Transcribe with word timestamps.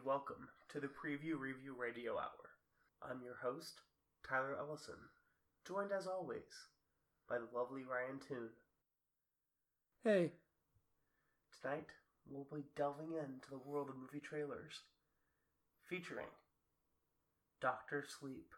Good 0.00 0.06
evening, 0.06 0.22
and 0.22 0.38
welcome 0.40 0.48
to 0.72 0.80
the 0.80 0.88
Preview 0.88 1.38
Review 1.38 1.74
Radio 1.78 2.12
Hour. 2.12 2.50
I'm 3.02 3.22
your 3.22 3.36
host, 3.42 3.80
Tyler 4.28 4.56
Ellison, 4.58 4.94
joined 5.66 5.92
as 5.92 6.06
always 6.06 6.68
by 7.28 7.38
the 7.38 7.48
lovely 7.58 7.82
Ryan 7.84 8.20
Toon. 8.26 8.50
Hey, 10.04 10.32
Tonight, 11.60 11.86
we'll 12.28 12.46
be 12.52 12.64
delving 12.76 13.12
into 13.12 13.50
the 13.50 13.58
world 13.58 13.88
of 13.88 13.96
movie 13.96 14.20
trailers, 14.20 14.80
featuring 15.88 16.32
Doctor 17.60 18.04
Sleep, 18.08 18.54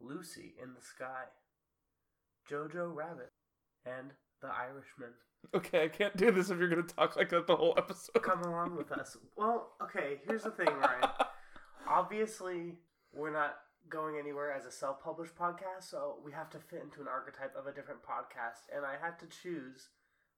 Lucy 0.00 0.54
in 0.62 0.74
the 0.74 0.82
Sky, 0.82 1.26
Jojo 2.50 2.94
Rabbit, 2.94 3.32
and 3.86 4.12
The 4.40 4.48
Irishman. 4.48 5.14
Okay, 5.54 5.84
I 5.84 5.88
can't 5.88 6.16
do 6.16 6.30
this 6.30 6.50
if 6.50 6.58
you're 6.58 6.68
going 6.68 6.86
to 6.86 6.94
talk 6.94 7.16
like 7.16 7.28
that 7.30 7.46
the 7.46 7.56
whole 7.56 7.74
episode. 7.76 8.22
Come 8.22 8.42
along 8.42 8.76
with 8.76 8.92
us. 8.92 9.16
Well, 9.36 9.72
okay, 9.82 10.20
here's 10.26 10.44
the 10.44 10.50
thing, 10.50 10.68
Ryan. 10.68 11.10
Obviously, 11.88 12.74
we're 13.12 13.32
not 13.32 13.56
going 13.88 14.16
anywhere 14.18 14.52
as 14.52 14.64
a 14.66 14.70
self 14.70 15.02
published 15.02 15.36
podcast, 15.36 15.90
so 15.90 16.16
we 16.24 16.32
have 16.32 16.50
to 16.50 16.58
fit 16.58 16.82
into 16.82 17.00
an 17.00 17.08
archetype 17.08 17.54
of 17.56 17.66
a 17.66 17.72
different 17.72 18.02
podcast, 18.02 18.74
and 18.74 18.84
I 18.84 18.94
had 19.00 19.18
to 19.20 19.26
choose 19.26 19.88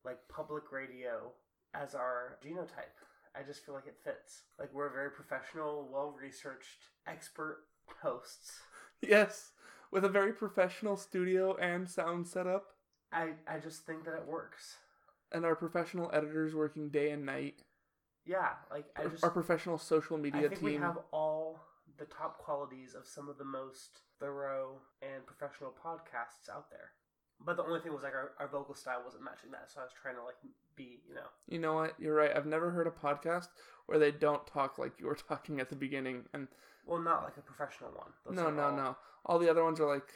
like 0.05 0.19
public 0.29 0.73
radio 0.73 1.33
as 1.75 1.95
our 1.95 2.39
genotype. 2.45 2.97
I 3.39 3.43
just 3.43 3.65
feel 3.65 3.75
like 3.75 3.87
it 3.87 3.99
fits. 4.03 4.43
Like 4.59 4.73
we're 4.73 4.93
very 4.93 5.11
professional, 5.11 5.89
well 5.93 6.17
researched, 6.21 6.91
expert 7.07 7.65
hosts. 8.03 8.61
Yes, 9.03 9.53
with 9.91 10.05
a 10.05 10.09
very 10.09 10.33
professional 10.33 10.97
studio 10.97 11.55
and 11.57 11.89
sound 11.89 12.27
setup, 12.27 12.65
I, 13.13 13.31
I 13.47 13.59
just 13.59 13.85
think 13.85 14.05
that 14.05 14.15
it 14.15 14.27
works. 14.27 14.77
And 15.33 15.45
our 15.45 15.55
professional 15.57 16.11
editors 16.13 16.55
working 16.55 16.89
day 16.89 17.11
and 17.11 17.25
night, 17.27 17.57
Yeah, 18.25 18.51
like 18.71 18.87
I 18.97 19.07
just 19.09 19.25
our 19.25 19.31
professional 19.31 19.79
social 19.79 20.17
I 20.17 20.21
media 20.21 20.49
think 20.49 20.63
we 20.63 20.73
team. 20.73 20.83
have 20.83 20.99
all 21.13 21.61
the 21.99 22.05
top 22.07 22.39
qualities 22.39 22.95
of 22.95 23.07
some 23.07 23.29
of 23.29 23.39
the 23.39 23.45
most 23.45 24.01
thorough 24.21 24.81
and 25.03 25.25
professional 25.27 25.71
podcasts 25.73 26.49
out 26.53 26.71
there. 26.71 26.91
But 27.45 27.57
the 27.59 27.65
only 27.65 27.81
thing 27.81 27.93
was 27.93 28.03
like 28.03 28.15
our, 28.15 28.33
our 28.41 28.49
vocal 28.49 28.75
style 28.75 29.03
wasn't 29.05 29.25
matching 29.25 29.51
that, 29.51 29.71
so 29.71 29.81
I 29.81 29.85
was 29.85 29.93
trying 30.01 30.15
to 30.17 30.23
like 30.23 30.37
be, 30.75 31.01
you 31.07 31.15
know, 31.15 31.27
You 31.49 31.59
know 31.59 31.75
what? 31.75 31.95
You're 31.99 32.15
right. 32.15 32.35
I've 32.35 32.47
never 32.47 32.71
heard 32.71 32.87
a 32.87 32.91
podcast 32.91 33.49
where 33.87 33.99
they 33.99 34.11
don't 34.11 34.47
talk 34.47 34.79
like 34.79 34.93
you 34.99 35.07
were 35.07 35.15
talking 35.29 35.61
at 35.61 35.69
the 35.69 35.77
beginning. 35.77 36.25
And 36.33 36.49
well, 36.87 36.99
not 37.01 37.25
like 37.25 37.37
a 37.37 37.43
professional 37.43 37.91
one. 37.91 38.13
Those 38.25 38.37
no, 38.37 38.51
no, 38.51 38.63
all 38.63 38.77
no. 38.77 38.97
All 39.27 39.39
the 39.39 39.51
other 39.51 39.65
ones 39.65 39.81
are 39.81 39.87
like, 39.93 40.09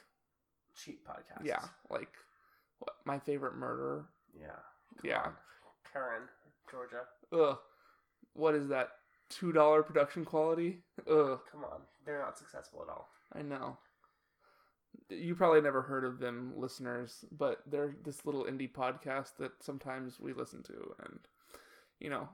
cheap 0.74 1.06
podcasts. 1.06 1.44
yeah, 1.44 1.60
like 1.90 2.08
what? 2.78 2.94
My 3.04 3.18
favorite 3.18 3.54
murderer. 3.56 4.06
yeah, 4.38 4.56
Yeah. 5.02 5.28
Karen, 5.92 6.22
Georgia. 6.70 7.02
Ugh. 7.32 7.58
What 8.34 8.54
is 8.54 8.68
that? 8.68 8.88
Two 9.28 9.52
dollar 9.52 9.82
production 9.82 10.24
quality. 10.24 10.78
Ugh. 11.08 11.38
Come 11.50 11.64
on, 11.64 11.82
they're 12.04 12.18
not 12.20 12.38
successful 12.38 12.82
at 12.82 12.90
all. 12.90 13.08
I 13.32 13.42
know. 13.42 13.78
You 15.08 15.34
probably 15.36 15.60
never 15.60 15.82
heard 15.82 16.04
of 16.04 16.18
them, 16.18 16.52
listeners, 16.56 17.24
but 17.30 17.62
they're 17.66 17.94
this 18.04 18.26
little 18.26 18.44
indie 18.44 18.70
podcast 18.70 19.36
that 19.38 19.52
sometimes 19.62 20.18
we 20.18 20.32
listen 20.32 20.62
to, 20.64 20.94
and 21.04 21.18
you 22.00 22.10
know, 22.10 22.28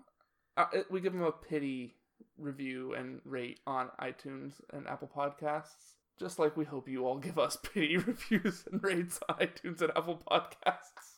uh, 0.57 0.67
we 0.91 1.01
give 1.01 1.13
them 1.13 1.23
a 1.23 1.33
pity 1.33 1.95
review 2.39 2.95
and 2.95 3.21
rate 3.25 3.61
on 3.67 3.91
iTunes 4.01 4.55
and 4.73 4.87
Apple 4.89 5.11
Podcasts, 5.15 5.97
just 6.19 6.39
like 6.39 6.57
we 6.57 6.65
hope 6.65 6.89
you 6.89 7.07
all 7.07 7.19
give 7.19 7.39
us 7.39 7.57
pity 7.75 7.97
reviews 7.99 8.65
and 8.71 8.83
rates 8.83 9.21
on 9.29 9.37
iTunes 9.37 9.81
and 9.83 9.91
Apple 9.97 10.23
Podcasts. 10.31 11.16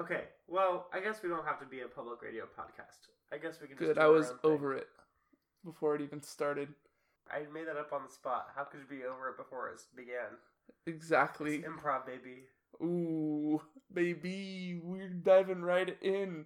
Okay, 0.00 0.24
well, 0.46 0.86
I 0.92 1.00
guess 1.00 1.22
we 1.22 1.28
don't 1.28 1.44
have 1.44 1.58
to 1.60 1.66
be 1.66 1.80
a 1.80 1.88
public 1.88 2.22
radio 2.22 2.44
podcast. 2.44 3.08
I 3.32 3.38
guess 3.38 3.60
we 3.60 3.66
can. 3.68 3.76
Just 3.76 3.88
Good, 3.88 3.94
do 3.96 4.00
I 4.00 4.04
our 4.04 4.12
was 4.12 4.30
own 4.30 4.38
thing. 4.38 4.50
over 4.52 4.74
it 4.74 4.86
before 5.64 5.94
it 5.96 6.00
even 6.02 6.22
started. 6.22 6.68
I 7.30 7.40
made 7.52 7.66
that 7.66 7.76
up 7.76 7.92
on 7.92 8.02
the 8.06 8.12
spot. 8.12 8.48
How 8.54 8.64
could 8.64 8.80
you 8.80 8.98
be 8.98 9.04
over 9.04 9.28
it 9.28 9.36
before 9.36 9.68
it 9.68 9.80
began? 9.96 10.38
Exactly. 10.86 11.58
Improv, 11.62 12.06
baby. 12.06 12.44
Ooh, 12.82 13.60
baby, 13.92 14.80
we're 14.82 15.08
diving 15.08 15.62
right 15.62 15.96
in. 16.00 16.44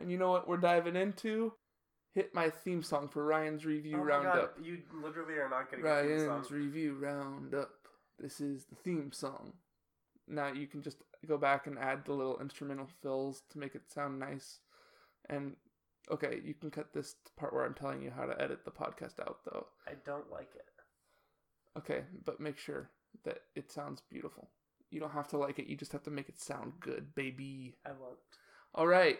And 0.00 0.10
you 0.10 0.18
know 0.18 0.30
what 0.30 0.48
we're 0.48 0.56
diving 0.56 0.96
into? 0.96 1.52
Hit 2.14 2.34
my 2.34 2.48
theme 2.50 2.82
song 2.82 3.08
for 3.08 3.24
Ryan's 3.24 3.64
Review 3.66 3.98
Oh 4.00 4.04
Roundup. 4.04 4.56
God, 4.56 4.64
you 4.66 4.78
literally 5.02 5.34
are 5.34 5.48
not 5.48 5.68
getting 5.70 5.84
Ryan's 5.84 6.24
song. 6.24 6.58
Review 6.58 6.96
Roundup. 7.00 7.70
This 8.18 8.40
is 8.40 8.64
the 8.64 8.76
theme 8.76 9.12
song. 9.12 9.52
Now 10.26 10.52
you 10.52 10.66
can 10.66 10.82
just 10.82 10.96
go 11.24 11.38
back 11.38 11.66
and 11.66 11.78
add 11.78 12.04
the 12.04 12.12
little 12.12 12.40
instrumental 12.40 12.88
fills 13.02 13.42
to 13.50 13.58
make 13.58 13.74
it 13.74 13.90
sound 13.92 14.18
nice. 14.18 14.58
And 15.28 15.56
okay, 16.10 16.40
you 16.44 16.54
can 16.54 16.70
cut 16.70 16.92
this 16.92 17.16
part 17.36 17.52
where 17.52 17.64
I'm 17.64 17.74
telling 17.74 18.02
you 18.02 18.10
how 18.10 18.26
to 18.26 18.40
edit 18.40 18.64
the 18.64 18.70
podcast 18.70 19.20
out, 19.20 19.38
though. 19.44 19.66
I 19.86 19.92
don't 20.04 20.30
like 20.30 20.50
it. 20.54 20.66
Okay, 21.78 22.04
but 22.24 22.40
make 22.40 22.58
sure 22.58 22.90
that 23.24 23.38
it 23.54 23.70
sounds 23.70 24.02
beautiful. 24.10 24.48
You 24.90 25.00
don't 25.00 25.12
have 25.12 25.28
to 25.28 25.38
like 25.38 25.58
it, 25.58 25.66
you 25.66 25.76
just 25.76 25.92
have 25.92 26.04
to 26.04 26.10
make 26.10 26.28
it 26.28 26.40
sound 26.40 26.74
good, 26.80 27.14
baby. 27.14 27.76
I 27.84 27.90
won't. 27.90 28.18
All 28.74 28.86
right. 28.86 29.18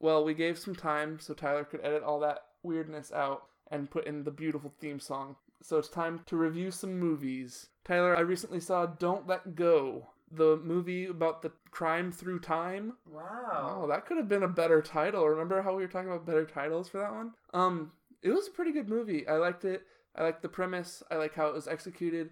Well, 0.00 0.24
we 0.24 0.34
gave 0.34 0.58
some 0.58 0.76
time 0.76 1.18
so 1.18 1.34
Tyler 1.34 1.64
could 1.64 1.80
edit 1.82 2.04
all 2.04 2.20
that 2.20 2.38
weirdness 2.62 3.10
out 3.12 3.42
and 3.70 3.90
put 3.90 4.06
in 4.06 4.22
the 4.22 4.30
beautiful 4.30 4.72
theme 4.80 5.00
song. 5.00 5.36
So 5.62 5.78
it's 5.78 5.88
time 5.88 6.20
to 6.26 6.36
review 6.36 6.70
some 6.70 6.98
movies. 6.98 7.66
Tyler, 7.84 8.16
I 8.16 8.20
recently 8.20 8.60
saw 8.60 8.86
Don't 8.86 9.26
Let 9.26 9.56
Go, 9.56 10.06
the 10.30 10.60
movie 10.62 11.06
about 11.06 11.42
the 11.42 11.52
crime 11.70 12.12
through 12.12 12.40
time. 12.40 12.94
Wow. 13.10 13.80
Oh, 13.82 13.86
that 13.88 14.06
could 14.06 14.16
have 14.16 14.28
been 14.28 14.42
a 14.42 14.48
better 14.48 14.82
title. 14.82 15.26
Remember 15.28 15.62
how 15.62 15.74
we 15.74 15.82
were 15.82 15.88
talking 15.88 16.10
about 16.10 16.26
better 16.26 16.44
titles 16.44 16.88
for 16.88 16.98
that 16.98 17.12
one? 17.12 17.32
Um, 17.54 17.92
it 18.22 18.30
was 18.30 18.48
a 18.48 18.52
pretty 18.52 18.72
good 18.72 18.88
movie. 18.88 19.26
I 19.26 19.36
liked 19.36 19.64
it. 19.64 19.82
I 20.14 20.22
liked 20.22 20.42
the 20.42 20.48
premise. 20.48 21.02
I 21.10 21.16
like 21.16 21.34
how 21.34 21.46
it 21.46 21.54
was 21.54 21.68
executed. 21.68 22.30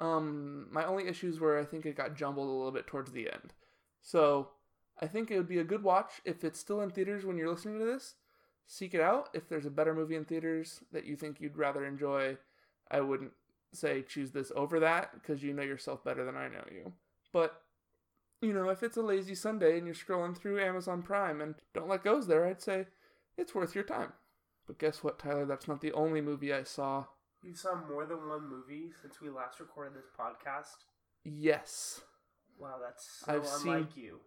Um, 0.00 0.66
my 0.70 0.84
only 0.84 1.08
issues 1.08 1.40
were 1.40 1.58
I 1.58 1.64
think 1.64 1.86
it 1.86 1.96
got 1.96 2.16
jumbled 2.16 2.48
a 2.48 2.52
little 2.52 2.72
bit 2.72 2.86
towards 2.86 3.12
the 3.12 3.30
end. 3.30 3.52
So 4.00 4.48
I 5.00 5.06
think 5.06 5.30
it 5.30 5.36
would 5.36 5.48
be 5.48 5.58
a 5.58 5.64
good 5.64 5.82
watch 5.82 6.20
if 6.24 6.44
it's 6.44 6.60
still 6.60 6.80
in 6.80 6.90
theaters 6.90 7.24
when 7.24 7.36
you're 7.36 7.50
listening 7.50 7.78
to 7.78 7.84
this. 7.84 8.14
Seek 8.66 8.94
it 8.94 9.00
out. 9.00 9.30
If 9.32 9.48
there's 9.48 9.66
a 9.66 9.70
better 9.70 9.94
movie 9.94 10.16
in 10.16 10.24
theaters 10.24 10.80
that 10.92 11.04
you 11.04 11.16
think 11.16 11.40
you'd 11.40 11.56
rather 11.56 11.84
enjoy, 11.84 12.36
I 12.90 13.00
wouldn't 13.00 13.32
say 13.72 14.02
choose 14.02 14.32
this 14.32 14.52
over 14.54 14.80
that 14.80 15.12
because 15.14 15.42
you 15.42 15.52
know 15.52 15.62
yourself 15.62 16.04
better 16.04 16.24
than 16.24 16.36
I 16.36 16.48
know 16.48 16.64
you. 16.70 16.92
But 17.32 17.60
you 18.40 18.52
know, 18.52 18.68
if 18.70 18.82
it's 18.82 18.96
a 18.96 19.02
lazy 19.02 19.34
Sunday 19.34 19.76
and 19.78 19.86
you're 19.86 19.94
scrolling 19.96 20.36
through 20.36 20.60
Amazon 20.62 21.02
Prime 21.02 21.40
and 21.40 21.56
Don't 21.74 21.88
Let 21.88 22.04
Go's 22.04 22.26
there, 22.28 22.46
I'd 22.46 22.62
say 22.62 22.86
it's 23.36 23.54
worth 23.54 23.74
your 23.74 23.84
time. 23.84 24.12
But 24.66 24.78
guess 24.78 25.02
what, 25.02 25.18
Tyler? 25.18 25.44
That's 25.46 25.66
not 25.66 25.80
the 25.80 25.92
only 25.92 26.20
movie 26.20 26.52
I 26.52 26.62
saw. 26.62 27.06
You 27.42 27.54
saw 27.54 27.74
more 27.88 28.04
than 28.06 28.28
one 28.28 28.48
movie 28.48 28.90
since 29.02 29.20
we 29.20 29.28
last 29.30 29.58
recorded 29.60 29.94
this 29.94 30.10
podcast. 30.18 30.84
Yes, 31.24 32.00
Wow, 32.58 32.76
that's 32.84 33.22
so 33.24 33.32
I've 33.32 33.46
seen- 33.46 33.88
you. 33.94 34.20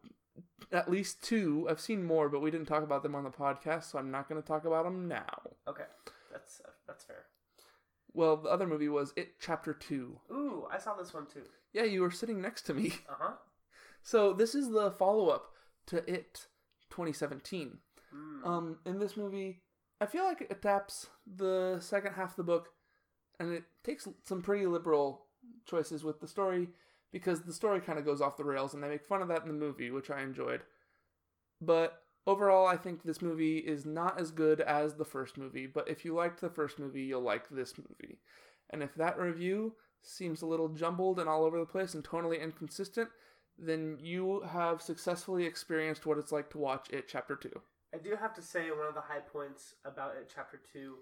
at 0.71 0.89
least 0.89 1.21
two. 1.23 1.67
I've 1.69 1.81
seen 1.81 2.03
more, 2.03 2.29
but 2.29 2.41
we 2.41 2.49
didn't 2.51 2.67
talk 2.67 2.83
about 2.83 3.03
them 3.03 3.15
on 3.15 3.23
the 3.25 3.29
podcast, 3.29 3.83
so 3.91 3.99
I'm 3.99 4.11
not 4.11 4.29
going 4.29 4.41
to 4.41 4.47
talk 4.47 4.63
about 4.65 4.85
them 4.85 5.07
now. 5.07 5.41
Okay, 5.67 5.83
that's 6.31 6.61
uh, 6.65 6.71
that's 6.87 7.03
fair. 7.03 7.25
Well, 8.13 8.37
the 8.37 8.49
other 8.49 8.67
movie 8.67 8.89
was 8.89 9.13
It 9.15 9.39
Chapter 9.39 9.73
2. 9.73 10.19
Ooh, 10.31 10.67
I 10.71 10.77
saw 10.77 10.95
this 10.95 11.13
one 11.13 11.27
too. 11.27 11.43
Yeah, 11.73 11.83
you 11.83 12.01
were 12.01 12.11
sitting 12.11 12.41
next 12.41 12.63
to 12.63 12.73
me. 12.73 12.93
Uh 13.09 13.13
huh. 13.19 13.33
So 14.03 14.33
this 14.33 14.55
is 14.55 14.71
the 14.71 14.91
follow-up 14.91 15.51
to 15.87 15.97
It 16.11 16.47
2017. 16.89 17.77
Hmm. 18.11 18.45
Um, 18.45 18.77
in 18.85 18.99
this 18.99 19.15
movie, 19.15 19.61
I 20.01 20.05
feel 20.05 20.23
like 20.23 20.41
it 20.41 20.51
adapts 20.51 21.07
the 21.25 21.77
second 21.79 22.13
half 22.13 22.31
of 22.31 22.35
the 22.35 22.43
book, 22.43 22.69
and 23.39 23.53
it 23.53 23.63
takes 23.83 24.07
some 24.23 24.41
pretty 24.41 24.65
liberal 24.65 25.27
choices 25.65 26.03
with 26.03 26.19
the 26.19 26.27
story 26.27 26.69
because 27.11 27.41
the 27.41 27.53
story 27.53 27.79
kind 27.79 27.99
of 27.99 28.05
goes 28.05 28.21
off 28.21 28.37
the 28.37 28.43
rails, 28.43 28.73
and 28.73 28.83
they 28.83 28.89
make 28.89 29.05
fun 29.05 29.21
of 29.21 29.27
that 29.27 29.43
in 29.43 29.47
the 29.47 29.53
movie, 29.53 29.91
which 29.91 30.09
I 30.09 30.21
enjoyed. 30.21 30.61
But 31.61 32.01
overall, 32.27 32.67
I 32.67 32.77
think 32.77 33.03
this 33.03 33.21
movie 33.21 33.57
is 33.57 33.85
not 33.85 34.19
as 34.19 34.31
good 34.31 34.61
as 34.61 34.95
the 34.95 35.05
first 35.05 35.37
movie. 35.37 35.67
But 35.67 35.89
if 35.89 36.05
you 36.05 36.13
liked 36.13 36.41
the 36.41 36.49
first 36.49 36.79
movie, 36.79 37.03
you'll 37.03 37.21
like 37.21 37.49
this 37.49 37.73
movie. 37.77 38.19
And 38.69 38.81
if 38.81 38.95
that 38.95 39.19
review 39.19 39.73
seems 40.01 40.41
a 40.41 40.47
little 40.47 40.69
jumbled 40.69 41.19
and 41.19 41.29
all 41.29 41.43
over 41.43 41.59
the 41.59 41.65
place 41.65 41.93
and 41.93 42.03
tonally 42.03 42.41
inconsistent, 42.41 43.09
then 43.57 43.97
you 44.01 44.41
have 44.51 44.81
successfully 44.81 45.45
experienced 45.45 46.05
what 46.05 46.17
it's 46.17 46.31
like 46.31 46.49
to 46.51 46.57
watch 46.57 46.89
It 46.89 47.07
Chapter 47.07 47.35
2. 47.35 47.49
I 47.93 47.97
do 47.97 48.15
have 48.15 48.33
to 48.35 48.41
say 48.41 48.69
one 48.71 48.87
of 48.87 48.95
the 48.95 49.01
high 49.01 49.19
points 49.19 49.75
about 49.85 50.15
it, 50.15 50.31
chapter 50.33 50.61
two, 50.71 50.95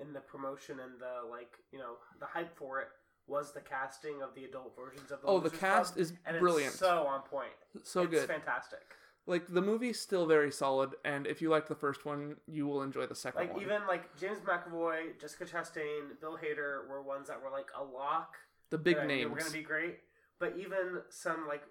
in 0.00 0.12
the 0.12 0.20
promotion 0.20 0.80
and 0.80 1.00
the 1.00 1.28
like, 1.30 1.52
you 1.70 1.78
know, 1.78 1.94
the 2.18 2.26
hype 2.26 2.56
for 2.56 2.80
it 2.80 2.88
was 3.28 3.52
the 3.52 3.60
casting 3.60 4.22
of 4.22 4.34
the 4.34 4.44
adult 4.44 4.74
versions 4.76 5.12
of 5.12 5.20
the. 5.20 5.28
Oh, 5.28 5.38
the 5.38 5.50
cast 5.50 5.94
Club, 5.94 6.02
is 6.02 6.12
and 6.26 6.40
brilliant. 6.40 6.72
It's 6.72 6.80
so 6.80 7.06
on 7.06 7.22
point. 7.22 7.52
So 7.84 8.02
it's 8.02 8.10
good. 8.10 8.28
fantastic. 8.28 8.80
Like 9.26 9.46
the 9.46 9.62
movie's 9.62 10.00
still 10.00 10.26
very 10.26 10.50
solid, 10.50 10.94
and 11.04 11.26
if 11.28 11.40
you 11.40 11.48
like 11.48 11.68
the 11.68 11.76
first 11.76 12.04
one, 12.04 12.36
you 12.46 12.66
will 12.66 12.82
enjoy 12.82 13.06
the 13.06 13.14
second 13.14 13.40
Like 13.42 13.54
one. 13.54 13.62
even 13.62 13.86
like 13.86 14.16
James 14.18 14.38
McAvoy, 14.40 15.20
Jessica 15.20 15.44
Chastain, 15.44 16.20
Bill 16.20 16.36
Hader 16.42 16.88
were 16.88 17.02
ones 17.02 17.28
that 17.28 17.40
were 17.40 17.50
like 17.50 17.68
a 17.78 17.82
lock. 17.84 18.34
the 18.70 18.78
big 18.78 18.96
that 18.96 19.02
I 19.02 19.06
knew 19.06 19.16
names. 19.16 19.30
were 19.30 19.38
gonna 19.38 19.50
be 19.52 19.62
great. 19.62 20.00
But 20.40 20.54
even 20.58 21.02
some 21.10 21.46
like 21.46 21.62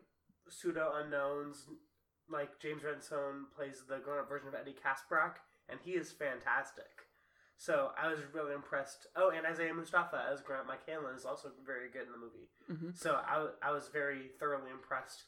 pseudo 0.50 0.94
unknowns, 0.96 1.66
like 2.30 2.58
James 2.60 2.84
Ransone 2.84 3.48
plays 3.56 3.84
the 3.90 3.98
grown 3.98 4.20
up 4.20 4.30
version 4.30 4.48
of 4.48 4.56
Eddie 4.56 4.76
Kaspbrak, 4.82 5.34
and 5.68 5.78
he 5.84 5.92
is 5.92 6.12
fantastic. 6.12 6.86
So 7.58 7.92
I 8.02 8.08
was 8.08 8.20
really 8.34 8.54
impressed. 8.54 9.08
Oh, 9.16 9.30
and 9.30 9.46
Isaiah 9.46 9.74
Mustafa 9.74 10.26
as 10.32 10.42
Grant 10.42 10.68
McCandless 10.68 11.18
is 11.18 11.26
also 11.26 11.52
very 11.66 11.90
good 11.90 12.04
in 12.08 12.12
the 12.12 12.18
movie. 12.18 12.50
Mhm. 12.72 12.98
So 12.98 13.22
I 13.62 13.72
was 13.72 13.90
very 13.90 14.30
thoroughly 14.40 14.72
impressed. 14.72 15.26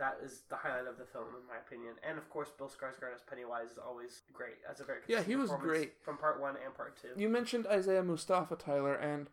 That 0.00 0.16
is 0.24 0.42
the 0.48 0.56
highlight 0.56 0.86
of 0.88 0.96
the 0.98 1.04
film, 1.04 1.26
in 1.40 1.46
my 1.46 1.58
opinion. 1.64 1.94
And 2.02 2.16
of 2.18 2.28
course, 2.30 2.48
Bill 2.56 2.68
Skarsgård 2.68 3.14
as 3.14 3.22
Pennywise 3.28 3.72
is 3.72 3.78
always 3.78 4.22
great. 4.32 4.54
That's 4.66 4.80
a 4.80 4.84
very 4.84 5.00
Yeah, 5.06 5.22
he 5.22 5.36
was 5.36 5.50
great. 5.52 5.92
from 6.02 6.16
part 6.16 6.40
one 6.40 6.56
and 6.64 6.74
part 6.74 6.96
two. 7.00 7.08
You 7.16 7.28
mentioned 7.28 7.66
Isaiah 7.66 8.02
Mustafa, 8.02 8.56
Tyler, 8.56 8.94
and 8.94 9.28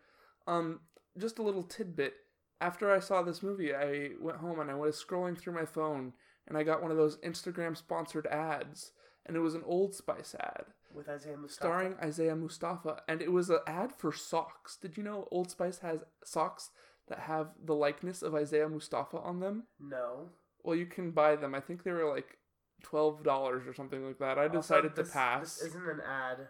um, 0.45 0.81
just 1.17 1.39
a 1.39 1.41
little 1.43 1.63
tidbit. 1.63 2.13
After 2.59 2.91
I 2.93 2.99
saw 2.99 3.21
this 3.21 3.41
movie, 3.41 3.73
I 3.73 4.11
went 4.19 4.39
home 4.39 4.59
and 4.59 4.69
I 4.69 4.75
was 4.75 5.01
scrolling 5.03 5.37
through 5.37 5.53
my 5.53 5.65
phone, 5.65 6.13
and 6.47 6.57
I 6.57 6.63
got 6.63 6.81
one 6.81 6.91
of 6.91 6.97
those 6.97 7.17
Instagram 7.17 7.77
sponsored 7.77 8.27
ads, 8.27 8.91
and 9.25 9.37
it 9.37 9.41
was 9.41 9.55
an 9.55 9.63
Old 9.65 9.95
Spice 9.95 10.35
ad 10.39 10.65
with 10.93 11.07
Isaiah 11.07 11.37
Mustafa. 11.37 11.61
starring 11.67 11.95
Isaiah 12.01 12.35
Mustafa, 12.35 13.03
and 13.07 13.21
it 13.21 13.31
was 13.31 13.49
an 13.49 13.59
ad 13.67 13.93
for 13.93 14.11
socks. 14.11 14.75
Did 14.75 14.97
you 14.97 15.03
know 15.03 15.27
Old 15.31 15.49
Spice 15.51 15.79
has 15.79 15.99
socks 16.25 16.71
that 17.07 17.19
have 17.19 17.51
the 17.63 17.75
likeness 17.75 18.21
of 18.21 18.35
Isaiah 18.35 18.67
Mustafa 18.67 19.17
on 19.19 19.39
them? 19.39 19.63
No. 19.79 20.29
Well, 20.67 20.75
you 20.75 20.85
can 20.85 21.11
buy 21.11 21.37
them. 21.37 21.55
I 21.55 21.61
think 21.61 21.83
they 21.83 21.91
were 21.93 22.09
like 22.13 22.37
twelve 22.83 23.23
dollars 23.23 23.65
or 23.65 23.73
something 23.73 24.05
like 24.05 24.19
that. 24.19 24.37
I 24.37 24.47
Also, 24.47 24.57
decided 24.59 24.95
this- 24.97 25.07
to 25.07 25.13
pass. 25.13 25.57
This 25.59 25.69
isn't 25.69 25.89
an 25.89 26.01
ad 26.01 26.49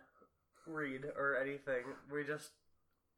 read 0.66 1.06
or 1.16 1.38
anything. 1.38 1.84
We 2.12 2.24
just 2.24 2.50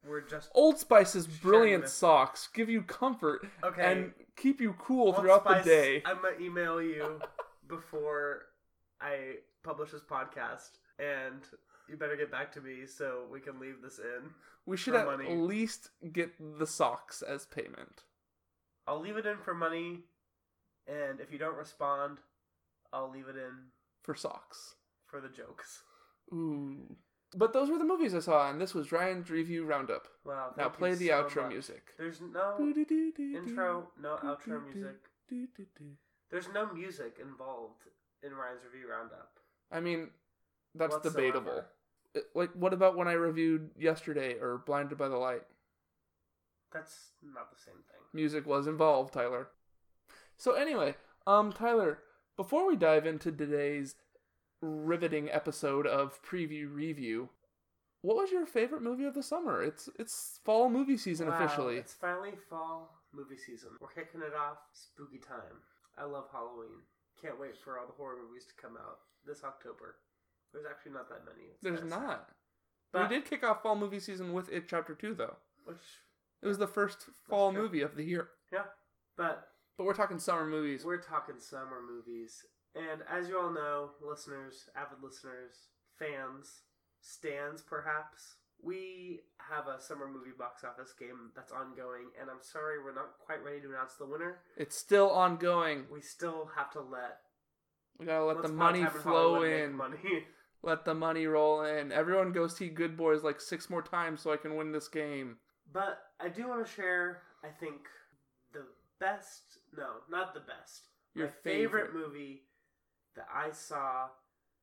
we're 0.06 0.20
just 0.20 0.50
Old 0.54 0.78
Spice's 0.78 1.26
brilliant 1.26 1.84
this. 1.84 1.94
socks 1.94 2.48
give 2.52 2.68
you 2.68 2.82
comfort 2.82 3.46
okay. 3.64 3.92
and 3.92 4.12
keep 4.36 4.60
you 4.60 4.74
cool 4.78 5.06
Old 5.06 5.16
throughout 5.16 5.44
Spice, 5.44 5.64
the 5.64 5.70
day. 5.70 6.02
I'm 6.04 6.20
gonna 6.20 6.38
email 6.38 6.82
you 6.82 7.18
before 7.66 8.42
I 9.00 9.36
publish 9.62 9.92
this 9.92 10.02
podcast, 10.02 10.72
and 10.98 11.40
you 11.88 11.96
better 11.96 12.16
get 12.16 12.30
back 12.30 12.52
to 12.52 12.60
me 12.60 12.84
so 12.86 13.22
we 13.32 13.40
can 13.40 13.58
leave 13.58 13.80
this 13.82 13.98
in. 13.98 14.30
We 14.66 14.76
should 14.76 14.94
at 14.94 15.06
money. 15.06 15.34
least 15.34 15.88
get 16.12 16.32
the 16.58 16.66
socks 16.66 17.22
as 17.22 17.46
payment. 17.46 18.04
I'll 18.86 19.00
leave 19.00 19.16
it 19.16 19.24
in 19.26 19.38
for 19.38 19.54
money, 19.54 20.00
and 20.90 21.20
if 21.20 21.30
you 21.32 21.38
don't 21.38 21.56
respond, 21.56 22.18
I'll 22.92 23.10
leave 23.10 23.28
it 23.28 23.36
in 23.36 23.70
for 24.02 24.14
socks. 24.14 24.74
for 25.06 25.20
the 25.20 25.28
jokes. 25.28 25.82
Ooh. 26.32 26.96
But 27.36 27.52
those 27.52 27.70
were 27.70 27.78
the 27.78 27.84
movies 27.84 28.14
I 28.14 28.18
saw, 28.20 28.50
and 28.50 28.60
this 28.60 28.74
was 28.74 28.90
Ryan's 28.90 29.30
review 29.30 29.64
roundup. 29.64 30.08
Wow. 30.24 30.52
Now 30.56 30.68
play 30.68 30.94
the 30.94 31.08
so 31.08 31.22
outro 31.22 31.42
much. 31.42 31.52
music. 31.52 31.82
There's 31.96 32.20
no 32.20 32.56
intro, 32.58 33.88
no 34.00 34.16
outro 34.24 34.64
music. 34.74 34.96
There's 36.30 36.48
no 36.52 36.72
music 36.72 37.18
involved 37.20 37.82
in 38.22 38.32
Ryan's 38.34 38.62
review 38.64 38.90
roundup. 38.90 39.38
I 39.70 39.78
mean, 39.80 40.10
that's 40.74 40.94
Whatsoever. 40.94 41.16
debatable. 41.20 41.64
Like, 42.34 42.50
what 42.54 42.72
about 42.72 42.96
when 42.96 43.06
I 43.06 43.12
reviewed 43.12 43.70
yesterday 43.78 44.34
or 44.40 44.58
Blinded 44.66 44.98
by 44.98 45.08
the 45.08 45.16
Light? 45.16 45.42
That's 46.72 47.10
not 47.22 47.50
the 47.52 47.58
same 47.64 47.74
thing. 47.74 48.00
music 48.12 48.46
was 48.46 48.66
involved, 48.66 49.12
Tyler. 49.14 49.48
So 50.40 50.54
anyway, 50.54 50.94
um, 51.26 51.52
Tyler, 51.52 51.98
before 52.38 52.66
we 52.66 52.74
dive 52.74 53.04
into 53.04 53.30
today's 53.30 53.94
riveting 54.62 55.28
episode 55.30 55.86
of 55.86 56.22
preview 56.22 56.74
review, 56.74 57.28
what 58.00 58.16
was 58.16 58.32
your 58.32 58.46
favorite 58.46 58.80
movie 58.80 59.04
of 59.04 59.12
the 59.12 59.22
summer? 59.22 59.62
It's 59.62 59.90
it's 59.98 60.40
fall 60.42 60.70
movie 60.70 60.96
season 60.96 61.28
Wow, 61.28 61.34
officially. 61.34 61.76
It's 61.76 61.92
finally 61.92 62.32
fall 62.48 63.02
movie 63.12 63.36
season. 63.36 63.68
We're 63.82 63.88
kicking 63.88 64.22
it 64.22 64.32
off. 64.34 64.56
Spooky 64.72 65.18
time. 65.18 65.60
I 65.98 66.04
love 66.04 66.24
Halloween. 66.32 66.80
Can't 67.20 67.38
wait 67.38 67.58
for 67.62 67.78
all 67.78 67.86
the 67.86 67.92
horror 67.92 68.16
movies 68.26 68.46
to 68.46 68.54
come 68.62 68.78
out 68.78 69.00
this 69.26 69.44
October. 69.44 69.96
There's 70.54 70.64
actually 70.64 70.92
not 70.92 71.10
that 71.10 71.26
many. 71.26 71.48
It's 71.50 71.62
There's 71.62 71.84
not. 71.84 72.30
But 72.94 73.10
we 73.10 73.14
did 73.14 73.28
kick 73.28 73.44
off 73.44 73.62
fall 73.62 73.76
movie 73.76 74.00
season 74.00 74.32
with 74.32 74.50
It 74.50 74.70
Chapter 74.70 74.94
Two, 74.94 75.12
though. 75.12 75.36
which 75.66 75.84
It 76.42 76.46
was 76.46 76.56
the 76.56 76.66
first 76.66 77.04
fall 77.28 77.52
movie 77.52 77.82
of 77.82 77.94
the 77.94 78.04
year. 78.04 78.28
yeah. 78.50 78.62
But 79.18 79.49
But 79.80 79.86
we're 79.86 79.94
talking 79.94 80.18
summer 80.18 80.44
movies. 80.44 80.84
we're 80.84 81.00
talking 81.00 81.36
summer 81.38 81.80
movies. 81.80 82.44
And 82.74 83.00
as 83.10 83.30
you 83.30 83.40
all 83.40 83.50
know, 83.50 83.92
listeners, 84.06 84.68
avid 84.76 85.02
listeners, 85.02 85.54
fans, 85.98 86.64
stands 87.00 87.62
perhaps, 87.62 88.34
we 88.62 89.20
have 89.38 89.68
a 89.68 89.80
summer 89.80 90.06
movie 90.06 90.36
box 90.38 90.64
office 90.64 90.92
game 91.00 91.30
that's 91.34 91.50
ongoing, 91.50 92.10
and 92.20 92.28
I'm 92.28 92.42
sorry 92.42 92.74
we're 92.78 92.94
not 92.94 93.12
quite 93.24 93.42
ready 93.42 93.62
to 93.62 93.68
announce 93.68 93.94
the 93.94 94.04
winner. 94.04 94.40
It's 94.58 94.76
still 94.76 95.08
ongoing. 95.08 95.86
We 95.90 96.02
still 96.02 96.50
have 96.54 96.70
to 96.72 96.82
let 96.82 97.20
We 97.98 98.04
gotta 98.04 98.26
let 98.26 98.42
the 98.42 98.48
money 98.48 98.84
flow 98.84 99.44
in. 99.44 99.72
Money. 99.72 99.96
Let 100.62 100.84
the 100.84 100.92
money 100.92 101.24
roll 101.24 101.62
in. 101.62 101.90
Everyone 101.90 102.32
go 102.32 102.46
see 102.46 102.68
Good 102.68 102.94
Boys 102.94 103.24
like 103.24 103.40
six 103.40 103.70
more 103.70 103.80
times 103.80 104.20
so 104.20 104.30
I 104.30 104.36
can 104.36 104.56
win 104.56 104.72
this 104.72 104.88
game. 104.88 105.38
But 105.72 106.02
I 106.20 106.28
do 106.28 106.48
want 106.48 106.66
to 106.66 106.70
share, 106.70 107.22
I 107.42 107.48
think, 107.48 107.80
best, 109.00 109.58
no, 109.76 109.86
not 110.10 110.34
the 110.34 110.40
best. 110.40 110.82
Your 111.14 111.26
my 111.26 111.32
favorite, 111.42 111.86
favorite. 111.88 111.94
movie 112.08 112.42
that 113.16 113.26
I 113.34 113.50
saw 113.52 114.06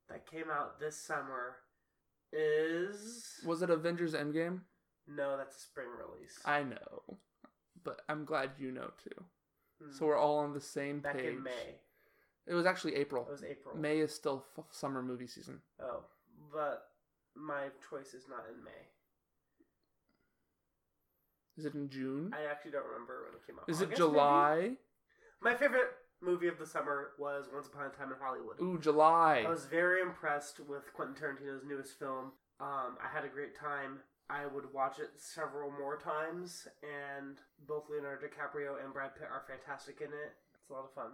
that 0.10 0.26
came 0.30 0.50
out 0.52 0.80
this 0.80 0.96
summer 0.96 1.58
is. 2.32 3.40
Was 3.46 3.62
it 3.62 3.70
Avengers 3.70 4.14
Endgame? 4.14 4.62
No, 5.08 5.38
that's 5.38 5.58
a 5.58 5.60
spring 5.62 5.88
release. 5.98 6.38
I 6.46 6.64
know, 6.64 7.18
but 7.84 8.02
I'm 8.10 8.26
glad 8.26 8.52
you 8.58 8.72
know 8.72 8.92
too. 9.04 9.24
Hmm. 9.84 9.92
So 9.92 10.06
we're 10.06 10.18
all 10.18 10.38
on 10.40 10.54
the 10.54 10.62
same 10.62 11.00
Back 11.00 11.18
page. 11.18 11.26
in 11.36 11.44
May. 11.44 11.76
It 12.46 12.54
was 12.54 12.66
actually 12.66 12.96
April. 12.96 13.26
It 13.28 13.32
was 13.32 13.44
April. 13.44 13.76
May 13.76 14.00
is 14.00 14.14
still 14.14 14.46
f- 14.58 14.66
summer 14.72 15.02
movie 15.02 15.28
season. 15.28 15.60
Oh, 15.82 16.04
but 16.52 16.84
my 17.36 17.64
choice 17.90 18.14
is 18.14 18.24
not 18.30 18.46
in 18.54 18.64
May. 18.64 18.72
Is 21.58 21.66
it 21.66 21.74
in 21.74 21.90
June? 21.90 22.34
I 22.38 22.50
actually 22.50 22.72
don't 22.72 22.86
remember 22.86 23.26
when 23.26 23.34
it 23.34 23.46
came 23.46 23.58
out. 23.58 23.68
Is 23.68 23.82
it 23.82 23.86
August, 23.86 24.00
maybe? 24.00 24.12
July? 24.12 24.72
My 25.42 25.56
favorite 25.56 25.90
movie 26.22 26.48
of 26.48 26.60
the 26.60 26.66
summer 26.66 27.12
was 27.18 27.46
Once 27.52 27.68
Upon 27.68 27.88
a 27.88 27.90
Time 27.90 28.12
in 28.12 28.18
Hollywood. 28.22 28.62
Ooh, 28.62 28.80
July. 28.80 29.44
I 29.46 29.50
was 29.50 29.66
very 29.66 30.02
impressed 30.02 30.60
with 30.60 30.94
Quentin 30.94 31.16
Tarantino's 31.16 31.64
newest 31.68 31.98
film. 32.00 32.32
Um, 32.60 32.98
I 33.02 33.08
had 33.12 33.26
a 33.26 33.28
great 33.30 33.56
time. 33.56 34.00
I 34.30 34.46
would 34.46 34.74
watch 34.74 35.00
it 35.00 35.12
several 35.16 35.72
more 35.72 35.98
times, 35.98 36.68
and 36.84 37.38
both 37.68 37.90
Leonardo 37.90 38.28
DiCaprio 38.28 38.84
and 38.84 38.94
Brad 38.94 39.16
Pitt 39.16 39.30
are 39.32 39.46
fantastic 39.48 40.02
in 40.02 40.08
it. 40.08 40.36
It's 40.60 40.70
a 40.70 40.74
lot 40.74 40.84
of 40.84 40.94
fun. 40.94 41.12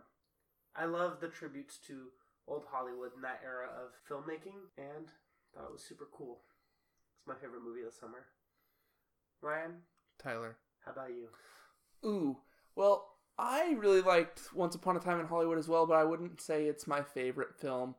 I 0.76 0.86
love 0.86 1.20
the 1.22 1.28
tributes 1.28 1.78
to 1.88 2.08
old 2.48 2.66
Hollywood 2.72 3.12
in 3.16 3.22
that 3.22 3.42
era 3.46 3.68
of 3.70 3.94
filmmaking, 4.10 4.72
and 4.78 5.08
thought 5.54 5.70
it 5.70 5.72
was 5.72 5.84
super 5.84 6.08
cool. 6.12 6.40
It's 7.20 7.28
my 7.28 7.36
favorite 7.36 7.64
movie 7.64 7.82
of 7.86 7.94
the 7.94 8.00
summer. 8.00 8.26
Ryan, 9.42 9.84
Tyler. 10.22 10.58
how 10.86 10.92
about 10.92 11.10
you? 11.10 11.30
Ooh, 12.06 12.38
well, 12.76 13.10
I 13.38 13.74
really 13.78 14.02
liked 14.02 14.54
Once 14.54 14.76
Upon 14.76 14.96
a 14.96 15.00
Time 15.00 15.20
in 15.20 15.28
Hollywood 15.28 15.58
as 15.58 15.68
well, 15.68 15.86
but 15.86 15.96
I 15.96 16.04
wouldn't 16.04 16.42
say 16.42 16.66
it's 16.66 16.88
my 16.88 17.02
favorite 17.02 17.56
film 17.56 17.96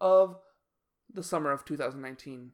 of 0.00 0.38
the 1.12 1.22
summer 1.22 1.52
of 1.52 1.64
2019. 1.64 2.52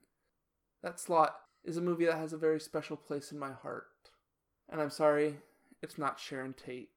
That 0.82 0.98
slot 0.98 1.36
is 1.64 1.76
a 1.76 1.82
movie 1.82 2.06
that 2.06 2.18
has 2.18 2.32
a 2.32 2.38
very 2.38 2.60
special 2.60 2.96
place 2.96 3.32
in 3.32 3.38
my 3.38 3.52
heart. 3.52 3.86
And 4.68 4.80
I'm 4.80 4.90
sorry, 4.90 5.36
it's 5.82 5.98
not 5.98 6.18
Sharon 6.18 6.54
Tate. 6.54 6.90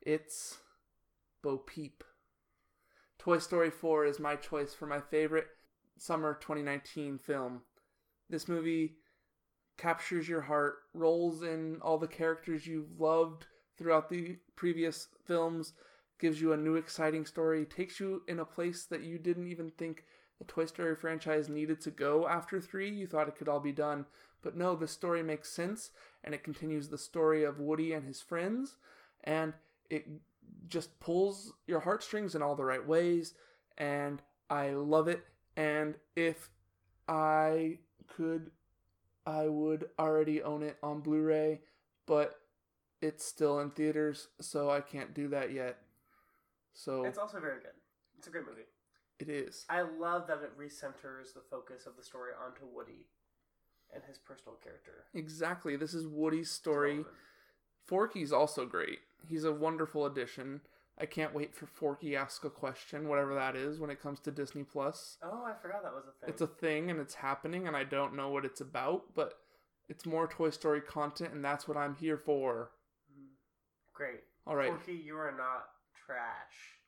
It's 0.00 0.58
Bo 1.42 1.58
Peep. 1.58 2.04
Toy 3.18 3.38
Story 3.38 3.70
4 3.70 4.06
is 4.06 4.18
my 4.18 4.36
choice 4.36 4.74
for 4.74 4.86
my 4.86 5.00
favorite 5.00 5.46
summer 5.98 6.34
2019 6.40 7.18
film. 7.18 7.62
This 8.28 8.48
movie 8.48 8.96
captures 9.82 10.28
your 10.28 10.42
heart, 10.42 10.76
rolls 10.94 11.42
in 11.42 11.78
all 11.82 11.98
the 11.98 12.06
characters 12.06 12.66
you've 12.66 13.00
loved 13.00 13.46
throughout 13.76 14.08
the 14.08 14.36
previous 14.54 15.08
films, 15.24 15.72
gives 16.20 16.40
you 16.40 16.52
a 16.52 16.56
new 16.56 16.76
exciting 16.76 17.26
story, 17.26 17.64
takes 17.64 17.98
you 17.98 18.22
in 18.28 18.38
a 18.38 18.44
place 18.44 18.84
that 18.84 19.02
you 19.02 19.18
didn't 19.18 19.48
even 19.48 19.70
think 19.70 20.04
the 20.38 20.44
Toy 20.44 20.66
Story 20.66 20.94
franchise 20.94 21.48
needed 21.48 21.80
to 21.80 21.90
go 21.90 22.28
after 22.28 22.60
3. 22.60 22.90
You 22.90 23.08
thought 23.08 23.26
it 23.26 23.34
could 23.34 23.48
all 23.48 23.58
be 23.58 23.72
done, 23.72 24.06
but 24.40 24.56
no, 24.56 24.76
the 24.76 24.86
story 24.86 25.22
makes 25.22 25.50
sense 25.50 25.90
and 26.22 26.32
it 26.32 26.44
continues 26.44 26.88
the 26.88 26.98
story 26.98 27.42
of 27.42 27.58
Woody 27.58 27.92
and 27.92 28.06
his 28.06 28.20
friends 28.20 28.76
and 29.24 29.52
it 29.90 30.06
just 30.68 30.98
pulls 31.00 31.54
your 31.66 31.80
heartstrings 31.80 32.36
in 32.36 32.42
all 32.42 32.54
the 32.54 32.64
right 32.64 32.86
ways 32.86 33.34
and 33.78 34.22
I 34.48 34.70
love 34.70 35.08
it 35.08 35.24
and 35.56 35.96
if 36.14 36.50
I 37.08 37.78
could 38.06 38.50
I 39.26 39.46
would 39.48 39.88
already 39.98 40.42
own 40.42 40.62
it 40.62 40.76
on 40.82 41.00
Blu-ray, 41.00 41.60
but 42.06 42.40
it's 43.00 43.24
still 43.24 43.60
in 43.60 43.70
theaters, 43.70 44.28
so 44.40 44.70
I 44.70 44.80
can't 44.80 45.14
do 45.14 45.28
that 45.28 45.52
yet. 45.52 45.78
So 46.74 47.04
It's 47.04 47.18
also 47.18 47.40
very 47.40 47.60
good. 47.60 47.72
It's 48.18 48.26
a 48.26 48.30
great 48.30 48.46
movie. 48.46 48.62
it 49.18 49.28
is. 49.28 49.64
I 49.68 49.82
love 49.82 50.26
that 50.28 50.38
it 50.42 50.58
recenters 50.58 51.34
the 51.34 51.42
focus 51.50 51.86
of 51.86 51.96
the 51.96 52.02
story 52.02 52.30
onto 52.44 52.62
Woody 52.72 53.06
and 53.92 54.02
his 54.04 54.18
personal 54.18 54.56
character. 54.62 55.04
Exactly. 55.14 55.76
This 55.76 55.94
is 55.94 56.06
Woody's 56.06 56.50
story. 56.50 57.04
Forky's 57.86 58.32
also 58.32 58.64
great. 58.64 59.00
He's 59.28 59.44
a 59.44 59.52
wonderful 59.52 60.06
addition. 60.06 60.60
I 61.00 61.06
can't 61.06 61.34
wait 61.34 61.54
for 61.54 61.66
Forky 61.66 62.14
Ask 62.16 62.44
a 62.44 62.50
Question, 62.50 63.08
whatever 63.08 63.34
that 63.34 63.56
is, 63.56 63.80
when 63.80 63.90
it 63.90 64.00
comes 64.00 64.20
to 64.20 64.30
Disney 64.30 64.62
Plus. 64.62 65.16
Oh, 65.22 65.44
I 65.44 65.54
forgot 65.60 65.82
that 65.82 65.92
was 65.94 66.04
a 66.06 66.12
thing. 66.20 66.28
It's 66.28 66.42
a 66.42 66.46
thing 66.46 66.90
and 66.90 67.00
it's 67.00 67.14
happening, 67.14 67.66
and 67.66 67.76
I 67.76 67.84
don't 67.84 68.14
know 68.14 68.28
what 68.28 68.44
it's 68.44 68.60
about, 68.60 69.04
but 69.14 69.34
it's 69.88 70.04
more 70.06 70.26
Toy 70.28 70.50
Story 70.50 70.80
content, 70.80 71.32
and 71.32 71.44
that's 71.44 71.66
what 71.66 71.76
I'm 71.76 71.96
here 71.96 72.18
for. 72.18 72.70
Mm-hmm. 73.10 73.32
Great. 73.94 74.20
All 74.46 74.54
right. 74.56 74.68
Forky, 74.70 74.92
you 74.94 75.16
are 75.16 75.32
not 75.36 75.64
trash. 76.06 76.78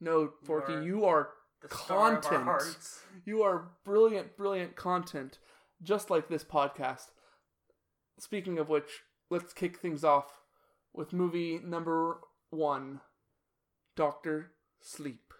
No, 0.00 0.32
Forky, 0.44 0.74
are 0.74 0.82
you 0.82 1.04
are 1.06 1.30
The 1.62 1.74
star 1.74 1.96
of 1.96 2.14
our 2.16 2.20
Content. 2.20 2.44
hearts. 2.44 3.00
You 3.24 3.42
are 3.42 3.70
brilliant, 3.84 4.36
brilliant 4.36 4.76
content, 4.76 5.38
just 5.82 6.10
like 6.10 6.28
this 6.28 6.44
podcast. 6.44 7.06
Speaking 8.20 8.58
of 8.58 8.68
which, 8.68 9.02
let's 9.30 9.52
kick 9.54 9.78
things 9.78 10.04
off 10.04 10.42
with 10.92 11.12
movie 11.14 11.58
number 11.64 12.18
one 12.50 13.00
Doctor 13.96 14.52
Sleep. 14.80 15.32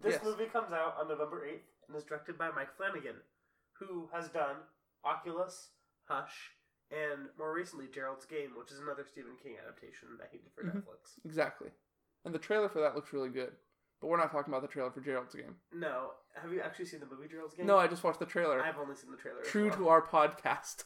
This 0.00 0.14
Yes. 0.14 0.24
movie 0.24 0.46
comes 0.46 0.72
out 0.72 0.96
on 0.98 1.08
November 1.08 1.44
8th 1.44 1.68
and 1.88 1.96
is 1.96 2.04
directed 2.04 2.38
by 2.38 2.50
Mike 2.50 2.74
Flanagan, 2.76 3.22
who 3.74 4.08
has 4.12 4.28
done 4.30 4.56
Oculus, 5.04 5.72
Hush, 6.08 6.56
and 6.90 7.28
more 7.36 7.52
recently 7.52 7.88
Gerald's 7.88 8.24
Game, 8.26 8.56
which 8.56 8.70
is 8.70 8.78
another 8.80 9.04
Stephen 9.04 9.36
King 9.42 9.56
adaptation 9.58 10.16
that 10.18 10.30
he 10.30 10.38
did 10.38 10.52
for 10.54 10.62
Mhm. 10.64 10.82
Netflix. 10.84 11.18
Exactly. 11.24 11.72
And 12.24 12.34
the 12.34 12.38
trailer 12.38 12.68
for 12.68 12.80
that 12.80 12.94
looks 12.94 13.12
really 13.12 13.30
good. 13.30 13.56
But 14.00 14.08
we're 14.08 14.16
not 14.16 14.30
talking 14.30 14.52
about 14.52 14.62
the 14.62 14.68
trailer 14.68 14.90
for 14.90 15.00
Gerald's 15.00 15.34
game. 15.34 15.60
No, 15.72 16.14
have 16.34 16.52
you 16.52 16.60
actually 16.60 16.86
seen 16.86 17.00
the 17.00 17.06
movie 17.06 17.28
Gerald's 17.28 17.54
Game? 17.54 17.66
No, 17.66 17.78
I 17.78 17.86
just 17.88 18.04
watched 18.04 18.18
the 18.18 18.26
trailer. 18.26 18.60
I've 18.62 18.78
only 18.78 18.94
seen 18.94 19.10
the 19.10 19.16
trailer. 19.16 19.40
as 19.40 19.48
True 19.48 19.68
well. 19.68 19.76
to 19.78 19.88
our 19.88 20.02
podcast. 20.06 20.84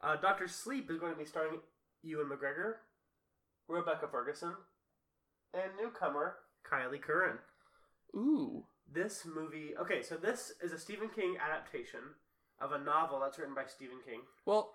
Uh, 0.00 0.16
Doctor 0.16 0.48
Sleep 0.48 0.90
is 0.90 0.98
going 0.98 1.12
to 1.12 1.18
be 1.18 1.24
starring 1.24 1.62
Ewan 2.02 2.28
McGregor, 2.28 2.80
Rebecca 3.68 4.08
Ferguson, 4.08 4.56
and 5.54 5.76
newcomer 5.76 6.38
Kyliegh 6.70 7.02
Curran. 7.02 7.38
Ooh. 8.14 8.64
This 8.92 9.24
movie, 9.24 9.74
okay, 9.80 10.02
so 10.02 10.16
this 10.16 10.52
is 10.62 10.72
a 10.72 10.78
Stephen 10.78 11.08
King 11.08 11.36
adaptation 11.38 12.00
of 12.60 12.72
a 12.72 12.78
novel 12.78 13.20
that's 13.20 13.38
written 13.38 13.54
by 13.54 13.64
Stephen 13.66 13.98
King. 14.04 14.20
Well, 14.44 14.74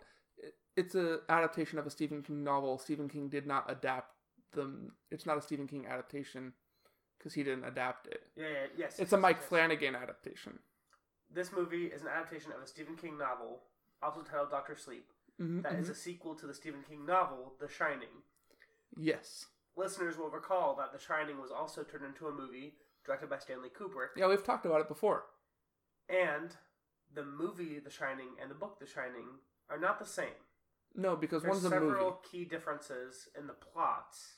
it's 0.76 0.96
a 0.96 1.20
adaptation 1.30 1.80
of 1.80 1.86
a 1.86 1.90
Stephen 1.90 2.22
King 2.24 2.44
novel. 2.44 2.78
Stephen 2.78 3.10
King 3.10 3.30
did 3.30 3.46
not 3.46 3.70
adapt 3.70 4.14
them. 4.54 4.94
It's 5.12 5.26
not 5.26 5.38
a 5.38 5.42
Stephen 5.42 5.68
King 5.68 5.86
adaptation 5.88 6.54
because 7.18 7.34
he 7.34 7.44
didn't 7.44 7.66
adapt 7.66 8.08
it. 8.08 8.24
Yeah, 8.36 8.46
yeah 8.46 8.68
yes. 8.78 9.00
It's 9.00 9.14
a 9.14 9.18
Mike 9.18 9.38
yes. 9.40 9.50
Flanagan 9.50 9.96
adaptation. 9.96 10.60
This 11.34 11.52
movie 11.52 11.86
is 11.88 12.02
an 12.02 12.08
adaptation 12.08 12.52
of 12.52 12.62
a 12.62 12.68
Stephen 12.68 12.96
King 12.96 13.18
novel, 13.18 13.62
also 14.02 14.22
titled 14.22 14.52
Doctor 14.52 14.76
Sleep. 14.76 15.12
Mhm, 15.40 15.62
That 15.64 15.74
is 15.74 15.88
mhm. 15.88 15.92
a 15.92 15.96
sequel 15.96 16.36
to 16.36 16.48
the 16.48 16.54
Stephen 16.54 16.84
King 16.84 17.06
novel, 17.06 17.56
The 17.60 17.68
Shining. 17.68 18.24
Yes. 18.96 19.48
Listeners 19.78 20.18
will 20.18 20.30
recall 20.30 20.76
that 20.76 20.92
The 20.92 21.00
Shining 21.00 21.40
was 21.40 21.52
also 21.52 21.84
turned 21.84 22.04
into 22.06 22.28
a 22.28 22.32
movie 22.34 22.74
directed 23.06 23.30
by 23.30 23.38
Stanley 23.38 23.70
Kubrick. 23.70 24.10
Yeah, 24.18 24.28
we've 24.28 24.44
talked 24.44 24.66
about 24.66 24.82
it 24.82 24.88
before. 24.88 25.26
And 26.10 26.56
the 27.14 27.24
movie 27.24 27.80
The 27.80 27.92
Shining 27.92 28.30
and 28.42 28.50
the 28.50 28.56
book 28.56 28.80
The 28.80 28.88
Shining 28.88 29.40
are 29.70 29.80
not 29.80 30.00
the 30.00 30.06
same. 30.06 30.42
No, 30.96 31.16
because 31.16 31.44
There's 31.44 31.52
one's 31.62 31.66
a 31.66 31.70
several 31.70 32.20
key 32.30 32.44
differences 32.46 33.30
in 33.38 33.46
the 33.48 33.54
plots 33.54 34.38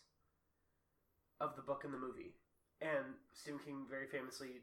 of 1.40 1.56
the 1.56 1.62
book 1.62 1.84
and 1.86 1.94
the 1.94 1.98
movie. 1.98 2.36
And 2.82 3.16
Stephen 3.34 3.60
King 3.64 3.86
very 3.90 4.08
famously 4.08 4.62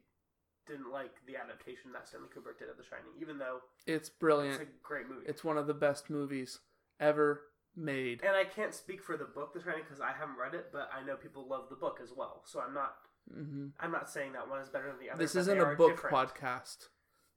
didn't 0.67 0.91
like 0.91 1.15
the 1.27 1.37
adaptation 1.37 1.93
that 1.93 2.09
Stanley 2.09 2.29
Kubrick 2.29 2.59
did 2.59 2.69
of 2.69 2.77
The 2.77 2.83
Shining, 2.85 3.13
even 3.21 3.39
though 3.39 3.61
It's 3.87 4.09
brilliant. 4.11 4.61
it's 4.61 4.71
a 4.71 4.75
great 4.87 5.09
movie. 5.09 5.25
It's 5.27 5.45
one 5.45 5.57
of 5.57 5.67
the 5.67 5.75
best 5.75 6.11
movies 6.11 6.59
ever 7.01 7.43
made. 7.77 8.21
and 8.23 8.35
I 8.37 8.45
can't 8.45 8.75
speak 8.75 9.03
for 9.03 9.17
the 9.17 9.25
book 9.25 9.53
The 9.55 9.61
Shining 9.63 9.83
because 9.85 10.01
I 10.01 10.13
haven't 10.13 10.37
read 10.39 10.55
it, 10.55 10.69
but 10.73 10.91
I 10.97 11.05
know 11.05 11.17
people 11.17 11.47
love 11.49 11.69
the 11.69 11.77
book 11.77 12.01
as 12.03 12.11
well. 12.17 12.43
So 12.47 12.61
I'm 12.61 12.75
not 12.75 12.95
hmm 13.33 13.69
I'm 13.81 13.91
not 13.93 14.09
saying 14.09 14.33
that 14.33 14.49
one 14.49 14.61
is 14.61 14.69
better 14.69 14.87
than 14.89 14.99
the 15.01 15.11
other. 15.11 15.23
This 15.23 15.35
isn't 15.37 15.61
a 15.61 15.75
book 15.77 15.97
different. 15.97 16.17
podcast. 16.17 16.89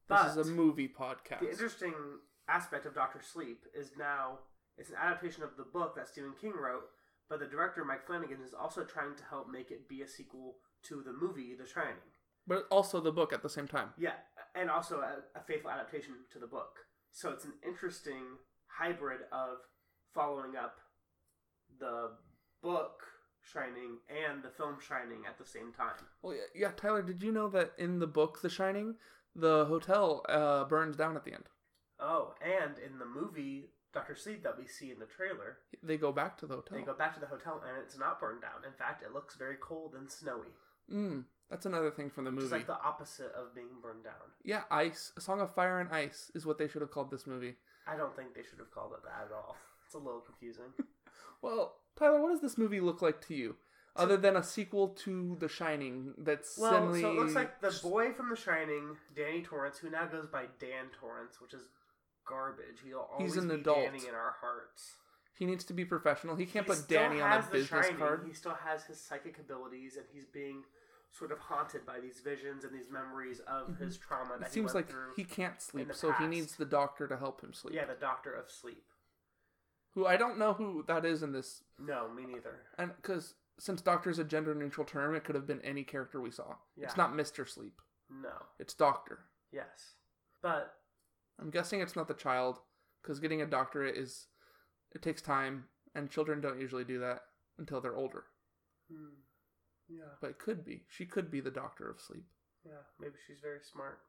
But 0.07 0.23
this 0.35 0.37
is 0.37 0.49
a 0.49 0.51
movie 0.51 0.87
podcast. 0.87 1.41
The 1.41 1.49
interesting 1.51 1.93
aspect 2.47 2.85
of 2.85 2.95
Doctor 2.95 3.19
Sleep 3.21 3.65
is 3.77 3.91
now 3.97 4.39
it's 4.77 4.89
an 4.89 4.95
adaptation 5.01 5.43
of 5.43 5.57
the 5.57 5.63
book 5.63 5.95
that 5.95 6.07
Stephen 6.07 6.33
King 6.39 6.53
wrote, 6.53 6.85
but 7.29 7.39
the 7.39 7.45
director 7.45 7.83
Mike 7.83 8.05
Flanagan 8.07 8.37
is 8.45 8.53
also 8.53 8.83
trying 8.83 9.15
to 9.17 9.23
help 9.29 9.49
make 9.51 9.71
it 9.71 9.87
be 9.89 10.01
a 10.01 10.07
sequel 10.07 10.55
to 10.83 11.03
the 11.03 11.11
movie 11.13 11.53
The 11.59 11.67
Shining. 11.67 11.99
but 12.47 12.65
also 12.71 12.99
the 13.01 13.11
book 13.11 13.33
at 13.33 13.43
the 13.43 13.49
same 13.49 13.67
time. 13.67 13.89
Yeah, 13.97 14.13
and 14.55 14.69
also 14.69 15.01
a, 15.01 15.37
a 15.37 15.43
faithful 15.43 15.69
adaptation 15.71 16.13
to 16.31 16.39
the 16.39 16.47
book. 16.47 16.77
So 17.11 17.29
it's 17.31 17.45
an 17.45 17.53
interesting 17.67 18.23
hybrid 18.79 19.21
of 19.31 19.57
following 20.13 20.55
up 20.55 20.79
the 21.79 22.11
book 22.61 23.03
Shining 23.41 23.97
and 24.09 24.43
the 24.43 24.49
film 24.49 24.77
Shining 24.85 25.23
at 25.27 25.37
the 25.37 25.45
same 25.45 25.71
time. 25.71 26.05
Well, 26.21 26.35
yeah, 26.35 26.41
yeah, 26.53 26.71
Tyler, 26.75 27.01
did 27.01 27.23
you 27.23 27.31
know 27.31 27.47
that 27.49 27.71
in 27.77 27.99
the 27.99 28.07
book 28.07 28.41
The 28.41 28.49
Shining, 28.49 28.95
the 29.35 29.65
hotel 29.65 30.23
uh, 30.29 30.65
burns 30.65 30.95
down 30.95 31.15
at 31.15 31.23
the 31.25 31.33
end? 31.33 31.45
Oh, 31.99 32.33
and 32.41 32.77
in 32.79 32.99
the 32.99 33.05
movie 33.05 33.69
Doctor 33.93 34.15
Sleep 34.15 34.43
that 34.43 34.57
we 34.57 34.67
see 34.67 34.91
in 34.91 34.99
the 34.99 35.05
trailer, 35.05 35.57
They 35.81 35.97
go 35.97 36.11
back 36.11 36.37
to 36.39 36.45
the 36.45 36.55
hotel. 36.55 36.77
They 36.77 36.83
go 36.83 36.93
back 36.93 37.13
to 37.15 37.19
the 37.19 37.25
hotel 37.25 37.61
and 37.67 37.77
it's 37.83 37.97
not 37.97 38.19
burned 38.19 38.41
down. 38.41 38.63
In 38.65 38.73
fact, 38.77 39.03
it 39.03 39.13
looks 39.13 39.35
very 39.35 39.55
cold 39.59 39.95
and 39.97 40.09
snowy. 40.11 40.53
Mm, 40.93 41.23
that's 41.49 41.65
another 41.65 41.89
thing 41.91 42.09
from 42.09 42.25
the 42.25 42.31
movie. 42.31 42.43
It's 42.43 42.51
like 42.51 42.67
the 42.67 42.79
opposite 42.81 43.31
of 43.35 43.55
being 43.55 43.67
burned 43.81 44.03
down. 44.03 44.13
yeah, 44.43 44.63
Ice. 44.69 45.11
A 45.17 45.21
Song 45.21 45.41
of 45.41 45.53
Fire 45.53 45.79
and 45.79 45.89
Ice 45.91 46.31
is 46.35 46.45
what 46.45 46.57
they 46.57 46.67
should 46.67 46.81
have 46.81 46.91
called 46.91 47.09
this 47.09 47.25
movie. 47.25 47.55
I 47.87 47.95
don't 47.97 48.15
think 48.15 48.35
they 48.35 48.43
should 48.47 48.59
have 48.59 48.71
called 48.71 48.91
it 48.93 49.03
that 49.03 49.27
at 49.27 49.31
all. 49.33 49.55
It's 49.89 49.95
a 49.95 49.97
little 49.97 50.21
confusing. 50.21 50.71
Well, 51.41 51.75
Tyler, 51.97 52.21
what 52.21 52.31
does 52.31 52.41
this 52.41 52.57
movie 52.57 52.81
look 52.81 53.01
like 53.01 53.25
to 53.27 53.33
you? 53.33 53.55
Other 53.95 54.17
than 54.17 54.35
a 54.35 54.43
sequel 54.43 54.89
to 54.89 55.37
The 55.39 55.47
Shining 55.47 56.13
that's 56.17 56.57
well, 56.57 56.71
suddenly... 56.71 57.01
so 57.01 57.11
it 57.11 57.15
looks 57.15 57.33
like 57.33 57.61
the 57.61 57.77
boy 57.81 58.11
from 58.11 58.29
The 58.29 58.35
Shining, 58.35 58.97
Danny 59.15 59.41
Torrance, 59.41 59.77
who 59.77 59.89
now 59.89 60.05
goes 60.05 60.25
by 60.27 60.47
Dan 60.59 60.87
Torrance, 60.99 61.39
which 61.41 61.53
is 61.53 61.61
garbage. 62.27 62.81
He'll 62.85 63.07
always 63.11 63.33
He's 63.33 63.41
an 63.41 63.49
be 63.49 63.55
adult. 63.55 63.77
Danny 63.77 64.07
in 64.07 64.15
our 64.15 64.35
hearts. 64.41 64.95
He 65.37 65.45
needs 65.45 65.63
to 65.63 65.73
be 65.73 65.85
professional. 65.85 66.35
He 66.35 66.45
can't 66.45 66.65
He 66.65 66.73
put 66.73 66.89
Danny 66.89 67.21
on 67.21 67.39
a 67.39 67.41
business 67.41 67.85
Shining. 67.85 67.97
card. 67.97 68.25
He 68.27 68.33
still 68.33 68.57
has 68.65 68.83
his 68.83 68.99
psychic 68.99 69.39
abilities, 69.39 69.95
and 69.95 70.05
he's 70.13 70.25
being 70.25 70.63
sort 71.11 71.31
of 71.31 71.39
haunted 71.39 71.85
by 71.85 71.99
these 71.99 72.19
visions 72.19 72.63
and 72.63 72.73
these 72.73 72.91
memories 72.91 73.39
of 73.47 73.69
mm-hmm. 73.69 73.83
his 73.83 73.97
trauma 73.97 74.37
that 74.39 74.47
It 74.47 74.51
seems 74.51 74.75
like 74.75 74.89
he 75.15 75.23
can't 75.23 75.61
sleep, 75.61 75.93
so 75.93 76.11
he 76.13 76.27
needs 76.27 76.55
the 76.55 76.65
doctor 76.65 77.07
to 77.07 77.17
help 77.17 77.41
him 77.41 77.53
sleep. 77.53 77.75
Yeah, 77.75 77.85
the 77.85 77.95
Doctor 77.95 78.33
of 78.33 78.51
Sleep. 78.51 78.83
Who 79.95 80.05
I 80.05 80.17
don't 80.17 80.37
know 80.37 80.53
who 80.53 80.83
that 80.87 81.05
is 81.05 81.23
in 81.23 81.31
this, 81.31 81.63
No, 81.79 82.09
me 82.13 82.25
neither. 82.25 82.61
and 82.77 82.91
because 82.95 83.33
since 83.59 83.81
doctor 83.81 84.09
is 84.09 84.19
a 84.19 84.23
gender 84.23 84.53
neutral 84.55 84.85
term, 84.85 85.15
it 85.15 85.23
could 85.23 85.35
have 85.35 85.47
been 85.47 85.61
any 85.61 85.83
character 85.83 86.21
we 86.21 86.31
saw. 86.31 86.55
Yeah. 86.77 86.85
It's 86.85 86.97
not 86.97 87.15
Mister 87.15 87.45
Sleep. 87.45 87.81
No. 88.09 88.31
It's 88.59 88.73
Doctor. 88.73 89.19
Yes. 89.51 89.95
But 90.41 90.73
I'm 91.39 91.49
guessing 91.49 91.81
it's 91.81 91.95
not 91.95 92.07
the 92.07 92.13
child, 92.13 92.59
because 93.01 93.19
getting 93.19 93.41
a 93.41 93.45
doctorate 93.45 93.97
is 93.97 94.27
it 94.93 95.01
takes 95.01 95.21
time, 95.21 95.65
and 95.95 96.09
children 96.09 96.39
don't 96.41 96.59
usually 96.61 96.83
do 96.85 96.99
that 96.99 97.21
until 97.57 97.81
they're 97.81 97.95
older. 97.97 98.23
hmm, 98.91 99.15
yeah, 99.89 100.13
But 100.21 100.31
it 100.31 100.39
could 100.39 100.63
be. 100.63 100.83
She 100.87 101.05
could 101.05 101.29
be 101.29 101.41
the 101.41 101.51
doctor 101.51 101.89
of 101.89 101.99
sleep, 101.99 102.25
yeah, 102.65 102.81
maybe 102.99 103.15
she's 103.27 103.39
very 103.41 103.59
smart. 103.61 103.99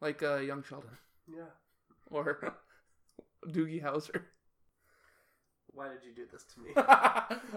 like 0.00 0.22
uh, 0.22 0.36
young 0.38 0.62
Sheldon 0.64 0.90
Yeah. 1.28 1.50
or 2.10 2.54
Doogie 3.46 3.82
Howser. 3.82 4.22
Why 5.76 5.88
did 5.88 5.98
you 6.04 6.12
do 6.14 6.24
this 6.32 6.42
to 6.54 6.60
me? 6.60 6.70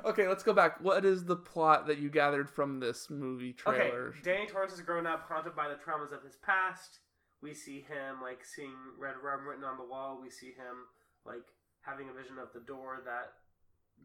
okay, 0.10 0.28
let's 0.28 0.44
go 0.44 0.54
back. 0.54 0.80
What 0.84 1.06
is 1.06 1.24
the 1.26 1.36
plot 1.38 1.88
that 1.88 1.98
you 2.00 2.10
gathered 2.10 2.50
from 2.50 2.80
this 2.80 3.10
movie 3.10 3.54
trailer? 3.54 4.10
okay? 4.10 4.20
Danny 4.24 4.46
Torrance 4.46 4.74
has 4.74 4.82
grown 4.82 5.08
up 5.08 5.26
haunted 5.28 5.56
by 5.56 5.70
the 5.70 5.76
traumas 5.76 6.12
of 6.12 6.22
his 6.24 6.36
past. 6.36 7.00
We 7.42 7.54
see 7.54 7.80
him 7.80 8.22
like 8.22 8.44
seeing 8.44 8.76
red 9.00 9.16
rum 9.24 9.48
written 9.48 9.64
on 9.64 9.78
the 9.78 9.86
wall. 9.86 10.20
We 10.22 10.30
see 10.30 10.48
him 10.48 10.86
like 11.26 11.46
having 11.82 12.10
a 12.10 12.14
vision 12.14 12.38
of 12.38 12.50
the 12.54 12.60
door 12.60 13.00
that 13.06 13.32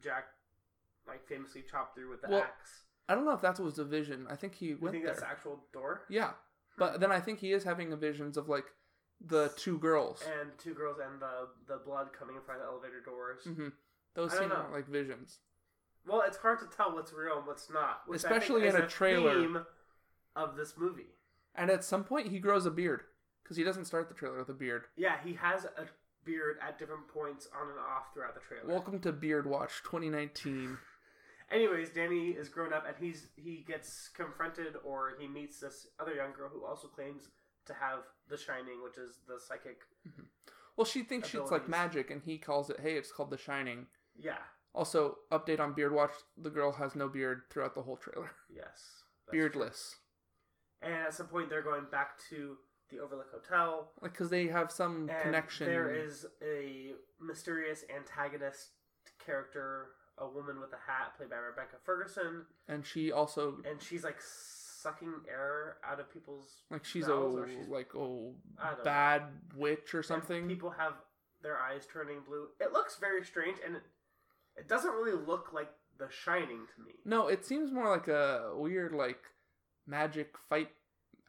Jack 0.01 0.27
like 1.09 1.27
famously 1.29 1.63
chopped 1.69 1.97
through 1.97 2.11
with 2.11 2.23
the 2.23 2.29
Well, 2.31 2.43
axe. 2.43 2.85
I 3.09 3.15
don't 3.17 3.25
know 3.25 3.33
if 3.33 3.43
that 3.43 3.59
was 3.59 3.79
a 3.81 3.85
vision. 3.85 4.27
I 4.31 4.37
think 4.37 4.55
he 4.55 4.67
You 4.67 4.79
went 4.81 4.93
think 4.93 5.05
there. 5.05 5.13
that's 5.13 5.25
the 5.25 5.29
actual 5.29 5.59
door? 5.73 6.03
Yeah, 6.09 6.31
but 6.79 7.01
then 7.01 7.11
I 7.13 7.21
think 7.21 7.41
he 7.41 7.53
is 7.53 7.65
having 7.65 7.95
visions 7.97 8.37
of 8.37 8.49
like 8.49 8.67
the 9.21 9.53
two 9.57 9.79
girls. 9.79 10.23
And 10.41 10.51
two 10.59 10.73
girls 10.75 10.99
and 11.05 11.21
the 11.21 11.49
the 11.67 11.81
blood 11.85 12.09
coming 12.19 12.37
in 12.37 12.43
front 12.43 12.61
of 12.61 12.67
the 12.67 12.73
elevator 12.73 13.01
doors. 13.05 13.41
hmm 13.45 13.69
Those 14.15 14.33
seem 14.33 14.49
know. 14.49 14.67
like 14.73 14.89
visions. 14.89 15.39
Well, 16.07 16.23
it's 16.27 16.37
hard 16.37 16.59
to 16.61 16.67
tell 16.77 16.95
what's 16.95 17.13
real 17.13 17.39
and 17.39 17.47
what's 17.47 17.71
not, 17.71 18.03
Especially 18.13 18.67
in 18.67 18.77
a 18.77 18.87
trailer. 18.87 19.35
theme 19.35 19.67
of 20.37 20.57
this 20.57 20.75
movie. 20.77 21.15
And 21.55 21.71
at 21.71 21.85
some 21.85 22.05
point, 22.05 22.29
he 22.29 22.39
grows 22.39 22.67
a 22.67 22.71
beard 22.71 23.03
because 23.43 23.57
he 23.57 23.65
doesn't 23.65 23.87
start 23.87 24.09
the 24.09 24.15
trailer 24.15 24.39
with 24.39 24.49
a 24.49 24.55
beard. 24.55 24.85
Yeah, 24.97 25.17
he 25.25 25.35
has 25.35 25.65
a 25.65 25.87
beard 26.25 26.57
at 26.67 26.79
different 26.79 27.09
points 27.09 27.49
on 27.59 27.69
and 27.71 27.79
off 27.79 28.13
throughout 28.13 28.35
the 28.35 28.41
trailer. 28.41 28.67
Welcome 28.67 28.99
to 29.01 29.13
Beard 29.13 29.47
Watch 29.47 29.83
2019. 29.85 30.79
Anyways, 31.51 31.91
Danny 31.91 32.31
is 32.31 32.49
grown 32.49 32.73
up 32.73 32.85
and 32.87 32.97
he's 32.99 33.29
he 33.37 33.65
gets 33.67 34.09
confronted 34.09 34.75
or 34.85 35.13
he 35.21 35.29
meets 35.29 35.61
this 35.61 35.87
other 36.01 36.15
young 36.15 36.33
girl 36.33 36.49
who 36.49 36.65
also 36.65 36.89
claims 36.89 37.29
to 37.67 37.75
have 37.75 38.01
the 38.29 38.37
shining, 38.37 38.83
which 38.83 38.97
is 38.97 39.19
the 39.29 39.39
psychic. 39.39 39.83
Mm-hmm. 40.09 40.23
Well, 40.77 40.85
she 40.85 41.03
thinks 41.03 41.33
it's 41.35 41.51
like 41.51 41.69
magic, 41.69 42.11
and 42.11 42.23
he 42.23 42.39
calls 42.39 42.71
it, 42.71 42.81
"Hey, 42.81 42.95
it's 42.95 43.13
called 43.13 43.31
The 43.31 43.39
Shining." 43.39 43.87
Yeah, 44.17 44.39
Also, 44.75 45.19
update 45.33 45.61
on 45.61 45.73
Beard 45.75 45.93
Watch: 45.93 46.13
the 46.37 46.51
girl 46.51 46.73
has 46.73 46.95
no 46.95 47.09
beard 47.09 47.43
throughout 47.51 47.75
the 47.75 47.83
whole 47.83 47.97
trailer, 47.97 48.31
Yes. 48.49 48.65
that's 48.67 49.31
true. 49.31 49.41
beardless. 49.41 49.97
And 50.83 50.93
at 50.93 51.15
some 51.15 51.27
point, 51.29 51.49
they're 51.49 51.63
going 51.63 51.87
back 51.91 52.19
to 52.31 52.57
the 52.91 52.99
Overlook 53.01 53.31
Hotel. 53.33 53.91
Like, 54.03 54.13
because 54.13 54.29
they 54.31 54.47
have 54.49 54.71
some 54.71 55.09
And 55.09 55.23
connection. 55.23 55.67
There 55.67 55.91
is 55.95 56.27
a 56.43 56.93
mysterious 57.21 57.85
antagonist 57.95 58.69
character, 59.25 59.89
a 60.19 60.29
woman 60.29 60.61
with 60.61 60.73
a 60.73 60.91
hat, 60.91 61.17
played 61.17 61.31
by 61.31 61.37
Rebecca 61.37 61.77
Ferguson, 61.85 62.45
and 62.69 62.85
she 62.87 63.11
also 63.13 63.57
and 63.69 63.81
she's 63.83 64.05
like 64.05 64.19
sucking 64.21 65.15
air 65.29 65.79
out 65.83 65.99
of 65.99 66.13
people's 66.13 66.63
like 66.71 66.85
she's 66.85 67.09
a 67.09 67.45
she's- 67.49 67.69
like 67.69 67.95
oh 67.97 68.35
don't 68.59 68.79
know. 68.79 68.85
bad 68.85 69.23
witch 69.57 69.95
or 69.95 69.99
and 69.99 70.07
something. 70.07 70.47
People 70.47 70.71
have 70.71 70.93
their 71.43 71.59
eyes 71.59 71.87
turning 71.91 72.21
blue. 72.27 72.49
It 72.61 72.73
looks 72.73 72.97
very 72.97 73.25
strange, 73.25 73.59
and 73.65 73.77
it, 74.57 74.69
doesn't 74.69 74.93
really 74.93 75.17
look 75.27 75.53
like 75.53 75.71
The 75.99 76.09
Shining 76.11 76.67
to 76.77 76.83
me. 76.85 76.93
No, 77.05 77.29
it 77.29 77.45
seems 77.45 77.71
more 77.73 77.89
like 77.91 78.09
a 78.09 78.53
weird 78.55 78.93
like 78.93 79.21
magic 79.87 80.35
fight 80.49 80.71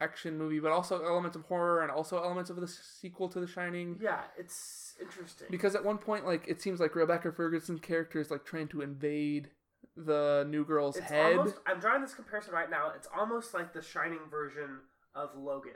action 0.01 0.37
movie, 0.37 0.59
but 0.59 0.71
also 0.71 1.03
elements 1.05 1.35
of 1.37 1.43
horror 1.43 1.81
and 1.81 1.91
also 1.91 2.17
elements 2.21 2.49
of 2.49 2.57
the 2.57 2.67
sequel 2.67 3.29
to 3.29 3.39
The 3.39 3.47
Shining. 3.47 3.97
Yeah, 4.01 4.19
it's 4.37 4.95
interesting. 5.01 5.47
Because 5.49 5.75
at 5.75 5.83
one 5.85 5.97
point, 5.97 6.25
like 6.25 6.47
it 6.47 6.61
seems 6.61 6.79
like 6.79 6.95
Rebecca 6.95 7.31
Ferguson's 7.31 7.79
character 7.81 8.19
is 8.19 8.29
like 8.31 8.45
trying 8.45 8.67
to 8.69 8.81
invade 8.81 9.49
the 9.95 10.45
new 10.49 10.65
girl's 10.65 10.97
it's 10.97 11.07
head. 11.07 11.37
almost, 11.37 11.55
I'm 11.65 11.79
drawing 11.79 12.01
this 12.01 12.13
comparison 12.13 12.53
right 12.53 12.69
now. 12.69 12.91
It's 12.95 13.07
almost 13.17 13.53
like 13.53 13.73
the 13.73 13.81
Shining 13.81 14.19
version 14.29 14.79
of 15.13 15.29
Logan. 15.37 15.71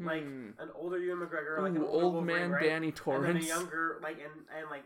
Like 0.00 0.24
Hmm. 0.24 0.50
an 0.58 0.70
older 0.74 0.98
Ewan 0.98 1.20
McGregor, 1.26 1.62
like 1.62 1.70
an 1.70 1.76
Ooh, 1.78 1.86
older 1.86 2.04
old 2.04 2.14
Wolverine, 2.14 2.26
man 2.40 2.50
right? 2.50 2.62
Danny 2.64 2.88
and 2.88 2.96
Torrance. 2.96 3.44
a 3.44 3.48
younger 3.48 4.00
like 4.02 4.16
and 4.16 4.44
and 4.58 4.68
like 4.68 4.82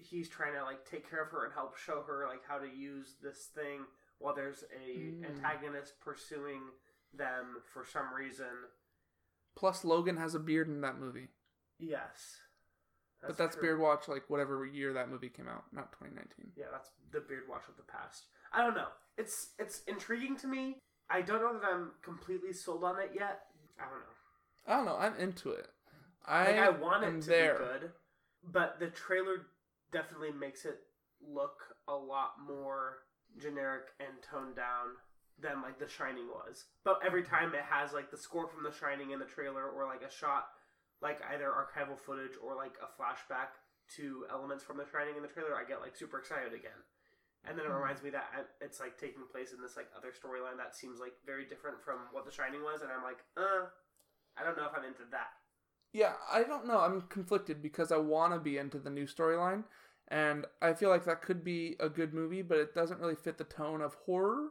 he's 0.00 0.28
trying 0.28 0.54
to 0.54 0.62
like 0.64 0.84
take 0.88 1.08
care 1.08 1.22
of 1.22 1.30
her 1.30 1.44
and 1.44 1.52
help 1.54 1.76
show 1.76 2.02
her 2.06 2.26
like 2.28 2.42
how 2.48 2.58
to 2.58 2.66
use 2.68 3.14
this 3.22 3.48
thing 3.54 3.80
while 4.18 4.34
there's 4.34 4.64
a 4.74 4.96
Mm. 4.98 5.24
antagonist 5.26 6.00
pursuing 6.00 6.60
them 7.14 7.56
for 7.72 7.84
some 7.84 8.12
reason. 8.14 8.46
Plus, 9.56 9.84
Logan 9.84 10.16
has 10.16 10.34
a 10.34 10.38
beard 10.38 10.68
in 10.68 10.80
that 10.82 10.98
movie, 10.98 11.28
Yes, 11.78 12.40
but 13.20 13.36
that's 13.36 13.54
true. 13.56 13.62
Beard 13.62 13.80
Watch, 13.80 14.06
like 14.08 14.28
whatever 14.28 14.64
year 14.66 14.92
that 14.92 15.08
movie 15.10 15.28
came 15.28 15.48
out, 15.48 15.64
not 15.72 15.92
2019. 15.92 16.52
Yeah, 16.56 16.66
that's 16.70 16.90
the 17.10 17.20
beard 17.20 17.44
watch 17.48 17.62
of 17.68 17.76
the 17.76 17.82
past. 17.82 18.26
I 18.52 18.62
don't 18.62 18.74
know. 18.74 18.88
It's 19.18 19.50
it's 19.58 19.82
intriguing 19.86 20.36
to 20.38 20.46
me. 20.46 20.76
I 21.08 21.22
don't 21.22 21.40
know 21.42 21.58
that 21.58 21.66
I'm 21.68 21.92
completely 22.02 22.52
sold 22.52 22.84
on 22.84 23.00
it 23.00 23.10
yet. 23.14 23.46
I 23.78 23.84
don't 23.84 24.00
know. 24.00 24.14
I 24.66 24.76
don't 24.76 24.84
know. 24.86 24.96
I'm 24.96 25.16
into 25.16 25.50
it. 25.50 25.68
I 26.26 26.44
Like 26.52 26.56
I 26.58 26.68
want 26.70 27.04
it 27.04 27.20
to 27.22 27.28
there. 27.28 27.54
be 27.54 27.58
good, 27.64 27.92
but 28.52 28.78
the 28.78 28.88
trailer 28.88 29.46
definitely 29.92 30.32
makes 30.32 30.64
it 30.64 30.78
look 31.20 31.76
a 31.88 31.94
lot 31.94 32.32
more 32.46 32.98
generic 33.38 33.84
and 34.00 34.22
toned 34.22 34.56
down 34.56 34.96
than 35.40 35.62
like 35.62 35.78
The 35.78 35.88
Shining 35.88 36.28
was. 36.28 36.64
But 36.84 37.00
every 37.04 37.22
time 37.22 37.54
it 37.54 37.64
has 37.68 37.92
like 37.92 38.10
the 38.10 38.16
score 38.18 38.48
from 38.48 38.62
The 38.64 38.72
Shining 38.72 39.10
in 39.10 39.18
the 39.18 39.24
trailer 39.24 39.68
or 39.68 39.86
like 39.86 40.02
a 40.02 40.10
shot 40.12 40.48
like 41.00 41.20
either 41.32 41.48
archival 41.48 41.96
footage 41.98 42.36
or 42.44 42.54
like 42.54 42.76
a 42.76 42.88
flashback 43.00 43.56
to 43.96 44.26
elements 44.30 44.62
from 44.62 44.76
The 44.76 44.84
Shining 44.92 45.16
in 45.16 45.22
the 45.22 45.32
trailer, 45.32 45.56
I 45.56 45.64
get 45.64 45.80
like 45.80 45.96
super 45.96 46.18
excited 46.18 46.52
again. 46.52 46.76
And 47.48 47.56
then 47.56 47.64
it 47.64 47.72
Hmm. 47.72 47.72
reminds 47.72 48.02
me 48.02 48.10
that 48.10 48.28
it's 48.60 48.80
like 48.80 48.98
taking 49.00 49.24
place 49.32 49.52
in 49.56 49.62
this 49.62 49.76
like 49.76 49.88
other 49.96 50.12
storyline 50.12 50.60
that 50.60 50.76
seems 50.76 51.00
like 51.00 51.16
very 51.24 51.48
different 51.48 51.80
from 51.80 52.04
what 52.12 52.26
The 52.26 52.32
Shining 52.32 52.60
was, 52.60 52.82
and 52.82 52.92
I'm 52.92 53.02
like, 53.02 53.24
uh, 53.40 53.72
I 54.36 54.44
don't 54.44 54.56
know 54.60 54.68
if 54.68 54.76
I'm 54.76 54.84
into 54.84 55.08
that. 55.10 55.32
Yeah, 55.92 56.12
I 56.30 56.44
don't 56.44 56.66
know. 56.66 56.78
I'm 56.80 57.02
conflicted 57.02 57.62
because 57.62 57.90
I 57.90 57.96
want 57.96 58.32
to 58.32 58.38
be 58.38 58.58
into 58.58 58.78
the 58.78 58.90
new 58.90 59.06
storyline, 59.06 59.64
and 60.10 60.46
I 60.60 60.72
feel 60.72 60.90
like 60.90 61.04
that 61.04 61.22
could 61.22 61.44
be 61.44 61.76
a 61.78 61.88
good 61.88 62.12
movie, 62.12 62.42
but 62.42 62.58
it 62.58 62.74
doesn't 62.74 63.00
really 63.00 63.14
fit 63.14 63.38
the 63.38 63.44
tone 63.44 63.80
of 63.80 63.94
horror, 64.06 64.48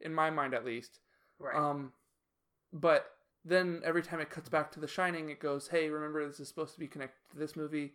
in 0.00 0.14
my 0.14 0.30
mind 0.30 0.54
at 0.54 0.64
least. 0.64 1.00
Right. 1.38 1.56
Um, 1.56 1.92
but 2.72 3.06
then 3.44 3.80
every 3.84 4.02
time 4.02 4.20
it 4.20 4.30
cuts 4.30 4.48
back 4.48 4.70
to 4.72 4.80
The 4.80 4.88
Shining, 4.88 5.30
it 5.30 5.40
goes, 5.40 5.68
"Hey, 5.68 5.88
remember 5.88 6.26
this 6.26 6.40
is 6.40 6.48
supposed 6.48 6.74
to 6.74 6.80
be 6.80 6.88
connected 6.88 7.30
to 7.30 7.38
this 7.38 7.56
movie. 7.56 7.94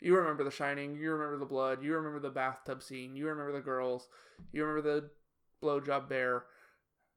You 0.00 0.16
remember 0.16 0.44
The 0.44 0.50
Shining. 0.50 0.96
You 0.96 1.12
remember 1.12 1.38
the 1.38 1.44
blood. 1.46 1.82
You 1.82 1.94
remember 1.94 2.20
the 2.20 2.30
bathtub 2.30 2.82
scene. 2.82 3.16
You 3.16 3.28
remember 3.28 3.52
the 3.52 3.60
girls. 3.60 4.08
You 4.52 4.64
remember 4.64 5.00
the 5.00 5.10
blowjob 5.62 6.08
bear. 6.08 6.44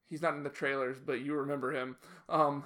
He's 0.10 0.22
not 0.22 0.36
in 0.36 0.44
the 0.44 0.50
trailers, 0.50 1.00
but 1.00 1.22
you 1.22 1.36
remember 1.36 1.74
him. 1.74 1.98
Um, 2.30 2.64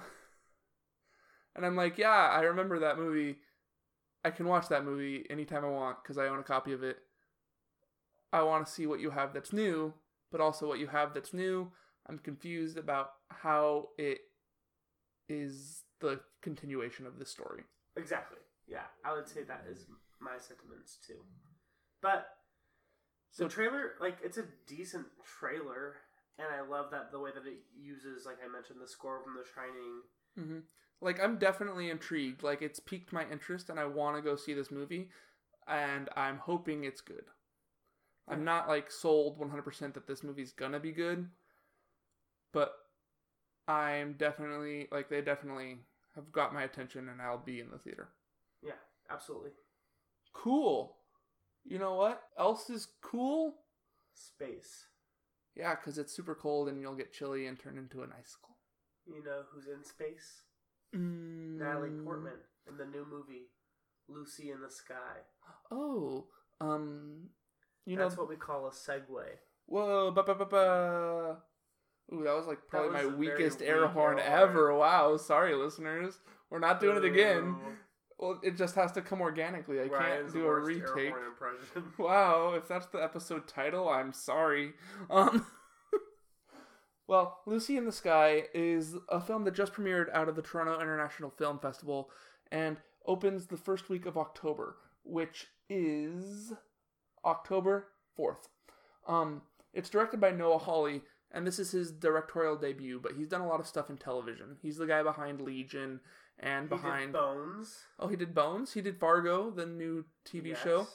and 1.56 1.64
I'm 1.66 1.76
like, 1.76 1.98
yeah, 1.98 2.30
I 2.30 2.42
remember 2.42 2.80
that 2.80 2.98
movie. 2.98 3.38
I 4.24 4.30
can 4.30 4.46
watch 4.46 4.68
that 4.68 4.84
movie 4.84 5.26
anytime 5.30 5.64
I 5.64 5.68
want 5.68 6.02
because 6.02 6.18
I 6.18 6.28
own 6.28 6.38
a 6.38 6.42
copy 6.44 6.72
of 6.72 6.82
it. 6.82 6.98
I 8.32 8.42
want 8.42 8.66
to 8.66 8.72
see 8.72 8.86
what 8.86 9.00
you 9.00 9.10
have 9.10 9.34
that's 9.34 9.52
new, 9.52 9.92
but 10.30 10.40
also 10.40 10.66
what 10.68 10.78
you 10.78 10.86
have 10.86 11.12
that's 11.12 11.34
new. 11.34 11.70
I'm 12.08 12.18
confused 12.18 12.78
about 12.78 13.10
how 13.28 13.88
it 13.98 14.20
is 15.28 15.82
the 16.00 16.20
continuation 16.40 17.06
of 17.06 17.18
this 17.18 17.30
story. 17.30 17.62
Exactly. 17.96 18.38
Yeah, 18.66 18.84
I 19.04 19.12
would 19.14 19.28
say 19.28 19.42
that 19.42 19.64
is 19.68 19.86
my 20.20 20.38
sentiments 20.38 20.98
too. 21.06 21.20
But 22.00 22.26
the 23.36 23.44
So- 23.44 23.48
trailer, 23.48 23.96
like, 24.00 24.18
it's 24.22 24.38
a 24.38 24.46
decent 24.66 25.06
trailer, 25.24 25.96
and 26.38 26.48
I 26.48 26.60
love 26.62 26.90
that 26.92 27.10
the 27.12 27.18
way 27.20 27.30
that 27.32 27.46
it 27.46 27.58
uses, 27.74 28.24
like 28.26 28.38
I 28.42 28.48
mentioned, 28.48 28.80
the 28.80 28.88
score 28.88 29.22
from 29.22 29.34
The 29.34 29.44
Shining. 29.44 30.02
hmm 30.34 30.60
Like 31.02 31.20
I'm 31.20 31.36
definitely 31.36 31.90
intrigued. 31.90 32.42
Like 32.44 32.62
it's 32.62 32.80
piqued 32.80 33.12
my 33.12 33.26
interest, 33.30 33.68
and 33.68 33.78
I 33.78 33.84
want 33.84 34.16
to 34.16 34.22
go 34.22 34.36
see 34.36 34.54
this 34.54 34.70
movie, 34.70 35.10
and 35.66 36.08
I'm 36.16 36.38
hoping 36.38 36.84
it's 36.84 37.00
good. 37.00 37.24
I'm 38.28 38.44
not 38.44 38.68
like 38.68 38.90
sold 38.90 39.38
100% 39.38 39.94
that 39.94 40.06
this 40.06 40.22
movie's 40.22 40.52
gonna 40.52 40.78
be 40.78 40.92
good, 40.92 41.28
but 42.52 42.72
I'm 43.66 44.12
definitely 44.12 44.86
like 44.92 45.10
they 45.10 45.20
definitely 45.20 45.78
have 46.14 46.30
got 46.30 46.54
my 46.54 46.62
attention, 46.62 47.08
and 47.08 47.20
I'll 47.20 47.36
be 47.36 47.58
in 47.58 47.70
the 47.70 47.78
theater. 47.78 48.10
Yeah, 48.62 48.78
absolutely. 49.10 49.50
Cool. 50.32 50.96
You 51.64 51.80
know 51.80 51.94
what 51.94 52.22
else 52.38 52.70
is 52.70 52.86
cool? 53.02 53.56
Space. 54.14 54.86
Yeah, 55.56 55.74
because 55.74 55.98
it's 55.98 56.14
super 56.14 56.36
cold, 56.36 56.68
and 56.68 56.80
you'll 56.80 56.94
get 56.94 57.12
chilly 57.12 57.48
and 57.48 57.58
turn 57.58 57.76
into 57.76 58.02
an 58.02 58.12
icicle. 58.16 58.56
You 59.04 59.24
know 59.24 59.42
who's 59.50 59.66
in 59.66 59.84
space? 59.84 60.42
Mm. 60.94 61.58
Natalie 61.58 61.90
Portman 62.04 62.32
in 62.68 62.76
the 62.76 62.84
new 62.86 63.06
movie 63.10 63.48
Lucy 64.08 64.50
in 64.50 64.60
the 64.60 64.70
Sky. 64.70 64.94
Oh, 65.70 66.26
um, 66.60 67.28
you 67.86 67.96
know 67.96 68.02
That's 68.02 68.16
what 68.16 68.28
we 68.28 68.36
call 68.36 68.66
a 68.66 68.70
segue. 68.70 69.24
Whoa, 69.66 70.10
ba 70.10 70.22
ba 70.22 70.34
ba 70.34 70.44
ba. 70.44 71.36
Ooh, 72.12 72.24
that 72.24 72.34
was 72.34 72.46
like 72.46 72.58
probably 72.68 72.90
was 72.90 73.12
my 73.12 73.16
weakest 73.16 73.60
weak 73.60 73.68
horn 73.68 73.82
air 73.82 73.88
horn. 73.88 74.18
ever. 74.18 74.76
Wow, 74.76 75.16
sorry, 75.16 75.54
listeners. 75.54 76.18
We're 76.50 76.58
not 76.58 76.80
doing 76.80 76.98
it 76.98 77.04
again. 77.04 77.56
Well, 78.18 78.38
it 78.42 78.56
just 78.56 78.74
has 78.76 78.92
to 78.92 79.02
come 79.02 79.20
organically. 79.20 79.80
I 79.80 79.84
Ryan's 79.84 80.32
can't 80.32 80.34
do 80.34 80.46
a 80.46 80.48
air 80.48 80.60
retake. 80.60 81.14
Wow, 81.98 82.54
if 82.54 82.68
that's 82.68 82.86
the 82.86 83.02
episode 83.02 83.48
title, 83.48 83.88
I'm 83.88 84.12
sorry. 84.12 84.74
Um 85.10 85.46
Well, 87.12 87.40
Lucy 87.44 87.76
in 87.76 87.84
the 87.84 87.92
Sky 87.92 88.44
is 88.54 88.96
a 89.10 89.20
film 89.20 89.44
that 89.44 89.54
just 89.54 89.74
premiered 89.74 90.10
out 90.14 90.30
of 90.30 90.34
the 90.34 90.40
Toronto 90.40 90.80
International 90.80 91.28
Film 91.28 91.58
Festival 91.58 92.08
and 92.50 92.78
opens 93.04 93.48
the 93.48 93.58
first 93.58 93.90
week 93.90 94.06
of 94.06 94.16
October, 94.16 94.76
which 95.04 95.48
is 95.68 96.54
October 97.22 97.88
4th. 98.18 98.48
Um 99.06 99.42
it's 99.74 99.90
directed 99.90 100.22
by 100.22 100.30
Noah 100.30 100.56
Hawley 100.56 101.02
and 101.30 101.46
this 101.46 101.58
is 101.58 101.72
his 101.72 101.92
directorial 101.92 102.56
debut, 102.56 102.98
but 102.98 103.12
he's 103.12 103.28
done 103.28 103.42
a 103.42 103.46
lot 103.46 103.60
of 103.60 103.66
stuff 103.66 103.90
in 103.90 103.98
television. 103.98 104.56
He's 104.62 104.78
the 104.78 104.86
guy 104.86 105.02
behind 105.02 105.42
Legion 105.42 106.00
and 106.38 106.70
He 106.70 106.76
did 106.76 106.82
behind 106.82 107.12
Bones. 107.12 107.80
Oh, 107.98 108.08
he 108.08 108.16
did 108.16 108.34
Bones. 108.34 108.72
He 108.72 108.80
did 108.80 108.98
Fargo, 108.98 109.50
the 109.50 109.66
new 109.66 110.06
TV 110.26 110.46
Yes. 110.46 110.62
show. 110.62 110.86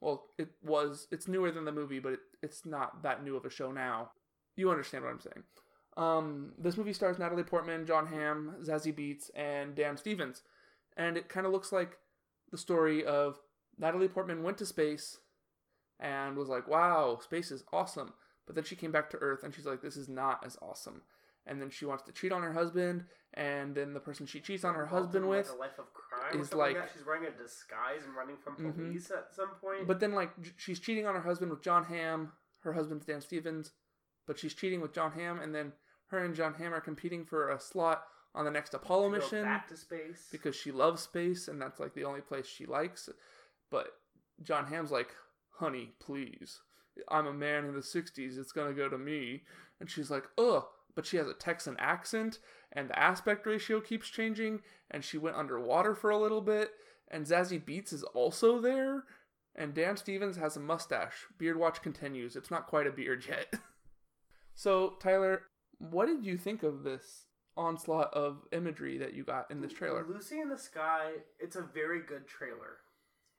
Well, 0.00 0.26
it 0.38 0.50
was. 0.62 1.08
It's 1.10 1.26
newer 1.26 1.50
than 1.50 1.64
the 1.64 1.72
movie, 1.72 1.98
but 1.98 2.12
it, 2.12 2.20
it's 2.44 2.64
not 2.64 3.02
that 3.02 3.24
new 3.24 3.34
of 3.34 3.44
a 3.44 3.50
show 3.50 3.72
now. 3.72 4.12
You 4.54 4.70
understand 4.70 5.02
what 5.02 5.10
I'm 5.10 5.18
saying. 5.20 5.42
Um, 5.96 6.52
this 6.58 6.76
movie 6.76 6.92
stars 6.92 7.18
Natalie 7.18 7.44
Portman, 7.44 7.86
Jon 7.86 8.06
Hamm, 8.06 8.56
Zazie 8.62 8.92
Beetz, 8.96 9.30
and 9.34 9.74
Dan 9.74 9.96
Stevens, 9.96 10.42
and 10.96 11.16
it 11.16 11.28
kind 11.28 11.46
of 11.46 11.52
looks 11.52 11.70
like 11.72 11.98
the 12.50 12.58
story 12.58 13.04
of 13.04 13.38
Natalie 13.78 14.08
Portman 14.08 14.42
went 14.42 14.58
to 14.58 14.66
space 14.66 15.18
and 16.00 16.36
was 16.36 16.48
like, 16.48 16.66
"Wow, 16.66 17.18
space 17.22 17.50
is 17.52 17.64
awesome," 17.72 18.12
but 18.46 18.54
then 18.56 18.64
she 18.64 18.74
came 18.76 18.90
back 18.90 19.08
to 19.10 19.18
Earth 19.18 19.44
and 19.44 19.54
she's 19.54 19.66
like, 19.66 19.82
"This 19.82 19.96
is 19.96 20.08
not 20.08 20.44
as 20.44 20.58
awesome." 20.60 21.02
And 21.46 21.60
then 21.60 21.70
she 21.70 21.84
wants 21.84 22.02
to 22.04 22.12
cheat 22.12 22.32
on 22.32 22.42
her 22.42 22.54
husband, 22.54 23.04
and 23.34 23.74
then 23.76 23.92
the 23.94 24.00
person 24.00 24.26
she 24.26 24.40
cheats 24.40 24.64
on 24.64 24.74
her 24.74 24.86
husband 24.86 25.28
with 25.28 25.46
like 25.48 25.56
a 25.56 25.60
life 25.60 25.78
of 25.78 25.92
crime 25.92 26.40
is 26.40 26.52
like- 26.54 26.76
she's 26.92 27.04
wearing 27.04 27.26
a 27.26 27.30
disguise 27.30 28.02
and 28.04 28.16
running 28.16 28.36
from 28.38 28.56
Mhm. 28.56 28.74
police 28.74 29.10
at 29.10 29.32
some 29.32 29.50
point. 29.60 29.86
But 29.86 30.00
then, 30.00 30.12
like, 30.12 30.30
she's 30.56 30.80
cheating 30.80 31.06
on 31.06 31.14
her 31.14 31.20
husband 31.20 31.50
with 31.50 31.60
Jon 31.60 31.84
Hamm. 31.84 32.32
Her 32.60 32.72
husband's 32.72 33.04
Dan 33.04 33.20
Stevens, 33.20 33.72
but 34.26 34.38
she's 34.38 34.54
cheating 34.54 34.80
with 34.80 34.92
Jon 34.94 35.12
Hamm, 35.12 35.38
and 35.38 35.54
then 35.54 35.74
her 36.08 36.18
and 36.18 36.34
Jon 36.34 36.54
Hamm 36.54 36.74
are 36.74 36.80
competing 36.80 37.24
for 37.24 37.50
a 37.50 37.60
slot 37.60 38.04
on 38.34 38.44
the 38.44 38.50
next 38.50 38.74
Apollo 38.74 39.10
mission 39.10 39.44
back 39.44 39.68
to 39.68 39.76
space 39.76 40.28
because 40.30 40.56
she 40.56 40.72
loves 40.72 41.02
space, 41.02 41.48
and 41.48 41.60
that's 41.60 41.80
like 41.80 41.94
the 41.94 42.04
only 42.04 42.20
place 42.20 42.46
she 42.46 42.66
likes. 42.66 43.08
But 43.70 43.88
Jon 44.42 44.66
Hamm's 44.66 44.90
like, 44.90 45.14
"Honey, 45.58 45.92
please." 46.00 46.60
I'm 47.08 47.26
a 47.26 47.32
man 47.32 47.64
in 47.64 47.74
the 47.74 47.80
60s, 47.80 48.38
it's 48.38 48.52
going 48.52 48.68
to 48.68 48.80
go 48.80 48.88
to 48.88 48.98
me. 48.98 49.42
And 49.80 49.90
she's 49.90 50.10
like, 50.10 50.24
ugh. 50.38 50.64
But 50.94 51.06
she 51.06 51.16
has 51.16 51.26
a 51.26 51.34
Texan 51.34 51.76
accent, 51.80 52.38
and 52.72 52.88
the 52.88 52.96
aspect 52.98 53.46
ratio 53.46 53.80
keeps 53.80 54.08
changing, 54.08 54.60
and 54.92 55.04
she 55.04 55.18
went 55.18 55.36
underwater 55.36 55.92
for 55.96 56.10
a 56.10 56.18
little 56.18 56.40
bit, 56.40 56.70
and 57.08 57.26
Zazie 57.26 57.60
Beetz 57.60 57.92
is 57.92 58.04
also 58.04 58.60
there, 58.60 59.02
and 59.56 59.74
Dan 59.74 59.96
Stevens 59.96 60.36
has 60.36 60.56
a 60.56 60.60
mustache. 60.60 61.26
Beard 61.36 61.58
watch 61.58 61.82
continues. 61.82 62.36
It's 62.36 62.50
not 62.50 62.68
quite 62.68 62.86
a 62.86 62.92
beard 62.92 63.24
yet. 63.28 63.54
so, 64.54 64.94
Tyler, 65.00 65.42
what 65.78 66.06
did 66.06 66.24
you 66.24 66.36
think 66.36 66.62
of 66.62 66.82
this 66.82 67.26
onslaught 67.56 68.12
of 68.12 68.42
imagery 68.52 68.98
that 68.98 69.14
you 69.14 69.24
got 69.24 69.50
in 69.50 69.60
this 69.60 69.72
trailer? 69.72 70.04
Lucy 70.08 70.40
in 70.40 70.48
the 70.48 70.58
Sky, 70.58 71.12
it's 71.38 71.56
a 71.56 71.62
very 71.62 72.00
good 72.00 72.26
trailer. 72.26 72.78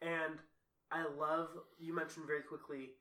And 0.02 0.40
I 0.92 1.06
love, 1.18 1.50
you 1.80 1.96
mentioned 1.96 2.28
very 2.28 2.42
quickly, 2.42 2.92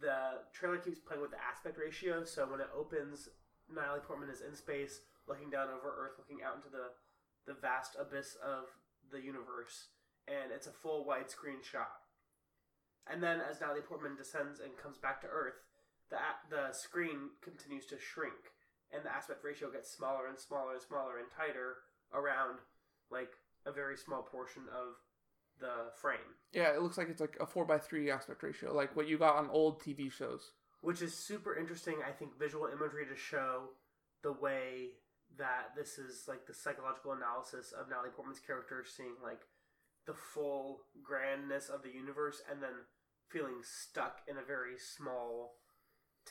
the 0.00 0.44
trailer 0.52 0.78
keeps 0.78 0.98
playing 0.98 1.22
with 1.22 1.30
the 1.30 1.42
aspect 1.42 1.78
ratio. 1.78 2.24
So 2.24 2.46
when 2.46 2.60
it 2.60 2.70
opens, 2.76 3.28
Natalie 3.72 4.00
Portman 4.00 4.30
is 4.30 4.42
in 4.42 4.54
space, 4.54 5.00
looking 5.28 5.50
down 5.50 5.68
over 5.68 5.88
Earth, 5.88 6.18
looking 6.18 6.44
out 6.44 6.56
into 6.56 6.68
the, 6.68 6.92
the 7.46 7.58
vast 7.60 7.96
abyss 7.98 8.36
of 8.44 8.64
the 9.10 9.20
universe. 9.20 9.88
And 10.28 10.52
it's 10.52 10.66
a 10.66 10.72
full 10.72 11.06
widescreen 11.06 11.62
shot. 11.62 12.02
And 13.10 13.22
then 13.22 13.40
as 13.40 13.60
Natalie 13.60 13.80
Portman 13.80 14.16
descends 14.16 14.60
and 14.60 14.76
comes 14.76 14.98
back 14.98 15.20
to 15.20 15.28
Earth, 15.28 15.62
the, 16.10 16.18
the 16.50 16.72
screen 16.72 17.30
continues 17.42 17.86
to 17.86 17.96
shrink 17.98 18.55
and 18.92 19.04
the 19.04 19.12
aspect 19.12 19.44
ratio 19.44 19.70
gets 19.70 19.90
smaller 19.90 20.26
and 20.28 20.38
smaller 20.38 20.72
and 20.72 20.82
smaller 20.82 21.18
and 21.18 21.26
tighter 21.36 21.76
around 22.12 22.58
like 23.10 23.32
a 23.66 23.72
very 23.72 23.96
small 23.96 24.22
portion 24.22 24.62
of 24.72 24.94
the 25.58 25.90
frame. 26.00 26.36
Yeah, 26.52 26.74
it 26.74 26.82
looks 26.82 26.98
like 26.98 27.08
it's 27.08 27.20
like 27.20 27.36
a 27.40 27.46
four 27.46 27.64
by 27.64 27.78
three 27.78 28.10
aspect 28.10 28.42
ratio, 28.42 28.74
like 28.74 28.94
what 28.94 29.08
you 29.08 29.18
got 29.18 29.36
on 29.36 29.50
old 29.50 29.80
TV 29.80 30.10
shows. 30.10 30.52
Which 30.82 31.02
is 31.02 31.14
super 31.14 31.56
interesting, 31.56 31.96
I 32.06 32.12
think, 32.12 32.38
visual 32.38 32.66
imagery 32.66 33.06
to 33.06 33.16
show 33.16 33.70
the 34.22 34.32
way 34.32 34.90
that 35.38 35.74
this 35.76 35.98
is 35.98 36.24
like 36.28 36.46
the 36.46 36.54
psychological 36.54 37.12
analysis 37.12 37.72
of 37.72 37.88
Natalie 37.88 38.10
Portman's 38.14 38.40
character, 38.40 38.84
seeing 38.86 39.14
like 39.22 39.40
the 40.06 40.14
full 40.14 40.82
grandness 41.02 41.68
of 41.68 41.82
the 41.82 41.90
universe 41.90 42.40
and 42.50 42.62
then 42.62 42.86
feeling 43.28 43.60
stuck 43.62 44.20
in 44.28 44.36
a 44.36 44.46
very 44.46 44.78
small 44.78 45.56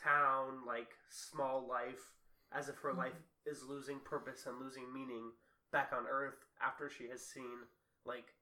town, 0.02 0.66
like 0.66 0.94
small 1.10 1.68
life 1.68 2.15
as 2.54 2.70
if 2.70 2.78
her 2.78 2.90
mm-hmm. 2.90 3.00
life 3.00 3.22
is 3.46 3.64
losing 3.68 4.00
purpose 4.00 4.46
and 4.46 4.60
losing 4.60 4.92
meaning 4.94 5.32
back 5.72 5.92
on 5.96 6.06
Earth 6.10 6.46
after 6.66 6.90
she 6.90 7.10
has 7.10 7.22
seen 7.22 7.68
like 8.06 8.34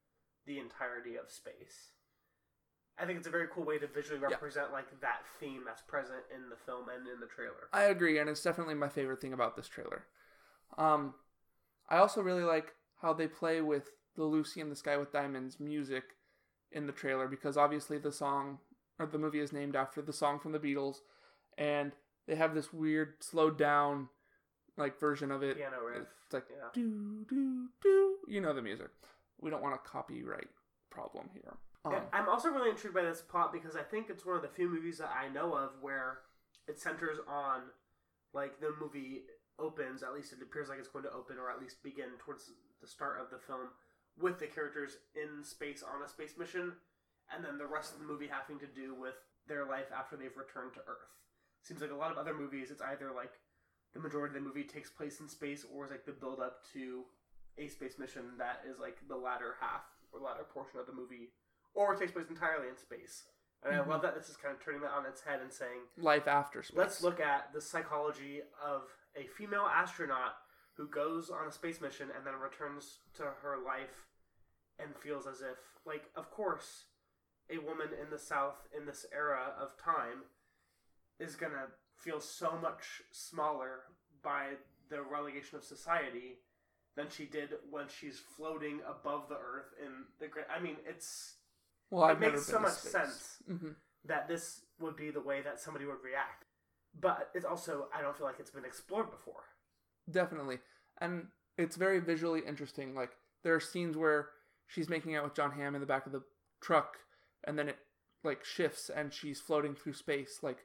the 0.45 0.59
entirety 0.59 1.15
of 1.15 1.31
space. 1.31 1.91
I 2.99 3.05
think 3.05 3.17
it's 3.17 3.27
a 3.27 3.31
very 3.31 3.47
cool 3.51 3.63
way 3.63 3.79
to 3.79 3.87
visually 3.87 4.19
represent 4.19 4.67
yeah. 4.69 4.75
like 4.75 5.01
that 5.01 5.23
theme 5.39 5.61
that's 5.65 5.81
present 5.81 6.19
in 6.33 6.49
the 6.49 6.55
film 6.55 6.85
and 6.95 7.07
in 7.07 7.19
the 7.19 7.25
trailer. 7.25 7.69
I 7.73 7.85
agree, 7.85 8.19
and 8.19 8.29
it's 8.29 8.43
definitely 8.43 8.75
my 8.75 8.89
favorite 8.89 9.19
thing 9.19 9.33
about 9.33 9.55
this 9.55 9.67
trailer. 9.67 10.05
Um, 10.77 11.15
I 11.89 11.97
also 11.97 12.21
really 12.21 12.43
like 12.43 12.73
how 13.01 13.13
they 13.13 13.27
play 13.27 13.61
with 13.61 13.89
the 14.15 14.23
Lucy 14.23 14.61
in 14.61 14.69
the 14.69 14.75
Sky 14.75 14.97
with 14.97 15.11
Diamonds 15.11 15.59
music 15.59 16.03
in 16.71 16.85
the 16.85 16.93
trailer 16.93 17.27
because 17.27 17.57
obviously 17.57 17.97
the 17.97 18.11
song 18.11 18.59
or 18.99 19.07
the 19.07 19.17
movie 19.17 19.39
is 19.39 19.51
named 19.51 19.75
after 19.75 20.01
the 20.01 20.13
song 20.13 20.39
from 20.39 20.51
the 20.51 20.59
Beatles, 20.59 20.97
and 21.57 21.93
they 22.27 22.35
have 22.35 22.53
this 22.53 22.71
weird 22.71 23.15
slowed 23.21 23.57
down 23.57 24.09
like 24.77 24.99
version 24.99 25.31
of 25.31 25.43
it. 25.43 25.57
Piano 25.57 25.77
riff. 25.85 26.07
It's 26.25 26.33
like 26.33 26.45
yeah. 26.49 26.69
do 26.73 27.25
do 27.29 27.67
do. 27.81 28.15
You 28.27 28.41
know 28.41 28.53
the 28.53 28.61
music. 28.61 28.89
We 29.41 29.49
don't 29.49 29.61
want 29.61 29.75
a 29.75 29.89
copyright 29.89 30.49
problem 30.89 31.29
here. 31.33 31.57
Um, 31.85 32.01
I'm 32.13 32.29
also 32.29 32.49
really 32.49 32.69
intrigued 32.69 32.95
by 32.95 33.01
this 33.01 33.21
plot 33.21 33.51
because 33.51 33.75
I 33.75 33.81
think 33.81 34.09
it's 34.09 34.25
one 34.25 34.37
of 34.37 34.41
the 34.41 34.47
few 34.47 34.69
movies 34.69 34.99
that 34.99 35.11
I 35.11 35.27
know 35.27 35.53
of 35.53 35.71
where 35.81 36.19
it 36.67 36.79
centers 36.79 37.17
on 37.27 37.61
like 38.33 38.59
the 38.61 38.73
movie 38.79 39.23
opens. 39.59 40.01
At 40.01 40.13
least 40.13 40.31
it 40.31 40.39
appears 40.41 40.69
like 40.69 40.79
it's 40.79 40.87
going 40.87 41.03
to 41.03 41.11
open, 41.11 41.37
or 41.37 41.51
at 41.51 41.59
least 41.59 41.83
begin 41.83 42.15
towards 42.19 42.51
the 42.81 42.87
start 42.87 43.19
of 43.19 43.29
the 43.29 43.37
film 43.37 43.67
with 44.17 44.39
the 44.39 44.47
characters 44.47 44.97
in 45.15 45.43
space 45.43 45.83
on 45.83 46.03
a 46.03 46.07
space 46.07 46.37
mission, 46.37 46.71
and 47.33 47.43
then 47.43 47.57
the 47.57 47.67
rest 47.67 47.93
of 47.93 47.99
the 47.99 48.05
movie 48.05 48.29
having 48.31 48.59
to 48.59 48.67
do 48.67 48.95
with 48.95 49.15
their 49.47 49.65
life 49.65 49.91
after 49.95 50.15
they've 50.15 50.37
returned 50.37 50.73
to 50.73 50.79
Earth 50.87 51.11
seems 51.63 51.81
like 51.81 51.91
a 51.91 51.95
lot 51.95 52.11
of 52.11 52.17
other 52.17 52.33
movies, 52.33 52.71
it's 52.71 52.81
either 52.81 53.11
like 53.15 53.31
the 53.93 53.99
majority 53.99 54.35
of 54.35 54.43
the 54.43 54.47
movie 54.47 54.63
takes 54.63 54.89
place 54.89 55.19
in 55.19 55.27
space, 55.27 55.65
or 55.73 55.85
is 55.85 55.91
like 55.91 56.05
the 56.05 56.11
build 56.11 56.39
up 56.39 56.59
to 56.73 57.03
a 57.57 57.67
space 57.67 57.99
mission 57.99 58.23
that 58.37 58.61
is 58.69 58.79
like 58.79 58.97
the 59.07 59.15
latter 59.15 59.55
half 59.61 59.83
or 60.11 60.19
latter 60.19 60.43
portion 60.53 60.79
of 60.79 60.85
the 60.85 60.93
movie, 60.93 61.29
or 61.73 61.93
it 61.93 61.99
takes 61.99 62.11
place 62.11 62.29
entirely 62.29 62.67
in 62.67 62.77
space. 62.77 63.23
And 63.63 63.73
mm-hmm. 63.73 63.89
I 63.89 63.93
love 63.93 64.01
that 64.01 64.15
this 64.15 64.29
is 64.29 64.35
kind 64.35 64.53
of 64.53 64.63
turning 64.63 64.81
that 64.81 64.91
on 64.91 65.05
its 65.05 65.21
head 65.21 65.39
and 65.41 65.51
saying 65.51 65.87
life 65.97 66.27
after 66.27 66.61
space. 66.63 66.77
Let's 66.77 67.01
look 67.03 67.19
at 67.19 67.53
the 67.53 67.61
psychology 67.61 68.41
of 68.63 68.81
a 69.15 69.27
female 69.37 69.67
astronaut 69.71 70.35
who 70.75 70.87
goes 70.87 71.29
on 71.29 71.47
a 71.47 71.51
space 71.51 71.79
mission 71.79 72.09
and 72.15 72.25
then 72.25 72.33
returns 72.35 72.97
to 73.15 73.23
her 73.23 73.57
life 73.63 74.07
and 74.79 74.89
feels 74.95 75.27
as 75.27 75.41
if, 75.41 75.57
like, 75.85 76.05
of 76.15 76.31
course, 76.31 76.85
a 77.49 77.59
woman 77.59 77.89
in 78.01 78.09
the 78.09 78.17
South 78.17 78.67
in 78.75 78.87
this 78.87 79.05
era 79.13 79.53
of 79.59 79.77
time 79.77 80.25
is 81.19 81.35
going 81.35 81.51
to 81.51 81.67
feel 81.95 82.19
so 82.19 82.57
much 82.61 83.01
smaller 83.11 83.81
by 84.23 84.51
the 84.89 85.01
relegation 85.01 85.57
of 85.57 85.63
society 85.63 86.39
than 86.95 87.07
she 87.09 87.25
did 87.25 87.49
when 87.69 87.85
she's 87.87 88.19
floating 88.19 88.79
above 88.87 89.27
the 89.29 89.35
earth 89.35 89.73
in 89.83 89.91
the 90.19 90.27
great. 90.27 90.45
I 90.55 90.61
mean, 90.61 90.75
it's 90.85 91.35
well, 91.89 92.09
it 92.09 92.19
makes 92.19 92.45
so 92.45 92.59
much 92.59 92.73
sense 92.73 93.37
mm-hmm. 93.49 93.69
that 94.05 94.27
this 94.27 94.61
would 94.79 94.95
be 94.95 95.09
the 95.09 95.21
way 95.21 95.41
that 95.41 95.59
somebody 95.59 95.85
would 95.85 96.03
react. 96.03 96.45
But 96.99 97.29
it's 97.33 97.45
also 97.45 97.87
I 97.95 98.01
don't 98.01 98.15
feel 98.15 98.27
like 98.27 98.39
it's 98.39 98.51
been 98.51 98.65
explored 98.65 99.09
before. 99.09 99.43
Definitely, 100.09 100.59
and 100.99 101.27
it's 101.57 101.75
very 101.75 101.99
visually 101.99 102.41
interesting. 102.47 102.93
Like 102.93 103.11
there 103.43 103.55
are 103.55 103.59
scenes 103.59 103.97
where 103.97 104.29
she's 104.67 104.89
making 104.89 105.15
out 105.15 105.23
with 105.23 105.35
Jon 105.35 105.51
Hamm 105.51 105.75
in 105.75 105.81
the 105.81 105.87
back 105.87 106.05
of 106.05 106.11
the 106.11 106.23
truck, 106.61 106.97
and 107.45 107.57
then 107.57 107.69
it 107.69 107.77
like 108.23 108.45
shifts 108.45 108.89
and 108.95 109.11
she's 109.11 109.39
floating 109.39 109.73
through 109.73 109.93
space. 109.93 110.39
Like 110.43 110.59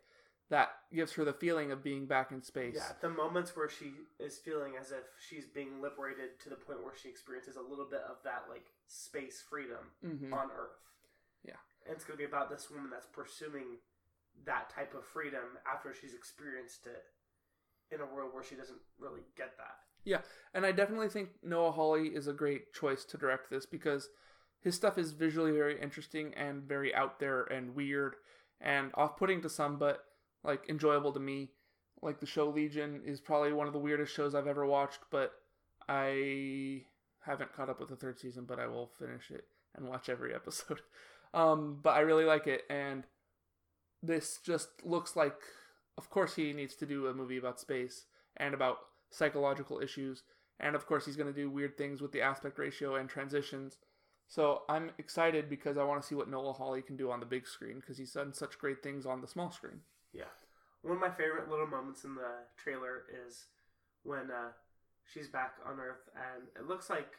that 0.51 0.71
gives 0.95 1.13
her 1.13 1.25
the 1.25 1.33
feeling 1.33 1.73
of 1.73 1.85
being 1.85 2.07
back 2.07 2.33
in 2.33 2.43
space. 2.43 2.75
Yeah, 2.77 2.93
the 3.01 3.11
moments 3.11 3.55
where 3.55 3.69
she 3.69 3.93
is 4.19 4.39
feeling 4.39 4.73
as 4.81 4.91
if 4.93 5.05
she's 5.29 5.45
being 5.47 5.83
liberated 5.83 6.41
to 6.45 6.49
the 6.49 6.57
point 6.57 6.83
where 6.83 6.95
she 7.01 7.09
experiences 7.09 7.57
a 7.57 7.63
little 7.63 7.87
bit 7.89 8.01
of 8.09 8.17
that 8.25 8.45
like 8.49 8.67
space 8.87 9.43
freedom 9.49 9.93
mm-hmm. 10.05 10.33
on 10.33 10.47
Earth. 10.47 10.81
Yeah, 11.45 11.61
and 11.87 11.95
it's 11.95 12.05
going 12.05 12.17
to 12.17 12.23
be 12.23 12.29
about 12.29 12.51
this 12.51 12.71
woman 12.71 12.91
that's 12.91 13.07
pursuing 13.07 13.79
that 14.47 14.71
type 14.71 14.95
of 14.95 15.05
freedom 15.05 15.59
after 15.71 15.93
she's 15.93 16.15
experienced 16.15 16.87
it 16.87 17.05
in 17.95 18.01
a 18.01 18.07
world 18.07 18.31
where 18.33 18.45
she 18.45 18.55
doesn't 18.55 18.79
really 18.99 19.23
get 19.37 19.57
that. 19.59 19.77
Yeah, 20.05 20.21
and 20.55 20.65
I 20.65 20.73
definitely 20.73 21.09
think 21.09 21.31
Noah 21.43 21.73
Hawley 21.73 22.09
is 22.09 22.29
a 22.29 22.33
great 22.33 22.73
choice 22.73 23.05
to 23.07 23.19
direct 23.19 23.51
this 23.51 23.67
because 23.67 24.09
his 24.61 24.75
stuff 24.75 24.97
is 24.97 25.13
visually 25.13 25.53
very 25.53 25.81
interesting 25.81 26.33
and 26.35 26.63
very 26.63 26.95
out 26.95 27.21
there 27.21 27.43
and 27.45 27.75
weird 27.75 28.17
and 28.61 28.91
off-putting 28.95 29.43
to 29.43 29.49
some, 29.49 29.79
but 29.79 30.05
like 30.45 30.69
enjoyable 30.69 31.13
to 31.13 31.21
me. 31.21 31.51
Like 32.01 32.21
the 32.21 32.27
show 32.27 32.49
Legion 32.49 33.03
is 33.05 33.21
probably 33.21 33.53
one 33.53 33.67
of 33.67 33.73
the 33.73 33.79
weirdest 33.79 34.15
shows 34.15 34.35
I've 34.35 34.47
ever 34.47 34.67
watched, 34.67 35.01
but 35.11 35.33
I 35.89 36.83
haven't 37.25 37.55
caught 37.55 37.69
up 37.69 37.81
with 37.81 37.89
the 37.89 37.97
third 37.97 38.19
season, 38.21 38.45
but 38.45 38.61
I 38.61 38.67
will 38.67 38.91
finish 38.99 39.31
it 39.31 39.45
and 39.75 39.89
watch 39.89 40.09
every 40.09 40.35
episode. 40.35 40.81
Um, 41.35 41.79
but 41.83 41.91
I 41.91 42.01
really 42.01 42.25
like 42.25 42.47
it, 42.47 42.63
and 42.71 43.05
this 44.03 44.39
just 44.45 44.69
looks 44.85 45.17
like, 45.17 45.37
of 45.97 46.09
course, 46.09 46.37
he 46.37 46.53
needs 46.53 46.75
to 46.77 46.87
do 46.87 47.07
a 47.07 47.15
movie 47.15 47.37
about 47.37 47.61
space 47.61 48.05
and 48.37 48.55
about 48.55 48.79
psychological 49.11 49.81
issues, 49.81 50.23
and 50.61 50.75
of 50.75 50.87
course, 50.87 51.05
he's 51.05 51.17
going 51.17 51.33
to 51.33 51.39
do 51.39 51.51
weird 51.51 51.77
things 51.77 52.01
with 52.01 52.13
the 52.13 52.23
aspect 52.23 52.59
ratio 52.59 52.95
and 52.95 53.09
transitions. 53.09 53.77
So 54.27 54.63
I'm 54.69 54.91
excited 54.99 55.49
because 55.49 55.79
I 55.79 55.85
want 55.85 56.03
to 56.03 56.07
see 56.07 56.15
what 56.15 56.29
Noah 56.29 56.53
Hawley 56.53 56.83
can 56.83 56.97
do 56.97 57.11
on 57.11 57.21
the 57.21 57.27
big 57.27 57.47
screen 57.47 57.77
because 57.81 57.97
he's 57.97 58.13
done 58.13 58.35
such 58.35 58.59
great 58.59 58.83
things 58.83 59.07
on 59.07 59.21
the 59.21 59.29
small 59.29 59.51
screen. 59.51 59.81
Yeah. 60.13 60.33
One 60.83 60.95
of 60.95 61.01
my 61.01 61.11
favorite 61.11 61.51
little 61.51 61.67
moments 61.67 62.05
in 62.05 62.15
the 62.15 62.47
trailer 62.57 63.05
is 63.27 63.47
when 64.05 64.31
uh, 64.31 64.55
she's 65.05 65.29
back 65.29 65.57
on 65.67 65.81
Earth 65.81 66.09
and 66.15 66.49
it 66.57 66.69
looks 66.69 66.89
like 66.89 67.19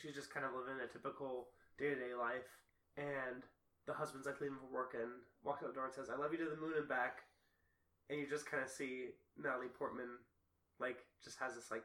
she's 0.00 0.14
just 0.14 0.32
kind 0.32 0.46
of 0.46 0.52
living 0.52 0.78
a 0.82 0.90
typical 0.90 1.48
day 1.78 1.90
to 1.90 1.94
day 1.96 2.14
life. 2.14 2.50
And 2.96 3.42
the 3.86 3.94
husband's 3.94 4.26
like 4.26 4.40
leaving 4.40 4.58
for 4.58 4.72
work 4.72 4.94
and 4.94 5.10
walks 5.42 5.62
out 5.62 5.68
the 5.68 5.74
door 5.74 5.86
and 5.86 5.94
says, 5.94 6.08
I 6.10 6.20
love 6.20 6.32
you 6.32 6.38
to 6.38 6.50
the 6.50 6.60
moon 6.60 6.74
and 6.76 6.88
back. 6.88 7.22
And 8.08 8.20
you 8.20 8.28
just 8.28 8.46
kind 8.46 8.62
of 8.62 8.68
see 8.68 9.16
Natalie 9.40 9.72
Portman, 9.72 10.20
like, 10.78 10.98
just 11.24 11.38
has 11.38 11.54
this, 11.54 11.70
like, 11.70 11.84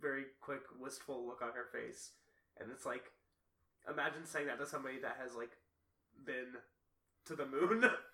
very 0.00 0.24
quick, 0.40 0.62
wistful 0.80 1.24
look 1.24 1.40
on 1.40 1.54
her 1.54 1.70
face. 1.72 2.10
And 2.58 2.68
it's 2.72 2.84
like, 2.84 3.12
imagine 3.88 4.26
saying 4.26 4.48
that 4.48 4.58
to 4.58 4.66
somebody 4.66 4.98
that 5.00 5.18
has, 5.22 5.36
like, 5.36 5.52
been 6.26 6.58
to 7.26 7.36
the 7.36 7.46
moon. 7.46 7.84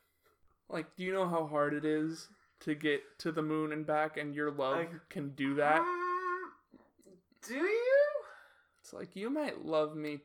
Like, 0.71 0.97
do 0.97 1.03
you 1.05 1.13
know 1.13 1.29
how 1.29 1.47
hard 1.47 1.75
it 1.75 1.85
is 1.85 2.29
to 2.61 2.75
get 2.75 3.03
to 3.19 3.33
the 3.33 3.43
moon 3.43 3.73
and 3.73 3.87
back, 3.87 4.17
and 4.17 4.35
your 4.35 4.51
love 4.51 4.77
like, 4.77 5.09
can 5.09 5.31
do 5.31 5.55
that? 5.55 5.81
Um, 5.81 5.87
do 7.47 7.55
you? 7.55 7.97
It's 8.83 8.93
like 8.93 9.17
you 9.17 9.31
might 9.31 9.65
love 9.65 9.97
me, 9.97 10.21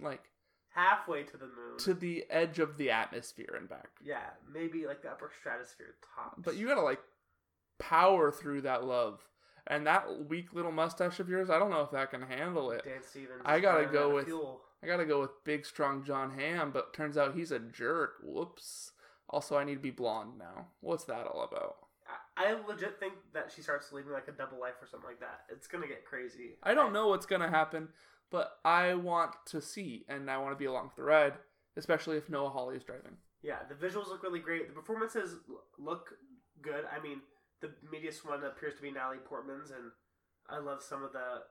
like 0.00 0.22
halfway 0.70 1.22
to 1.24 1.36
the 1.36 1.46
moon. 1.46 1.78
to 1.78 1.94
the 1.94 2.24
edge 2.30 2.58
of 2.58 2.76
the 2.76 2.90
atmosphere 2.90 3.54
and 3.58 3.68
back. 3.68 3.88
yeah, 4.04 4.30
maybe 4.52 4.86
like 4.86 5.02
the 5.02 5.10
upper 5.10 5.30
stratosphere 5.40 5.94
tops. 6.14 6.40
But 6.44 6.56
you 6.56 6.66
gotta 6.68 6.82
like 6.82 7.00
power 7.78 8.30
through 8.30 8.62
that 8.62 8.84
love. 8.84 9.20
And 9.66 9.86
that 9.86 10.28
weak 10.28 10.52
little 10.52 10.72
mustache 10.72 11.20
of 11.20 11.28
yours, 11.28 11.50
I 11.50 11.58
don't 11.58 11.70
know 11.70 11.82
if 11.82 11.90
that 11.92 12.10
can 12.10 12.22
handle 12.22 12.70
it. 12.72 12.82
Dan 12.84 13.02
Stevens. 13.02 13.42
I 13.44 13.60
gotta 13.60 13.86
go 13.86 14.04
out 14.04 14.08
of 14.08 14.12
with- 14.14 14.24
fuel. 14.26 14.60
I 14.82 14.86
gotta 14.86 15.04
go 15.04 15.20
with 15.20 15.44
big 15.44 15.66
strong 15.66 16.04
Jon 16.04 16.30
Hamm, 16.30 16.70
but 16.72 16.94
turns 16.94 17.18
out 17.18 17.34
he's 17.34 17.52
a 17.52 17.58
jerk. 17.58 18.14
Whoops. 18.22 18.92
Also, 19.30 19.56
I 19.56 19.64
need 19.64 19.74
to 19.74 19.80
be 19.80 19.90
blonde 19.90 20.38
now. 20.38 20.66
What's 20.80 21.04
that 21.04 21.26
all 21.26 21.42
about? 21.42 21.76
I, 22.36 22.56
legit 22.66 22.98
think 22.98 23.14
that 23.32 23.52
she 23.54 23.62
starts 23.62 23.92
living 23.92 24.12
like 24.12 24.28
a 24.28 24.32
double 24.32 24.58
life 24.58 24.74
or 24.82 24.88
something 24.88 25.08
like 25.08 25.20
that. 25.20 25.42
It's 25.48 25.68
gonna 25.68 25.86
get 25.86 26.04
crazy. 26.04 26.56
I 26.62 26.74
don't 26.74 26.92
know 26.92 27.08
what's 27.08 27.26
gonna 27.26 27.50
happen, 27.50 27.88
but 28.30 28.58
I 28.64 28.94
want 28.94 29.32
to 29.46 29.60
see 29.60 30.04
and 30.08 30.30
I 30.30 30.38
want 30.38 30.52
to 30.52 30.58
be 30.58 30.64
along 30.64 30.88
for 30.88 30.96
the 30.96 31.04
ride, 31.04 31.34
especially 31.76 32.16
if 32.16 32.28
Noah 32.28 32.50
Hawley 32.50 32.76
is 32.76 32.82
driving. 32.82 33.16
Yeah, 33.42 33.58
the 33.68 33.74
visuals 33.74 34.08
look 34.08 34.22
really 34.22 34.40
great. 34.40 34.68
The 34.68 34.74
performances 34.74 35.36
look 35.78 36.14
good. 36.60 36.84
I 36.90 37.02
mean, 37.02 37.20
the 37.60 37.70
meatiest 37.92 38.26
one 38.26 38.42
appears 38.42 38.76
to 38.76 38.82
be 38.82 38.90
Natalie 38.90 39.18
Portman's, 39.24 39.70
and 39.70 39.92
I 40.48 40.58
love 40.58 40.82
some 40.82 41.04
of 41.04 41.12
the 41.12 41.42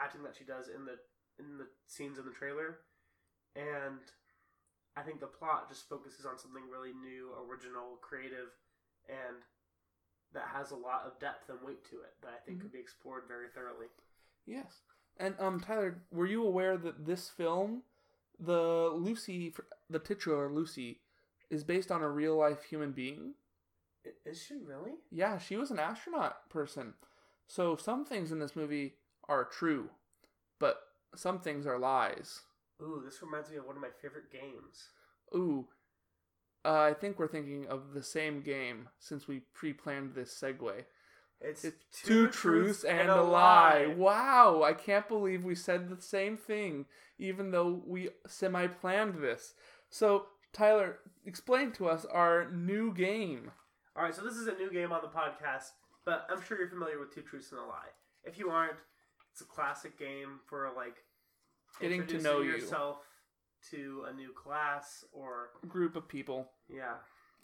acting 0.00 0.22
that 0.24 0.34
she 0.36 0.44
does 0.44 0.68
in 0.68 0.84
the 0.84 0.96
in 1.38 1.58
the 1.58 1.66
scenes 1.86 2.18
in 2.18 2.24
the 2.24 2.30
trailer. 2.32 2.78
And 3.56 4.00
I 4.96 5.02
think 5.02 5.20
the 5.20 5.26
plot 5.26 5.68
just 5.68 5.88
focuses 5.88 6.24
on 6.26 6.38
something 6.38 6.62
really 6.70 6.92
new, 6.92 7.30
original, 7.48 7.98
creative, 8.00 8.50
and 9.08 9.42
that 10.32 10.46
has 10.52 10.70
a 10.70 10.76
lot 10.76 11.02
of 11.06 11.18
depth 11.20 11.48
and 11.50 11.58
weight 11.62 11.84
to 11.90 11.96
it 12.00 12.14
that 12.22 12.30
I 12.34 12.38
think 12.46 12.58
Mhm. 12.58 12.62
could 12.62 12.72
be 12.72 12.78
explored 12.78 13.24
very 13.26 13.48
thoroughly. 13.48 13.88
Yes. 14.46 14.82
And 15.16 15.38
um, 15.40 15.60
Tyler, 15.60 16.02
were 16.10 16.26
you 16.26 16.44
aware 16.44 16.76
that 16.76 17.06
this 17.06 17.28
film, 17.30 17.84
the 18.38 18.88
Lucy, 18.92 19.54
the 19.88 19.98
titular 20.00 20.50
Lucy, 20.50 21.00
is 21.50 21.62
based 21.64 21.90
on 21.92 22.02
a 22.02 22.10
real 22.10 22.36
life 22.36 22.64
human 22.64 22.92
being? 22.92 23.34
Is 24.24 24.42
she 24.42 24.56
really? 24.56 24.94
Yeah, 25.10 25.38
she 25.38 25.56
was 25.56 25.70
an 25.70 25.78
astronaut 25.78 26.48
person. 26.50 26.94
So 27.46 27.76
some 27.76 28.04
things 28.04 28.32
in 28.32 28.38
this 28.38 28.56
movie 28.56 28.96
are 29.28 29.44
true, 29.44 29.90
but 30.58 30.92
some 31.14 31.40
things 31.40 31.66
are 31.66 31.78
lies. 31.78 32.42
Ooh, 32.82 33.02
this 33.04 33.22
reminds 33.22 33.50
me 33.50 33.56
of 33.56 33.66
one 33.66 33.76
of 33.76 33.82
my 33.82 33.88
favorite 34.02 34.32
games. 34.32 34.88
Ooh, 35.34 35.66
uh, 36.64 36.80
I 36.80 36.94
think 36.94 37.18
we're 37.18 37.28
thinking 37.28 37.66
of 37.68 37.92
the 37.94 38.02
same 38.02 38.40
game 38.40 38.88
since 38.98 39.28
we 39.28 39.42
pre-planned 39.52 40.14
this 40.14 40.38
segue. 40.38 40.84
It's, 41.40 41.64
It's 41.64 41.76
two, 41.92 42.28
truths 42.28 42.84
and, 42.84 43.10
a 43.10 43.22
lie. 43.22 43.92
Wow, 43.96 44.62
I 44.62 44.72
can't 44.72 45.08
believe 45.08 45.44
we 45.44 45.54
said 45.54 45.88
the 45.88 46.00
same 46.00 46.36
thing, 46.36 46.86
even 47.18 47.50
though 47.50 47.82
we 47.86 48.10
semi-planned 48.26 49.16
this. 49.22 49.54
So, 49.90 50.26
Tyler, 50.52 51.00
explain 51.26 51.72
to 51.72 51.88
us 51.88 52.06
our 52.06 52.50
new 52.50 52.94
game. 52.94 53.50
All 53.96 54.04
right, 54.04 54.14
so 54.14 54.22
this 54.22 54.36
is 54.36 54.46
a 54.46 54.54
new 54.54 54.72
game 54.72 54.90
on 54.90 55.02
the 55.02 55.08
podcast, 55.08 55.72
but 56.06 56.26
I'm 56.30 56.40
sure 56.42 56.58
you're 56.58 56.68
familiar 56.68 56.98
with 56.98 57.14
Two 57.14 57.22
Truths 57.22 57.50
and 57.50 57.60
a 57.60 57.64
Lie. 57.64 57.92
If 58.24 58.38
you 58.38 58.48
aren't, 58.48 58.78
it's 59.30 59.42
a 59.42 59.44
classic 59.44 59.98
game 59.98 60.40
for 60.46 60.70
like 60.74 61.03
Getting 61.80 62.06
to 62.06 62.20
know 62.20 62.40
you. 62.40 62.52
yourself 62.52 62.98
to 63.70 64.04
a 64.08 64.12
new 64.12 64.32
class 64.32 65.04
or 65.12 65.50
Group 65.68 65.96
of 65.96 66.06
people. 66.08 66.50
yeah, 66.68 66.94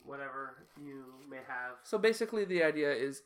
whatever 0.05 0.67
you 0.83 1.05
may 1.31 1.39
have. 1.49 1.77
So 1.85 1.99
basically, 1.99 2.45
the 2.45 2.63
idea 2.63 2.93
is 2.93 3.23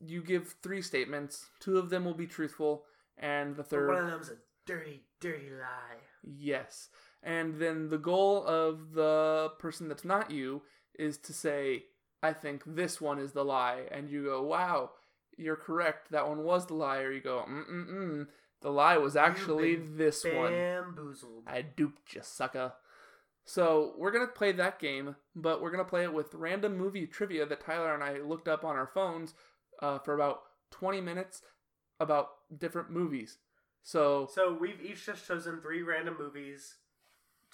you 0.00 0.22
give 0.22 0.54
three 0.62 0.82
statements. 0.82 1.46
Two 1.60 1.78
of 1.78 1.90
them 1.90 2.04
will 2.04 2.14
be 2.14 2.26
truthful, 2.26 2.84
and 3.18 3.56
the 3.56 3.62
But 3.64 3.86
one 3.86 3.96
of 4.04 4.10
them's 4.10 4.30
a 4.30 4.36
dirty, 4.66 5.02
dirty 5.20 5.50
lie. 5.50 5.98
yes. 6.24 6.88
And 7.24 7.60
then 7.60 7.88
the 7.88 7.98
goal 7.98 8.44
of 8.46 8.94
the 8.94 9.52
person 9.60 9.88
that's 9.88 10.04
not 10.04 10.32
you 10.32 10.62
is 10.98 11.18
to 11.18 11.32
say, 11.32 11.84
I 12.20 12.32
think 12.32 12.62
this 12.66 13.00
one 13.00 13.20
is 13.20 13.30
the 13.32 13.44
lie. 13.44 13.82
And 13.92 14.10
you 14.10 14.24
go, 14.24 14.42
wow, 14.42 14.90
you're 15.38 15.54
correct. 15.56 16.10
That 16.10 16.26
one 16.26 16.42
was 16.42 16.66
the 16.66 16.74
lie. 16.74 16.98
Or 16.98 17.12
you 17.12 17.20
go, 17.20 17.44
mm 17.48 17.64
mm 17.70 17.88
mm. 17.88 18.26
The 18.62 18.70
lie 18.70 18.96
was 18.96 19.16
actually 19.16 19.76
this 19.76 20.24
one. 20.24 20.52
I 21.46 21.62
duped 21.62 22.14
you, 22.14 22.20
sucker. 22.22 22.72
So 23.44 23.94
we're 23.98 24.12
gonna 24.12 24.28
play 24.28 24.52
that 24.52 24.78
game, 24.78 25.16
but 25.34 25.60
we're 25.60 25.72
gonna 25.72 25.84
play 25.84 26.04
it 26.04 26.12
with 26.14 26.34
random 26.34 26.76
movie 26.76 27.06
trivia 27.06 27.44
that 27.46 27.60
Tyler 27.64 27.92
and 27.92 28.02
I 28.02 28.18
looked 28.18 28.46
up 28.48 28.64
on 28.64 28.76
our 28.76 28.86
phones 28.86 29.34
uh, 29.80 29.98
for 29.98 30.14
about 30.14 30.42
20 30.70 31.00
minutes 31.00 31.42
about 31.98 32.28
different 32.56 32.90
movies. 32.90 33.38
So 33.82 34.28
So 34.32 34.56
we've 34.58 34.80
each 34.80 35.06
just 35.06 35.26
chosen 35.26 35.60
three 35.60 35.82
random 35.82 36.16
movies 36.18 36.76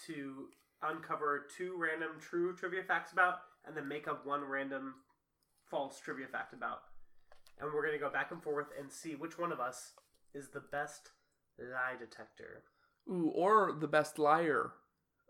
to 0.07 0.49
uncover 0.83 1.47
two 1.57 1.75
random 1.79 2.11
true 2.21 2.55
trivia 2.55 2.83
facts 2.83 3.13
about, 3.13 3.37
and 3.67 3.77
then 3.77 3.89
make 3.89 4.07
up 4.07 4.27
one 4.27 4.45
random 4.45 4.95
false 5.65 5.99
trivia 6.01 6.27
fact 6.27 6.53
about. 6.53 6.81
And 7.59 7.73
we're 7.73 7.85
gonna 7.85 7.99
go 7.99 8.11
back 8.11 8.31
and 8.31 8.43
forth 8.43 8.69
and 8.79 8.93
see 8.93 9.15
which 9.15 9.39
one 9.39 9.53
of 9.53 9.59
us 9.61 9.93
is 10.35 10.49
the 10.51 10.61
best 10.73 11.11
lie 11.59 11.97
detector. 11.99 12.63
ooh, 13.11 13.33
or 13.35 13.73
the 13.81 13.89
best 13.89 14.19
liar. 14.19 14.73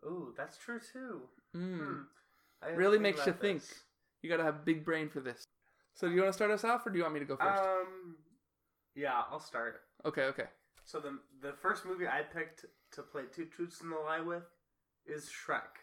Ooh, 0.05 0.33
that's 0.37 0.57
true 0.59 0.81
too. 0.93 1.23
Mm. 1.57 1.79
Hmm. 1.79 2.01
I 2.63 2.71
Really 2.71 2.99
makes 2.99 3.19
you 3.27 3.33
about 3.33 3.41
think. 3.41 3.63
You 4.23 4.29
gotta 4.31 4.43
have 4.45 4.65
big 4.65 4.85
brain 4.85 5.09
for 5.09 5.21
this. 5.21 5.45
So 5.95 6.09
do 6.09 6.15
you 6.15 6.21
want 6.21 6.31
to 6.33 6.37
start 6.37 6.51
us 6.51 6.65
off, 6.65 6.87
or 6.87 6.91
do 6.91 6.97
you 6.99 7.03
want 7.05 7.15
me 7.15 7.21
to 7.21 7.27
go 7.27 7.37
first? 7.37 7.63
Um, 7.63 8.17
yeah, 8.95 9.23
I'll 9.31 9.41
start. 9.41 9.81
okay, 10.05 10.23
okay. 10.25 10.45
So 10.85 11.01
the 11.01 11.19
the 11.41 11.53
first 11.53 11.85
movie 11.87 12.07
I 12.07 12.23
picked 12.23 12.65
to 12.93 13.03
play 13.03 13.23
Two 13.35 13.45
Truths 13.47 13.81
and 13.81 13.93
a 13.93 13.97
Lie 14.01 14.21
with 14.21 14.45
is 15.07 15.29
Shrek. 15.29 15.83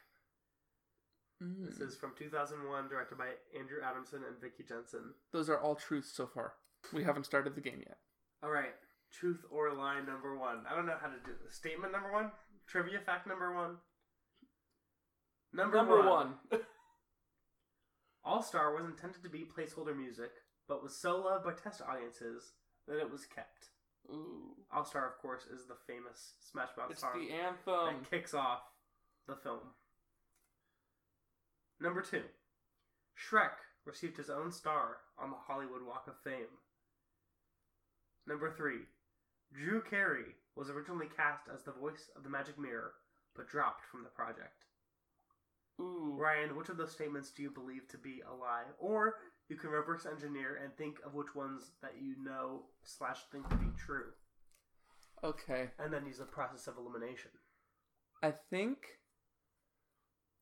Mm. 1.44 1.66
This 1.66 1.80
is 1.80 1.96
from 1.98 2.14
2001, 2.18 2.88
directed 2.88 3.18
by 3.18 3.28
Andrew 3.58 3.78
Adamson 3.84 4.22
and 4.28 4.40
Vicky 4.40 4.64
Jenson. 4.68 5.14
Those 5.34 5.50
are 5.50 5.60
all 5.60 5.76
truths 5.76 6.12
so 6.16 6.28
far. 6.28 6.54
We 6.94 7.04
haven't 7.04 7.26
started 7.26 7.56
the 7.56 7.62
game 7.62 7.82
yet. 7.86 7.98
All 8.44 8.50
right, 8.52 8.74
truth 9.12 9.44
or 9.52 9.74
lie 9.74 10.02
number 10.02 10.38
one. 10.38 10.64
I 10.70 10.76
don't 10.76 10.86
know 10.86 10.98
how 11.00 11.08
to 11.08 11.20
do 11.26 11.32
this. 11.44 11.56
Statement 11.56 11.92
number 11.92 12.12
one, 12.12 12.32
trivia 12.68 13.00
fact 13.00 13.28
number 13.28 13.54
one. 13.54 13.78
Number, 15.54 15.86
one. 16.10 16.34
All 18.26 18.42
Star 18.42 18.76
was 18.76 18.84
intended 18.86 19.24
to 19.24 19.30
be 19.30 19.46
placeholder 19.46 19.96
music, 19.96 20.32
but 20.68 20.84
was 20.84 20.96
so 21.00 21.22
loved 21.22 21.46
by 21.46 21.54
test 21.54 21.82
audiences 21.82 22.52
that 22.88 23.00
it 23.00 23.10
was 23.10 23.26
kept. 23.26 23.70
Ooh. 24.12 24.56
All 24.74 24.84
Star, 24.84 25.08
of 25.08 25.18
course, 25.22 25.44
is 25.46 25.66
the 25.66 25.78
famous 25.88 26.34
Smash 26.52 26.70
Mouth 26.78 26.92
It's 26.92 27.02
song 27.02 27.12
the 27.20 27.34
anthem. 27.34 28.02
that 28.02 28.10
kicks 28.10 28.34
off 28.34 28.62
the 29.28 29.36
film. 29.36 29.60
Number 31.80 32.02
two, 32.02 32.24
Shrek 33.18 33.56
received 33.86 34.18
his 34.18 34.30
own 34.30 34.52
star 34.52 34.98
on 35.18 35.30
the 35.30 35.38
Hollywood 35.48 35.86
Walk 35.86 36.08
of 36.08 36.16
Fame. 36.24 36.60
Number 38.28 38.52
three, 38.52 38.80
Drew 39.54 39.82
Carey 39.82 40.36
was 40.56 40.70
originally 40.70 41.08
cast 41.16 41.44
as 41.54 41.64
the 41.64 41.72
voice 41.72 42.10
of 42.16 42.24
the 42.24 42.30
Magic 42.30 42.58
Mirror, 42.60 42.94
but 43.36 43.48
dropped 43.50 43.86
from 43.86 44.04
the 44.04 44.10
project. 44.10 44.66
Ooh. 45.80 46.16
Ryan, 46.18 46.56
which 46.56 46.70
of 46.70 46.78
those 46.78 46.92
statements 46.94 47.32
do 47.32 47.44
you 47.44 47.50
believe 47.52 47.88
to 47.90 47.98
be 47.98 48.22
a 48.30 48.34
lie? 48.34 48.64
Or 48.80 49.16
you 49.50 49.58
can 49.58 49.70
reverse 49.70 50.06
engineer 50.06 50.60
and 50.64 50.76
think 50.78 50.98
of 51.06 51.14
which 51.14 51.36
ones 51.36 51.72
that 51.82 51.94
you 52.02 52.16
know 52.24 52.64
slash 52.84 53.20
think 53.32 53.48
to 53.50 53.56
be 53.58 53.68
true, 53.78 54.12
Okay. 55.24 55.70
and 55.80 55.92
then 55.94 56.06
use 56.06 56.18
the 56.20 56.26
process 56.26 56.68
of 56.68 56.78
elimination. 56.78 57.32
I 58.24 58.32
think 58.32 58.78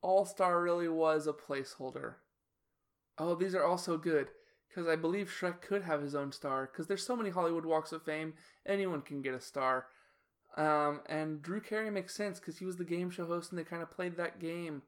All 0.01 0.25
Star 0.25 0.61
really 0.61 0.87
was 0.87 1.25
a 1.27 1.33
placeholder. 1.33 2.15
Oh, 3.17 3.35
these 3.35 3.55
are 3.55 3.63
all 3.63 3.77
so 3.77 3.97
good 3.97 4.27
because 4.73 4.87
I 4.87 4.95
believe 4.95 5.29
Shrek 5.29 5.61
could 5.61 5.83
have 5.83 6.01
his 6.01 6.15
own 6.15 6.31
star 6.31 6.69
because 6.71 6.87
there's 6.87 7.05
so 7.05 7.15
many 7.15 7.29
Hollywood 7.29 7.65
Walks 7.65 7.91
of 7.91 8.03
Fame. 8.03 8.33
Anyone 8.65 9.01
can 9.01 9.21
get 9.21 9.33
a 9.33 9.41
star. 9.41 9.87
Um, 10.55 11.01
and 11.07 11.41
Drew 11.41 11.61
Carey 11.61 11.89
makes 11.89 12.15
sense 12.15 12.39
because 12.39 12.57
he 12.57 12.65
was 12.65 12.77
the 12.77 12.83
game 12.83 13.09
show 13.09 13.25
host 13.25 13.51
and 13.51 13.59
they 13.59 13.63
kind 13.63 13.81
of 13.81 13.91
played 13.91 14.17
that 14.17 14.39
game. 14.39 14.83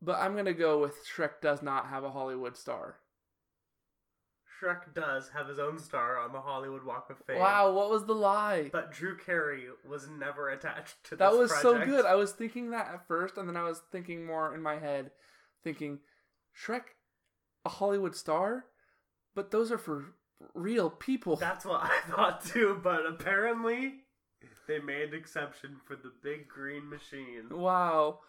But 0.00 0.18
I'm 0.18 0.36
gonna 0.36 0.52
go 0.52 0.80
with 0.80 0.94
Shrek 1.06 1.40
does 1.42 1.62
not 1.62 1.88
have 1.88 2.04
a 2.04 2.10
Hollywood 2.10 2.56
star. 2.56 2.96
Shrek 4.60 4.94
does 4.94 5.28
have 5.30 5.48
his 5.48 5.58
own 5.58 5.78
star 5.78 6.18
on 6.18 6.32
the 6.32 6.40
Hollywood 6.40 6.84
Walk 6.84 7.10
of 7.10 7.18
Fame. 7.26 7.38
Wow, 7.38 7.72
what 7.72 7.90
was 7.90 8.04
the 8.06 8.14
lie? 8.14 8.70
But 8.72 8.92
Drew 8.92 9.16
Carey 9.16 9.66
was 9.88 10.08
never 10.08 10.48
attached 10.48 10.96
to 11.04 11.16
That 11.16 11.32
was 11.32 11.56
so 11.60 11.84
good. 11.84 12.04
I 12.04 12.16
was 12.16 12.32
thinking 12.32 12.70
that 12.70 12.88
at 12.92 13.06
first, 13.06 13.36
and 13.36 13.48
then 13.48 13.56
I 13.56 13.62
was 13.62 13.82
thinking 13.92 14.26
more 14.26 14.54
in 14.54 14.62
my 14.62 14.78
head, 14.78 15.12
thinking, 15.62 16.00
Shrek, 16.56 16.82
a 17.64 17.68
Hollywood 17.68 18.14
star, 18.14 18.66
but 19.34 19.50
those 19.50 19.70
are 19.72 19.78
for 19.78 20.14
real 20.54 20.90
people. 20.90 21.36
That's 21.36 21.64
what 21.64 21.82
I 21.82 22.00
thought 22.10 22.44
too, 22.44 22.80
but 22.82 23.06
apparently 23.06 24.04
they 24.66 24.78
made 24.78 25.12
an 25.12 25.18
exception 25.18 25.76
for 25.86 25.96
the 25.96 26.12
big 26.22 26.48
green 26.48 26.88
machine. 26.88 27.48
wow, 27.50 28.20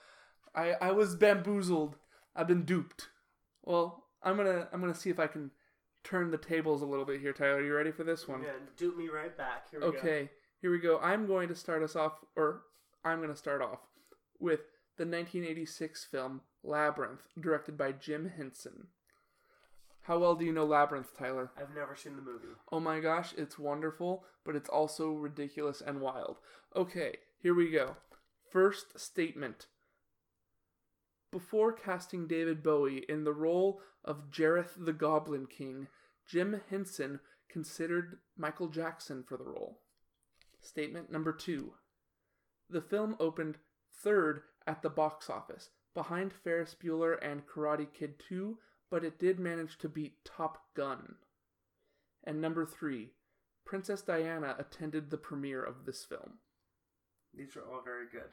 I 0.56 0.74
I 0.82 0.92
was 0.92 1.16
bamboozled. 1.16 1.98
I've 2.36 2.48
been 2.48 2.64
duped. 2.64 3.10
Well, 3.64 4.06
I'm 4.24 4.38
gonna 4.38 4.68
I'm 4.72 4.82
gonna 4.82 4.96
see 4.96 5.10
if 5.10 5.20
I 5.20 5.28
can 5.28 5.52
turn 6.04 6.32
the 6.32 6.38
tables 6.38 6.82
a 6.82 6.86
little 6.86 7.06
bit 7.06 7.22
here, 7.22 7.34
Tyler. 7.34 7.62
You 7.62 7.76
ready 7.76 7.92
for 7.92 8.04
this 8.04 8.28
one? 8.28 8.42
Yeah, 8.42 8.52
dupe 8.78 8.98
me 8.98 9.10
right 9.10 9.36
back. 9.38 9.70
Here 9.70 9.80
we 9.80 9.92
go. 9.92 9.98
Okay, 9.98 10.30
here 10.62 10.72
we 10.72 10.80
go. 10.80 11.00
I'm 11.00 11.28
going 11.28 11.50
to 11.50 11.56
start 11.56 11.84
us 11.84 11.96
off, 11.96 12.14
or 12.36 12.62
I'm 13.04 13.18
going 13.18 13.30
to 13.30 13.36
start 13.36 13.62
off 13.62 13.80
with 14.40 14.62
the 14.98 15.06
1986 15.06 16.06
film 16.06 16.42
Labyrinth, 16.64 17.28
directed 17.40 17.78
by 17.78 17.92
Jim 17.92 18.32
Henson. 18.36 18.88
How 20.10 20.18
well 20.18 20.34
do 20.34 20.44
you 20.44 20.52
know 20.52 20.66
Labyrinth, 20.66 21.16
Tyler? 21.16 21.52
I've 21.56 21.76
never 21.76 21.96
seen 21.96 22.16
the 22.16 22.24
movie. 22.24 22.56
Oh 22.72 22.80
my 22.80 23.00
gosh, 23.00 23.36
it's 23.38 23.60
wonderful, 23.60 24.24
but 24.44 24.56
it's 24.56 24.68
also 24.68 25.12
ridiculous 25.12 25.82
and 25.86 26.02
wild. 26.02 26.38
Okay, 26.76 27.18
here 27.44 27.54
we 27.54 27.70
go. 27.70 27.96
First 28.52 29.00
statement. 29.00 29.68
Before 31.32 31.72
casting 31.72 32.26
David 32.26 32.64
Bowie 32.64 33.06
in 33.08 33.24
the 33.24 33.34
role 33.34 33.82
of 34.04 34.32
Jareth 34.32 34.84
the 34.84 34.94
Goblin 34.94 35.46
King, 35.46 35.86
Jim 36.26 36.60
Henson 36.72 37.20
considered 37.48 38.18
Michael 38.36 38.70
Jackson 38.70 39.24
for 39.24 39.38
the 39.38 39.46
role. 39.46 39.78
Statement 40.60 41.12
number 41.12 41.34
two. 41.34 41.74
The 42.68 42.82
film 42.82 43.16
opened 43.20 43.60
third 44.04 44.42
at 44.66 44.82
the 44.82 44.90
box 44.90 45.30
office, 45.30 45.70
behind 45.94 46.34
Ferris 46.34 46.76
Bueller 46.84 47.16
and 47.22 47.46
Karate 47.46 47.94
Kid 47.94 48.16
2, 48.28 48.58
but 48.90 49.04
it 49.04 49.20
did 49.20 49.40
manage 49.40 49.78
to 49.80 49.90
beat 49.90 50.26
Top 50.26 50.66
Gun. 50.76 51.16
And 52.24 52.42
number 52.42 52.66
three, 52.66 53.10
Princess 53.66 54.02
Diana 54.02 54.56
attended 54.58 55.10
the 55.10 55.18
premiere 55.18 55.64
of 55.64 55.86
this 55.86 56.04
film. 56.04 56.40
These 57.36 57.56
are 57.56 57.62
all 57.62 57.82
very 57.84 58.06
good. 58.12 58.32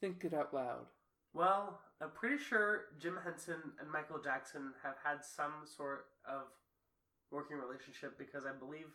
Think 0.00 0.24
it 0.24 0.34
out 0.34 0.52
loud. 0.52 0.86
Well, 1.34 1.80
I'm 2.00 2.10
pretty 2.10 2.36
sure 2.36 2.82
Jim 3.00 3.18
Henson 3.24 3.56
and 3.80 3.90
Michael 3.90 4.18
Jackson 4.22 4.72
have 4.82 4.96
had 5.02 5.24
some 5.24 5.64
sort 5.64 6.06
of 6.26 6.42
working 7.30 7.56
relationship 7.56 8.18
because 8.18 8.44
I 8.44 8.52
believe 8.52 8.88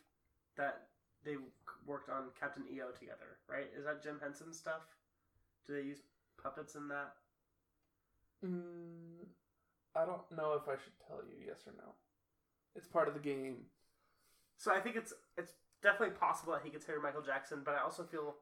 that 0.57 0.83
they 1.25 1.35
worked 1.85 2.09
on 2.09 2.25
Captain 2.39 2.63
EO 2.71 2.91
together, 2.91 3.41
right? 3.49 3.67
Is 3.77 3.85
that 3.85 4.03
Jim 4.03 4.19
Henson 4.21 4.53
stuff? 4.53 4.81
Do 5.65 5.73
they 5.73 5.81
use 5.81 6.01
puppets 6.41 6.75
in 6.75 6.87
that? 6.89 7.13
Mm, 8.45 9.25
I 9.97 10.05
don't 10.05 10.29
know 10.29 10.53
if 10.53 10.69
I 10.69 10.77
should 10.77 10.93
tell 11.07 11.25
you 11.25 11.41
yes 11.41 11.65
or 11.65 11.73
no. 11.73 11.97
It's 12.75 12.87
part 12.87 13.07
of 13.07 13.15
the 13.15 13.19
game. 13.19 13.65
So 14.57 14.73
I 14.73 14.79
think 14.79 14.95
it's 14.95 15.13
it's 15.37 15.53
definitely 15.81 16.15
possible 16.15 16.53
that 16.53 16.61
he 16.63 16.69
could 16.69 16.85
marry 16.87 17.01
Michael 17.01 17.25
Jackson, 17.25 17.61
but 17.65 17.73
I 17.73 17.81
also 17.81 18.03
feel 18.03 18.35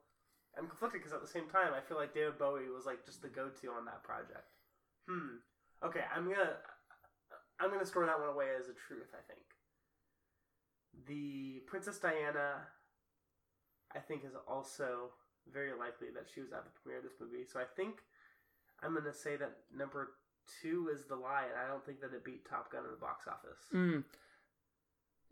I'm 0.57 0.67
conflicted 0.67 1.01
because 1.01 1.13
at 1.13 1.21
the 1.21 1.31
same 1.31 1.47
time 1.47 1.71
I 1.71 1.79
feel 1.79 1.97
like 1.97 2.13
David 2.13 2.37
Bowie 2.37 2.67
was 2.67 2.85
like 2.85 3.05
just 3.05 3.21
the 3.21 3.31
go-to 3.31 3.71
on 3.71 3.85
that 3.85 4.03
project. 4.03 4.51
Hmm. 5.07 5.39
Okay, 5.83 6.03
I'm 6.11 6.27
gonna 6.27 6.59
I'm 7.59 7.71
gonna 7.71 7.85
store 7.85 8.05
that 8.05 8.19
one 8.19 8.29
away 8.29 8.51
as 8.59 8.67
a 8.67 8.75
truth. 8.75 9.15
I 9.15 9.23
think 9.23 9.43
the 11.07 11.63
Princess 11.67 11.99
Diana, 11.99 12.67
I 13.95 13.99
think, 13.99 14.23
is 14.23 14.35
also 14.47 15.11
very 15.51 15.71
likely 15.71 16.07
that 16.15 16.27
she 16.33 16.41
was 16.41 16.51
at 16.51 16.63
the 16.63 16.71
premiere 16.71 16.99
of 16.99 17.03
this 17.03 17.19
movie. 17.19 17.45
So 17.47 17.59
I 17.59 17.67
think 17.75 18.03
I'm 18.83 18.93
gonna 18.93 19.13
say 19.13 19.35
that 19.35 19.63
number 19.75 20.15
two 20.61 20.89
is 20.93 21.05
the 21.05 21.15
lie, 21.15 21.43
and 21.49 21.59
I 21.63 21.67
don't 21.67 21.85
think 21.85 22.01
that 22.01 22.13
it 22.13 22.23
beat 22.23 22.47
Top 22.47 22.71
Gun 22.71 22.83
in 22.85 22.91
the 22.91 22.97
box 22.97 23.27
office. 23.27 23.59
Mm. 23.73 24.03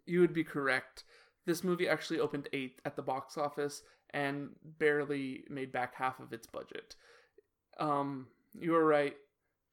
You 0.05 0.21
would 0.21 0.33
be 0.33 0.43
correct. 0.43 1.03
This 1.45 1.63
movie 1.63 1.87
actually 1.87 2.19
opened 2.19 2.49
eighth 2.53 2.79
at 2.85 2.95
the 2.95 3.01
box 3.01 3.37
office 3.37 3.83
and 4.11 4.49
barely 4.79 5.43
made 5.49 5.71
back 5.71 5.95
half 5.95 6.19
of 6.19 6.31
its 6.33 6.47
budget. 6.47 6.95
Um, 7.79 8.27
you 8.53 8.71
were 8.71 8.85
right. 8.85 9.15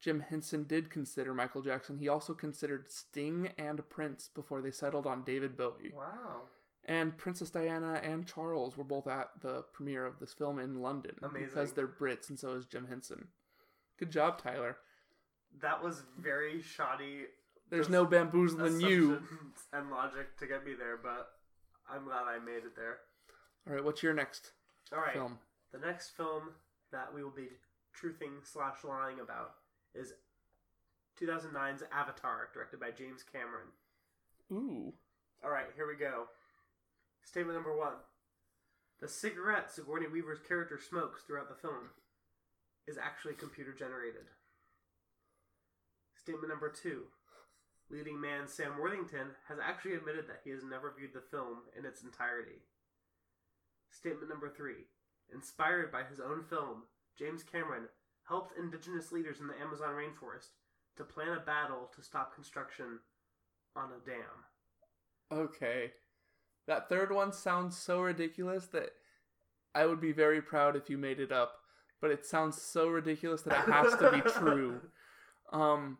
Jim 0.00 0.20
Henson 0.20 0.64
did 0.64 0.90
consider 0.90 1.34
Michael 1.34 1.62
Jackson. 1.62 1.98
He 1.98 2.08
also 2.08 2.32
considered 2.32 2.90
Sting 2.90 3.50
and 3.58 3.86
Prince 3.90 4.30
before 4.34 4.62
they 4.62 4.70
settled 4.70 5.06
on 5.06 5.24
David 5.24 5.56
Bowie. 5.56 5.92
Wow. 5.94 6.42
And 6.86 7.16
Princess 7.18 7.50
Diana 7.50 8.00
and 8.02 8.26
Charles 8.26 8.76
were 8.76 8.84
both 8.84 9.06
at 9.06 9.28
the 9.42 9.64
premiere 9.74 10.06
of 10.06 10.18
this 10.18 10.32
film 10.32 10.58
in 10.58 10.80
London. 10.80 11.16
Amazing. 11.22 11.48
Because 11.48 11.72
they're 11.72 11.86
Brits 11.86 12.30
and 12.30 12.38
so 12.38 12.54
is 12.54 12.64
Jim 12.64 12.86
Henson. 12.88 13.28
Good 13.98 14.10
job, 14.10 14.42
Tyler. 14.42 14.78
That 15.60 15.82
was 15.82 16.02
very 16.18 16.62
shoddy. 16.62 17.26
There's 17.70 17.88
no 17.88 18.04
bamboozling 18.04 18.80
you. 18.80 19.22
And 19.72 19.90
logic 19.90 20.36
to 20.38 20.46
get 20.46 20.64
me 20.64 20.72
there, 20.74 20.96
but 20.96 21.32
I'm 21.88 22.04
glad 22.04 22.24
I 22.26 22.38
made 22.38 22.64
it 22.64 22.74
there. 22.76 22.98
All 23.68 23.74
right, 23.74 23.84
what's 23.84 24.02
your 24.02 24.14
next 24.14 24.52
All 24.92 25.00
right. 25.00 25.12
film? 25.12 25.38
The 25.72 25.78
next 25.78 26.16
film 26.16 26.50
that 26.92 27.12
we 27.14 27.22
will 27.22 27.30
be 27.30 27.48
truthing 27.94 28.44
slash 28.44 28.84
lying 28.84 29.20
about 29.20 29.54
is 29.94 30.12
2009's 31.20 31.82
Avatar, 31.92 32.48
directed 32.52 32.80
by 32.80 32.90
James 32.90 33.22
Cameron. 33.22 33.68
Ooh. 34.52 34.92
All 35.44 35.50
right, 35.50 35.66
here 35.76 35.86
we 35.86 35.94
go. 35.96 36.24
Statement 37.22 37.54
number 37.56 37.76
one: 37.76 37.94
The 39.00 39.08
cigarette 39.08 39.70
Sigourney 39.70 40.06
Weaver's 40.08 40.40
character 40.40 40.80
smokes 40.80 41.22
throughout 41.22 41.48
the 41.48 41.54
film 41.54 41.90
is 42.88 42.98
actually 42.98 43.34
computer 43.34 43.72
generated. 43.72 44.26
Statement 46.20 46.50
number 46.50 46.68
two: 46.68 47.04
Leading 47.88 48.20
man 48.20 48.46
Sam 48.46 48.78
Worthington 48.78 49.28
has 49.48 49.58
actually 49.58 49.94
admitted 49.94 50.28
that 50.28 50.42
he 50.44 50.50
has 50.50 50.62
never 50.62 50.92
viewed 50.96 51.14
the 51.14 51.24
film 51.30 51.62
in 51.78 51.86
its 51.86 52.02
entirety. 52.02 52.60
Statement 53.90 54.28
number 54.28 54.50
three: 54.50 54.84
Inspired 55.32 55.90
by 55.90 56.02
his 56.02 56.20
own 56.20 56.44
film, 56.44 56.82
James 57.18 57.42
Cameron 57.42 57.88
helped 58.28 58.58
indigenous 58.58 59.12
leaders 59.12 59.40
in 59.40 59.46
the 59.46 59.58
Amazon 59.60 59.94
rainforest 59.94 60.50
to 60.96 61.04
plan 61.04 61.38
a 61.38 61.40
battle 61.40 61.90
to 61.96 62.02
stop 62.02 62.34
construction 62.34 62.98
on 63.74 63.88
a 63.90 64.04
dam. 64.06 64.44
Okay. 65.32 65.92
That 66.66 66.90
third 66.90 67.10
one 67.12 67.32
sounds 67.32 67.78
so 67.78 68.02
ridiculous 68.02 68.66
that 68.66 68.90
I 69.74 69.86
would 69.86 70.00
be 70.00 70.12
very 70.12 70.42
proud 70.42 70.76
if 70.76 70.90
you 70.90 70.98
made 70.98 71.18
it 71.18 71.32
up, 71.32 71.54
but 72.00 72.10
it 72.10 72.26
sounds 72.26 72.60
so 72.60 72.88
ridiculous 72.88 73.40
that 73.42 73.66
it 73.66 73.72
has 73.72 73.96
to 73.96 74.10
be 74.12 74.20
true. 74.38 74.80
Um 75.50 75.96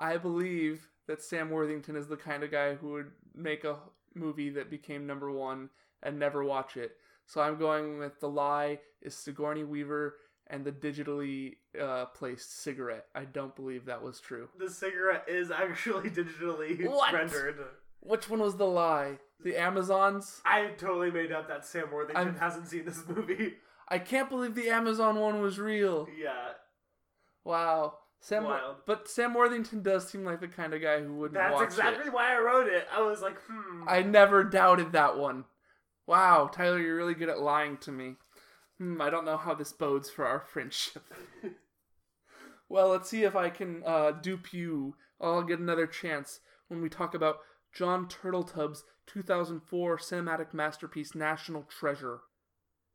I 0.00 0.16
believe 0.16 0.88
that 1.06 1.22
Sam 1.22 1.50
Worthington 1.50 1.94
is 1.94 2.08
the 2.08 2.16
kind 2.16 2.42
of 2.42 2.50
guy 2.50 2.74
who 2.74 2.92
would 2.92 3.10
make 3.34 3.62
a 3.64 3.76
movie 4.14 4.50
that 4.50 4.70
became 4.70 5.06
number 5.06 5.30
1 5.30 5.68
and 6.02 6.18
never 6.18 6.42
watch 6.42 6.76
it. 6.76 6.96
So 7.26 7.40
I'm 7.40 7.58
going 7.58 7.98
with 7.98 8.18
the 8.18 8.28
lie 8.28 8.80
is 9.02 9.14
Sigourney 9.14 9.62
Weaver 9.62 10.16
and 10.48 10.64
the 10.64 10.72
digitally 10.72 11.56
uh, 11.80 12.06
placed 12.06 12.62
cigarette. 12.62 13.06
I 13.14 13.24
don't 13.24 13.54
believe 13.54 13.84
that 13.84 14.02
was 14.02 14.18
true. 14.18 14.48
The 14.58 14.68
cigarette 14.70 15.26
is 15.28 15.50
actually 15.52 16.10
digitally 16.10 16.88
What? 16.88 17.12
rendered. 17.14 17.58
Which 18.00 18.28
one 18.28 18.40
was 18.40 18.56
the 18.56 18.66
lie? 18.66 19.18
The 19.44 19.56
Amazons? 19.56 20.40
I 20.44 20.68
totally 20.78 21.10
made 21.12 21.30
up 21.30 21.46
that 21.48 21.64
Sam 21.64 21.90
Worthington 21.92 22.16
I'm- 22.28 22.36
hasn't 22.36 22.66
seen 22.68 22.84
this 22.86 23.02
movie. 23.08 23.54
I 23.86 23.98
can't 23.98 24.28
believe 24.30 24.54
the 24.54 24.70
Amazon 24.70 25.18
one 25.18 25.40
was 25.40 25.58
real. 25.58 26.08
yeah, 26.20 26.52
Wow. 27.44 27.94
Sam 28.20 28.44
Wild. 28.44 28.76
But 28.86 29.08
Sam 29.08 29.34
Worthington 29.34 29.82
does 29.82 30.08
seem 30.08 30.24
like 30.24 30.40
the 30.40 30.48
kind 30.48 30.74
of 30.74 30.82
guy 30.82 31.00
who 31.00 31.14
wouldn't 31.14 31.34
that's 31.34 31.62
exactly 31.62 32.08
it. 32.08 32.12
why 32.12 32.36
I 32.36 32.38
wrote 32.38 32.68
it. 32.68 32.86
I 32.94 33.00
was 33.00 33.22
like, 33.22 33.38
hmm. 33.48 33.88
I 33.88 34.02
never 34.02 34.44
doubted 34.44 34.92
that 34.92 35.16
one. 35.18 35.44
Wow, 36.06 36.50
Tyler, 36.52 36.78
you're 36.78 36.96
really 36.96 37.14
good 37.14 37.30
at 37.30 37.40
lying 37.40 37.78
to 37.78 37.90
me. 37.90 38.16
Hmm, 38.78 39.00
I 39.00 39.10
don't 39.10 39.24
know 39.24 39.38
how 39.38 39.54
this 39.54 39.72
bodes 39.72 40.10
for 40.10 40.26
our 40.26 40.40
friendship. 40.40 41.02
well, 42.68 42.88
let's 42.88 43.08
see 43.08 43.24
if 43.24 43.34
I 43.34 43.48
can 43.48 43.82
uh, 43.86 44.12
dupe 44.12 44.52
you. 44.52 44.96
I'll 45.20 45.42
get 45.42 45.58
another 45.58 45.86
chance 45.86 46.40
when 46.68 46.82
we 46.82 46.88
talk 46.88 47.14
about 47.14 47.38
Jon 47.72 48.06
Turteltaub's 48.06 48.84
2004 49.06 49.98
cinematic 49.98 50.52
masterpiece, 50.52 51.14
National 51.14 51.62
Treasure. 51.62 52.20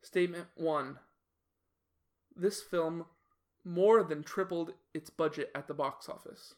Statement 0.02 0.48
1 0.56 1.00
This 2.36 2.62
film 2.62 3.06
more 3.66 4.04
than 4.04 4.24
tripled 4.24 4.74
its 4.94 5.10
budget 5.10 5.52
at 5.56 5.68
the 5.68 5.74
box 5.74 6.08
office. 6.08 6.54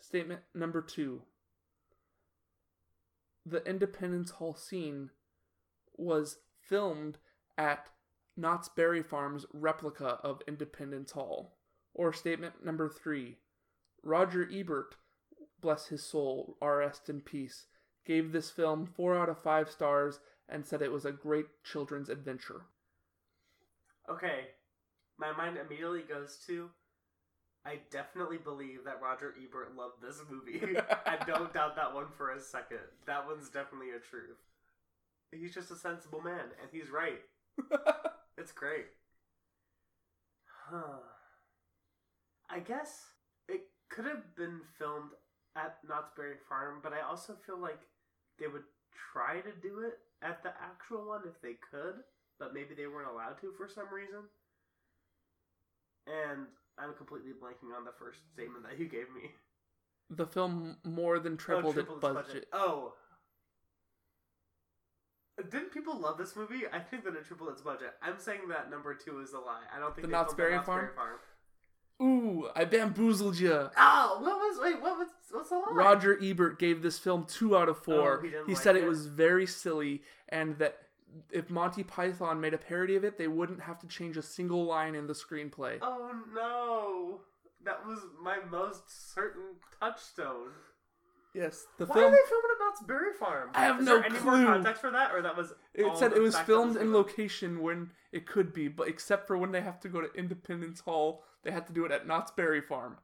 Statement 0.00 0.40
number 0.54 0.80
2 0.80 1.22
The 3.44 3.64
Independence 3.68 4.30
Hall 4.30 4.54
scene 4.54 5.10
was 5.96 6.38
filmed 6.60 7.18
at 7.58 7.88
Knott's 8.36 8.68
Berry 8.68 9.02
Farm's 9.02 9.44
replica 9.52 10.18
of 10.22 10.40
Independence 10.46 11.12
Hall. 11.12 11.56
Or 11.94 12.12
statement 12.12 12.64
number 12.64 12.88
three 12.88 13.36
Roger 14.02 14.48
Ebert, 14.50 14.94
bless 15.60 15.88
his 15.88 16.02
soul, 16.02 16.56
rest 16.62 17.10
in 17.10 17.20
peace, 17.20 17.66
gave 18.06 18.32
this 18.32 18.50
film 18.50 18.86
four 18.86 19.16
out 19.16 19.28
of 19.28 19.38
five 19.38 19.70
stars 19.70 20.20
and 20.48 20.66
said 20.66 20.80
it 20.82 20.92
was 20.92 21.04
a 21.04 21.12
great 21.12 21.46
children's 21.62 22.08
adventure. 22.08 22.62
Okay, 24.10 24.48
my 25.22 25.32
mind 25.32 25.56
immediately 25.56 26.02
goes 26.02 26.36
to. 26.48 26.68
I 27.64 27.78
definitely 27.92 28.38
believe 28.38 28.84
that 28.84 29.00
Roger 29.00 29.34
Ebert 29.40 29.76
loved 29.76 30.02
this 30.02 30.20
movie. 30.28 30.76
I 31.06 31.16
don't 31.24 31.54
doubt 31.54 31.76
that 31.76 31.94
one 31.94 32.06
for 32.18 32.32
a 32.32 32.40
second. 32.40 32.80
That 33.06 33.24
one's 33.26 33.48
definitely 33.48 33.90
a 33.90 34.00
truth. 34.00 34.42
He's 35.30 35.54
just 35.54 35.70
a 35.70 35.76
sensible 35.76 36.20
man, 36.20 36.50
and 36.60 36.68
he's 36.72 36.90
right. 36.90 37.20
It's 38.38 38.50
great. 38.50 38.86
Huh. 40.68 41.04
I 42.50 42.60
guess 42.60 43.10
it 43.46 43.68
could 43.90 44.06
have 44.06 44.34
been 44.34 44.60
filmed 44.78 45.10
at 45.54 45.78
Knott's 45.86 46.10
Berry 46.16 46.36
Farm, 46.48 46.80
but 46.82 46.92
I 46.92 47.02
also 47.08 47.36
feel 47.46 47.58
like 47.58 47.78
they 48.40 48.46
would 48.46 48.64
try 49.12 49.40
to 49.40 49.52
do 49.62 49.80
it 49.80 49.98
at 50.22 50.42
the 50.42 50.50
actual 50.60 51.06
one 51.06 51.22
if 51.26 51.40
they 51.42 51.54
could, 51.70 52.02
but 52.38 52.54
maybe 52.54 52.74
they 52.74 52.86
weren't 52.86 53.10
allowed 53.12 53.38
to 53.42 53.52
for 53.52 53.68
some 53.68 53.92
reason. 53.92 54.24
And 56.06 56.46
I'm 56.78 56.94
completely 56.94 57.32
blanking 57.32 57.76
on 57.76 57.84
the 57.84 57.92
first 57.98 58.18
statement 58.32 58.64
that 58.68 58.78
you 58.78 58.86
gave 58.86 59.12
me. 59.14 59.30
The 60.10 60.26
film 60.26 60.76
more 60.84 61.18
than 61.18 61.36
tripled, 61.36 61.74
tripled 61.74 61.96
its 61.96 62.02
budget. 62.02 62.46
Oh. 62.52 62.92
Didn't 65.50 65.72
people 65.72 65.98
love 65.98 66.18
this 66.18 66.36
movie? 66.36 66.62
I 66.70 66.78
think 66.78 67.04
that 67.04 67.14
it 67.14 67.24
tripled 67.26 67.50
its 67.50 67.62
budget. 67.62 67.94
I'm 68.02 68.18
saying 68.18 68.48
that 68.50 68.70
number 68.70 68.94
two 68.94 69.20
is 69.20 69.32
a 69.32 69.38
lie. 69.38 69.62
I 69.74 69.78
don't 69.78 69.94
think 69.94 70.02
The 70.02 70.08
they 70.08 70.12
Knott's 70.12 70.34
Berry 70.34 70.58
Farm? 70.62 70.90
Farm. 70.94 71.18
Ooh, 72.02 72.48
I 72.54 72.64
bamboozled 72.64 73.38
you. 73.38 73.52
Oh, 73.52 73.70
ah, 73.76 74.16
what 74.20 74.36
was 74.36 74.58
wait? 74.60 74.80
What 74.82 74.98
was 74.98 75.08
what's 75.30 75.50
the 75.50 75.56
lie? 75.56 75.68
Roger 75.72 76.18
Ebert 76.22 76.58
gave 76.58 76.82
this 76.82 76.98
film 76.98 77.24
two 77.24 77.56
out 77.56 77.68
of 77.68 77.78
four. 77.78 78.18
Oh, 78.18 78.22
he 78.22 78.30
he 78.46 78.54
like 78.54 78.62
said 78.62 78.76
it 78.76 78.82
it? 78.82 78.88
was 78.88 79.06
very 79.06 79.46
silly 79.46 80.02
and 80.28 80.58
that 80.58 80.78
if 81.30 81.50
Monty 81.50 81.82
Python 81.82 82.40
made 82.40 82.54
a 82.54 82.58
parody 82.58 82.96
of 82.96 83.04
it, 83.04 83.18
they 83.18 83.28
wouldn't 83.28 83.60
have 83.60 83.78
to 83.80 83.86
change 83.86 84.16
a 84.16 84.22
single 84.22 84.64
line 84.64 84.94
in 84.94 85.06
the 85.06 85.12
screenplay. 85.12 85.78
Oh 85.82 86.12
no, 86.34 87.20
that 87.64 87.86
was 87.86 88.00
my 88.22 88.38
most 88.50 89.12
certain 89.14 89.56
touchstone. 89.80 90.50
Yes, 91.34 91.64
the 91.78 91.86
Why 91.86 91.94
film. 91.94 92.06
are 92.06 92.10
they 92.10 92.18
filming 92.28 92.50
at 92.52 92.58
Knott's 92.64 92.82
Berry 92.82 93.12
Farm? 93.18 93.48
I 93.54 93.64
have 93.64 93.80
Is 93.80 93.86
no 93.86 93.96
there 93.96 94.04
any 94.04 94.16
clue. 94.18 94.36
more 94.36 94.44
context 94.54 94.82
for 94.82 94.90
that, 94.90 95.12
or 95.14 95.22
that 95.22 95.34
was? 95.36 95.54
It 95.72 95.96
said 95.96 96.12
it 96.12 96.20
was 96.20 96.38
filmed 96.40 96.76
in 96.76 96.92
location 96.92 97.62
when 97.62 97.90
it 98.12 98.26
could 98.26 98.52
be, 98.52 98.68
but 98.68 98.86
except 98.88 99.26
for 99.26 99.38
when 99.38 99.50
they 99.52 99.62
have 99.62 99.80
to 99.80 99.88
go 99.88 100.02
to 100.02 100.12
Independence 100.14 100.80
Hall, 100.80 101.24
they 101.42 101.50
had 101.50 101.66
to 101.68 101.72
do 101.72 101.86
it 101.86 101.92
at 101.92 102.06
Knott's 102.06 102.30
Berry 102.32 102.60
Farm. 102.60 102.98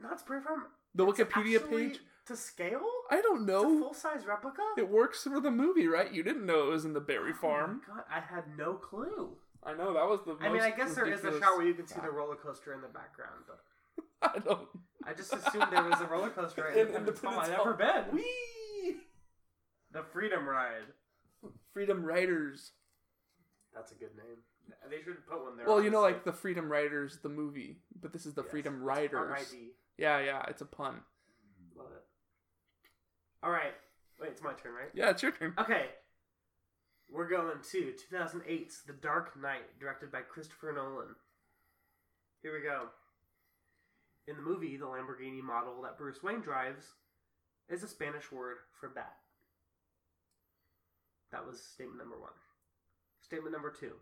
Knott's 0.00 0.22
Berry 0.22 0.42
Farm. 0.42 0.62
The 0.94 1.06
It's 1.08 1.18
Wikipedia 1.18 1.56
actually 1.60 1.88
page. 1.88 2.00
To 2.28 2.36
scale. 2.36 2.80
I 3.10 3.20
don't 3.20 3.44
know. 3.44 3.80
full 3.80 3.94
size 3.94 4.24
replica. 4.26 4.62
It 4.76 4.88
works 4.88 5.24
for 5.24 5.40
the 5.40 5.50
movie, 5.50 5.86
right? 5.86 6.12
You 6.12 6.22
didn't 6.22 6.46
know 6.46 6.68
it 6.68 6.70
was 6.70 6.84
in 6.84 6.92
the 6.92 7.00
Berry 7.00 7.32
Farm. 7.32 7.80
Oh 7.88 7.92
my 7.92 7.96
God, 7.96 8.04
I 8.10 8.20
had 8.20 8.44
no 8.56 8.74
clue. 8.74 9.30
I 9.64 9.74
know 9.74 9.92
that 9.94 10.06
was 10.06 10.20
the. 10.24 10.36
I 10.40 10.50
mean, 10.50 10.62
I 10.62 10.70
guess 10.70 10.94
there 10.94 11.06
is 11.12 11.24
a 11.24 11.38
shot 11.40 11.56
where 11.56 11.66
you 11.66 11.74
can 11.74 11.86
see 11.86 12.00
the 12.00 12.10
roller 12.10 12.36
coaster 12.36 12.72
in 12.72 12.80
the 12.80 12.88
background, 12.88 13.44
but 13.46 13.60
I 14.34 14.38
don't. 14.38 14.68
I 15.04 15.12
just 15.14 15.32
assumed 15.32 15.66
there 15.70 15.82
was 15.82 16.00
a 16.00 16.06
roller 16.06 16.30
coaster 16.30 16.66
In 16.68 16.88
Independence 16.94 17.20
Hall. 17.20 17.38
I've 17.40 17.50
never 17.50 17.74
been. 17.74 18.04
Whee! 18.12 18.96
The 19.92 20.02
Freedom 20.12 20.46
Ride. 20.48 20.92
Freedom 21.72 22.04
Riders. 22.04 22.72
That's 23.74 23.92
a 23.92 23.94
good 23.94 24.16
name. 24.16 24.36
They 24.90 25.02
should 25.02 25.26
put 25.26 25.42
one 25.42 25.56
there. 25.56 25.66
Well, 25.66 25.82
you 25.82 25.90
know, 25.90 26.00
like 26.00 26.24
the 26.24 26.32
Freedom 26.32 26.70
Riders, 26.70 27.18
the 27.22 27.28
movie, 27.28 27.78
but 28.00 28.12
this 28.12 28.26
is 28.26 28.34
the 28.34 28.42
Yes, 28.42 28.50
Freedom 28.50 28.82
Riders. 28.82 29.30
R.I.D.. 29.30 29.70
Yeah, 29.96 30.20
yeah, 30.20 30.42
it's 30.48 30.60
a 30.62 30.66
pun. 30.66 31.00
All 33.42 33.50
right. 33.50 33.74
Wait, 34.20 34.30
it's 34.30 34.42
my 34.42 34.52
turn, 34.52 34.74
right? 34.74 34.90
Yeah, 34.94 35.10
it's 35.10 35.22
your 35.22 35.32
turn. 35.32 35.54
Okay. 35.58 35.86
We're 37.10 37.28
going 37.28 37.52
to 37.72 37.94
2008's 38.12 38.82
The 38.86 38.92
Dark 38.92 39.40
Knight, 39.40 39.78
directed 39.80 40.12
by 40.12 40.20
Christopher 40.20 40.72
Nolan. 40.72 41.14
Here 42.42 42.52
we 42.52 42.60
go. 42.60 42.88
In 44.26 44.36
the 44.36 44.42
movie, 44.42 44.76
the 44.76 44.84
Lamborghini 44.84 45.42
model 45.42 45.80
that 45.82 45.96
Bruce 45.96 46.22
Wayne 46.22 46.40
drives 46.40 46.84
is 47.68 47.82
a 47.82 47.88
Spanish 47.88 48.30
word 48.30 48.58
for 48.78 48.88
bat. 48.88 49.16
That 51.32 51.46
was 51.46 51.62
statement 51.62 51.98
number 51.98 52.18
one. 52.18 52.32
Statement 53.22 53.52
number 53.52 53.70
two. 53.70 53.92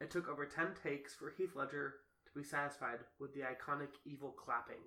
It 0.00 0.10
took 0.10 0.28
over 0.28 0.46
10 0.46 0.68
takes 0.82 1.14
for 1.14 1.30
Heath 1.36 1.54
Ledger 1.54 1.94
to 2.24 2.38
be 2.38 2.44
satisfied 2.44 3.00
with 3.18 3.34
the 3.34 3.40
iconic 3.40 4.00
evil 4.06 4.30
clapping 4.30 4.82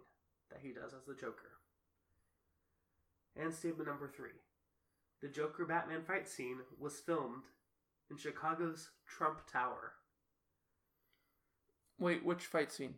that 0.49 0.61
he 0.61 0.69
does 0.71 0.93
as 0.93 1.05
the 1.05 1.13
Joker. 1.13 1.51
And 3.35 3.53
statement 3.53 3.87
number 3.87 4.07
three. 4.07 4.29
The 5.21 5.27
Joker 5.27 5.65
Batman 5.65 6.03
fight 6.03 6.27
scene 6.27 6.57
was 6.79 6.99
filmed 6.99 7.43
in 8.11 8.17
Chicago's 8.17 8.89
Trump 9.07 9.39
Tower. 9.51 9.93
Wait, 11.99 12.25
which 12.25 12.45
fight 12.45 12.71
scene? 12.71 12.95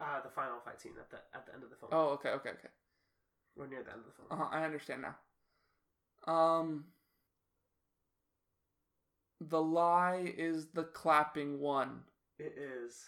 Uh, 0.00 0.20
the 0.22 0.28
final 0.28 0.56
fight 0.64 0.80
scene 0.80 0.92
at 0.98 1.10
the 1.10 1.18
at 1.34 1.46
the 1.46 1.54
end 1.54 1.62
of 1.62 1.70
the 1.70 1.76
film. 1.76 1.90
Oh, 1.92 2.08
okay, 2.08 2.30
okay, 2.30 2.50
okay. 2.50 2.68
Or 3.58 3.66
near 3.66 3.82
the 3.82 3.92
end 3.92 4.00
of 4.00 4.06
the 4.06 4.12
film. 4.12 4.28
Uh-huh, 4.30 4.48
I 4.50 4.64
understand 4.64 5.02
now. 5.02 6.32
Um, 6.32 6.84
the 9.40 9.62
lie 9.62 10.34
is 10.36 10.66
the 10.74 10.84
clapping 10.84 11.60
one. 11.60 12.00
It 12.38 12.54
is. 12.58 13.04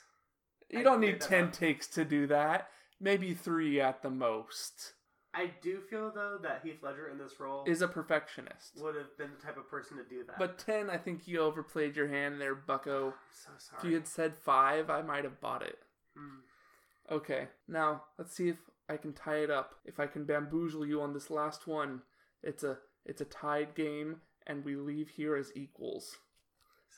You 0.71 0.81
I 0.81 0.83
don't 0.83 1.01
need 1.01 1.21
ten 1.21 1.45
up. 1.45 1.53
takes 1.53 1.89
to 1.89 2.05
do 2.05 2.27
that. 2.29 2.69
Maybe 3.01 3.35
three 3.35 3.81
at 3.81 4.03
the 4.03 4.11
most. 4.11 4.93
I 5.35 5.51
do 5.63 5.81
feel 5.91 6.11
though 6.15 6.39
that 6.43 6.63
Heath 6.65 6.83
Ledger 6.83 7.09
in 7.09 7.19
this 7.19 7.39
role 7.39 7.65
Is 7.67 7.83
a 7.83 7.89
perfectionist. 7.89 8.81
would 8.81 8.95
have 8.97 9.17
been 9.19 9.31
the 9.39 9.45
type 9.45 9.57
of 9.59 9.69
person 9.71 9.97
to 9.99 10.05
do 10.05 10.25
that. 10.27 10.39
But 10.39 10.59
ten, 10.59 10.89
I 10.91 10.97
think 10.97 11.29
you 11.29 11.41
overplayed 11.41 11.97
your 11.97 12.09
hand 12.09 12.41
there, 12.41 12.55
Bucko. 12.55 13.09
I'm 13.09 13.13
so 13.31 13.51
sorry. 13.59 13.79
If 13.83 13.85
you 13.89 13.95
had 13.95 14.07
said 14.09 14.37
five, 14.37 14.89
I 14.91 15.03
might 15.03 15.25
have 15.25 15.41
bought 15.41 15.63
it. 15.63 15.79
Hmm. 16.17 17.15
Okay, 17.15 17.49
now 17.69 18.03
let's 18.19 18.35
see 18.35 18.49
if 18.49 18.57
I 18.89 18.97
can 18.97 19.13
tie 19.13 19.39
it 19.43 19.51
up. 19.51 19.75
If 19.85 20.01
I 20.01 20.07
can 20.07 20.25
bamboozle 20.25 20.87
you 20.87 21.01
on 21.03 21.13
this 21.13 21.31
last 21.31 21.67
one, 21.67 22.03
it's 22.43 22.65
a 22.65 22.79
it's 23.05 23.21
a 23.21 23.27
tied 23.27 23.75
game, 23.75 24.17
and 24.47 24.65
we 24.65 24.77
leave 24.77 25.09
here 25.11 25.37
as 25.37 25.53
equals. 25.55 26.17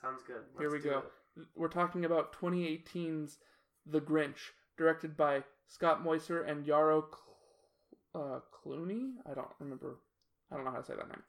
Sounds 0.00 0.22
good. 0.26 0.42
Here 0.58 0.70
Let's 0.70 0.84
we 0.84 0.88
do 0.88 0.94
go. 0.94 0.98
it. 1.38 1.46
We're 1.54 1.68
talking 1.68 2.04
about 2.04 2.32
2018's 2.40 3.38
The 3.86 4.00
Grinch, 4.00 4.50
directed 4.76 5.16
by 5.16 5.44
Scott 5.66 6.02
Mosier 6.02 6.42
and 6.42 6.66
Yarrow 6.66 7.02
Cl- 7.10 7.29
uh, 8.14 8.40
Clooney. 8.64 9.12
I 9.30 9.34
don't 9.34 9.48
remember. 9.58 9.98
I 10.50 10.56
don't 10.56 10.64
know 10.64 10.72
how 10.72 10.78
to 10.78 10.84
say 10.84 10.94
that 10.96 11.08
name. 11.08 11.22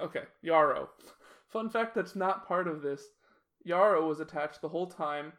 Okay, 0.00 0.22
Yarrow. 0.42 0.88
Fun 1.48 1.68
fact 1.68 1.94
that's 1.94 2.16
not 2.16 2.48
part 2.48 2.66
of 2.66 2.82
this. 2.82 3.02
Yarrow 3.64 4.06
was 4.06 4.20
attached 4.20 4.60
the 4.60 4.68
whole 4.68 4.86
time, 4.86 5.32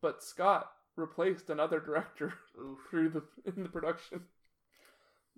but 0.00 0.22
Scott 0.22 0.70
replaced 0.96 1.50
another 1.50 1.80
director 1.80 2.32
through 2.90 3.10
the 3.10 3.22
in 3.44 3.62
the 3.62 3.68
production. 3.68 4.22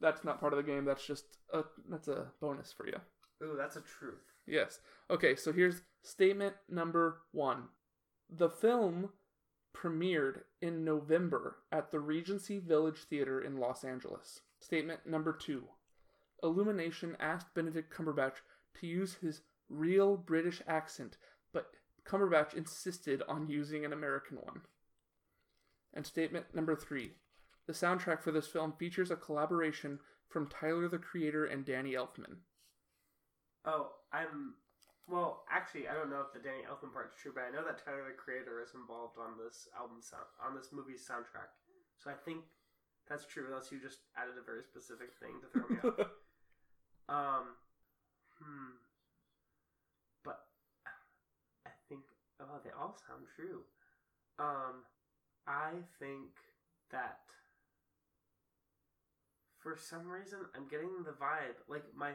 That's 0.01 0.25
not 0.25 0.41
part 0.41 0.53
of 0.53 0.57
the 0.59 0.71
game. 0.71 0.85
That's 0.85 1.07
just 1.07 1.25
a 1.53 1.65
that's 1.89 2.09
a 2.09 2.27
bonus 2.41 2.73
for 2.73 2.87
you. 2.87 2.99
Ooh, 3.43 3.57
that's 3.57 3.77
a 3.77 3.81
truth. 3.81 4.23
Yes. 4.47 4.81
Okay, 5.11 5.37
so 5.37 5.53
here's 5.53 5.83
statement 6.03 6.55
number 6.69 7.23
one. 7.33 7.65
The 8.31 8.51
film 8.51 9.11
premiered 9.77 10.41
in 10.61 10.85
November 10.85 11.57
at 11.71 11.91
the 11.91 12.01
Regency 12.01 12.59
Village 12.59 13.05
Theater 13.09 13.41
in 13.41 13.57
Los 13.59 13.85
Angeles. 13.85 14.41
Statement 14.61 15.07
number 15.07 15.33
two. 15.33 15.65
Illumination 16.43 17.17
asked 17.19 17.55
Benedict 17.55 17.93
Cumberbatch 17.93 18.37
to 18.81 18.87
use 18.87 19.15
his 19.15 19.43
real 19.69 20.17
British 20.17 20.63
accent, 20.67 21.17
but 21.53 21.71
Cumberbatch 22.05 22.55
insisted 22.55 23.23
on 23.29 23.49
using 23.49 23.85
an 23.85 23.93
American 23.93 24.39
one. 24.39 24.63
And 25.93 26.07
statement 26.07 26.55
number 26.55 26.77
three. 26.77 27.13
The 27.67 27.73
soundtrack 27.73 28.23
for 28.23 28.33
this 28.33 28.47
film 28.47 28.73
features 28.79 29.11
a 29.11 29.17
collaboration 29.17 29.99
from 30.29 30.49
Tyler 30.49 30.89
the 30.89 30.99
Creator 30.99 31.47
and 31.47 31.65
Danny 31.65 31.93
Elfman. 31.93 32.41
Oh, 33.65 33.93
I'm. 34.13 34.55
Well, 35.09 35.45
actually, 35.51 35.89
I 35.89 35.95
don't 35.95 36.11
know 36.11 36.21
if 36.21 36.33
the 36.33 36.41
Danny 36.41 36.65
Elfman 36.69 36.93
part's 36.93 37.17
true, 37.21 37.33
but 37.35 37.45
I 37.49 37.51
know 37.51 37.65
that 37.65 37.83
Tyler 37.83 38.05
the 38.09 38.17
Creator 38.17 38.61
is 38.61 38.75
involved 38.75 39.17
on 39.19 39.41
this 39.43 39.69
album 39.77 39.99
sound 40.01 40.29
on 40.45 40.55
this 40.55 40.69
movie's 40.73 41.05
soundtrack. 41.05 41.49
So 41.99 42.11
I 42.11 42.15
think 42.25 42.45
that's 43.09 43.27
true, 43.27 43.47
unless 43.49 43.73
you 43.73 43.81
just 43.81 44.01
added 44.17 44.35
a 44.39 44.45
very 44.45 44.63
specific 44.63 45.11
thing 45.21 45.41
to 45.41 45.49
throw 45.49 45.69
me 45.69 45.79
off. 45.85 46.09
Um, 47.09 47.57
hmm. 48.37 48.77
But 50.25 50.45
I 51.65 51.71
think 51.89 52.03
oh, 52.39 52.61
they 52.63 52.71
all 52.79 52.95
sound 53.09 53.25
true. 53.35 53.65
Um, 54.39 54.85
I 55.47 55.73
think 55.99 56.37
that 56.93 57.21
for 59.59 59.77
some 59.77 60.07
reason 60.07 60.41
I'm 60.55 60.69
getting 60.69 61.03
the 61.05 61.17
vibe 61.17 61.65
like 61.67 61.85
my 61.97 62.13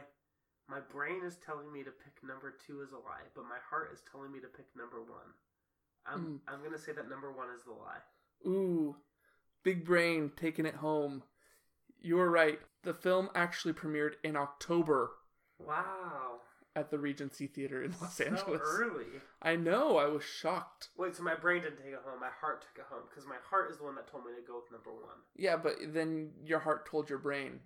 my 0.68 0.80
brain 0.80 1.20
is 1.26 1.36
telling 1.44 1.70
me 1.72 1.82
to 1.82 1.90
pick 1.90 2.22
number 2.22 2.54
two 2.66 2.80
as 2.82 2.92
a 2.92 3.02
lie, 3.02 3.28
but 3.34 3.44
my 3.44 3.58
heart 3.68 3.90
is 3.92 4.00
telling 4.10 4.32
me 4.32 4.40
to 4.40 4.48
pick 4.48 4.66
number 4.76 5.02
one. 5.02 5.34
I'm 6.06 6.40
I'm 6.48 6.62
gonna 6.62 6.78
say 6.78 6.92
that 6.92 7.10
number 7.10 7.32
one 7.32 7.48
is 7.54 7.64
the 7.64 7.72
lie. 7.72 8.02
Ooh, 8.46 8.96
big 9.64 9.84
brain 9.84 10.30
taking 10.36 10.66
it 10.66 10.76
home. 10.76 11.24
You 12.00 12.16
were 12.16 12.30
right. 12.30 12.60
The 12.84 12.94
film 12.94 13.30
actually 13.34 13.72
premiered 13.72 14.12
in 14.22 14.36
October 14.36 15.10
Wow, 15.58 16.40
at 16.76 16.90
the 16.90 16.98
Regency 16.98 17.46
Theater 17.46 17.82
in 17.82 17.94
Los 18.00 18.16
so 18.16 18.24
Angeles. 18.24 18.60
early. 18.62 19.06
I 19.40 19.56
know, 19.56 19.96
I 19.96 20.06
was 20.06 20.22
shocked. 20.22 20.88
Wait, 20.98 21.16
so 21.16 21.22
my 21.22 21.34
brain 21.34 21.62
didn't 21.62 21.78
take 21.78 21.92
it 21.94 22.00
home. 22.04 22.20
My 22.20 22.28
heart 22.40 22.62
took 22.62 22.84
it 22.84 22.88
home 22.90 23.04
because 23.08 23.26
my 23.26 23.36
heart 23.48 23.70
is 23.70 23.78
the 23.78 23.84
one 23.84 23.94
that 23.94 24.06
told 24.10 24.24
me 24.26 24.32
to 24.36 24.46
go 24.46 24.56
with 24.56 24.70
number 24.72 24.92
one. 24.92 25.16
Yeah, 25.36 25.56
but 25.56 25.76
then 25.94 26.32
your 26.44 26.58
heart 26.58 26.86
told 26.88 27.08
your 27.08 27.18
brain. 27.18 27.60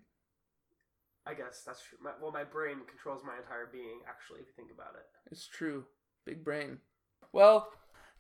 I 1.26 1.34
guess 1.34 1.62
that's 1.66 1.82
true. 1.82 1.98
My, 2.02 2.12
well, 2.22 2.30
my 2.32 2.44
brain 2.44 2.76
controls 2.88 3.22
my 3.26 3.36
entire 3.36 3.68
being. 3.72 4.00
Actually, 4.08 4.40
if 4.40 4.46
you 4.46 4.52
think 4.56 4.70
about 4.72 4.94
it, 4.94 5.06
It's 5.32 5.46
true. 5.48 5.84
Big 6.24 6.44
brain. 6.44 6.78
Well, 7.32 7.68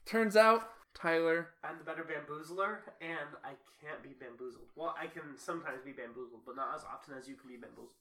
turns 0.04 0.36
out, 0.36 0.68
Tyler, 1.00 1.48
I'm 1.62 1.78
the 1.78 1.84
better 1.84 2.02
bamboozler, 2.04 2.78
and 3.00 3.28
I 3.44 3.52
can't 3.80 4.02
be 4.02 4.10
bamboozled. 4.18 4.66
Well, 4.74 4.94
I 5.00 5.06
can 5.06 5.36
sometimes 5.36 5.80
be 5.84 5.92
bamboozled, 5.92 6.40
but 6.44 6.56
not 6.56 6.74
as 6.74 6.82
often 6.84 7.14
as 7.16 7.28
you 7.28 7.36
can 7.36 7.48
be 7.48 7.56
bamboozled. 7.56 7.92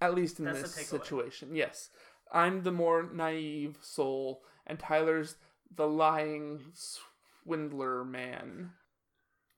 At 0.00 0.14
least 0.14 0.38
in 0.38 0.44
That's 0.44 0.62
this 0.62 0.74
situation, 0.86 1.54
yes. 1.54 1.90
I'm 2.32 2.62
the 2.62 2.70
more 2.72 3.02
naive 3.12 3.78
soul, 3.82 4.42
and 4.66 4.78
Tyler's 4.78 5.36
the 5.74 5.88
lying 5.88 6.60
swindler 6.72 8.04
man. 8.04 8.70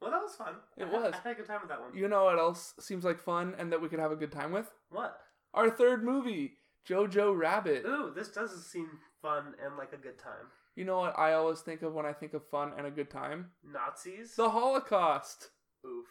Well, 0.00 0.10
that 0.10 0.22
was 0.22 0.34
fun. 0.34 0.54
It 0.76 0.84
I 0.84 0.86
had- 0.86 0.92
was. 1.02 1.14
I 1.14 1.16
had 1.18 1.32
a 1.32 1.34
good 1.36 1.46
time 1.46 1.60
with 1.60 1.68
that 1.68 1.80
one. 1.80 1.94
You 1.94 2.08
know 2.08 2.24
what 2.24 2.38
else 2.38 2.74
seems 2.80 3.04
like 3.04 3.18
fun 3.20 3.54
and 3.58 3.70
that 3.70 3.80
we 3.80 3.88
could 3.88 4.00
have 4.00 4.10
a 4.12 4.16
good 4.16 4.32
time 4.32 4.50
with? 4.50 4.68
What? 4.90 5.20
Our 5.54 5.70
third 5.70 6.02
movie, 6.02 6.58
Jojo 6.88 7.36
Rabbit. 7.38 7.84
Ooh, 7.86 8.10
this 8.14 8.28
does 8.28 8.66
seem 8.66 8.88
fun 9.20 9.54
and 9.64 9.76
like 9.76 9.92
a 9.92 9.96
good 9.98 10.18
time. 10.18 10.50
You 10.74 10.84
know 10.84 10.98
what 10.98 11.18
I 11.18 11.34
always 11.34 11.60
think 11.60 11.82
of 11.82 11.92
when 11.92 12.06
I 12.06 12.12
think 12.12 12.34
of 12.34 12.46
fun 12.46 12.72
and 12.76 12.86
a 12.86 12.90
good 12.90 13.10
time? 13.10 13.50
Nazis. 13.62 14.34
The 14.36 14.50
Holocaust. 14.50 15.50
Oof. 15.86 16.06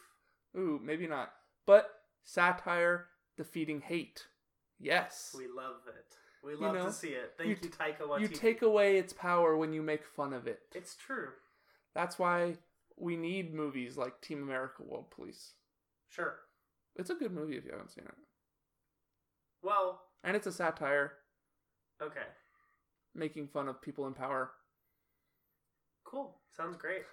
Ooh, 0.56 0.80
maybe 0.84 1.08
not. 1.08 1.32
But 1.66 1.90
satire 2.24 3.08
defeating 3.38 3.82
hate. 3.82 4.28
Yes. 4.80 5.36
We 5.38 5.46
love 5.48 5.82
it. 5.88 6.16
We 6.44 6.56
love 6.56 6.76
know, 6.76 6.86
to 6.86 6.92
see 6.92 7.10
it. 7.10 7.34
Thank 7.38 7.50
you 7.50 7.58
you, 7.62 7.70
Taika 7.70 8.08
Waititi. 8.08 8.22
You 8.22 8.28
take 8.28 8.62
away 8.62 8.98
its 8.98 9.14
power 9.14 9.56
when 9.56 9.74
you 9.74 9.82
make 9.82 10.06
fun 10.06 10.34
of 10.34 10.48
it. 10.48 10.60
It's 10.74 10.96
true. 10.96 11.30
That's 11.94 12.18
why 12.18 12.56
we 12.98 13.16
need 13.16 13.54
movies 13.54 13.98
like 13.98 14.22
Team 14.22 14.42
America 14.42 14.84
World 14.84 15.12
Police. 15.12 15.54
Sure. 16.10 16.36
It's 16.96 17.10
a 17.10 17.16
good 17.16 17.32
movie 17.32 17.58
if 17.58 17.66
you 17.66 17.72
haven't 17.72 17.92
seen 17.92 18.06
it. 18.06 18.16
Well, 19.64 20.02
And 20.24 20.36
it's 20.36 20.48
a 20.48 20.52
satire 20.52 21.14
okay. 22.02 22.26
Making 23.16 23.48
fun 23.48 23.68
of 23.68 23.82
people 23.82 24.08
in 24.08 24.14
power. 24.14 24.52
Cool. 26.04 26.38
Sounds 26.56 26.78
great. 26.78 27.04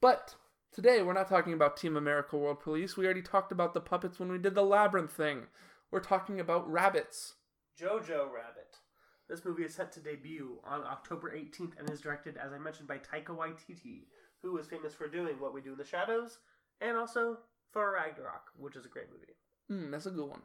But 0.00 0.34
today 0.72 1.02
we're 1.02 1.12
not 1.12 1.28
talking 1.28 1.52
about 1.52 1.76
Team 1.76 1.96
America 1.96 2.36
World 2.36 2.60
Police. 2.60 2.96
We 2.96 3.04
already 3.04 3.22
talked 3.22 3.52
about 3.52 3.74
the 3.74 3.80
puppets 3.80 4.18
when 4.18 4.30
we 4.30 4.38
did 4.38 4.54
the 4.54 4.62
labyrinth 4.62 5.12
thing. 5.12 5.46
We're 5.90 6.00
talking 6.00 6.40
about 6.40 6.70
rabbits. 6.70 7.34
Jojo 7.80 8.30
Rabbit. 8.32 8.78
This 9.28 9.44
movie 9.44 9.64
is 9.64 9.74
set 9.74 9.90
to 9.92 10.00
debut 10.00 10.58
on 10.64 10.82
October 10.84 11.34
18th 11.34 11.78
and 11.78 11.88
is 11.90 12.00
directed, 12.00 12.36
as 12.36 12.52
I 12.52 12.58
mentioned, 12.58 12.88
by 12.88 12.98
Taika 12.98 13.28
Waititi, 13.28 14.02
who 14.42 14.58
is 14.58 14.66
famous 14.66 14.94
for 14.94 15.08
doing 15.08 15.40
What 15.40 15.54
We 15.54 15.62
Do 15.62 15.72
in 15.72 15.78
the 15.78 15.84
Shadows 15.84 16.38
and 16.80 16.96
also 16.96 17.38
Thor 17.72 17.94
Ragnarok, 17.94 18.50
which 18.56 18.76
is 18.76 18.84
a 18.84 18.88
great 18.88 19.06
movie. 19.10 19.36
Hmm, 19.68 19.90
that's 19.90 20.06
a 20.06 20.10
good 20.10 20.28
one. 20.28 20.42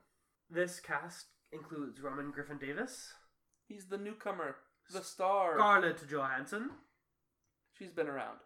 This 0.50 0.80
cast 0.80 1.26
includes 1.52 2.02
Roman 2.02 2.32
Griffin 2.32 2.58
Davis, 2.58 3.14
He's 3.70 3.86
the 3.86 4.00
newcomer, 4.00 4.56
the 4.92 5.04
star. 5.04 5.56
Scarlett 5.58 6.08
Johansson, 6.10 6.72
She's 7.78 7.92
been 7.92 8.08
around. 8.08 8.38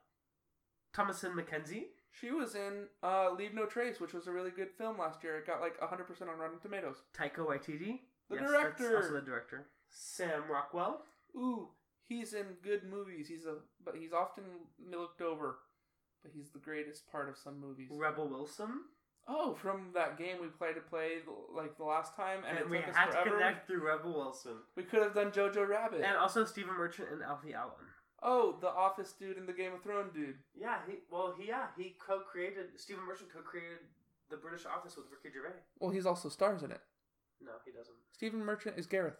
Thomasin 0.95 1.33
McKenzie, 1.33 1.85
She 2.11 2.29
was 2.31 2.53
in 2.55 2.85
uh, 3.01 3.31
Leave 3.31 3.53
No 3.53 3.65
Trace, 3.65 3.99
which 3.99 4.13
was 4.13 4.27
a 4.27 4.31
really 4.31 4.51
good 4.51 4.69
film 4.77 4.97
last 4.99 5.23
year. 5.23 5.37
It 5.37 5.47
got 5.47 5.59
like 5.61 5.79
100% 5.79 6.21
on 6.29 6.37
Rotten 6.37 6.59
Tomatoes. 6.59 6.97
Taika 7.17 7.37
Waititi, 7.39 7.99
The 8.29 8.35
Yes, 8.35 8.49
director. 8.51 8.83
that's 8.93 9.05
also 9.05 9.13
the 9.15 9.21
director, 9.21 9.65
Sam 9.89 10.43
Rockwell, 10.51 11.01
Ooh, 11.35 11.69
he's 12.07 12.33
in 12.33 12.45
good 12.63 12.83
movies. 12.83 13.27
He's 13.27 13.45
a 13.45 13.55
but 13.83 13.95
he's 13.95 14.13
often 14.13 14.43
looked 14.91 15.21
over. 15.21 15.57
But 16.21 16.31
he's 16.35 16.51
the 16.51 16.59
greatest 16.59 17.11
part 17.11 17.27
of 17.27 17.37
some 17.37 17.59
movies. 17.59 17.89
Rebel 17.91 18.29
Wilson, 18.29 18.81
Oh, 19.27 19.55
from 19.55 19.91
that 19.93 20.17
game 20.17 20.37
we 20.41 20.47
played 20.47 20.75
to 20.75 20.81
play 20.81 21.19
like 21.55 21.77
the 21.77 21.83
last 21.85 22.15
time, 22.15 22.39
and, 22.47 22.57
and, 22.57 22.65
it 22.65 22.69
we 22.69 22.77
took 22.79 22.89
us 22.89 22.95
had 22.97 23.05
to 23.05 23.11
forever. 23.13 23.29
connect 23.37 23.67
through 23.67 23.85
Rebel 23.87 24.13
Wilson, 24.13 24.57
We 24.75 24.83
could 24.83 25.01
have 25.01 25.13
done 25.15 25.31
Jojo 25.31 25.67
Rabbit. 25.67 26.01
and 26.01 26.17
also 26.17 26.43
Stephen 26.43 26.75
Merchant 26.75 27.07
and 27.11 27.21
Alfie 27.23 27.53
Allen. 27.53 27.87
oh, 28.21 28.57
the 28.59 28.67
Office 28.69 29.13
dude 29.13 29.37
and 29.37 29.47
the 29.47 29.53
Game 29.53 29.73
of 29.73 29.81
Thrones 29.81 30.11
dude. 30.13 30.35
Yeah, 30.53 30.77
he 30.87 30.95
well, 31.09 31.33
he 31.39 31.47
yeah, 31.47 31.67
he 31.77 31.95
co-created 32.05 32.65
Stephen 32.77 33.05
Merchant 33.05 33.31
co-created 33.33 33.79
the 34.29 34.37
British 34.37 34.65
Office 34.65 34.97
with 34.97 35.05
Ricky 35.11 35.33
Gervais. 35.33 35.59
Well, 35.79 35.91
he's 35.91 36.05
also 36.05 36.27
stars 36.27 36.63
in 36.63 36.71
it. 36.71 36.81
No, 37.41 37.51
he 37.65 37.71
doesn't. 37.71 37.95
Stephen 38.11 38.43
Merchant 38.43 38.77
is 38.77 38.87
Gareth. 38.87 39.19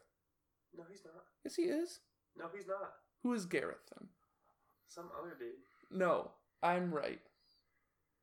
No, 0.75 0.83
he's 0.89 1.03
not. 1.05 1.23
Yes, 1.45 1.55
he 1.55 1.63
is. 1.63 1.99
No, 2.37 2.45
he's 2.53 2.67
not. 2.67 2.91
Who 3.21 3.33
is 3.33 3.45
Gareth 3.45 3.85
then? 3.97 4.09
Some 4.89 5.09
other 5.17 5.35
dude. 5.39 5.53
No, 5.97 6.31
I'm 6.61 6.93
right. 6.93 7.19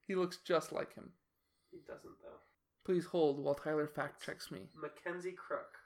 He 0.07 0.15
looks 0.15 0.39
just 0.45 0.73
like 0.73 0.95
him. 0.95 1.13
He 1.71 1.79
doesn't 1.87 2.21
though. 2.23 2.41
Please 2.85 3.07
hold 3.07 3.43
while 3.43 3.55
Tyler 3.55 3.87
fact 3.87 4.25
checks 4.25 4.51
me. 4.51 4.69
Mackenzie 4.81 5.33
Crook. 5.33 5.79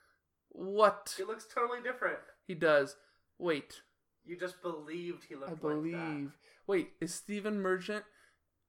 What? 0.51 1.14
He 1.16 1.24
looks 1.24 1.47
totally 1.53 1.80
different. 1.82 2.18
He 2.47 2.55
does. 2.55 2.97
Wait, 3.39 3.80
You 4.24 4.37
just 4.39 4.62
believed 4.62 5.24
he 5.24 5.35
looked 5.35 5.49
I 5.49 5.53
like 5.53 5.61
believe. 5.61 6.37
Wait, 6.66 6.91
is 7.01 7.12
Stephen 7.12 7.61
Merchant 7.61 8.05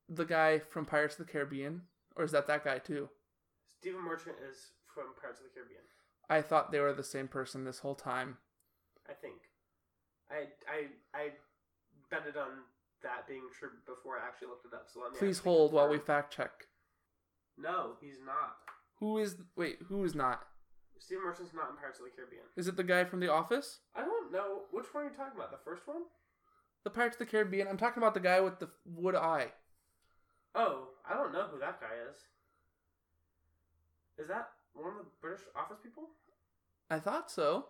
the 0.10 0.26
guy 0.26 0.60
from 0.60 0.86
Pirates 0.86 1.20
of 1.20 1.26
the 1.26 1.32
Caribbean? 1.32 1.84
Or 2.16 2.24
is 2.24 2.32
that 2.32 2.48
that 2.48 2.64
guy 2.64 2.80
too? 2.80 3.10
Stephen 3.80 4.02
Merchant 4.04 4.36
is 4.50 4.72
from 4.94 5.06
Pirates 5.22 5.40
of 5.40 5.46
the 5.46 5.52
Caribbean. 5.54 5.82
I 6.30 6.42
thought 6.42 6.72
they 6.72 6.80
were 6.80 6.94
the 6.94 7.04
same 7.04 7.28
person 7.28 7.64
this 7.64 7.80
whole 7.80 7.96
time. 7.96 8.38
I 9.08 9.14
think. 9.14 9.36
I 10.32 10.48
I 10.68 10.88
I 11.14 11.30
betted 12.10 12.36
on 12.36 12.50
that 13.04 13.28
being 13.28 13.44
true 13.58 13.70
before 13.86 14.18
I 14.18 14.26
actually 14.26 14.48
looked 14.48 14.66
it 14.66 14.74
up. 14.74 14.88
So 14.92 15.02
let 15.02 15.12
me. 15.14 15.20
Please 15.20 15.40
hold 15.40 15.72
while 15.72 15.88
we 15.88 16.00
fact 16.00 16.34
check. 16.36 16.66
No, 17.58 17.94
he's 18.02 18.18
not. 18.26 18.58
Who 19.00 19.18
is. 19.18 19.36
Wait, 19.56 19.80
who 19.88 20.04
is 20.04 20.16
not? 20.16 20.42
Stephen 20.98 21.24
Merchant's 21.26 21.54
not 21.54 21.70
in 21.70 21.76
Pirates 21.78 22.00
of 22.00 22.06
the 22.06 22.12
Caribbean. 22.12 22.44
Is 22.56 22.68
it 22.68 22.78
the 22.78 22.84
guy 22.84 23.04
from 23.04 23.20
The 23.20 23.32
Office? 23.32 23.80
I 23.96 24.02
don't 24.02 24.32
know 24.32 24.62
which 24.72 24.86
one 24.94 25.04
are 25.06 25.08
you 25.10 25.16
talking 25.16 25.38
about. 25.38 25.52
The 25.52 25.58
first 25.64 25.86
one? 25.88 26.04
The 26.84 26.90
Pirates 26.90 27.16
of 27.16 27.20
the 27.20 27.26
Caribbean? 27.26 27.68
I'm 27.68 27.78
talking 27.78 28.02
about 28.02 28.14
the 28.14 28.20
guy 28.22 28.40
with 28.40 28.60
the 28.60 28.70
wood 28.86 29.16
eye. 29.16 29.48
Oh, 30.56 30.88
I 31.10 31.14
don't 31.16 31.34
know 31.34 31.48
who 31.52 31.60
that 31.60 31.82
guy 31.82 31.92
is. 32.10 32.16
Is 34.18 34.28
that 34.30 34.50
one 34.74 34.88
of 34.92 34.98
the 35.00 35.06
British 35.22 35.44
Office 35.56 35.78
people? 35.84 36.10
I 36.90 37.00
thought 37.00 37.30
so. 37.30 37.66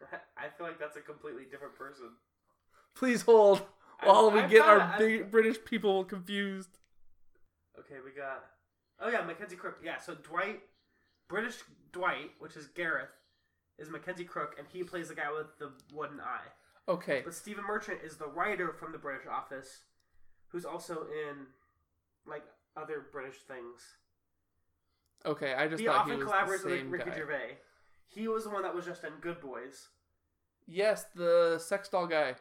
I 0.36 0.48
feel 0.56 0.66
like 0.66 0.78
that's 0.80 0.96
a 0.96 1.00
completely 1.00 1.44
different 1.50 1.74
person. 1.76 2.06
Please 2.94 3.22
hold 3.22 3.62
I- 4.00 4.06
while 4.06 4.30
we 4.30 4.40
I 4.40 4.48
get 4.48 4.62
our 4.62 4.80
I- 4.80 4.98
big 4.98 5.30
British 5.30 5.62
people 5.64 6.04
confused. 6.04 6.78
Okay, 7.78 7.96
we 8.04 8.10
got. 8.18 8.44
Oh 9.00 9.08
yeah, 9.08 9.22
Mackenzie 9.22 9.56
Crook. 9.56 9.78
Yeah, 9.84 9.98
so 9.98 10.14
Dwight, 10.14 10.60
British 11.28 11.56
Dwight, 11.92 12.30
which 12.38 12.56
is 12.56 12.66
Gareth, 12.68 13.10
is 13.78 13.90
Mackenzie 13.90 14.24
Crook, 14.24 14.54
and 14.58 14.66
he 14.72 14.82
plays 14.84 15.08
the 15.08 15.14
guy 15.14 15.32
with 15.32 15.58
the 15.58 15.72
wooden 15.94 16.20
eye. 16.20 16.48
Okay, 16.88 17.22
But 17.24 17.34
Stephen 17.34 17.64
Merchant 17.64 17.98
is 18.04 18.16
the 18.16 18.26
writer 18.26 18.72
from 18.72 18.90
the 18.92 18.98
British 18.98 19.26
Office, 19.26 19.82
who's 20.48 20.64
also 20.64 21.06
in 21.28 21.46
like 22.26 22.42
other 22.76 23.06
British 23.12 23.36
things. 23.46 23.80
okay. 25.24 25.54
I 25.54 25.68
just 25.68 25.80
he 25.80 25.86
thought 25.86 26.00
often 26.02 26.18
he 26.18 26.24
was 26.24 26.32
collaborates 26.32 26.64
with 26.64 26.82
Ricky 26.90 27.10
guy. 27.10 27.16
Gervais. 27.16 27.58
He 28.08 28.28
was 28.28 28.44
the 28.44 28.50
one 28.50 28.62
that 28.62 28.74
was 28.74 28.84
just 28.84 29.04
in 29.04 29.12
Good 29.20 29.40
Boys. 29.40 29.88
Yes, 30.66 31.06
the 31.14 31.58
sex 31.58 31.88
doll 31.88 32.06
guy. 32.06 32.34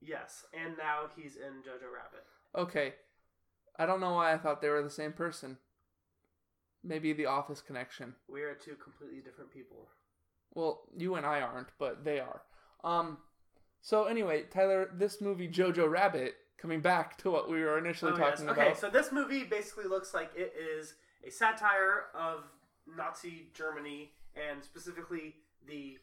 Yes, 0.00 0.44
and 0.52 0.76
now 0.76 1.04
he's 1.16 1.36
in 1.36 1.62
Jojo 1.62 1.88
Rabbit. 1.94 2.24
Okay, 2.54 2.94
I 3.78 3.86
don't 3.86 4.00
know 4.00 4.14
why 4.14 4.32
I 4.32 4.38
thought 4.38 4.60
they 4.60 4.68
were 4.68 4.82
the 4.82 4.90
same 4.90 5.12
person. 5.12 5.56
Maybe 6.86 7.12
the 7.12 7.26
Office 7.26 7.60
connection. 7.60 8.14
We 8.28 8.42
are 8.42 8.54
two 8.54 8.74
completely 8.76 9.20
different 9.20 9.50
people. 9.52 9.88
Well, 10.54 10.82
you 10.96 11.16
and 11.16 11.26
I 11.26 11.40
aren't, 11.40 11.68
but 11.78 12.04
they 12.04 12.20
are. 12.20 12.42
Um. 12.84 13.18
So 13.82 14.04
anyway, 14.04 14.44
Tyler, 14.50 14.90
this 14.94 15.20
movie 15.20 15.48
Jojo 15.48 15.88
Rabbit, 15.90 16.34
coming 16.58 16.80
back 16.80 17.16
to 17.18 17.30
what 17.30 17.48
we 17.50 17.62
were 17.62 17.78
initially 17.78 18.12
Oh, 18.12 18.18
yes. 18.18 18.38
talking 18.38 18.50
Okay, 18.50 18.66
about. 18.68 18.78
so 18.78 18.88
this 18.90 19.12
movie 19.12 19.44
basically 19.44 19.84
looks 19.84 20.12
like 20.14 20.30
it 20.36 20.54
is 20.58 20.94
a 21.26 21.30
satire 21.30 22.04
of 22.14 22.44
Nazi 22.96 23.48
Germany 23.54 24.12
and 24.34 24.62
specifically 24.64 25.34
the 25.68 25.98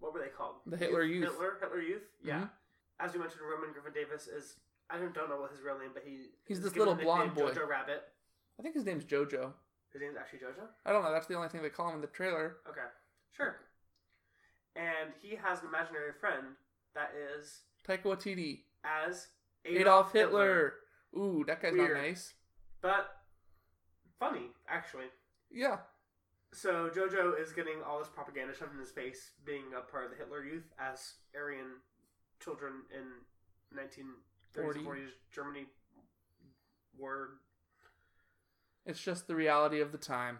what 0.00 0.12
were 0.12 0.20
they 0.20 0.28
called? 0.28 0.56
The 0.66 0.76
Hitler 0.76 1.02
Youth. 1.02 1.30
Hitler, 1.30 1.58
Hitler 1.60 1.80
Youth. 1.80 2.02
Yeah. 2.22 2.40
Mhm. 2.40 2.50
As 3.00 3.14
you 3.14 3.20
mentioned, 3.20 3.42
Roman 3.48 3.72
Griffin 3.72 3.92
Davis 3.92 4.26
is 4.28 4.56
I 4.90 4.98
don't, 4.98 5.14
don't 5.14 5.30
know 5.30 5.40
what 5.40 5.50
his 5.50 5.60
real 5.62 5.78
name, 5.78 5.90
but 5.94 6.02
he 6.04 6.26
He's 6.46 6.60
this 6.60 6.76
little 6.76 6.94
blonde 6.94 7.34
boy. 7.34 7.50
Jojo 7.52 7.66
Rabbit. 7.66 8.02
I 8.58 8.62
think 8.62 8.74
his 8.74 8.84
name's 8.84 9.04
Jojo. 9.04 9.52
His 9.94 10.02
name's 10.02 10.16
actually 10.18 10.40
Jojo. 10.40 10.66
I 10.84 10.92
don't 10.92 11.02
know. 11.04 11.12
That's 11.12 11.26
the 11.28 11.36
only 11.36 11.48
thing 11.48 11.62
they 11.62 11.70
call 11.70 11.88
him 11.88 11.94
in 11.94 12.00
the 12.02 12.08
trailer. 12.08 12.56
Okay, 12.68 12.80
sure. 13.32 13.56
And 14.76 15.12
he 15.22 15.36
has 15.36 15.60
an 15.62 15.68
imaginary 15.68 16.12
friend 16.20 16.56
that 16.94 17.12
is 17.38 17.60
Taika 17.88 18.02
Waititi, 18.02 18.62
as 18.84 19.28
Adolf, 19.64 20.12
Hitler. 20.12 20.74
Ooh, 21.16 21.44
that 21.46 21.62
guy's 21.62 21.72
Weird. 21.74 21.96
not 21.96 22.02
nice. 22.02 22.34
but 22.82 23.06
funny 24.18 24.48
actually. 24.68 25.06
Yeah. 25.50 25.78
So 26.52 26.90
Jojo 26.94 27.40
is 27.40 27.52
getting 27.52 27.82
all 27.86 27.98
this 28.00 28.08
propaganda 28.08 28.52
shoved 28.54 28.72
in 28.74 28.78
his 28.80 28.90
face, 28.90 29.30
being 29.46 29.64
a 29.78 29.80
part 29.80 30.04
of 30.06 30.10
the 30.10 30.16
Hitler 30.16 30.44
Youth 30.44 30.72
as 30.78 31.14
Aryan 31.36 31.78
children 32.42 32.82
in 32.92 33.78
1930s 33.78 34.62
Forty. 34.62 34.78
and 34.80 34.88
40s 34.88 35.08
Germany 35.32 35.66
were. 36.98 37.38
It's 38.86 39.00
just 39.02 39.26
the 39.26 39.34
reality 39.34 39.80
of 39.80 39.92
the 39.92 39.98
time. 39.98 40.38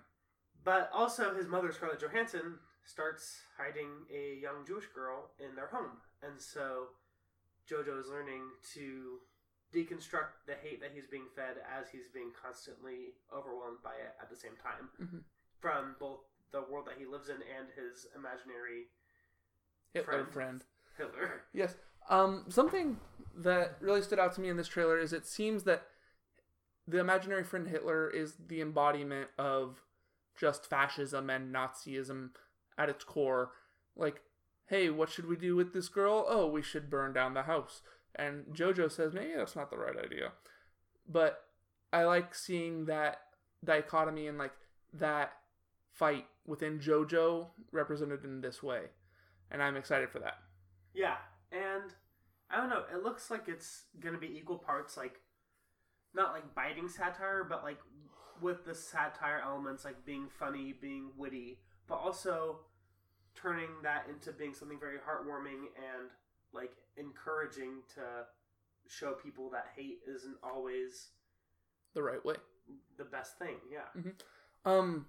But 0.65 0.91
also, 0.93 1.35
his 1.35 1.47
mother, 1.47 1.73
Scarlett 1.73 2.01
Johansson, 2.01 2.59
starts 2.85 3.41
hiding 3.59 3.89
a 4.13 4.39
young 4.41 4.67
Jewish 4.67 4.87
girl 4.95 5.31
in 5.39 5.55
their 5.55 5.67
home, 5.69 5.99
and 6.23 6.39
so 6.41 6.89
Jojo 7.71 7.99
is 7.99 8.09
learning 8.09 8.43
to 8.75 9.19
deconstruct 9.75 10.45
the 10.47 10.55
hate 10.63 10.81
that 10.81 10.91
he's 10.95 11.07
being 11.07 11.27
fed 11.35 11.57
as 11.79 11.89
he's 11.91 12.09
being 12.13 12.31
constantly 12.41 13.15
overwhelmed 13.35 13.79
by 13.83 13.95
it 13.95 14.15
at 14.21 14.31
the 14.31 14.37
same 14.37 14.57
time 14.63 14.89
Mhm. 15.01 15.25
from 15.59 15.97
both 15.99 16.21
the 16.53 16.63
world 16.63 16.87
that 16.87 16.95
he 16.99 17.01
he 17.05 17.07
lives 17.07 17.29
in 17.29 17.43
and 17.43 17.69
his 17.71 18.07
imaginary 18.15 18.89
Hitler 19.93 20.13
Friend. 20.25 20.33
friend. 20.33 20.65
Hitler. 20.97 21.45
Yes. 21.53 21.77
Um, 22.09 22.49
something 22.51 23.01
that 23.35 23.77
really 23.81 24.03
stood 24.03 24.19
out 24.21 24.33
to 24.35 24.41
me 24.41 24.49
in 24.49 24.57
this 24.57 24.69
trailer 24.69 24.97
is 24.99 25.13
it 25.13 25.27
seems 25.27 25.65
that 25.65 25.89
the 26.87 26.99
imaginary 26.99 27.45
friend 27.45 27.69
Hitler 27.69 28.11
is 28.11 28.35
the 28.49 28.61
embodiment 28.61 29.29
of 29.39 29.83
just 30.39 30.69
fascism 30.69 31.31
and 31.31 31.55
Nazism 31.55 32.31
at 32.77 32.89
its 32.89 33.05
core. 33.05 33.53
Like, 33.97 34.21
hey, 34.67 34.91
what 34.91 35.11
should 35.11 35.27
we 35.27 35.37
do 35.37 35.57
with 35.57 35.73
this 35.73 35.89
girl? 35.89 36.27
Oh, 36.29 36.47
we 36.49 36.63
should 36.63 36.91
burn 36.91 37.13
down 37.13 37.35
the 37.35 37.43
house. 37.43 37.83
And 38.15 38.45
Jojo 38.53 38.91
says, 38.91 39.13
maybe 39.13 39.33
that's 39.37 39.57
not 39.57 39.71
the 39.71 39.79
right 39.79 39.97
idea. 39.97 40.33
But 41.09 41.43
I 41.93 42.05
like 42.05 42.35
seeing 42.35 42.87
that 42.87 43.19
dichotomy 43.65 44.27
and 44.27 44.39
like 44.39 44.53
that 44.93 45.33
fight 45.93 46.27
within 46.47 46.79
Jojo 46.79 47.49
represented 47.73 48.25
in 48.25 48.41
this 48.41 48.63
way. 48.63 48.83
And 49.51 49.63
I'm 49.63 49.77
excited 49.77 50.11
for 50.11 50.19
that. 50.21 50.39
Yeah, 50.95 51.17
and 51.53 51.93
I 52.51 52.57
don't 52.57 52.71
know. 52.71 52.85
It 52.93 53.03
looks 53.03 53.31
like 53.31 53.49
it's 53.49 53.85
gonna 54.01 54.19
be 54.19 54.37
equal 54.37 54.59
parts, 54.59 54.97
like 54.97 55.21
not 56.15 56.33
like 56.33 56.55
biting 56.55 56.89
satire, 56.89 57.45
but 57.49 57.63
like 57.65 57.79
with 58.41 58.65
the 58.65 58.75
satire 58.75 59.41
elements, 59.45 59.85
like 59.85 60.05
being 60.05 60.29
funny, 60.29 60.75
being 60.81 61.11
witty, 61.17 61.59
but 61.89 61.97
also 61.97 62.61
turning 63.35 63.69
that 63.83 64.07
into 64.09 64.33
being 64.33 64.55
something 64.55 64.79
very 64.79 64.97
heartwarming 64.99 65.67
and 65.77 66.11
like 66.53 66.73
encouraging 66.97 67.83
to 67.95 68.01
show 68.87 69.13
people 69.13 69.51
that 69.51 69.67
hate 69.77 69.99
isn't 70.07 70.37
always 70.43 71.09
The 71.95 72.03
right 72.03 72.25
way. 72.25 72.37
the 72.97 73.05
best 73.05 73.39
thing. 73.39 73.57
Yeah. 73.73 74.13
Um, 74.65 75.07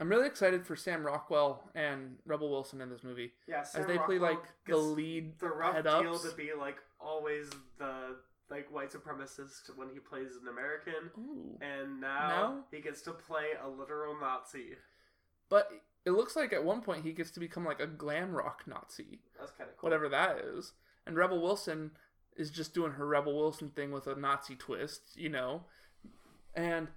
I'm 0.00 0.08
really 0.08 0.26
excited 0.26 0.64
for 0.66 0.76
Sam 0.76 1.04
Rockwell 1.04 1.68
and 1.74 2.16
Rebel 2.26 2.48
Wilson 2.50 2.80
in 2.80 2.90
this 2.90 3.02
movie 3.02 3.32
Yeah. 3.48 3.64
as 3.74 3.86
they 3.86 3.98
play 3.98 4.18
like 4.18 4.42
the 4.66 4.76
lead 4.76 5.38
the 5.38 5.48
rough 5.48 5.74
head 5.74 5.84
deal 5.84 6.14
ups. 6.14 6.28
to 6.30 6.36
be 6.36 6.50
like 6.58 6.76
always 7.00 7.50
the 7.78 8.16
like 8.52 8.72
white 8.72 8.92
supremacist 8.92 9.76
when 9.76 9.88
he 9.92 9.98
plays 9.98 10.30
an 10.40 10.46
American. 10.48 11.10
Ooh. 11.18 11.58
And 11.60 12.00
now, 12.00 12.28
Now? 12.28 12.64
he 12.70 12.80
gets 12.80 13.02
to 13.02 13.12
play 13.12 13.46
a 13.64 13.68
literal 13.68 14.14
Nazi. 14.20 14.74
But 15.48 15.68
it 16.04 16.10
looks 16.12 16.36
like 16.36 16.52
at 16.52 16.64
one 16.64 16.80
point 16.82 17.04
he 17.04 17.12
gets 17.12 17.30
to 17.32 17.40
become 17.40 17.64
like 17.64 17.80
a 17.80 17.86
glam 17.86 18.32
rock 18.32 18.62
Nazi, 18.66 19.20
That's 19.38 19.52
kind 19.52 19.68
of 19.70 19.76
cool. 19.76 19.88
whatever 19.88 20.08
that 20.10 20.38
is. 20.38 20.72
And 21.06 21.16
Rebel 21.16 21.40
Wilson 21.42 21.90
is 22.36 22.50
just 22.50 22.72
doing 22.74 22.92
her 22.92 23.06
Rebel 23.06 23.34
Wilson 23.36 23.70
thing 23.70 23.90
with 23.90 24.06
a 24.06 24.14
Nazi 24.14 24.54
twist, 24.54 25.00
you 25.16 25.28
know. 25.28 25.64
And 26.54 26.88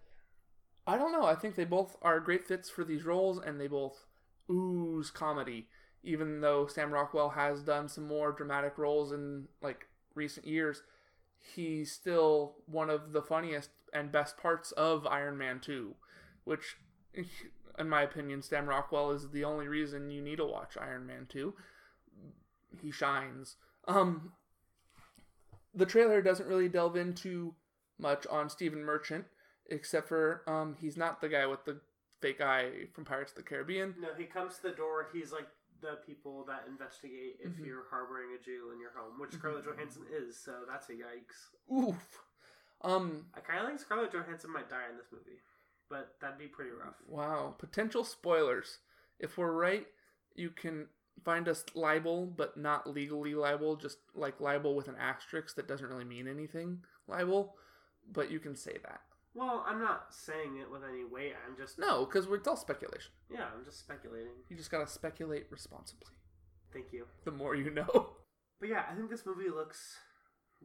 I 0.87 0.97
don't 0.97 1.11
know. 1.11 1.25
I 1.25 1.35
think 1.35 1.55
they 1.55 1.65
both 1.65 1.95
are 2.01 2.19
great 2.19 2.45
fits 2.47 2.69
for 2.69 2.83
these 2.83 3.05
roles, 3.05 3.39
and 3.39 3.59
they 3.59 3.67
both 3.67 4.05
ooze 4.51 5.09
comedy. 5.11 5.67
Even 6.03 6.39
though 6.41 6.67
Sam 6.67 6.91
Rockwell 6.91 7.29
has 7.29 7.63
done 7.63 7.87
some 7.89 8.07
more 8.07 8.31
dramatic 8.31 8.77
roles 8.77 9.11
in 9.11 9.47
like 9.61 9.87
recent 10.13 10.45
years, 10.45 10.83
he's 11.53 11.91
still 11.91 12.55
one 12.65 12.89
of 12.89 13.11
the 13.11 13.21
funniest 13.21 13.69
and 13.93 14.11
best 14.11 14.37
parts 14.37 14.71
of 14.73 15.05
Iron 15.07 15.37
Man 15.37 15.59
2, 15.59 15.95
which, 16.43 16.77
in 17.79 17.89
my 17.89 18.03
opinion, 18.03 18.41
Sam 18.41 18.67
Rockwell 18.67 19.11
is 19.11 19.29
the 19.29 19.43
only 19.43 19.67
reason 19.67 20.11
you 20.11 20.21
need 20.21 20.37
to 20.37 20.45
watch 20.45 20.77
Iron 20.79 21.05
Man 21.05 21.27
2. 21.29 21.53
He 22.81 22.91
shines. 22.91 23.55
Um, 23.87 24.33
the 25.73 25.85
trailer 25.85 26.21
doesn't 26.21 26.47
really 26.47 26.69
delve 26.69 26.95
into 26.95 27.53
much 27.97 28.25
on 28.27 28.49
Stephen 28.49 28.83
Merchant, 28.83 29.25
except 29.69 30.07
for 30.07 30.41
um, 30.47 30.75
he's 30.79 30.97
not 30.97 31.21
the 31.21 31.29
guy 31.29 31.45
with 31.45 31.63
the 31.65 31.79
fake 32.21 32.41
eye 32.41 32.87
from 32.93 33.05
Pirates 33.05 33.31
of 33.31 33.37
the 33.37 33.43
Caribbean. 33.43 33.95
No, 33.99 34.09
he 34.17 34.25
comes 34.25 34.55
to 34.57 34.63
the 34.63 34.71
door. 34.71 35.07
He's 35.13 35.31
like 35.31 35.47
the 35.81 35.97
people 36.05 36.43
that 36.45 36.65
investigate 36.67 37.37
if 37.39 37.53
Mhm. 37.53 37.65
you're 37.65 37.85
harboring 37.89 38.33
a 38.33 38.37
Jew 38.39 38.71
in 38.71 38.79
your 38.79 38.91
home, 38.91 39.19
which 39.19 39.33
Scarlett 39.33 39.65
Johansson 39.65 40.05
is. 40.09 40.37
So 40.39 40.65
that's 40.65 40.89
a 40.89 40.93
yikes. 40.93 41.53
Oof. 41.71 42.23
Um, 42.81 43.29
I 43.33 43.39
kind 43.41 43.59
of 43.61 43.67
think 43.67 43.79
Scarlett 43.79 44.11
Johansson 44.11 44.51
might 44.51 44.69
die 44.69 44.89
in 44.89 44.97
this 44.97 45.11
movie, 45.11 45.41
but 45.89 46.19
that'd 46.19 46.37
be 46.37 46.47
pretty 46.47 46.71
rough. 46.71 47.01
Wow, 47.07 47.55
potential 47.57 48.03
spoilers. 48.03 48.79
If 49.19 49.37
we're 49.37 49.51
right, 49.51 49.87
you 50.33 50.49
can 50.51 50.89
find 51.23 51.47
us 51.47 51.65
libel, 51.73 52.25
but 52.27 52.57
not 52.57 52.87
legally 52.87 53.33
libel, 53.33 53.75
just 53.77 53.99
like 54.13 54.39
libel 54.41 54.75
with 54.75 54.87
an 54.87 54.95
asterisk 54.97 55.55
that 55.55 55.67
doesn't 55.67 55.87
really 55.87 56.03
mean 56.03 56.27
anything. 56.27 56.85
Libel, 57.07 57.57
but 58.11 58.29
you 58.29 58.39
can 58.39 58.55
say 58.55 58.77
that. 58.79 59.01
Well, 59.35 59.63
I'm 59.67 59.79
not 59.79 60.13
saying 60.13 60.57
it 60.61 60.71
with 60.71 60.81
any 60.89 61.03
weight. 61.03 61.33
I'm 61.45 61.55
just 61.57 61.77
No, 61.77 62.05
because 62.05 62.25
it's 62.27 62.47
all 62.47 62.55
speculation. 62.55 63.11
yeah, 63.29 63.49
I'm 63.55 63.63
just 63.65 63.79
speculating. 63.79 64.31
You 64.49 64.55
just 64.55 64.71
gotta 64.71 64.87
speculate 64.87 65.47
responsibly. 65.51 66.13
Thank 66.71 66.91
you. 66.93 67.05
The 67.25 67.31
more 67.31 67.53
you 67.55 67.69
know. 67.69 68.15
But 68.59 68.69
yeah, 68.69 68.85
I 68.89 68.95
think 68.95 69.09
this 69.09 69.25
movie 69.25 69.49
looks 69.49 69.97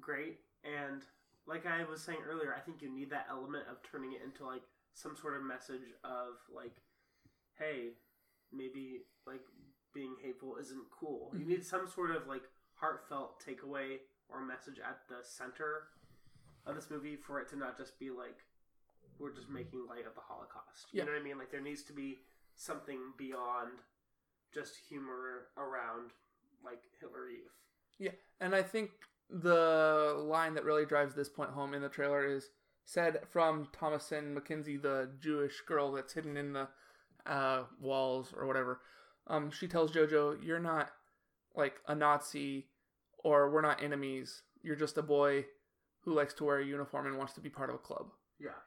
great, 0.00 0.38
and 0.62 1.04
like 1.46 1.66
I 1.66 1.82
was 1.84 2.00
saying 2.00 2.20
earlier, 2.24 2.54
I 2.56 2.60
think 2.60 2.80
you 2.82 2.88
need 2.88 3.10
that 3.10 3.26
element 3.28 3.64
of 3.68 3.82
turning 3.82 4.12
it 4.12 4.22
into 4.22 4.46
like 4.46 4.62
some 4.94 5.16
sort 5.16 5.34
of 5.36 5.42
message 5.42 5.82
of 6.04 6.34
like, 6.54 6.76
hey, 7.58 7.94
maybe 8.52 9.00
like 9.26 9.40
being 9.92 10.14
hateful 10.22 10.56
isn't 10.60 10.88
cool. 10.92 11.32
You 11.34 11.40
Mhm. 11.44 11.48
need 11.48 11.64
some 11.66 11.88
sort 11.88 12.12
of 12.12 12.28
like 12.28 12.48
heartfelt 12.74 13.42
takeaway 13.44 13.98
or 14.28 14.40
message 14.40 14.78
at 14.78 15.08
the 15.08 15.24
center 15.24 15.88
of 16.64 16.76
this 16.76 16.90
movie 16.90 17.16
for 17.16 17.40
it 17.40 17.48
to 17.48 17.56
not 17.56 17.76
just 17.76 17.98
be 17.98 18.10
like 18.12 18.44
we're 19.20 19.34
just 19.34 19.48
making 19.50 19.86
light 19.86 20.06
of 20.06 20.14
the 20.14 20.20
Holocaust. 20.20 20.86
You 20.92 20.98
Yeah. 20.98 21.04
know 21.04 21.12
what 21.12 21.20
I 21.20 21.24
mean? 21.24 21.38
Like 21.38 21.50
there 21.50 21.60
needs 21.60 21.82
to 21.84 21.92
be 21.92 22.18
something 22.56 23.12
beyond 23.16 23.72
just 24.52 24.76
humor 24.88 25.48
around 25.56 26.10
like 26.64 26.82
Hitler 27.00 27.28
Youth. 27.30 27.52
Yeah, 27.98 28.12
and 28.40 28.54
I 28.54 28.62
think 28.62 28.90
the 29.28 30.14
line 30.18 30.54
that 30.54 30.64
really 30.64 30.84
drives 30.86 31.14
this 31.14 31.28
point 31.28 31.50
home 31.50 31.74
in 31.74 31.82
the 31.82 31.88
trailer 31.88 32.24
is 32.26 32.50
said 32.84 33.20
from 33.28 33.66
Thomasin 33.72 34.34
McKenzie, 34.34 34.80
the 34.80 35.10
Jewish 35.20 35.60
girl 35.62 35.92
that's 35.92 36.14
hidden 36.14 36.36
in 36.36 36.52
the 36.54 36.68
uh, 37.26 37.64
walls 37.78 38.32
or 38.36 38.46
whatever. 38.46 38.80
Um, 39.26 39.50
she 39.50 39.68
tells 39.68 39.92
Jojo, 39.92 40.42
"You're 40.42 40.58
not 40.58 40.90
like 41.54 41.80
a 41.86 41.94
Nazi, 41.94 42.68
or 43.22 43.50
we're 43.50 43.60
not 43.60 43.82
enemies. 43.82 44.42
You're 44.62 44.76
just 44.76 44.96
a 44.98 45.02
boy 45.02 45.46
who 46.00 46.12
likes 46.14 46.34
to 46.34 46.44
wear 46.44 46.58
a 46.58 46.64
uniform 46.64 47.06
and 47.06 47.16
wants 47.18 47.34
to 47.34 47.40
be 47.40 47.50
part 47.50 47.68
of 47.68 47.76
a 47.76 47.78
club." 47.78 48.12
Yeah. 48.38 48.58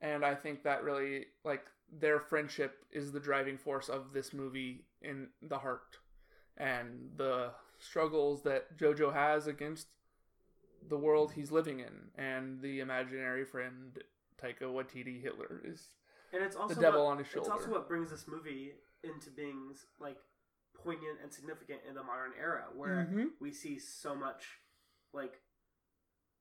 And 0.00 0.24
I 0.24 0.34
think 0.34 0.62
that 0.64 0.82
really 0.82 1.26
like 1.44 1.64
their 2.00 2.20
friendship 2.20 2.84
is 2.92 3.12
the 3.12 3.20
driving 3.20 3.56
force 3.58 3.88
of 3.88 4.12
this 4.12 4.32
movie 4.32 4.84
in 5.02 5.28
the 5.42 5.58
heart 5.58 5.98
and 6.56 7.10
the 7.16 7.50
struggles 7.78 8.42
that 8.42 8.76
Jojo 8.76 9.12
has 9.12 9.46
against 9.46 9.86
the 10.88 10.96
world 10.96 11.32
he's 11.32 11.50
living 11.50 11.80
in 11.80 12.10
and 12.16 12.60
the 12.60 12.80
imaginary 12.80 13.44
friend 13.44 13.98
Taika 14.42 14.62
Waititi 14.62 15.20
Hitler 15.20 15.62
is 15.64 15.88
And 16.32 16.42
it's 16.42 16.56
also 16.56 16.74
the 16.74 16.80
devil 16.80 17.04
what, 17.04 17.12
on 17.12 17.18
his 17.18 17.26
shoulder. 17.26 17.50
It's 17.50 17.60
also 17.62 17.72
what 17.72 17.88
brings 17.88 18.10
this 18.10 18.26
movie 18.28 18.72
into 19.02 19.30
being 19.30 19.74
like 19.98 20.18
poignant 20.74 21.18
and 21.22 21.32
significant 21.32 21.80
in 21.88 21.94
the 21.94 22.02
modern 22.02 22.32
era, 22.38 22.66
where 22.74 23.08
Mhm. 23.10 23.30
we 23.40 23.52
see 23.52 23.78
so 23.78 24.14
much, 24.14 24.60
like, 25.12 25.40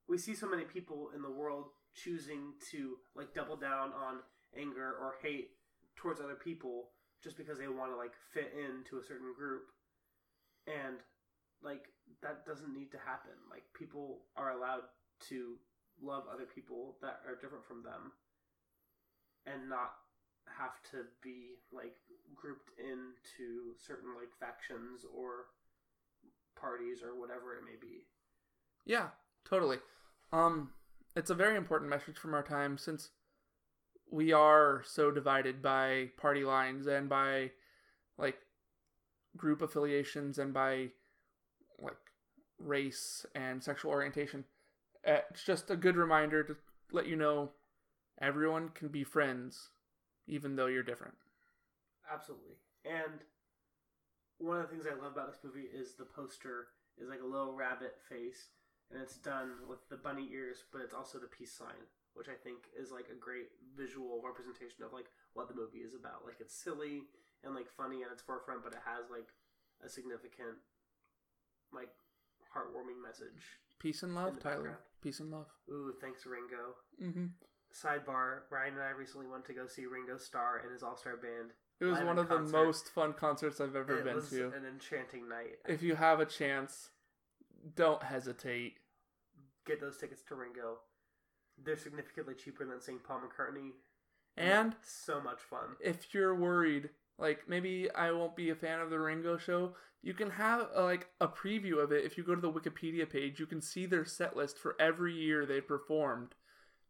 we 0.08 0.18
see 0.18 0.36
so 0.36 0.47
many 0.47 0.66
people 0.66 1.12
in 1.12 1.22
the 1.22 1.30
world 1.32 1.72
choosing 2.04 2.54
to 2.72 2.98
like 3.16 3.34
double 3.34 3.56
down 3.56 3.91
on 3.93 4.20
anger 4.58 4.95
or 5.02 5.16
hate 5.22 5.52
towards 5.95 6.22
other 6.22 6.36
people 6.36 6.89
just 7.24 7.38
because 7.38 7.58
they 7.58 7.68
want 7.68 7.91
to 7.91 7.98
like 7.98 8.14
fit 8.34 8.54
into 8.54 8.98
a 8.98 9.04
certain 9.04 9.34
group, 9.34 9.64
and 10.68 10.98
like 11.64 11.89
that 12.22 12.45
doesn't 12.45 12.74
need 12.74 12.91
to 12.91 12.98
happen. 12.98 13.34
Like 13.50 13.64
people 13.74 14.22
are 14.36 14.52
allowed 14.52 14.84
to 15.30 15.56
love 16.02 16.24
other 16.32 16.45
people 16.45 16.95
that 17.02 17.22
are 17.28 17.36
different 17.41 17.66
from 17.66 17.82
them 17.82 18.12
and 19.45 19.70
not 19.70 19.93
have 20.45 20.78
to 20.91 21.06
be 21.24 21.58
like 21.72 21.95
grouped 22.36 22.72
into 22.80 23.74
certain 23.76 24.14
like 24.16 24.30
factions 24.39 25.06
or 25.14 25.50
parties 26.60 27.02
or 27.04 27.20
whatever 27.20 27.56
it 27.56 27.64
may 27.64 27.78
be. 27.80 28.06
Yeah, 28.86 29.08
totally. 29.48 29.78
Um, 30.32 30.70
it's 31.18 31.32
a 31.32 31.36
very 31.36 31.57
important 31.57 31.89
message 31.89 32.15
from 32.15 32.36
our 32.36 32.43
time 32.43 32.78
since 32.78 33.09
we 34.11 34.32
are 34.32 34.84
so 34.86 35.09
divided 35.09 35.63
by 35.63 36.09
party 36.15 36.43
lines 36.43 36.86
and 36.86 37.09
by 37.09 37.49
like 38.20 38.38
group 39.36 39.63
affiliations 39.63 40.38
and 40.38 40.53
by 40.53 40.89
like 41.80 41.97
race 42.59 43.26
and 43.34 43.63
sexual 43.63 43.89
orientation. 43.89 44.45
Uh, 45.05 45.18
It's 45.32 45.43
just 45.43 45.72
a 45.72 45.76
good 45.76 45.95
reminder 45.95 46.43
to 46.43 46.55
let 46.91 47.07
you 47.07 47.15
know 47.15 47.49
everyone 48.22 48.70
can 48.70 48.89
be 48.89 49.03
friends 49.03 49.70
even 50.28 50.55
though 50.55 50.68
you're 50.68 50.84
different. 50.84 51.15
Absolutely. 52.13 52.57
And 52.86 53.22
one 54.38 54.57
of 54.57 54.70
the 54.70 54.70
things 54.70 54.86
I 54.86 54.93
love 55.01 55.13
about 55.13 55.32
this 55.32 55.43
movie 55.43 55.68
is 55.74 55.95
the 55.95 56.05
poster 56.05 56.68
is 57.01 57.09
like 57.09 57.22
a 57.24 57.28
little 57.28 57.55
rabbit 57.55 57.95
face 58.07 58.49
and 58.91 59.01
it's 59.01 59.17
done 59.17 59.67
with 59.67 59.88
the 59.89 59.97
bunny 59.97 60.29
ears, 60.31 60.63
but 60.71 60.81
it's 60.81 60.93
also 60.93 61.17
the 61.19 61.27
peace 61.27 61.51
sign, 61.51 61.88
which 62.13 62.27
I 62.29 62.35
think 62.35 62.69
is 62.79 62.91
like 62.91 63.07
a 63.11 63.15
great 63.19 63.49
visual 63.75 64.21
representation 64.23 64.83
of 64.83 64.93
like 64.93 65.07
what 65.33 65.47
the 65.47 65.55
movie 65.55 65.83
is 65.83 65.93
about. 65.93 66.23
Like 66.25 66.38
it's 66.39 66.55
silly 66.55 67.03
and 67.43 67.53
like 67.53 67.69
funny 67.69 68.03
at 68.03 68.11
its 68.11 68.21
forefront, 68.21 68.63
but 68.63 68.73
it 68.73 68.81
has 68.85 69.09
like 69.11 69.29
a 69.83 69.89
significant, 69.89 70.57
like 71.73 71.91
heartwarming 72.53 73.01
message. 73.03 73.59
Peace 73.79 74.03
and 74.03 74.15
love, 74.15 74.39
Tyler. 74.39 74.55
background. 74.55 74.77
Peace 75.03 75.19
and 75.19 75.31
love. 75.31 75.47
Ooh, 75.69 75.93
thanks 76.01 76.25
Ringo. 76.25 76.73
Mm-hmm. 77.03 77.25
Sidebar: 77.73 78.39
Ryan 78.49 78.73
and 78.73 78.81
I 78.83 78.89
recently 78.89 79.27
went 79.27 79.45
to 79.45 79.53
go 79.53 79.67
see 79.67 79.85
Ringo 79.85 80.17
Starr 80.17 80.61
and 80.63 80.71
his 80.71 80.81
all 80.81 80.97
star 80.97 81.17
band. 81.17 81.51
It 81.79 81.85
was 81.85 81.99
one 81.99 82.17
of 82.17 82.27
the 82.27 82.39
most 82.39 82.89
fun 82.89 83.13
concerts 83.13 83.61
I've 83.61 83.75
ever 83.75 83.99
it 83.99 84.05
been 84.05 84.15
was 84.15 84.29
to. 84.29 84.47
an 84.47 84.65
enchanting 84.65 85.29
night. 85.29 85.57
If 85.67 85.83
you 85.83 85.93
have 85.95 86.19
a 86.19 86.25
chance, 86.25 86.89
don't 87.76 88.03
hesitate. 88.03 88.76
Get 89.65 89.82
those 89.82 89.97
tickets 89.97 90.22
to 90.30 90.36
Ringo. 90.36 90.78
They're 91.63 91.78
significantly 91.78 92.36
cheaper 92.36 92.65
than 92.65 92.82
seeing 92.82 92.99
Paul 92.99 93.22
McCartney. 93.22 93.72
And 94.38 94.76
so 94.84 95.20
much 95.20 95.39
fun. 95.39 95.76
if 95.82 96.13
you're 96.13 96.36
worried, 96.36 96.89
like 97.18 97.49
maybe 97.49 97.89
I 97.95 98.11
won't 98.11 98.36
be 98.36 98.51
a 98.51 98.55
fan 98.55 98.80
of 98.80 98.91
the 98.91 98.99
Ringo 98.99 99.38
show, 99.38 99.74
you 100.03 100.13
can 100.13 100.30
have 100.30 100.68
a, 100.76 100.84
like 100.84 101.07
a 101.20 101.28
preview 101.28 101.84
of 101.84 101.91
it. 101.91 102.05
If 102.05 102.18
you 102.18 102.24
go 102.24 102.36
to 102.36 102.41
the 102.41 102.51
Wikipedia 102.51 103.09
page, 103.09 103.39
you 103.39 103.47
can 103.47 103.61
see 103.61 103.86
their 103.86 104.05
set 104.05 104.38
list 104.38 104.59
for 104.59 104.76
every 104.80 105.13
year 105.13 105.45
they 105.45 105.59
performed. 105.59 106.36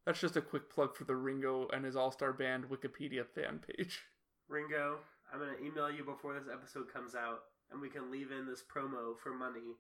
That's 0.06 0.20
just 0.20 0.38
a 0.38 0.42
quick 0.42 0.70
plug 0.70 0.96
for 0.96 1.06
the 1.06 1.16
Ringo 1.16 1.68
and 1.74 1.86
his 1.86 1.96
All 1.96 2.12
Star 2.12 2.34
Band 2.34 2.66
Wikipedia 2.66 3.26
fan 3.26 3.60
page. 3.60 4.04
Ringo, 4.50 5.00
I'm 5.34 5.40
gonna 5.40 5.58
email 5.62 5.92
you 5.92 6.04
before 6.04 6.34
this 6.34 6.48
episode 6.52 6.92
comes 6.92 7.16
out, 7.16 7.40
and 7.72 7.82
we 7.82 7.90
can 7.90 8.12
leave 8.12 8.32
in 8.32 8.46
this 8.46 8.64
promo 8.64 9.18
for 9.22 9.34
money, 9.34 9.76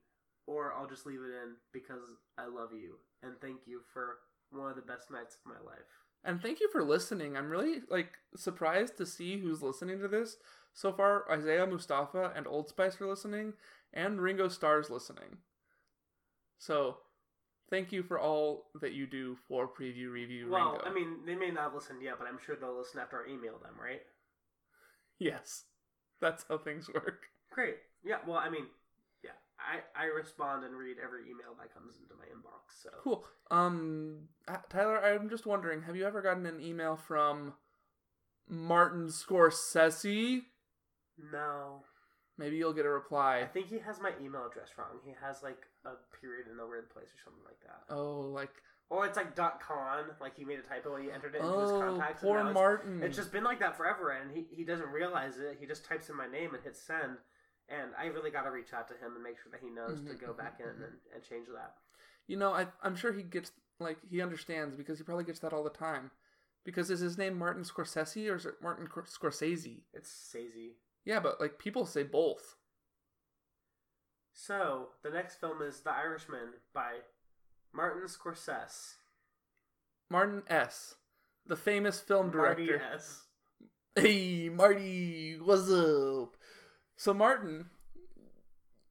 or 0.48 0.74
I'll 0.74 0.88
just 0.88 1.06
leave 1.06 1.20
it 1.20 1.36
in 1.43 1.56
because 1.72 2.02
I 2.38 2.48
love 2.48 2.70
you 2.74 2.95
and 3.22 3.34
thank 3.39 3.68
you 3.68 3.82
for 3.93 4.18
one 4.50 4.70
of 4.70 4.76
the 4.76 4.82
best 4.82 5.12
nights 5.12 5.36
of 5.36 5.52
my 5.52 5.60
life. 5.70 5.86
And 6.24 6.41
thank 6.41 6.60
you 6.60 6.70
for 6.72 6.84
listening. 6.84 7.38
I'm 7.38 7.50
really 7.50 7.82
like 7.89 8.14
surprised 8.36 8.98
to 8.98 9.06
see 9.06 9.39
who's 9.39 9.62
listening 9.62 10.00
to 10.00 10.08
this. 10.08 10.38
So 10.74 10.91
far, 10.91 11.30
Isaiah 11.32 11.66
Mustafa 11.66 12.32
and 12.36 12.48
Old 12.48 12.70
Spice 12.70 13.00
are 13.02 13.08
listening, 13.08 13.54
and 13.93 14.22
Ringo 14.22 14.48
Starr's 14.48 14.89
listening. 14.89 15.38
So, 16.60 16.98
thank 17.70 17.91
you 17.91 18.04
for 18.04 18.20
all 18.20 18.66
that 18.80 18.93
you 18.93 19.08
do 19.08 19.38
for 19.48 19.68
Preview 19.68 20.12
Review 20.12 20.50
Well, 20.52 20.74
Ringo. 20.74 20.86
I 20.86 20.93
mean, 20.93 21.26
they 21.26 21.36
may 21.36 21.50
not 21.50 21.64
have 21.64 21.74
listened 21.74 22.04
yet, 22.04 22.16
but 22.20 22.28
I'm 22.28 22.38
sure 22.45 22.56
they'll 22.56 22.78
listen 22.78 23.00
after 23.00 23.18
I 23.18 23.32
email 23.32 23.58
them, 23.58 23.74
right? 23.82 24.02
yes, 25.20 25.64
that's 26.22 26.45
how 26.48 26.58
things 26.60 26.89
work. 26.93 27.26
Great. 27.52 27.78
Yeah. 28.04 28.18
Well, 28.28 28.38
I 28.38 28.50
mean. 28.50 28.68
I 29.60 30.03
I 30.03 30.05
respond 30.05 30.64
and 30.64 30.76
read 30.76 30.97
every 31.03 31.22
email 31.24 31.55
that 31.60 31.74
comes 31.74 31.95
into 32.01 32.16
my 32.16 32.26
inbox. 32.26 32.82
So 32.84 32.89
Cool. 33.03 33.26
Um, 33.49 34.28
uh, 34.47 34.58
Tyler, 34.70 35.03
I'm 35.03 35.30
just 35.30 35.45
wondering, 35.45 35.84
have 35.84 35.95
you 35.95 36.05
ever 36.05 36.22
gotten 36.22 36.45
an 36.45 36.60
email 36.62 36.95
from 36.95 37.53
Martin 38.49 39.08
Scorsese? 39.08 40.41
no, 41.32 41.84
Maybe 42.38 42.58
you'll 42.58 42.74
get 42.74 42.86
a 42.86 42.89
reply. 42.89 43.39
I 43.41 43.47
think 43.47 43.68
he 43.68 43.80
has 43.80 43.99
my 43.99 44.12
email 44.24 44.45
address 44.45 44.70
wrong. 44.78 44.99
He 45.03 45.12
has 45.26 45.41
like 45.41 45.58
a 45.86 45.93
period 46.22 46.45
in 46.49 46.58
the 46.58 46.68
weird 46.68 46.89
place 46.91 47.08
or 47.08 47.18
something 47.26 47.43
like 47.43 47.60
that. 47.66 47.91
Oh, 47.93 48.20
like 48.32 48.51
Or 48.91 49.08
it's 49.08 49.18
like 49.18 49.36
dot 49.36 49.60
.con, 49.60 50.03
like 50.22 50.38
he 50.38 50.45
made 50.45 50.60
a 50.60 50.62
typo 50.62 50.93
when 50.93 51.01
he 51.01 51.12
entered 51.12 51.34
it 51.34 51.41
into 51.41 51.60
his 51.60 51.72
oh, 51.72 51.80
contacts. 51.82 52.22
and 52.22 52.30
poor 52.30 52.38
now 52.43 52.49
it's- 52.49 52.53
Martin. 52.53 53.01
It's 53.01 53.18
just 53.18 53.32
been 53.32 53.43
like 53.43 53.60
that 53.60 53.76
forever, 53.76 54.12
and 54.12 54.30
he, 54.32 54.45
he 54.51 54.64
doesn't 54.64 54.89
realize 54.89 55.39
it. 55.39 55.58
He 55.60 55.66
just 55.66 55.84
types 55.84 56.10
in 56.10 56.16
my 56.16 56.28
name 56.28 56.53
and 56.53 56.64
hits 56.64 56.80
send. 56.80 57.18
And 57.70 57.91
I 57.99 58.05
really 58.05 58.32
got 58.32 58.43
to 58.43 58.51
reach 58.51 58.74
out 58.74 58.88
to 58.88 58.93
him 58.93 59.15
and 59.15 59.24
make 59.24 59.38
sure 59.41 59.51
that 59.51 59.59
he 59.61 59.70
knows 59.70 59.99
to 60.01 60.13
Mhm, 60.13 60.22
go 60.22 60.34
mhm, 60.34 60.38
back 60.38 60.59
in 60.59 60.68
mhm. 60.68 60.84
and, 60.84 60.93
and 61.13 61.24
change 61.24 61.47
that. 61.53 61.76
You 62.28 62.38
know, 62.38 62.53
I, 62.53 62.68
I'm 62.82 62.95
sure 62.95 63.11
he 63.13 63.24
gets 63.24 63.51
like 63.80 63.97
he 64.09 64.22
understands 64.22 64.76
because 64.76 64.97
he 64.97 65.03
probably 65.03 65.26
gets 65.26 65.39
that 65.39 65.53
all 65.53 65.63
the 65.63 65.70
time. 65.70 66.11
Because 66.63 66.89
is 66.89 66.99
his 66.99 67.18
name 67.18 67.38
Martin 67.38 67.63
Scorsese 67.63 68.30
or 68.30 68.36
is 68.36 68.45
it 68.45 68.55
Martin 68.61 68.88
Cor- 68.88 69.03
Scorsese? 69.05 69.82
It's 69.93 70.09
Sazy. 70.34 70.72
Yeah, 71.05 71.20
but 71.20 71.39
like 71.39 71.57
people 71.59 71.86
say 71.86 72.03
both. 72.03 72.55
So 74.34 74.89
the 75.03 75.09
next 75.09 75.36
film 75.39 75.61
is 75.61 75.82
The 75.82 75.91
Irishman 75.91 76.53
by 76.74 76.97
Martin 77.74 78.07
Scorsese. 78.07 78.95
Martin 80.09 80.43
S, 80.47 80.95
the 81.45 81.55
famous 81.55 81.99
film 81.99 82.32
Marty 82.36 82.68
director. 82.68 82.82
S. 82.93 83.24
Hey, 83.95 84.49
Marty, 84.49 85.38
what's 85.39 85.72
up? 85.72 86.37
So 86.98 87.14
Martin, 87.14 87.68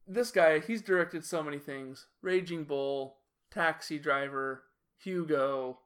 this 0.07 0.31
guy, 0.31 0.59
he's 0.59 0.81
directed 0.81 1.25
so 1.25 1.43
many 1.43 1.59
things: 1.59 2.07
Raging 2.21 2.63
Bull, 2.63 3.17
Taxi 3.51 3.99
Driver, 3.99 4.63
Hugo, 4.97 5.79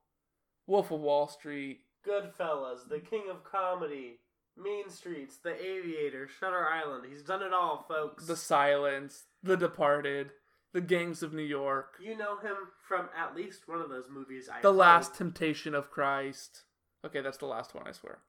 Wolf 0.68 0.92
of 0.92 1.02
Wall 1.02 1.28
Street. 1.28 1.82
Goodfellas, 2.08 2.88
The 2.90 3.00
King 3.00 3.24
of 3.30 3.44
Comedy, 3.44 4.20
Mean 4.56 4.90
Streets, 4.90 5.38
The 5.44 5.54
Aviator, 5.54 6.28
Shutter 6.28 6.68
Island. 6.68 7.06
He's 7.12 7.24
done 7.24 7.42
it 7.42 7.54
all, 7.54 7.86
folks. 7.88 8.26
The 8.28 8.36
Silence, 8.36 9.26
The 9.44 9.58
Departed, 9.58 10.30
The 10.74 10.82
Gangs 10.82 11.22
of 11.24 11.34
New 11.34 11.44
York, 11.44 11.96
you 12.02 12.18
know 12.18 12.38
him 12.38 12.56
from 12.88 13.10
at 13.18 13.36
least 13.36 13.68
one 13.68 13.82
of 13.82 13.90
those 13.90 14.10
movies. 14.10 14.48
I 14.48 14.62
The 14.62 14.70
hope. 14.70 14.78
Last 14.78 15.16
Temptation 15.16 15.76
of 15.76 15.90
Christ. 15.92 16.64
Okay, 17.06 17.22
that's 17.22 17.38
the 17.40 17.46
last 17.48 17.74
one, 17.74 17.88
I 17.88 17.92
swear. 17.92 18.20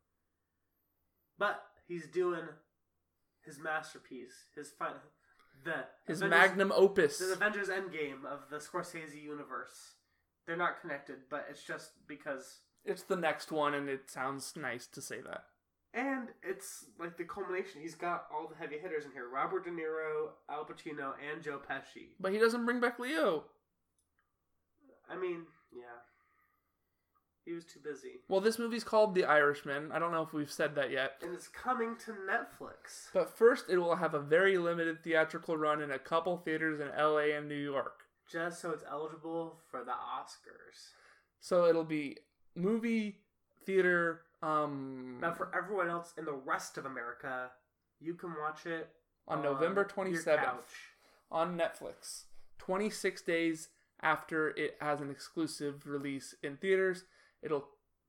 But 1.39 1.63
he's 1.89 2.07
doing 2.07 2.45
his 3.45 3.59
masterpiece, 3.59 4.47
his 4.55 4.71
final, 4.71 4.97
the 5.65 5.85
His 6.07 6.21
Avengers- 6.23 6.31
magnum 6.41 6.73
opus. 6.73 7.19
the 7.19 7.33
Avengers 7.33 7.69
Endgame 7.69 8.25
of 8.25 8.49
the 8.51 8.57
Scorsese 8.59 9.21
universe. 9.23 9.95
They're 10.47 10.57
not 10.57 10.81
connected, 10.81 11.29
but 11.29 11.47
it's 11.51 11.63
just 11.63 12.07
because, 12.07 12.61
It's 12.85 13.03
the 13.05 13.17
next 13.17 13.53
one, 13.53 13.75
and 13.75 13.89
it 13.89 14.11
sounds 14.11 14.57
nice 14.57 14.87
to 14.89 15.01
say 15.01 15.21
that. 15.21 15.47
and 15.95 16.29
it's 16.43 16.87
like 16.99 17.17
the 17.19 17.25
culmination. 17.25 17.81
He's 17.83 17.95
got 17.95 18.27
all 18.33 18.49
the 18.49 18.57
heavy 18.57 18.79
hitters 18.79 19.05
in 19.05 19.13
here: 19.13 19.29
Robert 19.29 19.65
De 19.65 19.71
Niro, 19.71 20.31
Al 20.49 20.65
Pacino, 20.65 21.15
and 21.21 21.43
Joe 21.43 21.59
Pesci. 21.61 22.15
But 22.19 22.33
he 22.33 22.39
doesn't 22.39 22.65
bring 22.65 22.81
back 22.81 22.99
Leo. 22.99 23.45
I 25.09 25.17
mean, 25.17 25.47
yeah, 25.71 25.83
he 27.45 27.53
was 27.53 27.65
too 27.65 27.81
busy, 27.83 28.21
Well, 28.29 28.41
this 28.41 28.59
movie's 28.59 28.85
called 28.85 29.15
The 29.15 29.25
Irishman. 29.25 29.91
I 29.93 29.99
don't 29.99 30.13
know 30.13 30.23
if 30.23 30.33
we've 30.33 30.51
said 30.51 30.75
that 30.77 30.91
yet. 30.91 31.15
and 31.23 31.35
it's 31.35 31.49
coming 31.49 31.97
to 32.05 32.13
Netflix. 32.13 33.09
But 33.13 33.37
first, 33.37 33.67
it 33.69 33.79
will 33.79 33.97
have 33.97 34.15
a 34.15 34.21
very 34.21 34.59
limited 34.59 35.03
theatrical 35.03 35.57
run 35.57 35.83
in 35.83 35.91
a 35.91 35.99
couple 35.99 36.37
theaters 36.39 36.81
in 36.81 36.89
LA 36.97 37.37
and 37.37 37.49
New 37.49 37.55
York. 37.57 38.03
Just 38.31 38.61
so 38.61 38.71
it's 38.71 38.85
eligible 38.91 39.59
for 39.71 39.85
the 39.85 39.91
Oscars. 39.93 40.91
So 41.41 41.67
it'll 41.67 41.85
be 41.85 42.19
movie, 42.55 43.17
theater, 43.67 44.23
um, 44.43 45.19
But 45.21 45.37
for 45.37 45.51
everyone 45.55 45.89
else 45.89 46.13
in 46.17 46.25
the 46.25 46.33
rest 46.33 46.79
of 46.79 46.87
America, 46.87 47.51
you 48.01 48.15
can 48.15 48.31
watch 48.41 48.67
it 48.67 48.89
on 49.29 49.43
November 49.43 49.85
27th 49.85 50.63
on 51.31 51.57
Netflix. 51.59 52.25
26 52.59 53.23
days 53.23 53.69
after 54.01 54.51
it 54.51 54.77
has 54.81 55.01
an 55.01 55.11
exclusive 55.11 55.87
release 55.87 56.35
in 56.43 56.57
theaters, 56.57 57.05
it'll 57.43 57.69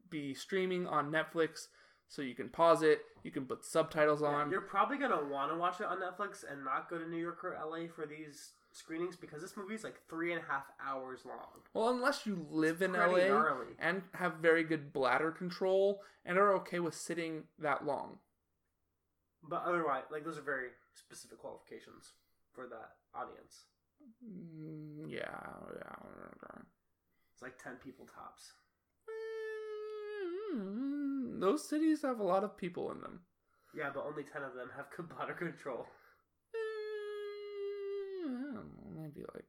be 0.09 0.33
streaming 0.33 0.87
on 0.87 1.11
Netflix. 1.11 1.67
So 2.07 2.21
you 2.21 2.35
can 2.35 2.49
pause 2.49 2.83
it, 2.83 3.01
you 3.23 3.31
can 3.31 3.45
put 3.45 3.65
subtitles 3.65 4.21
on. 4.21 4.51
you're 4.51 4.61
probably 4.61 4.97
gonna 4.97 5.23
want 5.25 5.51
to 5.51 5.57
watch 5.57 5.79
it 5.79 5.87
on 5.87 5.97
Netflix 5.97 6.43
and 6.49 6.63
not 6.63 6.87
go 6.89 6.99
to 6.99 7.09
New 7.09 7.17
York 7.17 7.43
or 7.43 7.57
LA 7.59 7.87
for 7.87 8.05
these 8.05 8.51
screenings 8.71 9.15
because 9.15 9.41
this 9.41 9.57
movie 9.57 9.73
is 9.73 9.83
like 9.83 9.99
three 10.09 10.31
and 10.33 10.41
a 10.43 10.51
half 10.51 10.65
hours 10.85 11.21
long. 11.25 11.61
Well, 11.73 11.89
unless 11.89 12.25
you 12.27 12.45
live 12.51 12.81
in 12.83 12.93
LA 12.93 13.27
gnarly. 13.29 13.67
and 13.79 14.03
have 14.13 14.35
very 14.35 14.63
good 14.63 14.93
bladder 14.93 15.31
control 15.31 16.01
and 16.25 16.37
are 16.37 16.53
okay 16.57 16.79
with 16.79 16.93
sitting 16.93 17.43
that 17.57 17.85
long. 17.85 18.17
But 19.41 19.63
otherwise, 19.65 20.03
like 20.11 20.23
those 20.23 20.37
are 20.37 20.41
very 20.43 20.67
specific 20.93 21.39
qualifications 21.39 22.11
for 22.53 22.67
that 22.67 22.91
audience. 23.15 23.65
Mm, 24.23 25.09
yeah, 25.09 25.39
yeah. 25.75 26.61
It's 27.33 27.41
like 27.41 27.57
ten 27.61 27.75
people 27.83 28.05
tops. 28.05 28.53
Mm, 30.53 31.39
Those 31.39 31.67
cities 31.67 32.01
have 32.03 32.19
a 32.19 32.23
lot 32.23 32.43
of 32.43 32.57
people 32.57 32.91
in 32.91 33.01
them. 33.01 33.21
Yeah, 33.75 33.89
but 33.93 34.05
only 34.05 34.23
ten 34.23 34.43
of 34.43 34.53
them 34.53 34.69
have 34.75 34.85
bladder 35.09 35.33
control. 35.33 35.85
Mm, 38.27 38.63
Maybe 38.95 39.21
like 39.33 39.45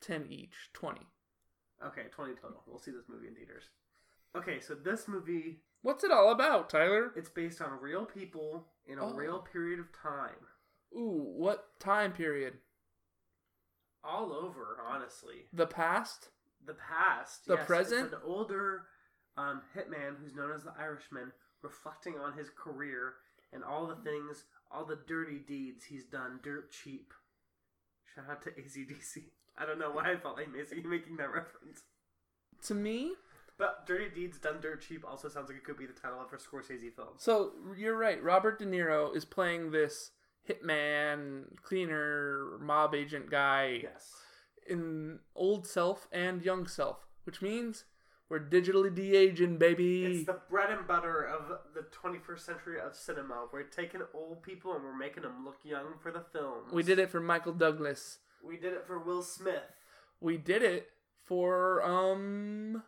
10 0.00 0.26
each, 0.30 0.70
20. 0.74 1.00
Okay, 1.86 2.02
twenty 2.10 2.34
total. 2.34 2.62
We'll 2.66 2.80
see 2.80 2.90
this 2.90 3.08
movie 3.08 3.28
in 3.28 3.34
theaters. 3.34 3.64
Okay, 4.36 4.60
so 4.60 4.74
this 4.74 5.06
movie 5.06 5.60
What's 5.82 6.02
it 6.02 6.10
all 6.10 6.32
about, 6.32 6.68
Tyler? 6.70 7.12
it's 7.14 7.28
based 7.30 7.60
on 7.62 7.80
real 7.80 8.04
people 8.04 8.66
in 8.86 8.98
a 8.98 9.06
Oh. 9.06 9.14
real 9.14 9.38
period 9.38 9.78
of 9.78 9.86
time. 9.92 10.34
Ooh, 10.92 11.32
what 11.36 11.78
time 11.78 12.12
period? 12.12 12.54
All 14.02 14.32
over, 14.32 14.78
honestly. 14.84 15.46
The 15.52 15.66
past? 15.66 16.30
the 16.66 16.74
past. 16.74 17.46
The 17.46 17.54
yes, 17.54 17.66
present? 17.66 18.06
It's 18.06 18.12
an 18.14 18.20
older 18.24 18.86
um, 19.38 19.62
hitman 19.76 20.16
who's 20.20 20.34
known 20.34 20.52
as 20.52 20.64
the 20.64 20.72
Irishman, 20.78 21.32
reflecting 21.62 22.14
on 22.18 22.36
his 22.36 22.48
career 22.50 23.14
and 23.52 23.62
all 23.64 23.86
the 23.86 23.96
things, 23.96 24.44
all 24.70 24.84
the 24.84 24.98
dirty 25.06 25.38
deeds 25.38 25.84
he's 25.84 26.04
done 26.04 26.40
dirt 26.42 26.70
cheap. 26.72 27.12
Shout 28.14 28.24
out 28.30 28.42
to 28.42 28.50
ACDC. 28.50 29.24
I 29.56 29.64
don't 29.66 29.78
know 29.78 29.90
why 29.90 30.12
I 30.12 30.16
felt 30.16 30.36
like 30.36 30.52
making 30.52 30.88
making 30.88 31.16
that 31.16 31.32
reference. 31.32 31.82
To 32.66 32.74
me, 32.74 33.12
But 33.58 33.86
Dirty 33.86 34.08
Deeds 34.12 34.38
Done 34.38 34.60
Dirt 34.60 34.82
Cheap 34.82 35.04
also 35.08 35.28
sounds 35.28 35.48
like 35.48 35.58
it 35.58 35.64
could 35.64 35.76
be 35.78 35.86
the 35.86 35.92
title 35.92 36.20
of 36.20 36.32
a 36.32 36.36
Scorsese 36.36 36.92
film. 36.94 37.08
So 37.18 37.52
you're 37.76 37.96
right. 37.96 38.22
Robert 38.22 38.58
De 38.58 38.64
Niro 38.66 39.14
is 39.16 39.24
playing 39.24 39.70
this 39.70 40.10
hitman, 40.48 41.44
cleaner, 41.62 42.58
mob 42.60 42.94
agent 42.94 43.30
guy 43.30 43.80
Yes. 43.82 44.12
in 44.68 45.18
old 45.34 45.66
self 45.66 46.08
and 46.12 46.42
young 46.42 46.66
self, 46.66 47.06
which 47.24 47.40
means 47.42 47.84
we're 48.28 48.40
digitally 48.40 48.94
de-aging, 48.94 49.56
baby. 49.56 50.04
It's 50.04 50.26
the 50.26 50.40
bread 50.50 50.70
and 50.70 50.86
butter 50.86 51.22
of 51.22 51.58
the 51.74 51.82
21st 51.82 52.40
century 52.40 52.80
of 52.80 52.94
cinema. 52.94 53.46
We're 53.52 53.62
taking 53.62 54.02
old 54.12 54.42
people 54.42 54.74
and 54.74 54.84
we're 54.84 54.96
making 54.96 55.22
them 55.22 55.44
look 55.44 55.58
young 55.64 55.94
for 56.02 56.12
the 56.12 56.24
films. 56.32 56.72
we 56.72 56.82
did 56.82 56.98
it 56.98 57.10
for 57.10 57.20
Michael 57.20 57.54
Douglas. 57.54 58.18
We 58.44 58.56
did 58.56 58.74
it 58.74 58.84
for 58.86 58.98
Will 58.98 59.22
Smith. 59.22 59.62
We 60.20 60.36
did 60.36 60.62
it 60.62 60.90
for 61.24 61.82
um 61.82 62.82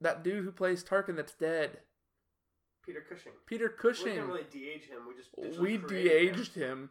that 0.00 0.22
dude 0.22 0.44
who 0.44 0.52
plays 0.52 0.84
Tarkin 0.84 1.16
that's 1.16 1.34
dead. 1.34 1.78
Peter 2.84 3.00
Cushing. 3.08 3.32
Peter 3.46 3.68
Cushing. 3.68 4.04
We 4.04 4.10
didn't 4.12 4.28
really 4.28 4.46
de-age 4.50 4.88
him. 4.88 4.98
We 5.08 5.14
just 5.46 5.60
we 5.60 5.76
de-aged 5.76 6.54
him. 6.54 6.90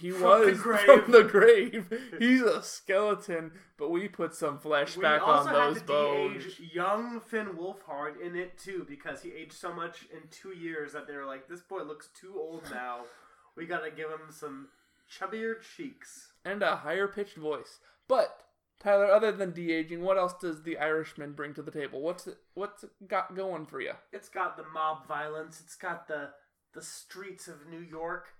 He 0.00 0.10
From 0.10 0.22
was 0.22 0.46
the 0.56 0.62
grave. 0.62 0.80
from 1.04 1.12
the 1.12 1.22
grave. 1.24 2.00
He's 2.18 2.42
a 2.42 2.62
skeleton, 2.62 3.52
but 3.78 3.90
we 3.90 4.08
put 4.08 4.34
some 4.34 4.58
flesh 4.58 4.96
We 4.96 5.02
back 5.02 5.22
also 5.22 5.48
on 5.50 5.54
had 5.54 5.68
those 5.74 5.78
to 5.80 5.84
bones. 5.86 6.44
de-age 6.44 6.70
young 6.74 7.20
Finn 7.20 7.48
Wolfhard 7.58 8.20
in 8.20 8.36
it 8.36 8.58
too 8.58 8.84
because 8.88 9.22
he 9.22 9.32
aged 9.32 9.52
so 9.54 9.72
much 9.72 10.06
in 10.12 10.20
two 10.30 10.50
years 10.56 10.92
that 10.92 11.06
they 11.06 11.16
were 11.16 11.24
like, 11.26 11.48
this 11.48 11.60
boy 11.62 11.82
looks 11.82 12.08
too 12.18 12.34
old 12.36 12.62
now. 12.70 13.00
We 13.56 13.66
gotta 13.66 13.90
give 13.90 14.10
him 14.10 14.30
some 14.30 14.68
chubbier 15.10 15.54
cheeks. 15.76 16.32
and 16.44 16.62
a 16.62 16.76
higher 16.76 17.08
pitched 17.08 17.36
voice. 17.36 17.78
But 18.08 18.42
Tyler, 18.78 19.06
other 19.06 19.32
than 19.32 19.52
de-aging, 19.52 20.02
what 20.02 20.18
else 20.18 20.34
does 20.34 20.62
the 20.62 20.76
Irishman 20.78 21.32
bring 21.32 21.54
to 21.54 21.62
the 21.62 21.70
table? 21.70 22.02
What's 22.02 22.26
it, 22.26 22.36
what's 22.54 22.84
it 22.84 22.90
got 23.08 23.34
going 23.34 23.64
for 23.66 23.80
you? 23.80 23.92
It's 24.12 24.28
got 24.28 24.56
the 24.56 24.64
mob 24.72 25.06
violence. 25.08 25.60
It's 25.64 25.76
got 25.76 26.06
the 26.08 26.30
the 26.74 26.82
streets 26.82 27.48
of 27.48 27.66
New 27.70 27.80
York. 27.80 28.34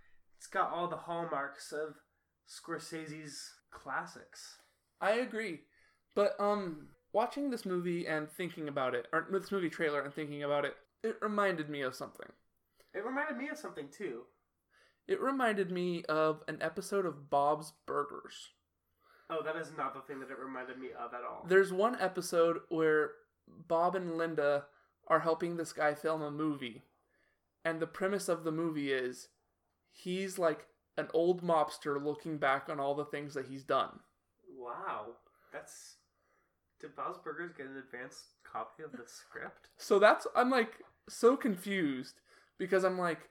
It's 0.47 0.53
got 0.53 0.71
all 0.71 0.87
the 0.87 0.95
hallmarks 0.95 1.73
of 1.73 1.97
Scorsese's 2.49 3.53
classics. 3.73 4.59
I 5.01 5.15
agree, 5.15 5.63
but 6.15 6.37
um, 6.39 6.87
watching 7.13 7.51
this 7.51 7.67
movie 7.67 8.07
and 8.07 8.31
thinking 8.31 8.69
about 8.69 8.95
it, 8.95 9.09
or 9.13 9.27
this 9.29 9.51
movie 9.51 9.69
trailer 9.69 10.03
and 10.03 10.15
thinking 10.15 10.45
about 10.45 10.65
it, 10.65 10.77
it 11.03 11.17
reminded 11.21 11.69
me 11.69 11.81
of 11.81 11.97
something. 11.97 12.29
It 12.95 13.05
reminded 13.05 13.37
me 13.39 13.49
of 13.49 13.59
something 13.59 13.89
too. 13.91 14.23
It 15.09 15.21
reminded 15.21 15.73
me 15.73 16.05
of 16.05 16.45
an 16.47 16.59
episode 16.61 17.07
of 17.07 17.29
Bob's 17.29 17.73
Burgers. 17.85 18.51
Oh, 19.29 19.43
that 19.43 19.57
is 19.57 19.73
not 19.77 19.95
the 19.95 20.01
thing 20.03 20.21
that 20.21 20.31
it 20.31 20.39
reminded 20.39 20.79
me 20.79 20.91
of 20.97 21.13
at 21.13 21.23
all. 21.29 21.45
There's 21.49 21.73
one 21.73 21.97
episode 22.01 22.61
where 22.69 23.11
Bob 23.67 23.97
and 23.97 24.17
Linda 24.17 24.67
are 25.09 25.19
helping 25.19 25.57
this 25.57 25.73
guy 25.73 25.95
film 25.95 26.23
a 26.23 26.31
movie. 26.31 26.83
And 27.65 27.81
the 27.81 27.89
premise 27.89 28.29
of 28.29 28.45
the 28.45 28.53
movie 28.53 28.93
is 28.93 29.27
he's 29.97 30.39
like 30.39 30.67
an 30.97 31.09
old 31.15 31.43
mobster 31.43 32.03
looking 32.03 32.39
back 32.39 32.69
on 32.69 32.79
all 32.81 32.95
the 32.95 33.05
things 33.05 33.35
that 33.35 33.47
he's 33.47 33.65
done. 33.65 34.01
Wow, 34.59 35.07
that's. 35.53 35.97
Did 36.81 36.95
Bob's 36.95 37.19
Burgers 37.19 37.53
get 37.57 37.67
an 37.67 37.79
advanced 37.79 38.25
copy 38.45 38.83
of 38.83 38.93
the 38.93 39.05
script? 39.07 39.71
So 39.79 39.99
that's 39.99 40.27
I'm 40.35 40.51
like 40.51 40.81
so 41.09 41.37
confused 41.37 42.21
because 42.59 42.85
I'm 42.85 42.99
like 42.99 43.29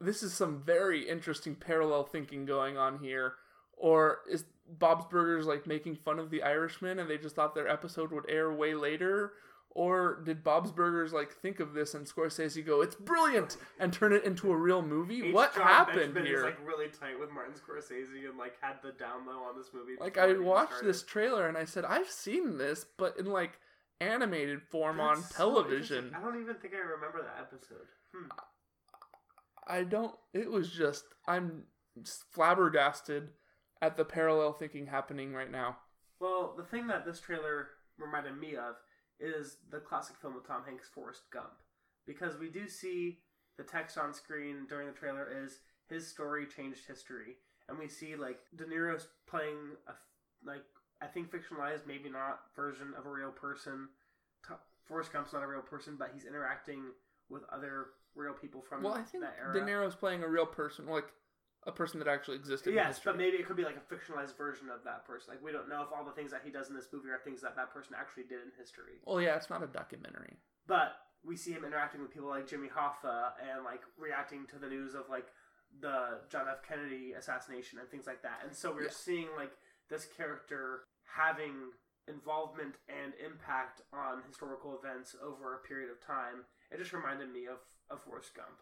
this 0.00 0.22
is 0.22 0.32
some 0.32 0.62
very 0.64 1.08
interesting 1.08 1.54
parallel 1.54 2.04
thinking 2.04 2.44
going 2.44 2.76
on 2.76 2.98
here 2.98 3.34
or 3.76 4.18
is 4.30 4.44
Bob's 4.78 5.06
Burgers 5.06 5.46
like 5.46 5.66
making 5.66 5.96
fun 5.96 6.18
of 6.18 6.30
the 6.30 6.42
Irishman 6.42 6.98
and 6.98 7.08
they 7.10 7.18
just 7.18 7.36
thought 7.36 7.54
their 7.54 7.68
episode 7.68 8.12
would 8.12 8.28
air 8.28 8.52
way 8.52 8.74
later 8.74 9.32
or 9.74 10.22
did 10.24 10.44
Bob's 10.44 10.70
Burgers 10.70 11.12
like 11.12 11.32
think 11.32 11.58
of 11.60 11.72
this 11.72 11.94
and 11.94 12.06
Scorsese 12.06 12.64
go 12.64 12.82
it's 12.82 12.94
brilliant 12.94 13.56
and 13.80 13.92
turn 13.92 14.12
it 14.12 14.24
into 14.24 14.52
a 14.52 14.56
real 14.56 14.82
movie 14.82 15.28
H. 15.28 15.34
what 15.34 15.54
Jon 15.54 15.66
happened 15.66 15.96
Benjamin 16.14 16.26
here 16.26 16.38
Is 16.38 16.44
like 16.44 16.66
really 16.66 16.88
tight 16.88 17.18
with 17.18 17.30
Martin 17.30 17.54
Scorsese 17.54 18.28
and 18.28 18.38
like 18.38 18.54
had 18.60 18.76
the 18.82 18.92
down 18.92 19.26
low 19.26 19.42
on 19.44 19.56
this 19.56 19.68
movie. 19.72 19.92
like 19.98 20.18
I 20.18 20.32
watched 20.38 20.72
started. 20.72 20.88
this 20.88 21.02
trailer 21.02 21.48
and 21.48 21.56
I 21.56 21.64
said 21.64 21.84
I've 21.84 22.10
seen 22.10 22.58
this 22.58 22.84
but 22.98 23.18
in 23.18 23.26
like 23.26 23.58
animated 24.00 24.62
form 24.62 25.00
on 25.00 25.22
so 25.22 25.34
television. 25.36 26.12
I 26.16 26.20
don't 26.20 26.40
even 26.40 26.56
think 26.56 26.74
I 26.74 26.78
remember 26.78 27.22
that 27.22 27.40
episode. 27.40 27.86
Hmm. 28.14 28.28
I 29.68 29.84
don't. 29.84 30.14
It 30.34 30.50
was 30.50 30.70
just 30.70 31.04
I'm 31.28 31.62
flabbergasted 32.32 33.28
at 33.80 33.96
the 33.96 34.04
parallel 34.04 34.52
thinking 34.52 34.86
happening 34.86 35.32
right 35.32 35.50
now. 35.50 35.76
Well, 36.20 36.54
the 36.56 36.64
thing 36.64 36.86
that 36.88 37.04
this 37.04 37.20
trailer 37.20 37.68
reminded 37.98 38.38
me 38.38 38.56
of 38.56 38.74
is 39.22 39.58
the 39.70 39.78
classic 39.78 40.16
film 40.16 40.36
of 40.36 40.46
Tom 40.46 40.62
Hanks, 40.66 40.88
Forrest 40.92 41.22
Gump, 41.32 41.62
because 42.06 42.36
we 42.38 42.48
do 42.48 42.68
see 42.68 43.20
the 43.56 43.62
text 43.62 43.96
on 43.96 44.12
screen 44.12 44.66
during 44.68 44.86
the 44.86 44.92
trailer 44.92 45.28
is 45.44 45.60
his 45.88 46.06
story 46.06 46.46
changed 46.46 46.86
history, 46.86 47.36
and 47.68 47.78
we 47.78 47.88
see 47.88 48.16
like 48.16 48.40
De 48.56 48.64
Niro's 48.64 49.06
playing 49.26 49.76
a 49.86 49.92
like 50.44 50.64
I 51.00 51.06
think 51.06 51.30
fictionalized, 51.30 51.86
maybe 51.86 52.08
not 52.08 52.40
version 52.54 52.94
of 52.98 53.06
a 53.06 53.10
real 53.10 53.30
person. 53.30 53.88
Forrest 54.84 55.12
Gump's 55.12 55.32
not 55.32 55.42
a 55.42 55.46
real 55.46 55.62
person, 55.62 55.96
but 55.96 56.10
he's 56.12 56.24
interacting 56.24 56.82
with 57.30 57.42
other 57.52 57.86
real 58.14 58.32
people 58.32 58.60
from 58.60 58.82
Well, 58.82 58.94
I 58.94 59.02
think 59.02 59.22
that 59.22 59.36
era. 59.40 59.54
De 59.54 59.60
Niro's 59.60 59.94
playing 59.94 60.22
a 60.22 60.28
real 60.28 60.46
person, 60.46 60.86
like 60.86 61.12
a 61.66 61.72
person 61.72 61.98
that 62.00 62.08
actually 62.08 62.36
existed. 62.36 62.74
Yes, 62.74 63.00
but 63.04 63.16
maybe 63.16 63.36
it 63.36 63.46
could 63.46 63.56
be 63.56 63.64
like 63.64 63.76
a 63.76 63.94
fictionalized 63.94 64.36
version 64.36 64.68
of 64.68 64.82
that 64.84 65.04
person. 65.06 65.32
Like 65.34 65.42
we 65.44 65.52
don't 65.52 65.68
know 65.68 65.82
if 65.82 65.88
all 65.96 66.04
the 66.04 66.10
things 66.12 66.30
that 66.32 66.42
he 66.44 66.50
does 66.50 66.68
in 66.68 66.74
this 66.74 66.88
movie 66.92 67.08
are 67.10 67.18
things 67.24 67.40
that 67.42 67.54
that 67.56 67.72
person 67.72 67.94
actually 67.98 68.24
did 68.24 68.42
in 68.42 68.50
history. 68.58 68.98
Well, 69.06 69.20
yeah, 69.20 69.36
it's 69.36 69.50
not 69.50 69.62
a 69.62 69.66
documentary. 69.68 70.36
But 70.66 70.94
we 71.24 71.36
see 71.36 71.52
him 71.52 71.64
interacting 71.64 72.00
with 72.02 72.10
people 72.12 72.28
like 72.28 72.48
Jimmy 72.48 72.68
Hoffa 72.68 73.32
and 73.40 73.64
like 73.64 73.82
reacting 73.96 74.46
to 74.50 74.58
the 74.58 74.66
news 74.68 74.94
of 74.94 75.02
like 75.08 75.26
the 75.80 76.20
John 76.30 76.46
F. 76.50 76.62
Kennedy 76.66 77.12
assassination 77.12 77.78
and 77.78 77.88
things 77.88 78.06
like 78.06 78.22
that. 78.22 78.40
And 78.44 78.54
so 78.54 78.72
we're 78.72 78.84
Yeah. 78.84 78.90
seeing 78.90 79.28
like 79.36 79.52
this 79.88 80.06
character 80.16 80.84
having 81.04 81.70
involvement 82.08 82.74
and 82.88 83.14
impact 83.24 83.80
on 83.92 84.22
historical 84.26 84.76
events 84.82 85.14
over 85.22 85.54
a 85.54 85.58
period 85.58 85.90
of 85.90 86.04
time. 86.04 86.44
It 86.72 86.78
just 86.78 86.92
reminded 86.92 87.30
me 87.32 87.46
of, 87.46 87.58
of 87.88 88.02
Forrest 88.02 88.34
Gump. 88.34 88.58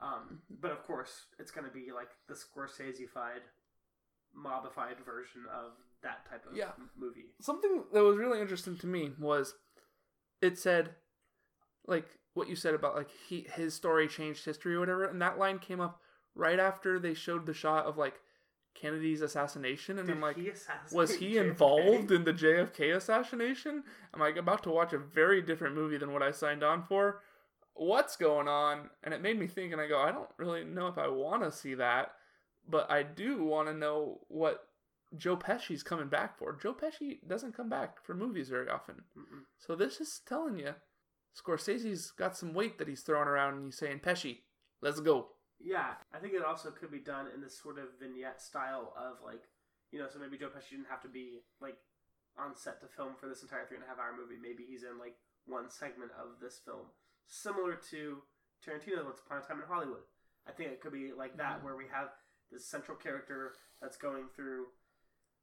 Um, 0.00 0.40
but 0.60 0.70
of 0.70 0.82
course, 0.84 1.26
it's 1.38 1.50
going 1.50 1.66
to 1.66 1.72
be 1.72 1.90
like 1.92 2.08
the 2.28 2.34
Scorsese-fied, 2.34 3.40
mobified 4.36 5.04
version 5.04 5.42
of 5.52 5.72
that 6.02 6.28
type 6.30 6.44
of 6.48 6.56
Yeah. 6.56 6.70
movie. 6.96 7.26
Something 7.40 7.84
that 7.92 8.02
was 8.04 8.16
really 8.16 8.40
interesting 8.40 8.76
to 8.78 8.86
me 8.86 9.12
was 9.18 9.54
it 10.40 10.58
said, 10.58 10.94
like 11.86 12.06
what 12.34 12.48
you 12.48 12.54
said 12.54 12.74
about 12.74 12.94
like 12.94 13.10
he 13.28 13.46
his 13.54 13.74
story 13.74 14.06
changed 14.06 14.44
history 14.44 14.74
or 14.76 14.80
whatever, 14.80 15.04
and 15.04 15.20
that 15.20 15.38
line 15.38 15.58
came 15.58 15.80
up 15.80 16.00
right 16.36 16.60
after 16.60 16.98
they 17.00 17.14
showed 17.14 17.46
the 17.46 17.54
shot 17.54 17.86
of 17.86 17.96
like 17.98 18.20
Kennedy's 18.74 19.22
assassination, 19.22 19.98
and 19.98 20.06
Did 20.06 20.14
I'm 20.16 20.22
like, 20.22 20.36
he 20.36 20.52
was 20.92 21.16
he 21.16 21.32
JFK? 21.32 21.48
involved 21.48 22.12
in 22.12 22.22
the 22.22 22.32
JFK 22.32 22.94
assassination? 22.94 23.82
I'm 24.14 24.20
like 24.20 24.36
about 24.36 24.62
to 24.64 24.70
watch 24.70 24.92
a 24.92 24.98
very 24.98 25.42
different 25.42 25.74
movie 25.74 25.98
than 25.98 26.12
what 26.12 26.22
I 26.22 26.30
signed 26.30 26.62
on 26.62 26.84
for. 26.84 27.22
What's 27.78 28.16
going 28.16 28.48
on? 28.48 28.90
And 29.04 29.14
it 29.14 29.22
made 29.22 29.38
me 29.38 29.46
think, 29.46 29.72
and 29.72 29.80
I 29.80 29.86
go, 29.86 30.00
I 30.00 30.12
don't 30.12 30.28
really 30.36 30.64
know 30.64 30.88
if 30.88 30.98
I 30.98 31.08
want 31.08 31.42
to 31.44 31.52
see 31.52 31.74
that, 31.74 32.12
but 32.68 32.90
I 32.90 33.02
do 33.02 33.42
want 33.42 33.68
to 33.68 33.74
know 33.74 34.20
what 34.28 34.64
Joe 35.16 35.36
Pesci's 35.36 35.82
coming 35.82 36.08
back 36.08 36.38
for. 36.38 36.58
Joe 36.60 36.74
Pesci 36.74 37.18
doesn't 37.26 37.56
come 37.56 37.68
back 37.68 38.04
for 38.04 38.14
movies 38.14 38.48
very 38.48 38.68
often, 38.68 38.96
Mm-mm. 39.16 39.44
so 39.58 39.74
this 39.74 40.00
is 40.00 40.20
telling 40.26 40.58
you, 40.58 40.74
Scorsese's 41.38 42.10
got 42.10 42.36
some 42.36 42.52
weight 42.52 42.78
that 42.78 42.88
he's 42.88 43.02
throwing 43.02 43.28
around, 43.28 43.54
and 43.54 43.64
he's 43.66 43.78
saying, 43.78 44.00
Pesci, 44.00 44.38
let's 44.82 45.00
go. 45.00 45.28
Yeah, 45.60 45.94
I 46.12 46.18
think 46.18 46.34
it 46.34 46.44
also 46.44 46.70
could 46.70 46.90
be 46.90 46.98
done 46.98 47.26
in 47.34 47.40
this 47.40 47.58
sort 47.58 47.78
of 47.78 47.98
vignette 48.00 48.42
style 48.42 48.92
of 48.98 49.24
like, 49.24 49.42
you 49.90 49.98
know, 49.98 50.06
so 50.12 50.18
maybe 50.18 50.38
Joe 50.38 50.48
Pesci 50.48 50.70
didn't 50.70 50.90
have 50.90 51.02
to 51.02 51.08
be 51.08 51.40
like 51.60 51.76
on 52.38 52.54
set 52.54 52.80
to 52.80 52.86
film 52.86 53.14
for 53.18 53.28
this 53.28 53.42
entire 53.42 53.66
three 53.66 53.76
and 53.76 53.84
a 53.84 53.88
half 53.88 53.98
hour 53.98 54.14
movie. 54.14 54.38
Maybe 54.40 54.62
he's 54.62 54.84
in 54.84 54.98
like 54.98 55.16
one 55.46 55.70
segment 55.70 56.12
of 56.14 56.38
this 56.40 56.60
film, 56.64 56.94
similar 57.28 57.76
to 57.90 58.22
Tarantino's 58.64 59.04
Once 59.04 59.20
Upon 59.24 59.38
a 59.38 59.40
Time 59.42 59.60
in 59.60 59.66
Hollywood. 59.68 60.02
I 60.46 60.52
think 60.52 60.70
it 60.72 60.80
could 60.80 60.92
be 60.92 61.12
like 61.12 61.36
that, 61.36 61.60
Mhm. 61.60 61.62
where 61.64 61.76
we 61.76 61.86
have 61.88 62.16
this 62.50 62.66
central 62.66 62.96
character 62.96 63.54
that's 63.80 63.96
going 63.98 64.28
through, 64.30 64.72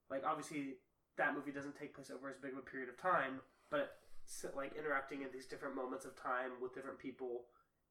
like, 0.09 0.23
obviously 0.23 0.81
that 1.15 1.33
movie 1.33 1.51
doesn't 1.51 1.75
take 1.75 1.93
place 1.93 2.09
over 2.09 2.27
as 2.29 2.37
big 2.39 2.51
of 2.53 2.57
a 2.57 2.61
period 2.61 2.89
of 2.89 2.97
time, 2.97 3.41
but 3.69 4.01
like 4.55 4.73
interacting 4.73 5.21
in 5.21 5.31
these 5.31 5.45
different 5.45 5.75
moments 5.75 6.03
of 6.03 6.15
time 6.15 6.59
with 6.59 6.73
different 6.73 6.97
people 6.97 7.47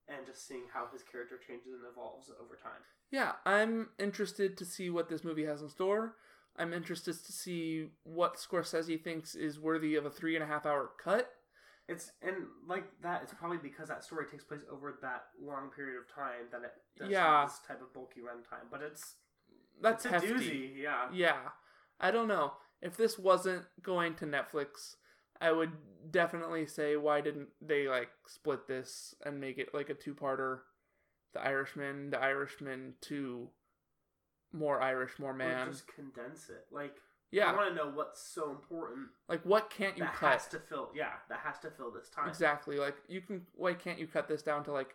and 0.09 0.27
just 0.27 0.45
seeing 0.47 0.69
how 0.69 0.87
his 0.89 1.03
character 1.05 1.39
changes 1.39 1.73
and 1.75 1.85
evolves 1.87 2.29
over 2.31 2.57
time. 2.57 2.85
Yeah, 3.11 3.37
I'm 3.47 3.95
interested 3.99 4.59
to 4.59 4.65
see 4.65 4.91
what 4.91 5.09
this 5.09 5.23
movie 5.23 5.45
has 5.45 5.63
in 5.63 5.69
store. 5.69 6.17
I'm 6.57 6.73
interested 6.73 7.15
to 7.25 7.33
see 7.33 7.93
what 8.03 8.35
Scorsese 8.37 9.03
thinks 9.03 9.35
is 9.37 9.61
worthy 9.61 9.95
of 9.95 10.05
a 10.05 10.11
three 10.11 10.35
and 10.35 10.43
a 10.43 10.47
half 10.47 10.67
hour 10.67 10.89
cut. 10.99 11.33
It's 11.89 12.13
and 12.23 12.35
like 12.67 12.85
that. 13.03 13.23
It's 13.23 13.35
probably 13.35 13.59
because 13.59 13.89
that 13.89 14.03
story 14.05 14.25
takes 14.31 14.45
place 14.45 14.63
over 14.71 14.99
that 15.03 15.25
long 15.41 15.71
period 15.71 15.99
of 15.99 16.09
time 16.13 16.47
that 16.51 16.63
it 16.63 16.73
does 16.99 17.09
Yeah. 17.11 17.45
this 17.45 17.59
type 17.67 17.83
of 17.83 17.93
bulky 17.93 18.21
runtime. 18.21 18.71
But 18.71 18.81
it's 18.83 19.17
That's 19.81 20.05
it's 20.07 20.15
a 20.15 20.21
hefty. 20.21 20.29
doozy, 20.35 20.77
yeah. 20.83 21.09
Yeah, 21.13 21.51
I 22.01 22.11
don't 22.11 22.29
know 22.29 22.55
if 22.81 22.97
this 22.97 23.19
wasn't 23.19 23.67
going 23.83 24.15
to 24.17 24.25
Netflix. 24.27 24.97
I 25.41 25.53
would 25.53 25.73
definitely 26.11 26.67
say 26.67 26.97
why 26.97 27.21
didn't 27.21 27.49
they 27.61 27.87
like 27.89 28.11
split 28.29 28.67
this 28.67 29.15
and 29.25 29.41
make 29.41 29.59
it 29.59 29.75
like 29.75 29.91
a 29.91 29.95
two-parter? 29.95 30.61
The 31.35 31.41
Irishman, 31.43 32.11
The 32.11 32.19
Irishman 32.21 32.95
Two, 33.01 33.51
more 34.53 34.81
Irish, 34.81 35.19
more 35.19 35.33
Or 35.33 35.35
man. 35.35 35.67
just 35.71 35.87
condense 35.89 36.49
it. 36.49 36.67
Like 36.71 36.97
I 37.43 37.55
want 37.55 37.69
to 37.71 37.75
know 37.75 37.91
what's 37.93 38.21
so 38.21 38.51
important 38.51 39.09
like 39.29 39.45
what 39.45 39.71
can't 39.71 39.97
you 39.97 40.05
that 40.05 40.15
cut? 40.15 40.33
has 40.33 40.47
to 40.49 40.59
fill. 40.59 40.91
Yeah, 40.95 41.11
that 41.29 41.41
has 41.45 41.59
to 41.61 41.71
fill 41.71 41.91
this 41.91 42.09
time. 42.09 42.29
Exactly. 42.29 42.79
Like 42.79 42.97
you 43.09 43.21
can 43.21 43.43
why 43.55 43.75
can't 43.75 43.99
you 43.99 44.07
cut 44.07 44.29
this 44.29 44.43
down 44.43 44.65
to 44.65 44.73
like 44.73 44.95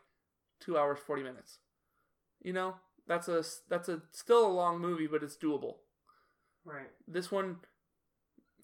2 0.61 0.77
hours 0.77 0.99
40 1.05 1.23
minutes? 1.23 1.59
You 2.41 2.53
know? 2.53 2.75
That's 3.07 3.27
a 3.27 3.43
that's 3.69 3.89
a 3.89 4.01
still 4.11 4.45
a 4.45 4.51
long 4.51 4.79
movie 4.79 5.07
but 5.07 5.23
it's 5.23 5.35
doable. 5.35 5.75
Right. 6.63 6.89
This 7.07 7.31
one 7.31 7.57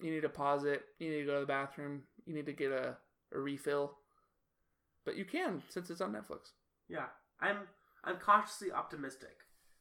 you 0.00 0.10
need 0.10 0.22
to 0.22 0.28
pause 0.28 0.64
it, 0.64 0.82
you 0.98 1.10
need 1.10 1.20
to 1.20 1.26
go 1.26 1.34
to 1.34 1.40
the 1.40 1.46
bathroom, 1.46 2.02
you 2.26 2.34
need 2.34 2.46
to 2.46 2.52
get 2.52 2.70
a, 2.70 2.96
a 3.34 3.38
refill. 3.38 3.98
But 5.04 5.16
you 5.16 5.24
can 5.24 5.62
since 5.68 5.90
it's 5.90 6.00
on 6.00 6.12
Netflix. 6.12 6.52
Yeah. 6.88 7.06
I'm 7.40 7.58
I'm 8.04 8.16
cautiously 8.16 8.72
optimistic. 8.72 9.36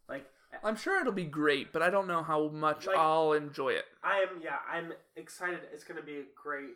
Like 0.10 0.26
I'm 0.64 0.76
sure 0.76 1.00
it'll 1.02 1.14
be 1.14 1.26
great, 1.26 1.72
but 1.74 1.82
I 1.82 1.90
don't 1.90 2.08
know 2.08 2.24
how 2.24 2.48
much 2.50 2.88
Like- 2.88 2.98
I'll 2.98 3.34
enjoy 3.34 3.70
it. 3.74 3.86
I 4.04 4.20
am 4.20 4.42
yeah, 4.42 4.60
I'm 4.70 4.94
excited 5.16 5.60
it's 5.74 5.84
going 5.84 6.00
to 6.00 6.06
be 6.06 6.18
a 6.18 6.26
great 6.36 6.76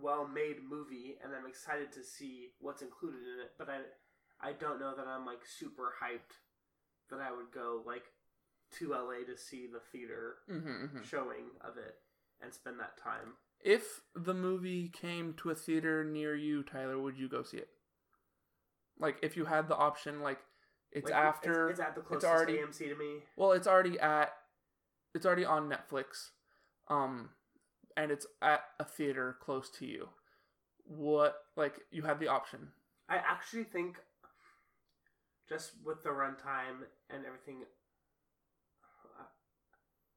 well-made 0.00 0.62
movie 0.68 1.16
and 1.22 1.34
I'm 1.34 1.46
excited 1.46 1.90
to 1.92 2.04
see 2.04 2.50
what's 2.60 2.82
included 2.82 3.20
in 3.20 3.40
it, 3.44 3.52
but 3.58 3.68
I 3.68 3.80
I 4.42 4.52
don't 4.52 4.80
know 4.80 4.94
that 4.96 5.06
I'm 5.06 5.26
like 5.26 5.44
super 5.44 5.92
hyped 6.02 6.36
that 7.10 7.20
I 7.20 7.30
would 7.32 7.50
go 7.52 7.82
like 7.86 8.04
to 8.78 8.90
LA 8.92 9.24
to 9.26 9.36
see 9.36 9.66
the 9.66 9.80
theater 9.80 10.36
hmm 10.48 11.02
showing 11.02 11.46
of 11.60 11.76
it 11.76 11.96
and 12.40 12.54
spend 12.54 12.78
that 12.80 12.96
time. 12.96 13.34
If 13.62 14.00
the 14.14 14.32
movie 14.32 14.88
came 14.88 15.34
to 15.34 15.50
a 15.50 15.54
theater 15.54 16.04
near 16.04 16.34
you, 16.34 16.62
Tyler, 16.62 16.98
would 16.98 17.18
you 17.18 17.28
go 17.28 17.42
see 17.42 17.58
it? 17.58 17.68
Like 18.98 19.18
if 19.22 19.36
you 19.36 19.44
had 19.46 19.68
the 19.68 19.76
option, 19.76 20.20
like 20.22 20.38
it's 20.92 21.10
Like, 21.10 21.14
after 21.14 21.70
it's, 21.70 21.78
it's 21.78 21.88
at 21.88 21.94
the 21.94 22.00
it's 22.00 22.08
closest 22.08 22.32
already- 22.32 22.58
AMC 22.58 22.88
to 22.88 22.96
me. 22.96 23.22
Well, 23.36 23.52
it's 23.52 23.66
already 23.66 23.98
at 24.00 24.32
it's 25.14 25.26
already 25.26 25.44
on 25.44 25.68
Netflix. 25.70 26.30
Um 26.88 27.30
and 27.96 28.10
it's 28.10 28.26
at 28.42 28.62
a 28.78 28.84
theater 28.84 29.36
close 29.40 29.68
to 29.78 29.86
you. 29.86 30.08
What 30.84 31.36
like 31.56 31.80
you 31.90 32.02
had 32.02 32.18
the 32.20 32.28
option. 32.28 32.68
I 33.08 33.16
actually 33.16 33.64
think 33.64 33.96
just 35.48 35.72
with 35.84 36.02
the 36.02 36.10
runtime 36.10 36.86
and 37.10 37.24
everything 37.26 37.64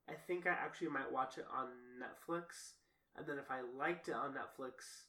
I 0.08 0.14
think 0.28 0.46
I 0.46 0.52
actually 0.52 0.90
might 0.90 1.12
watch 1.12 1.38
it 1.38 1.46
on 1.56 1.68
Netflix 2.02 2.74
and 3.16 3.26
then 3.26 3.38
if 3.38 3.50
I 3.50 3.62
liked 3.78 4.10
it 4.10 4.16
on 4.16 4.34
Netflix 4.34 5.06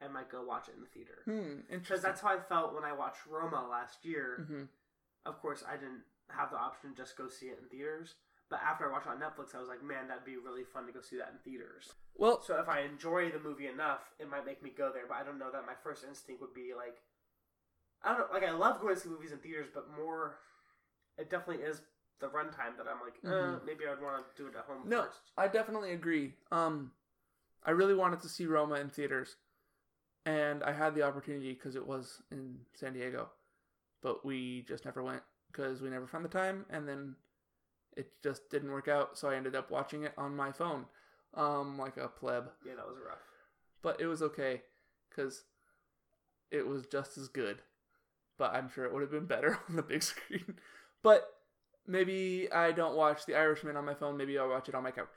I 0.00 0.06
might 0.08 0.30
go 0.30 0.44
watch 0.44 0.68
it 0.68 0.76
in 0.76 0.80
the 0.82 0.86
theater. 0.86 1.22
Hmm, 1.24 1.74
Because 1.76 2.02
that's 2.02 2.20
how 2.20 2.28
I 2.28 2.38
felt 2.38 2.72
when 2.72 2.84
I 2.84 2.92
watched 2.92 3.26
Roma 3.28 3.66
last 3.68 4.04
year. 4.04 4.46
hmm 4.48 4.62
Of 5.28 5.40
course, 5.40 5.62
I 5.68 5.76
didn't 5.76 6.02
have 6.30 6.50
the 6.50 6.56
option 6.56 6.90
to 6.90 6.96
just 6.96 7.16
go 7.16 7.28
see 7.28 7.46
it 7.46 7.58
in 7.62 7.68
theaters. 7.68 8.14
But 8.48 8.60
after 8.64 8.88
I 8.88 8.92
watched 8.92 9.06
it 9.06 9.10
on 9.10 9.20
Netflix, 9.20 9.54
I 9.54 9.60
was 9.60 9.68
like, 9.68 9.84
man, 9.84 10.08
that'd 10.08 10.24
be 10.24 10.38
really 10.38 10.64
fun 10.64 10.86
to 10.86 10.92
go 10.92 11.02
see 11.02 11.18
that 11.18 11.28
in 11.32 11.38
theaters. 11.44 11.92
Well, 12.16 12.40
So 12.40 12.58
if 12.58 12.66
I 12.68 12.80
enjoy 12.80 13.30
the 13.30 13.38
movie 13.38 13.66
enough, 13.66 14.00
it 14.18 14.28
might 14.30 14.46
make 14.46 14.62
me 14.62 14.70
go 14.70 14.90
there. 14.90 15.04
But 15.06 15.18
I 15.18 15.22
don't 15.22 15.38
know 15.38 15.50
that 15.52 15.66
my 15.66 15.74
first 15.84 16.02
instinct 16.08 16.40
would 16.40 16.54
be 16.54 16.72
like, 16.74 16.96
I 18.02 18.16
don't 18.16 18.20
know, 18.20 18.26
like 18.32 18.42
I 18.48 18.52
love 18.52 18.80
going 18.80 18.94
to 18.94 19.00
see 19.00 19.10
movies 19.10 19.32
in 19.32 19.38
theaters, 19.38 19.68
but 19.72 19.90
more, 19.94 20.38
it 21.18 21.28
definitely 21.28 21.62
is 21.64 21.82
the 22.20 22.28
runtime 22.28 22.76
that 22.78 22.86
I'm 22.88 23.00
like, 23.04 23.20
uh, 23.26 23.58
Mhm. 23.60 23.64
maybe 23.66 23.86
I'd 23.86 24.00
want 24.00 24.24
to 24.28 24.42
do 24.42 24.48
it 24.48 24.56
at 24.56 24.64
home 24.64 24.88
No, 24.88 25.04
first. 25.04 25.32
I 25.36 25.46
definitely 25.48 25.92
agree. 25.92 26.34
Um, 26.50 26.92
I 27.64 27.72
really 27.72 27.94
wanted 27.94 28.20
to 28.20 28.28
see 28.28 28.46
Roma 28.46 28.76
in 28.76 28.88
theaters, 28.88 29.36
and 30.24 30.62
I 30.64 30.72
had 30.72 30.94
the 30.94 31.02
opportunity 31.02 31.52
because 31.52 31.76
it 31.76 31.86
was 31.86 32.22
in 32.30 32.64
San 32.74 32.94
Diego, 32.94 33.30
but 34.02 34.24
we 34.24 34.64
just 34.68 34.84
never 34.84 35.02
went 35.02 35.22
because 35.50 35.80
we 35.80 35.90
never 35.90 36.06
found 36.06 36.24
the 36.24 36.28
time, 36.28 36.66
and 36.70 36.86
then 36.88 37.16
it 37.96 38.12
just 38.22 38.48
didn't 38.50 38.70
work 38.70 38.88
out. 38.88 39.18
So 39.18 39.28
I 39.28 39.36
ended 39.36 39.56
up 39.56 39.70
watching 39.70 40.04
it 40.04 40.12
on 40.16 40.36
my 40.36 40.52
phone, 40.52 40.86
um, 41.34 41.78
like 41.78 41.96
a 41.96 42.08
pleb. 42.08 42.50
Yeah, 42.64 42.74
that 42.76 42.86
was 42.86 42.98
rough. 43.04 43.18
But 43.82 44.00
it 44.00 44.06
was 44.06 44.22
okay 44.22 44.62
because 45.08 45.44
it 46.50 46.66
was 46.66 46.86
just 46.86 47.18
as 47.18 47.28
good. 47.28 47.62
But 48.38 48.54
I'm 48.54 48.70
sure 48.70 48.84
it 48.84 48.92
would 48.92 49.02
have 49.02 49.10
been 49.10 49.26
better 49.26 49.58
on 49.68 49.76
the 49.76 49.82
big 49.82 50.02
screen. 50.02 50.56
But 51.02 51.28
maybe 51.86 52.48
I 52.52 52.72
don't 52.72 52.96
watch 52.96 53.26
The 53.26 53.34
Irishman 53.34 53.76
on 53.76 53.84
my 53.84 53.94
phone. 53.94 54.16
Maybe 54.16 54.38
I'll 54.38 54.48
watch 54.48 54.68
it 54.68 54.74
on 54.74 54.82
my 54.84 54.90
couch 54.90 55.08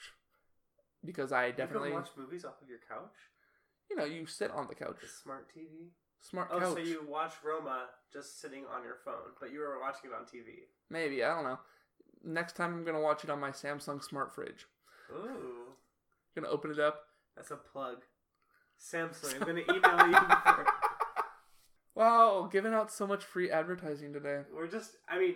because 1.06 1.32
I 1.32 1.52
definitely, 1.52 1.90
you 1.90 1.96
watch 1.96 2.10
movies 2.18 2.46
off 2.46 2.62
of 2.62 2.70
your 2.70 2.80
couch. 2.88 3.14
you 3.90 3.96
know, 3.96 4.06
you 4.06 4.26
sit 4.26 4.52
on 4.52 4.68
the 4.68 4.76
couch, 4.76 4.98
The 5.02 5.08
smart 5.08 5.48
TV. 5.56 5.90
Smart 6.22 6.50
Oh, 6.52 6.60
couch. 6.60 6.74
so 6.74 6.80
you 6.80 7.04
watch 7.08 7.34
Roma 7.44 7.88
just 8.14 8.40
sitting 8.42 8.64
on 8.74 8.84
your 8.84 8.98
phone, 9.04 9.34
but 9.40 9.52
you 9.52 9.60
were 9.60 9.80
watching 9.80 10.10
it 10.12 10.14
on 10.16 10.24
TV. 10.26 10.64
Maybe 10.90 11.24
I 11.24 11.34
don't 11.34 11.44
know. 11.44 11.60
Next 12.24 12.56
time 12.56 12.74
I'm 12.74 12.84
gonna 12.84 13.02
watch 13.02 13.24
it 13.24 13.30
on 13.30 13.40
my 13.40 13.52
Samsung 13.52 14.04
smart 14.04 14.34
fridge. 14.34 14.68
Ooh, 15.12 15.74
gonna 16.36 16.48
open 16.50 16.72
it 16.72 16.80
up. 16.80 17.04
that's 17.36 17.52
a 17.52 17.56
plug. 17.58 17.98
Samsung, 18.80 19.36
I'm 19.36 19.40
gonna 19.42 19.62
email 19.70 20.08
you. 20.08 20.28
For, 20.46 20.66
Wow, 21.94 22.48
giving 22.52 22.74
out 22.74 22.92
so 22.92 23.06
much 23.06 23.24
free 23.24 23.52
advertising 23.52 24.14
today. 24.14 24.44
we're 24.56 24.68
just, 24.68 24.96
I 25.10 25.20
mean, 25.20 25.36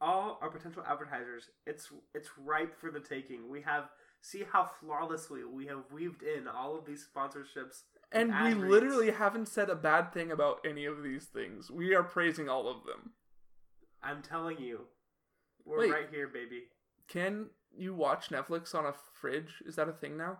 all 0.00 0.38
our 0.42 0.50
potential 0.50 0.82
advertisers, 0.86 1.50
it's 1.66 1.88
it's 2.14 2.28
ripe 2.38 2.78
for 2.78 2.90
the 2.90 3.00
taking. 3.00 3.48
We 3.50 3.62
have 3.62 3.84
see 4.22 4.44
how 4.50 4.68
flawlessly 4.80 5.44
we 5.44 5.66
have 5.66 5.84
weaved 5.92 6.22
in 6.22 6.46
all 6.48 6.76
of 6.76 6.84
these 6.84 7.06
sponsorships. 7.14 7.82
And 8.12 8.32
we 8.42 8.54
reads. 8.54 8.70
literally 8.70 9.10
haven't 9.12 9.46
said 9.48 9.70
a 9.70 9.74
bad 9.76 10.12
thing 10.12 10.32
about 10.32 10.58
any 10.64 10.84
of 10.84 11.02
these 11.02 11.26
things. 11.26 11.70
We 11.70 11.94
are 11.94 12.02
praising 12.02 12.48
all 12.48 12.68
of 12.68 12.84
them. 12.84 13.12
I'm 14.02 14.22
telling 14.22 14.58
you, 14.58 14.80
we're 15.64 15.78
Wait. 15.80 15.90
right 15.92 16.08
here, 16.10 16.26
baby. 16.26 16.64
Can 17.08 17.46
you 17.76 17.94
watch 17.94 18.30
Netflix 18.30 18.74
on 18.74 18.86
a 18.86 18.94
fridge? 19.14 19.62
Is 19.66 19.76
that 19.76 19.88
a 19.88 19.92
thing 19.92 20.16
now? 20.16 20.38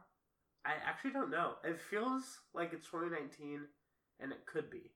I 0.64 0.72
actually 0.84 1.12
don't 1.12 1.30
know. 1.30 1.54
It 1.64 1.80
feels 1.80 2.40
like 2.54 2.72
it's 2.72 2.86
2019, 2.86 3.60
and 4.20 4.32
it 4.32 4.44
could 4.46 4.70
be 4.70 4.90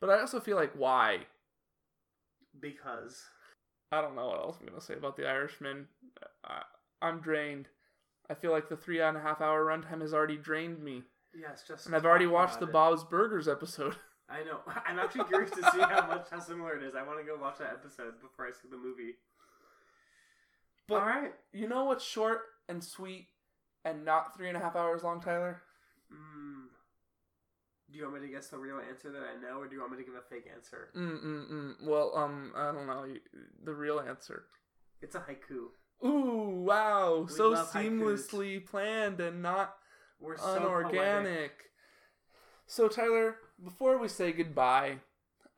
But 0.00 0.10
I 0.10 0.20
also 0.20 0.40
feel 0.40 0.56
like 0.56 0.72
why? 0.74 1.26
because 2.60 3.22
I 3.92 4.00
don't 4.00 4.16
know 4.16 4.28
what 4.28 4.38
else 4.40 4.56
I'm 4.60 4.66
gonna 4.66 4.80
say 4.80 4.94
about 4.94 5.16
the 5.16 5.28
Irishman. 5.28 5.86
I, 6.44 6.62
I'm 7.00 7.20
drained. 7.20 7.68
I 8.28 8.34
feel 8.34 8.50
like 8.50 8.68
the 8.68 8.76
three 8.76 9.00
and 9.00 9.16
a 9.16 9.20
half 9.20 9.40
hour 9.40 9.64
runtime 9.64 10.00
has 10.00 10.12
already 10.12 10.36
drained 10.36 10.82
me, 10.82 11.02
yes, 11.34 11.64
just 11.66 11.86
and 11.86 11.94
I've 11.94 12.04
already 12.04 12.26
watched 12.26 12.60
the 12.60 12.66
it. 12.66 12.72
Bob's 12.72 13.04
Burgers 13.04 13.48
episode. 13.48 13.96
I 14.28 14.44
know. 14.44 14.58
I'm 14.86 14.98
actually 14.98 15.24
curious 15.24 15.50
to 15.52 15.62
see 15.70 15.80
how 15.80 16.06
much 16.06 16.28
how 16.30 16.40
similar 16.40 16.76
it 16.76 16.82
is. 16.82 16.94
I 16.94 17.02
want 17.02 17.18
to 17.18 17.24
go 17.24 17.40
watch 17.40 17.58
that 17.58 17.72
episode 17.72 18.20
before 18.20 18.46
I 18.46 18.50
see 18.50 18.68
the 18.70 18.76
movie. 18.76 19.14
But 20.86 21.00
All 21.02 21.06
right. 21.06 21.32
you 21.52 21.68
know 21.68 21.84
what's 21.84 22.04
short 22.04 22.40
and 22.68 22.82
sweet 22.82 23.26
and 23.84 24.04
not 24.04 24.36
three 24.36 24.48
and 24.48 24.56
a 24.56 24.60
half 24.60 24.74
hours 24.76 25.02
long, 25.02 25.20
Tyler? 25.20 25.60
Mm. 26.12 26.68
Do 27.90 27.98
you 27.98 28.04
want 28.04 28.20
me 28.20 28.26
to 28.28 28.32
guess 28.32 28.48
the 28.48 28.58
real 28.58 28.80
answer 28.86 29.10
that 29.10 29.22
I 29.22 29.40
know, 29.40 29.60
or 29.60 29.66
do 29.66 29.74
you 29.74 29.80
want 29.80 29.92
me 29.92 29.98
to 29.98 30.04
give 30.04 30.14
a 30.14 30.20
fake 30.28 30.46
answer? 30.54 30.88
Mm 30.96 31.24
mm 31.24 31.50
mm. 31.50 31.74
Well, 31.86 32.12
um, 32.14 32.52
I 32.54 32.72
don't 32.72 32.86
know 32.86 33.06
the 33.64 33.74
real 33.74 34.00
answer. 34.00 34.44
It's 35.00 35.14
a 35.14 35.20
haiku. 35.20 35.68
Ooh, 36.06 36.64
wow! 36.64 37.24
We 37.28 37.34
so 37.34 37.48
love 37.50 37.70
haikus. 37.72 37.90
seamlessly 37.90 38.66
planned 38.66 39.20
and 39.20 39.42
not 39.42 39.74
We're 40.20 40.36
so 40.36 40.56
unorganic. 40.56 41.50
So, 42.66 42.88
Tyler, 42.88 43.36
before 43.62 43.98
we 43.98 44.08
say 44.08 44.32
goodbye, 44.32 44.98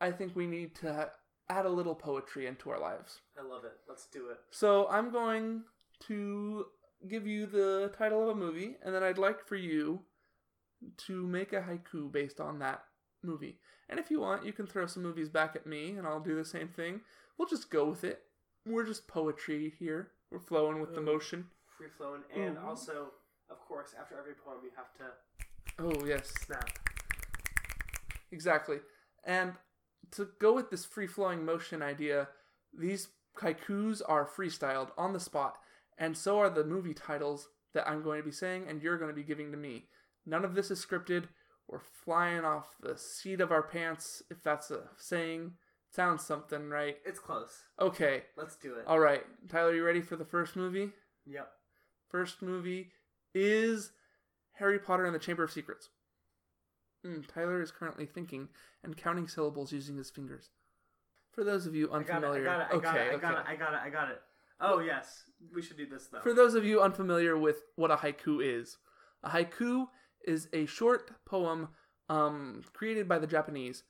I 0.01 0.13
think 0.13 0.37
we 0.37 0.47
need 0.47 0.75
to 0.77 1.11
add 1.49 1.67
a 1.67 1.71
little 1.71 1.95
poetry 1.95 2.47
into 2.47 2.71
our 2.71 2.79
lives. 2.79 3.21
I 3.39 3.43
love 3.47 3.65
it. 3.65 3.73
Let's 3.89 4.07
do 4.07 4.29
it. 4.31 4.39
So, 4.51 4.87
I'm 4.89 5.11
going 5.11 5.63
to 6.07 6.67
give 7.09 7.27
you 7.27 7.47
the 7.47 7.93
title 7.97 8.23
of 8.23 8.29
a 8.29 8.35
movie, 8.35 8.77
and 8.85 8.95
then 8.95 9.03
I'd 9.03 9.19
like 9.19 9.47
for 9.47 9.57
you 9.57 10.01
to 10.97 11.27
make 11.27 11.53
a 11.53 11.61
haiku 11.61 12.11
based 12.13 12.41
on 12.41 12.59
that 12.61 12.85
movie. 13.23 13.59
And 13.89 13.99
if 13.99 14.11
you 14.11 14.21
want, 14.21 14.47
you 14.47 14.53
can 14.53 14.67
throw 14.67 14.87
some 14.87 15.03
movies 15.03 15.29
back 15.29 15.57
at 15.57 15.67
me, 15.67 15.91
and 15.91 16.07
I'll 16.07 16.21
do 16.21 16.37
the 16.37 16.45
same 16.45 16.69
thing. 16.69 17.01
We'll 17.37 17.49
just 17.49 17.71
go 17.71 17.87
with 17.87 18.05
it. 18.05 18.23
We're 18.67 18.87
just 18.87 19.09
poetry 19.09 19.73
here. 19.79 20.13
We're 20.31 20.39
flowing 20.39 20.81
with 20.81 20.95
the 20.95 21.01
motion. 21.01 21.47
Free 21.77 21.89
flowing, 21.97 22.23
and 22.37 22.57
Ooh. 22.57 22.69
also, 22.69 23.09
of 23.51 23.59
course, 23.67 23.95
after 23.99 24.19
every 24.19 24.35
poem, 24.35 24.59
you 24.63 24.71
have 24.77 24.93
to 24.99 25.13
Oh, 25.79 26.07
yes. 26.07 26.29
snap. 26.45 26.69
Exactly. 28.33 28.79
And 29.25 29.55
to 30.13 30.29
go 30.41 30.53
with 30.55 30.71
this 30.71 30.85
free 30.85 31.07
flowing 31.07 31.45
motion 31.45 31.83
idea, 31.83 32.29
these 32.77 33.09
haikus 33.41 34.03
are 34.07 34.27
freestyled 34.27 34.91
on 34.99 35.13
the 35.13 35.21
spot, 35.21 35.57
and 35.99 36.17
so 36.17 36.39
are 36.39 36.51
the 36.51 36.65
movie 36.65 36.95
titles 36.95 37.49
that 37.75 37.89
I'm 37.89 38.03
going 38.03 38.19
to 38.21 38.25
be 38.25 38.33
saying 38.33 38.65
and 38.69 38.83
you're 38.83 38.99
going 38.99 39.11
to 39.11 39.15
be 39.17 39.23
giving 39.23 39.51
to 39.53 39.57
me. 39.57 39.87
None 40.27 40.45
of 40.45 40.55
this 40.55 40.71
is 40.71 40.85
scripted. 40.85 41.25
We're 41.69 41.79
flying 42.05 42.45
off 42.45 42.75
the 42.81 42.99
seat 42.99 43.41
of 43.41 43.53
our 43.53 43.63
pants, 43.63 44.23
if 44.31 44.43
that's 44.43 44.71
a 44.73 44.83
saying. 44.97 45.53
Sounds 45.93 46.25
something, 46.25 46.69
right? 46.69 46.97
It's 47.05 47.19
close. 47.21 47.53
Okay. 47.81 48.25
Let's 48.37 48.57
do 48.57 48.75
it. 48.75 48.85
All 48.87 48.99
right. 48.99 49.25
Tyler, 49.49 49.75
you 49.75 49.85
ready 49.85 50.01
for 50.01 50.17
the 50.17 50.25
first 50.25 50.57
movie? 50.57 50.91
Yep. 51.27 51.49
First 52.11 52.43
movie 52.43 52.91
is 53.35 53.93
Harry 54.55 54.79
Potter 54.79 55.07
and 55.07 55.15
the 55.15 55.19
Chamber 55.19 55.45
of 55.45 55.51
Secrets. 55.51 55.89
Mm, 57.07 57.27
Tyler 57.27 57.63
is 57.63 57.71
currently 57.71 58.07
thinking 58.07 58.49
and 58.85 58.97
counting 58.97 59.29
syllables 59.29 59.73
using 59.73 59.97
his 59.97 60.11
fingers. 60.11 60.51
For 61.33 61.45
those 61.45 61.67
of 61.67 61.75
you 61.75 61.91
I 61.93 62.03
got 62.03 62.09
it. 62.09 62.11
I 62.11 62.17
unfamiliar. 62.17 62.51
I 62.51 62.75
okay, 62.75 62.81
got 62.81 62.97
it. 62.97 63.13
I 63.13 63.17
got 63.17 63.33
it. 63.33 63.45
I 63.49 63.57
got 63.57 63.73
it. 63.75 63.81
I 63.85 63.91
got 63.91 64.11
it. 64.11 64.21
Oh 64.61 64.81
yes, 64.81 65.25
we 65.55 65.63
should 65.63 65.79
do 65.79 65.87
this 65.87 66.09
though. 66.09 66.21
For 66.21 66.35
those 66.35 66.55
of 66.55 66.65
you 66.65 66.83
unfamiliar 66.83 67.39
with 67.39 67.63
what 67.77 67.91
a 67.91 67.97
haiku 67.97 68.41
is, 68.43 68.77
a 69.23 69.31
haiku 69.31 69.87
is 70.27 70.49
a 70.53 70.67
short 70.67 71.13
poem 71.25 71.69
um, 72.11 72.63
created 72.75 73.09
by 73.09 73.19
the 73.19 73.27
Japanese. 73.27 73.85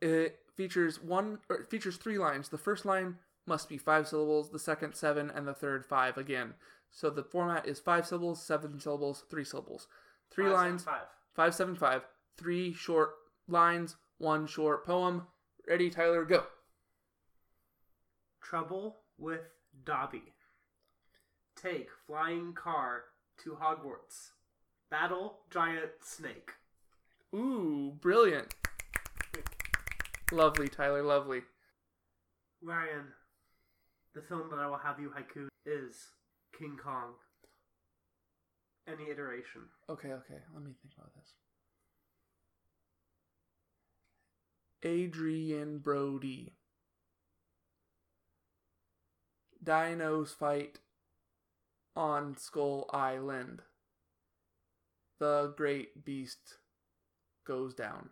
It 0.00 0.38
features 0.56 1.02
one 1.02 1.40
or 1.50 1.56
it 1.56 1.70
features 1.70 1.96
three 1.96 2.18
lines. 2.18 2.48
The 2.48 2.58
first 2.58 2.86
line 2.86 3.16
must 3.46 3.68
be 3.68 3.76
five 3.76 4.08
syllables, 4.08 4.50
the 4.50 4.58
second 4.58 4.94
seven, 4.94 5.30
and 5.30 5.46
the 5.46 5.54
third 5.54 5.84
five 5.84 6.16
again. 6.16 6.54
So 6.94 7.10
the 7.10 7.24
format 7.24 7.66
is 7.66 7.80
five 7.80 8.06
syllables, 8.06 8.40
seven 8.40 8.78
syllables, 8.78 9.24
three 9.28 9.44
syllables. 9.44 9.88
Three 10.30 10.44
Five, 10.44 10.52
seven, 10.52 10.64
lines, 10.70 10.84
Five. 10.84 11.02
five, 11.34 11.54
seven, 11.54 11.74
five. 11.74 12.02
Three 12.38 12.72
short 12.72 13.10
lines, 13.48 13.96
one 14.18 14.46
short 14.46 14.86
poem. 14.86 15.26
Ready, 15.68 15.90
Tyler, 15.90 16.24
go. 16.24 16.44
Trouble 18.40 18.98
with 19.18 19.40
Dobby. 19.84 20.22
Take 21.60 21.88
flying 22.06 22.52
car 22.52 23.02
to 23.42 23.58
Hogwarts. 23.60 24.30
Battle 24.88 25.38
giant 25.50 25.90
snake. 26.00 26.52
Ooh, 27.34 27.92
brilliant. 28.00 28.54
Lovely, 30.30 30.68
Tyler, 30.68 31.02
lovely. 31.02 31.42
Ryan, 32.62 33.06
the 34.14 34.22
film 34.22 34.48
that 34.50 34.60
I 34.60 34.68
will 34.68 34.78
have 34.78 35.00
you 35.00 35.10
haiku 35.10 35.48
is 35.66 35.96
King 36.58 36.76
Kong. 36.82 37.14
Any 38.86 39.10
iteration. 39.10 39.62
Okay, 39.88 40.08
okay. 40.08 40.40
Let 40.52 40.62
me 40.62 40.72
think 40.82 40.94
about 40.96 41.12
this. 41.14 41.32
Adrien 44.84 45.78
Brody. 45.78 46.52
Dinos 49.64 50.28
fight 50.28 50.80
on 51.96 52.36
Skull 52.36 52.90
Island. 52.92 53.62
The 55.18 55.54
great 55.56 56.04
beast 56.04 56.58
goes 57.46 57.72
down. 57.72 58.10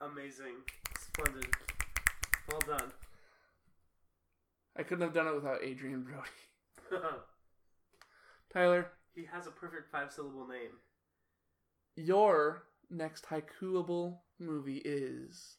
Amazing. 0.00 0.54
Splendid. 1.00 1.48
Well 2.50 2.60
done. 2.78 2.92
I 4.76 4.82
couldn't 4.84 5.02
have 5.02 5.14
done 5.14 5.26
it 5.26 5.34
without 5.34 5.64
Adrien 5.64 6.02
Brody. 6.02 6.28
Tyler, 8.52 8.92
he 9.14 9.24
has 9.32 9.46
a 9.46 9.50
perfect 9.50 9.90
five 9.90 10.12
syllable 10.12 10.46
name. 10.46 10.78
your 11.94 12.64
next 12.90 13.26
haikuable 13.26 14.18
movie 14.38 14.82
is 14.84 15.56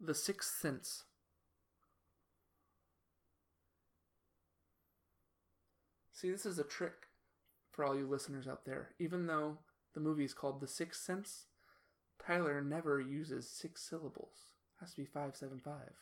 The 0.00 0.14
Sixth 0.14 0.60
Sense. 0.60 1.04
See, 6.12 6.30
this 6.30 6.44
is 6.44 6.58
a 6.58 6.64
trick 6.64 7.06
for 7.72 7.84
all 7.84 7.96
you 7.96 8.06
listeners 8.06 8.46
out 8.46 8.64
there. 8.66 8.90
Even 8.98 9.26
though 9.26 9.58
the 9.94 10.00
movie 10.00 10.24
is 10.24 10.34
called 10.34 10.60
The 10.60 10.68
Sixth 10.68 11.02
Sense, 11.02 11.46
Tyler 12.24 12.60
never 12.60 13.00
uses 13.00 13.48
six 13.48 13.82
syllables. 13.82 14.36
has 14.80 14.90
to 14.90 14.98
be 14.98 15.06
five, 15.06 15.34
seven, 15.34 15.60
five. 15.64 15.92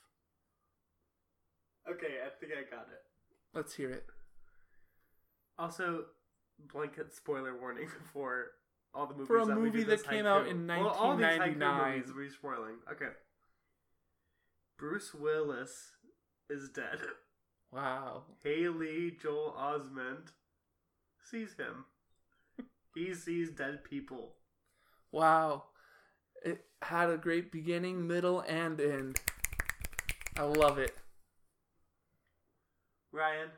Okay, 1.89 2.19
I 2.27 2.31
think 2.41 2.53
I 2.53 2.69
got 2.69 2.89
it. 2.93 3.08
Let's 3.59 3.75
hear 3.75 3.91
it. 3.91 4.07
Also, 5.59 6.05
blanket 6.73 7.13
spoiler 7.13 7.59
warning 7.61 7.89
for 8.13 8.53
all 8.95 9.09
the 9.09 9.15
movies 9.15 9.27
For 9.27 9.39
a 9.39 9.47
that 9.47 9.55
movie 9.57 9.83
that 9.83 10.05
came 10.05 10.27
out 10.27 10.47
in 10.47 10.65
Well, 10.65 10.87
all 10.87 11.17
these 11.17 11.27
1999. 11.27 11.99
movies 11.99 12.13
we're 12.15 12.31
spoiling. 12.31 12.77
Okay. 12.93 13.09
Bruce 14.79 15.13
Willis 15.13 15.91
is 16.49 16.69
dead. 16.69 17.01
Wow. 17.71 18.23
Haley 18.43 19.19
Joel 19.21 19.55
Osment 19.59 20.29
sees 21.23 21.55
him. 21.59 21.85
he 22.95 23.13
sees 23.13 23.51
dead 23.51 23.85
people. 23.85 24.37
Wow. 25.13 25.65
It 26.43 26.65
had 26.81 27.11
a 27.11 27.19
great 27.19 27.53
beginning, 27.53 28.07
middle, 28.07 28.41
and 28.41 28.81
end. 28.81 29.21
I 30.39 30.45
love 30.45 30.79
it. 30.79 30.97
Ryan, 33.19 33.49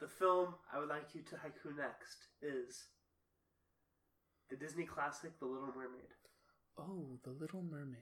the 0.00 0.08
film 0.08 0.54
I 0.72 0.78
would 0.78 0.88
like 0.88 1.14
you 1.14 1.20
to 1.22 1.34
haiku 1.34 1.76
next 1.76 2.28
is 2.40 2.84
the 4.48 4.56
Disney 4.56 4.84
classic 4.84 5.38
The 5.38 5.46
Little 5.46 5.68
Mermaid. 5.76 6.12
Oh, 6.78 7.18
The 7.24 7.30
Little 7.30 7.62
Mermaid. 7.62 7.98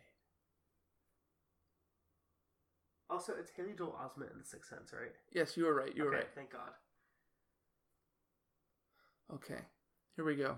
Also, 3.10 3.34
it's 3.38 3.50
Haley 3.50 3.74
Joel 3.76 3.98
Osment 4.00 4.32
in 4.32 4.38
The 4.38 4.44
Sixth 4.44 4.70
Sense, 4.70 4.92
right? 4.92 5.12
Yes, 5.32 5.56
you 5.56 5.64
were 5.64 5.74
right. 5.74 5.94
You 5.94 6.04
were 6.04 6.10
okay, 6.10 6.18
right. 6.18 6.34
Thank 6.34 6.52
God. 6.52 6.70
Okay. 9.34 9.60
Here 10.16 10.24
we 10.24 10.36
go. 10.36 10.56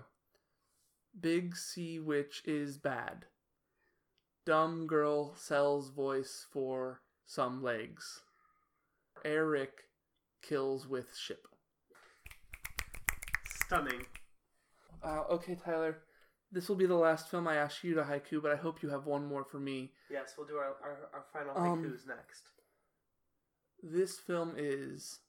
Big 1.19 1.55
Sea 1.55 1.99
Witch 1.99 2.43
is 2.45 2.77
bad. 2.77 3.25
Dumb 4.45 4.85
girl 4.85 5.33
sells 5.35 5.89
voice 5.89 6.45
for 6.51 7.01
some 7.25 7.63
legs. 7.63 8.21
Eric 9.23 9.85
kills 10.47 10.87
with 10.87 11.15
ship. 11.15 11.47
Stunning. 13.65 14.05
Uh, 15.03 15.23
okay, 15.29 15.55
Tyler. 15.55 15.97
This 16.51 16.69
will 16.69 16.75
be 16.75 16.85
the 16.85 16.95
last 16.95 17.29
film 17.29 17.47
I 17.47 17.55
ask 17.55 17.83
you 17.83 17.95
to 17.95 18.03
haiku, 18.03 18.41
but 18.41 18.51
I 18.51 18.55
hope 18.55 18.81
you 18.81 18.89
have 18.89 19.05
one 19.05 19.25
more 19.25 19.43
for 19.43 19.59
me. 19.59 19.91
Yes, 20.09 20.35
we'll 20.37 20.47
do 20.47 20.55
our, 20.55 20.75
our, 20.83 21.09
our 21.13 21.25
final 21.33 21.57
Um, 21.57 21.83
haikus 21.83 22.07
next. 22.07 22.51
This 23.83 24.17
film 24.19 24.53
is 24.57 25.19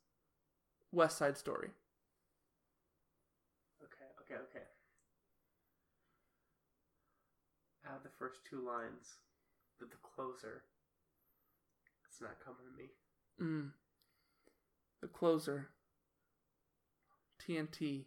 West 0.93 1.19
Side 1.19 1.37
Story. 1.37 1.71
Okay, 3.83 4.07
okay, 4.21 4.41
okay. 4.51 4.64
Add 7.87 8.03
the 8.05 8.11
first 8.19 8.41
two 8.49 8.64
lines, 8.64 9.17
but 9.79 9.91
the 9.91 9.97
closer. 10.03 10.62
It's 12.09 12.21
not 12.21 12.37
coming 12.45 12.61
to 12.71 12.77
me. 12.77 12.90
Mm. 13.40 13.70
The 15.01 15.09
closer. 15.09 15.68
TNT. 17.47 18.05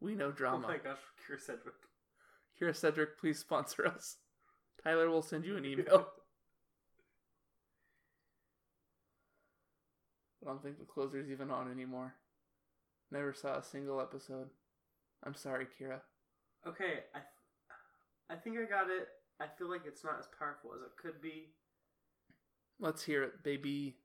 We 0.00 0.14
know 0.14 0.30
drama. 0.30 0.66
Oh 0.66 0.68
my 0.68 0.76
gosh, 0.76 0.98
Kyra 1.18 1.40
Sedgwick. 1.40 1.74
Kyra 2.60 2.74
Sedgwick, 2.76 3.18
please 3.18 3.38
sponsor 3.38 3.86
us. 3.86 4.18
Tyler 4.82 5.08
will 5.08 5.22
send 5.22 5.44
you 5.44 5.56
an 5.56 5.64
email. 5.64 6.08
I 10.42 10.46
don't 10.46 10.62
think 10.62 10.78
the 10.78 10.84
closer's 10.84 11.30
even 11.30 11.50
on 11.50 11.70
anymore. 11.70 12.14
Never 13.10 13.32
saw 13.32 13.56
a 13.58 13.62
single 13.62 13.98
episode. 14.00 14.50
I'm 15.24 15.34
sorry, 15.34 15.66
Kyra. 15.66 16.00
Okay, 16.66 17.04
I, 17.14 17.20
I 18.30 18.36
think 18.36 18.58
I 18.58 18.64
got 18.68 18.90
it. 18.90 19.08
I 19.40 19.46
feel 19.58 19.70
like 19.70 19.86
it's 19.86 20.04
not 20.04 20.18
as 20.18 20.28
powerful 20.38 20.72
as 20.74 20.82
it 20.82 20.96
could 21.00 21.20
be, 21.22 21.54
Let's 22.80 23.04
hear 23.04 23.22
it, 23.22 23.42
baby. 23.42 23.96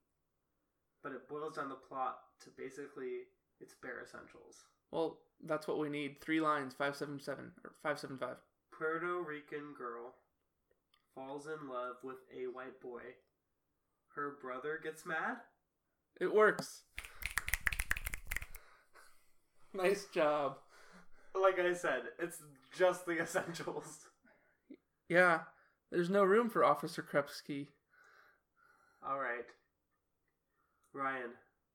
But 1.03 1.11
it 1.11 1.27
boils 1.27 1.55
down 1.55 1.69
the 1.69 1.75
plot 1.75 2.17
to 2.43 2.49
basically 2.57 3.27
its 3.59 3.73
bare 3.81 4.01
essentials. 4.03 4.63
Well, 4.91 5.19
that's 5.45 5.67
what 5.67 5.79
we 5.79 5.89
need. 5.89 6.21
Three 6.21 6.41
lines, 6.41 6.73
577 6.73 7.51
or 7.63 7.71
575. 7.83 8.37
Puerto 8.71 9.21
Rican 9.21 9.73
girl 9.77 10.15
falls 11.13 11.47
in 11.47 11.69
love 11.69 11.97
with 12.03 12.17
a 12.35 12.47
white 12.51 12.79
boy. 12.81 13.01
Her 14.15 14.37
brother 14.41 14.79
gets 14.81 15.05
mad. 15.05 15.37
It 16.19 16.33
works. 16.33 16.83
nice 19.73 20.05
job. 20.13 20.57
Like 21.39 21.59
I 21.59 21.73
said, 21.73 22.03
it's 22.19 22.41
just 22.75 23.05
the 23.05 23.19
essentials. 23.21 24.07
Yeah, 25.07 25.41
there's 25.91 26.09
no 26.09 26.23
room 26.23 26.49
for 26.49 26.63
Officer 26.63 27.03
Krepsky. 27.03 27.67
All 29.07 29.19
right, 29.19 29.45
Ryan. 30.99 31.31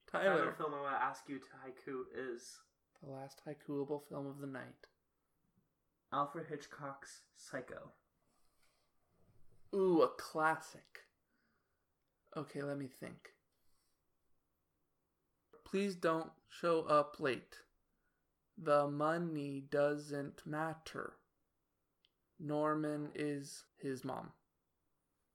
The 0.07 0.13
final 0.13 0.53
film 0.53 0.75
I 0.75 0.83
want 0.83 0.97
to 0.97 1.03
ask 1.03 1.29
you 1.29 1.39
to 1.39 1.45
haiku 1.45 2.03
is 2.15 2.59
the 3.03 3.11
last 3.11 3.41
haikuable 3.47 4.03
film 4.09 4.27
of 4.27 4.39
the 4.39 4.47
night. 4.47 4.87
Alfred 6.13 6.47
Hitchcock's 6.49 7.23
Psycho. 7.37 7.91
Ooh, 9.75 10.03
a 10.03 10.09
classic. 10.09 11.01
Okay, 12.37 12.63
let 12.63 12.79
me 12.79 12.87
think. 12.87 13.31
Please 15.65 15.97
don't 15.97 16.31
show 16.49 16.83
up 16.83 17.17
late. 17.19 17.57
The 18.57 18.87
money 18.87 19.65
doesn't 19.71 20.47
matter. 20.47 21.15
Norman 22.39 23.09
is 23.15 23.65
his 23.79 24.05
mom. 24.05 24.31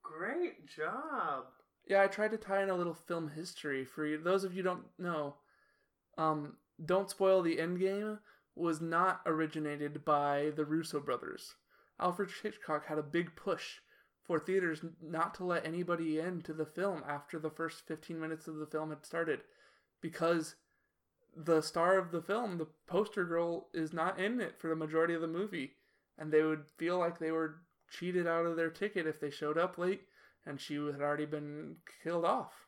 Great 0.02 0.66
job. 0.68 1.46
Yeah, 1.90 2.04
I 2.04 2.08
tried 2.08 2.32
to 2.32 2.38
tie 2.38 2.62
in 2.62 2.70
a 2.70 2.76
little 2.76 2.94
film 2.94 3.32
history 3.36 3.84
for 3.84 4.06
you. 4.06 4.20
Those 4.20 4.44
of 4.44 4.54
you 4.54 4.62
don't 4.62 4.86
know, 5.00 5.34
um, 6.20 6.54
don't 6.86 7.10
spoil 7.10 7.42
the 7.42 7.60
end 7.60 7.80
game 7.80 8.20
was 8.56 8.80
not 8.80 9.22
originated 9.26 10.06
by 10.06 10.52
the 10.56 10.66
Russo 10.66 11.00
brothers. 11.00 11.56
Alfred 12.00 12.30
Hitchcock 12.44 12.86
had 12.86 13.00
a 13.00 13.04
big 13.04 13.36
push 13.36 13.80
for 14.22 14.40
theaters 14.40 14.86
not 15.02 15.34
to 15.36 15.44
let 15.44 15.66
anybody 15.66 16.20
into 16.20 16.54
the 16.54 16.66
film 16.66 17.04
after 17.08 17.40
the 17.40 17.50
first 17.50 17.88
15 17.88 18.20
minutes 18.20 18.48
of 18.48 18.58
the 18.58 18.68
film 18.68 18.92
had 18.92 19.04
started 19.04 19.42
because 20.00 20.56
the 21.36 21.62
star 21.62 21.98
of 21.98 22.12
the 22.12 22.22
film, 22.22 22.60
the 22.60 22.68
poster 22.86 23.26
girl, 23.26 23.68
is 23.74 23.94
not 23.94 24.20
in 24.20 24.40
it 24.40 24.60
for 24.60 24.68
the 24.68 24.76
majority 24.76 25.16
of 25.16 25.22
the 25.22 25.28
movie. 25.28 25.72
And 26.20 26.32
they 26.32 26.44
would 26.44 26.66
feel 26.78 27.00
like 27.00 27.18
they 27.18 27.32
were 27.32 27.62
cheated 27.90 28.28
out 28.28 28.46
of 28.46 28.56
their 28.56 28.70
ticket 28.70 29.08
if 29.08 29.20
they 29.20 29.32
showed 29.32 29.58
up 29.58 29.80
late 29.80 30.02
and 30.46 30.60
she 30.60 30.76
had 30.76 31.02
already 31.02 31.26
been 31.26 31.78
killed 32.04 32.26
off. 32.26 32.68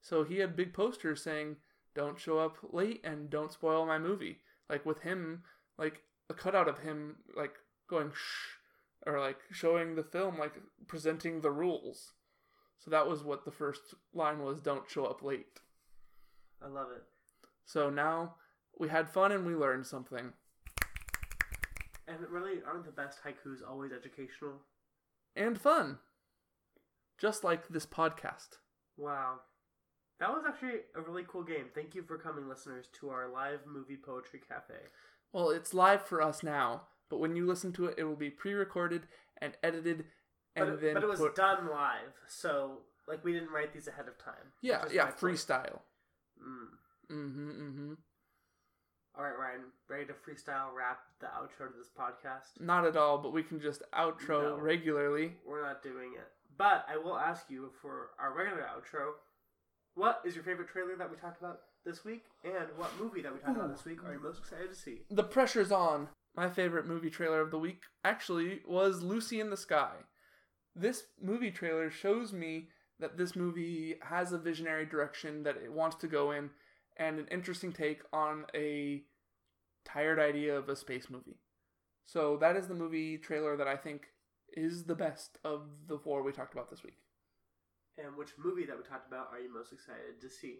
So 0.00 0.24
he 0.24 0.38
had 0.38 0.56
big 0.56 0.72
posters 0.72 1.22
saying, 1.22 1.56
don't 1.94 2.18
show 2.18 2.38
up 2.38 2.56
late 2.72 3.00
and 3.04 3.30
don't 3.30 3.52
spoil 3.52 3.86
my 3.86 3.98
movie. 3.98 4.38
Like 4.70 4.86
with 4.86 5.00
him, 5.00 5.42
like 5.78 6.02
a 6.30 6.34
cutout 6.34 6.68
of 6.68 6.78
him, 6.78 7.16
like 7.36 7.54
going 7.88 8.12
shh, 8.12 8.58
or 9.06 9.18
like 9.18 9.38
showing 9.50 9.94
the 9.94 10.04
film, 10.04 10.38
like 10.38 10.54
presenting 10.86 11.40
the 11.40 11.50
rules. 11.50 12.12
So 12.78 12.90
that 12.90 13.08
was 13.08 13.24
what 13.24 13.44
the 13.44 13.50
first 13.50 13.94
line 14.14 14.40
was 14.40 14.60
don't 14.60 14.88
show 14.88 15.04
up 15.06 15.22
late. 15.22 15.60
I 16.62 16.68
love 16.68 16.88
it. 16.94 17.02
So 17.64 17.90
now 17.90 18.34
we 18.78 18.88
had 18.88 19.10
fun 19.10 19.32
and 19.32 19.44
we 19.44 19.54
learned 19.54 19.86
something. 19.86 20.32
And 22.06 22.18
really, 22.30 22.60
aren't 22.66 22.86
the 22.86 22.92
best 22.92 23.18
haikus 23.24 23.58
always 23.68 23.92
educational? 23.92 24.62
And 25.36 25.60
fun. 25.60 25.98
Just 27.18 27.44
like 27.44 27.68
this 27.68 27.86
podcast. 27.86 28.58
Wow. 28.96 29.40
That 30.20 30.30
was 30.30 30.44
actually 30.48 30.80
a 30.96 31.00
really 31.00 31.24
cool 31.28 31.42
game. 31.44 31.66
Thank 31.74 31.94
you 31.94 32.02
for 32.02 32.18
coming, 32.18 32.48
listeners, 32.48 32.86
to 33.00 33.10
our 33.10 33.28
live 33.28 33.60
movie 33.66 33.96
poetry 33.96 34.40
cafe. 34.46 34.74
Well, 35.32 35.50
it's 35.50 35.74
live 35.74 36.02
for 36.02 36.20
us 36.22 36.42
now, 36.42 36.82
but 37.10 37.18
when 37.18 37.36
you 37.36 37.46
listen 37.46 37.72
to 37.74 37.86
it, 37.86 37.94
it 37.98 38.04
will 38.04 38.16
be 38.16 38.30
pre 38.30 38.52
recorded 38.54 39.02
and 39.40 39.52
edited 39.62 40.06
and 40.56 40.66
But, 40.66 40.68
it- 40.74 40.80
then 40.80 40.94
but 40.94 41.02
it 41.04 41.08
was 41.08 41.20
put... 41.20 41.34
done 41.36 41.68
live, 41.70 42.14
so 42.26 42.78
like 43.06 43.24
we 43.24 43.32
didn't 43.32 43.50
write 43.50 43.72
these 43.72 43.86
ahead 43.88 44.08
of 44.08 44.18
time. 44.18 44.52
Yeah, 44.62 44.84
yeah, 44.92 45.10
freestyle. 45.12 45.80
Mm. 46.42 47.12
Mm-hmm, 47.12 47.50
mm-hmm. 47.50 47.92
All 49.16 49.24
right, 49.24 49.38
Ryan, 49.38 49.60
ready 49.88 50.04
to 50.06 50.12
freestyle 50.12 50.72
rap 50.76 51.00
the 51.20 51.26
outro 51.26 51.70
to 51.70 51.78
this 51.78 51.88
podcast? 51.96 52.60
Not 52.60 52.86
at 52.86 52.96
all, 52.96 53.18
but 53.18 53.32
we 53.32 53.42
can 53.42 53.60
just 53.60 53.82
outro 53.92 54.42
No. 54.42 54.58
regularly. 54.58 55.32
We're 55.46 55.62
not 55.62 55.82
doing 55.82 56.12
it. 56.16 56.28
But 56.58 56.84
I 56.92 56.96
will 56.98 57.16
ask 57.16 57.48
you 57.48 57.70
for 57.80 58.10
our 58.18 58.36
regular 58.36 58.62
outro, 58.62 59.12
what 59.94 60.20
is 60.24 60.34
your 60.34 60.44
favorite 60.44 60.68
trailer 60.68 60.96
that 60.96 61.10
we 61.10 61.16
talked 61.16 61.40
about 61.40 61.60
this 61.86 62.04
week? 62.04 62.24
And 62.44 62.66
what 62.76 62.90
movie 63.00 63.22
that 63.22 63.32
we 63.32 63.38
talked 63.38 63.56
about 63.56 63.74
this 63.74 63.84
week 63.84 64.04
are 64.04 64.12
you 64.12 64.20
most 64.20 64.40
excited 64.40 64.68
to 64.68 64.76
see? 64.76 65.02
The 65.10 65.22
pressure's 65.22 65.72
on. 65.72 66.08
My 66.36 66.50
favorite 66.50 66.86
movie 66.86 67.10
trailer 67.10 67.40
of 67.40 67.50
the 67.50 67.58
week 67.58 67.82
actually 68.04 68.60
was 68.66 69.02
Lucy 69.02 69.40
in 69.40 69.50
the 69.50 69.56
Sky. 69.56 69.92
This 70.76 71.04
movie 71.20 71.50
trailer 71.50 71.90
shows 71.90 72.32
me 72.32 72.68
that 73.00 73.16
this 73.16 73.34
movie 73.34 73.96
has 74.02 74.32
a 74.32 74.38
visionary 74.38 74.84
direction 74.84 75.44
that 75.44 75.56
it 75.56 75.72
wants 75.72 75.96
to 75.96 76.08
go 76.08 76.32
in 76.32 76.50
and 76.96 77.18
an 77.18 77.26
interesting 77.30 77.72
take 77.72 78.02
on 78.12 78.44
a 78.54 79.02
tired 79.84 80.18
idea 80.18 80.56
of 80.56 80.68
a 80.68 80.76
space 80.76 81.08
movie. 81.08 81.38
So 82.06 82.36
that 82.38 82.56
is 82.56 82.66
the 82.66 82.74
movie 82.74 83.18
trailer 83.18 83.56
that 83.56 83.68
I 83.68 83.76
think 83.76 84.08
is 84.56 84.84
the 84.84 84.94
best 84.94 85.38
of 85.44 85.62
the 85.86 85.98
four 85.98 86.22
we 86.22 86.32
talked 86.32 86.52
about 86.54 86.70
this 86.70 86.82
week. 86.82 86.98
And 87.96 88.16
which 88.16 88.30
movie 88.38 88.64
that 88.66 88.76
we 88.76 88.84
talked 88.84 89.08
about 89.08 89.28
are 89.32 89.40
you 89.40 89.52
most 89.52 89.72
excited 89.72 90.20
to 90.20 90.28
see? 90.28 90.58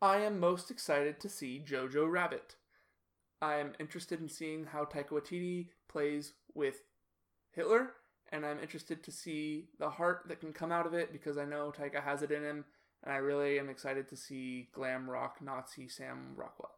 I 0.00 0.18
am 0.18 0.38
most 0.38 0.70
excited 0.70 1.18
to 1.20 1.28
see 1.28 1.64
Jojo 1.64 2.10
Rabbit. 2.10 2.56
I 3.40 3.56
am 3.56 3.72
interested 3.80 4.20
in 4.20 4.28
seeing 4.28 4.66
how 4.66 4.84
Taika 4.84 5.10
Waititi 5.10 5.68
plays 5.88 6.34
with 6.54 6.82
Hitler, 7.52 7.92
and 8.30 8.44
I'm 8.44 8.60
interested 8.60 9.02
to 9.04 9.12
see 9.12 9.68
the 9.78 9.90
heart 9.90 10.22
that 10.28 10.40
can 10.40 10.52
come 10.52 10.72
out 10.72 10.86
of 10.86 10.94
it 10.94 11.12
because 11.12 11.38
I 11.38 11.44
know 11.44 11.72
Taika 11.76 12.02
has 12.02 12.22
it 12.22 12.30
in 12.30 12.42
him, 12.42 12.64
and 13.02 13.12
I 13.12 13.16
really 13.16 13.58
am 13.58 13.68
excited 13.68 14.08
to 14.08 14.16
see 14.16 14.68
glam 14.72 15.08
rock 15.08 15.38
Nazi 15.42 15.88
Sam 15.88 16.34
Rockwell. 16.36 16.72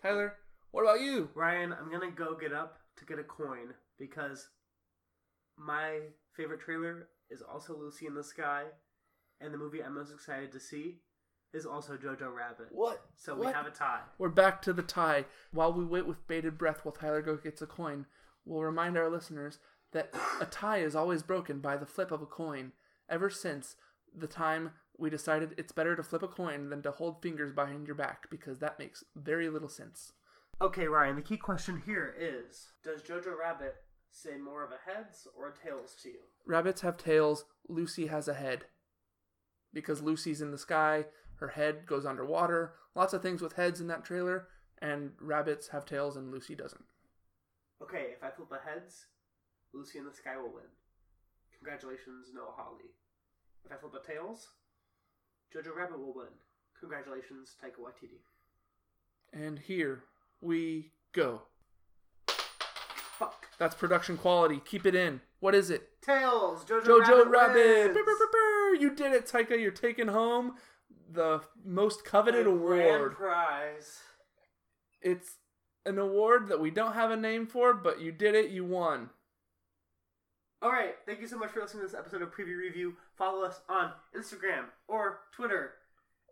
Tyler, 0.00 0.34
what 0.70 0.82
about 0.82 1.00
you? 1.00 1.30
Ryan, 1.34 1.72
I'm 1.72 1.90
gonna 1.90 2.10
go 2.10 2.34
get 2.34 2.52
up 2.52 2.78
to 2.96 3.04
get 3.04 3.18
a 3.18 3.24
coin 3.24 3.74
because 3.98 4.48
my 5.56 5.98
favorite 6.36 6.60
trailer 6.60 7.08
is 7.30 7.42
also 7.42 7.76
Lucy 7.76 8.06
in 8.06 8.14
the 8.14 8.24
Sky, 8.24 8.64
and 9.40 9.52
the 9.52 9.58
movie 9.58 9.82
I'm 9.82 9.94
most 9.94 10.12
excited 10.12 10.52
to 10.52 10.60
see 10.60 10.98
is 11.52 11.66
also 11.66 11.96
Jojo 11.96 12.34
Rabbit. 12.34 12.68
What? 12.70 13.02
So 13.16 13.34
we 13.34 13.46
have 13.46 13.66
a 13.66 13.70
tie. 13.70 14.00
We're 14.18 14.30
back 14.30 14.62
to 14.62 14.72
the 14.72 14.82
tie. 14.82 15.26
While 15.52 15.72
we 15.72 15.84
wait 15.84 16.06
with 16.06 16.26
bated 16.26 16.56
breath 16.56 16.84
while 16.84 16.92
Tyler 16.92 17.22
go 17.22 17.36
gets 17.36 17.60
a 17.60 17.66
coin, 17.66 18.06
we'll 18.44 18.62
remind 18.62 18.96
our 18.96 19.10
listeners 19.10 19.58
that 19.92 20.14
a 20.40 20.46
tie 20.46 20.78
is 20.78 20.96
always 20.96 21.22
broken 21.22 21.60
by 21.60 21.76
the 21.76 21.86
flip 21.86 22.10
of 22.10 22.22
a 22.22 22.26
coin. 22.26 22.72
Ever 23.08 23.28
since 23.28 23.76
the 24.16 24.26
time 24.26 24.70
we 24.98 25.10
decided 25.10 25.54
it's 25.58 25.72
better 25.72 25.96
to 25.96 26.02
flip 26.02 26.22
a 26.22 26.28
coin 26.28 26.70
than 26.70 26.82
to 26.82 26.90
hold 26.90 27.22
fingers 27.22 27.52
behind 27.52 27.86
your 27.86 27.96
back 27.96 28.30
because 28.30 28.58
that 28.58 28.78
makes 28.78 29.04
very 29.14 29.48
little 29.48 29.68
sense. 29.68 30.12
Okay, 30.60 30.86
Ryan, 30.86 31.16
the 31.16 31.22
key 31.22 31.36
question 31.36 31.82
here 31.84 32.14
is 32.18 32.72
Does 32.84 33.02
Jojo 33.02 33.38
Rabbit 33.38 33.74
say 34.12 34.36
more 34.36 34.62
of 34.62 34.70
a 34.70 34.90
heads 34.90 35.26
or 35.36 35.48
a 35.48 35.52
tails 35.52 35.96
to 36.02 36.08
you? 36.08 36.20
Rabbits 36.46 36.82
have 36.82 36.96
tails, 36.96 37.44
Lucy 37.68 38.06
has 38.06 38.28
a 38.28 38.34
head. 38.34 38.66
Because 39.72 40.02
Lucy's 40.02 40.42
in 40.42 40.50
the 40.50 40.58
sky, 40.58 41.06
her 41.36 41.48
head 41.48 41.86
goes 41.86 42.06
underwater. 42.06 42.74
Lots 42.94 43.14
of 43.14 43.22
things 43.22 43.42
with 43.42 43.54
heads 43.54 43.80
in 43.80 43.86
that 43.88 44.04
trailer, 44.04 44.48
and 44.80 45.12
rabbits 45.20 45.68
have 45.68 45.86
tails 45.86 46.16
and 46.16 46.30
Lucy 46.30 46.54
doesn't. 46.54 46.84
Okay, 47.82 48.12
if 48.16 48.22
I 48.22 48.30
flip 48.30 48.48
the 48.50 48.70
heads, 48.70 49.06
Lucy 49.74 49.98
in 49.98 50.04
the 50.04 50.12
Sky 50.12 50.36
will 50.36 50.52
win. 50.52 50.70
Congratulations, 51.58 52.28
Noah 52.34 52.54
Hawley. 52.56 52.94
If 53.64 53.72
I 53.72 53.76
flip 53.76 53.92
the 53.92 54.06
tails, 54.06 54.50
Jojo 55.54 55.74
Rabbit 55.74 55.98
will 55.98 56.14
win. 56.14 56.30
Congratulations, 56.78 57.56
Taika 57.62 57.80
Waititi. 57.80 58.20
And 59.32 59.58
here 59.58 60.04
we 60.40 60.92
go. 61.12 61.42
That's 63.62 63.76
production 63.76 64.16
quality. 64.16 64.60
Keep 64.64 64.86
it 64.86 64.96
in. 64.96 65.20
What 65.38 65.54
is 65.54 65.70
it? 65.70 65.88
Tails! 66.02 66.64
Jojo, 66.64 66.82
Jojo 66.82 67.30
Rabbit! 67.30 67.30
Rabbit. 67.30 67.54
wins! 67.84 67.92
Brr, 67.92 68.02
brr, 68.02 68.16
brr, 68.16 68.26
brr. 68.32 68.74
You 68.80 68.92
did 68.92 69.12
it, 69.12 69.24
Taika. 69.26 69.50
You're 69.60 69.70
taking 69.70 70.08
home 70.08 70.54
the 71.08 71.42
most 71.64 72.04
coveted 72.04 72.46
The 72.46 72.50
grand 72.50 72.96
award. 72.96 73.14
prize. 73.14 74.00
It's 75.00 75.36
an 75.86 76.00
award 76.00 76.48
that 76.48 76.58
we 76.58 76.72
don't 76.72 76.94
have 76.94 77.12
a 77.12 77.16
name 77.16 77.46
for, 77.46 77.72
but 77.72 78.00
you 78.00 78.10
did 78.10 78.34
it. 78.34 78.50
You 78.50 78.64
won. 78.64 79.10
Alright, 80.64 80.96
thank 81.06 81.20
you 81.20 81.28
so 81.28 81.38
much 81.38 81.52
for 81.52 81.60
listening 81.60 81.82
to 81.82 81.86
this 81.88 81.96
episode 81.98 82.22
of 82.22 82.34
Preview 82.34 82.56
Review. 82.58 82.94
Follow 83.16 83.44
us 83.44 83.60
on 83.68 83.92
Instagram 84.16 84.64
or 84.88 85.20
Twitter 85.32 85.74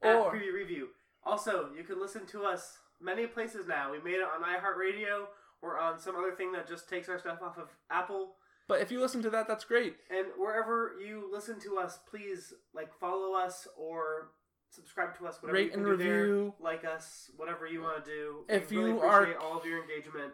at 0.03 0.17
Or- 0.17 0.33
Preview 0.35 0.53
Review. 0.53 0.89
Also, 1.23 1.69
you 1.79 1.85
can 1.85 2.01
listen 2.01 2.27
to 2.27 2.43
us 2.45 2.79
many 3.01 3.29
places 3.29 3.69
now. 3.69 3.93
We 3.93 4.01
made 4.01 4.15
it 4.19 4.23
on 4.23 4.43
iHeartRadio 4.43 5.27
or 5.63 5.79
on 5.79 5.99
some 5.99 6.17
other 6.17 6.33
thing 6.33 6.53
that 6.53 6.69
just 6.69 6.89
takes 6.89 7.09
our 7.09 7.19
stuff 7.19 7.39
off 7.43 7.59
of 7.59 7.69
Apple. 7.91 8.37
But 8.69 8.81
if 8.81 8.91
you 8.91 9.01
listen 9.01 9.23
to 9.23 9.31
that, 9.31 9.49
that's 9.49 9.65
great. 9.65 9.97
And 10.11 10.27
wherever 10.39 10.93
you 11.05 11.29
listen 11.33 11.59
to 11.61 11.79
us, 11.79 11.99
please 12.09 12.53
like 12.75 12.93
follow 12.99 13.35
us 13.35 13.67
or 13.77 14.31
subscribe 14.71 15.19
to 15.19 15.27
us. 15.27 15.43
Whatever 15.43 15.57
Rate 15.57 15.65
you 15.67 15.71
can 15.73 15.81
and 15.87 15.99
do 15.99 16.05
there. 16.05 16.21
review. 16.23 16.55
like 16.61 16.85
us, 16.85 17.31
whatever 17.37 17.67
you 17.67 17.83
want 17.83 18.05
to 18.05 18.11
do. 18.11 18.45
If 18.49 18.71
we 18.71 18.77
really 18.77 18.91
you 18.91 19.01
are- 19.01 19.37
all 19.39 19.59
of 19.59 19.67
your 19.67 19.81
engagement. 19.83 20.33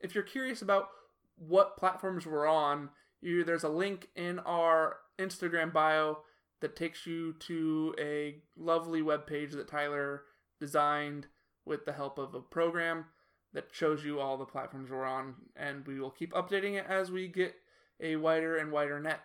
If 0.00 0.14
you're 0.14 0.24
curious 0.24 0.62
about 0.62 0.88
what 1.36 1.76
platforms 1.76 2.24
we're 2.26 2.46
on, 2.46 2.90
you, 3.20 3.42
there's 3.44 3.64
a 3.64 3.68
link 3.68 4.08
in 4.14 4.38
our 4.40 4.98
Instagram 5.18 5.72
bio 5.72 6.18
that 6.60 6.76
takes 6.76 7.06
you 7.06 7.32
to 7.40 7.94
a 7.98 8.42
lovely 8.56 9.02
web 9.02 9.26
page 9.26 9.52
that 9.52 9.66
Tyler 9.68 10.22
designed 10.60 11.26
with 11.64 11.84
the 11.84 11.92
help 11.92 12.18
of 12.18 12.34
a 12.34 12.40
program 12.40 13.06
that 13.54 13.68
shows 13.72 14.04
you 14.04 14.20
all 14.20 14.36
the 14.36 14.44
platforms 14.44 14.90
we're 14.90 15.04
on, 15.04 15.34
and 15.56 15.86
we 15.86 16.00
will 16.00 16.10
keep 16.10 16.32
updating 16.32 16.74
it 16.78 16.86
as 16.88 17.10
we 17.10 17.28
get 17.28 17.54
a 18.00 18.16
wider 18.16 18.56
and 18.56 18.72
wider 18.72 18.98
net. 18.98 19.20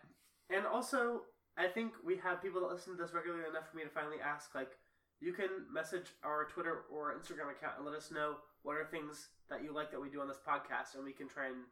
And 0.50 0.66
also, 0.66 1.22
I 1.58 1.68
think 1.68 1.94
we 2.06 2.18
have 2.18 2.42
people 2.42 2.62
that 2.62 2.72
listen 2.72 2.96
to 2.96 3.02
this 3.02 3.14
regularly 3.14 3.48
enough 3.50 3.70
for 3.70 3.78
me 3.78 3.84
to 3.84 3.90
finally 3.90 4.18
ask, 4.24 4.54
like, 4.54 4.72
you 5.20 5.34
can 5.34 5.66
message 5.74 6.14
our 6.24 6.46
Twitter 6.46 6.86
or 6.94 7.16
Instagram 7.18 7.50
account 7.50 7.74
and 7.78 7.86
let 7.86 7.96
us 7.96 8.12
know 8.12 8.36
what 8.62 8.78
are 8.78 8.86
things 8.86 9.30
that 9.50 9.64
you 9.64 9.74
like 9.74 9.90
that 9.92 10.00
we 10.00 10.10
do 10.10 10.22
on 10.22 10.28
this 10.28 10.38
podcast, 10.38 10.94
and 10.96 11.04
we 11.04 11.12
can 11.12 11.28
try 11.28 11.48
and 11.48 11.66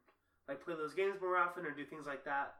like 0.48 0.64
play 0.64 0.76
those 0.76 0.94
games 0.94 1.18
more 1.22 1.38
often 1.38 1.66
or 1.66 1.72
do 1.72 1.86
things 1.86 2.06
like 2.06 2.24
that. 2.26 2.56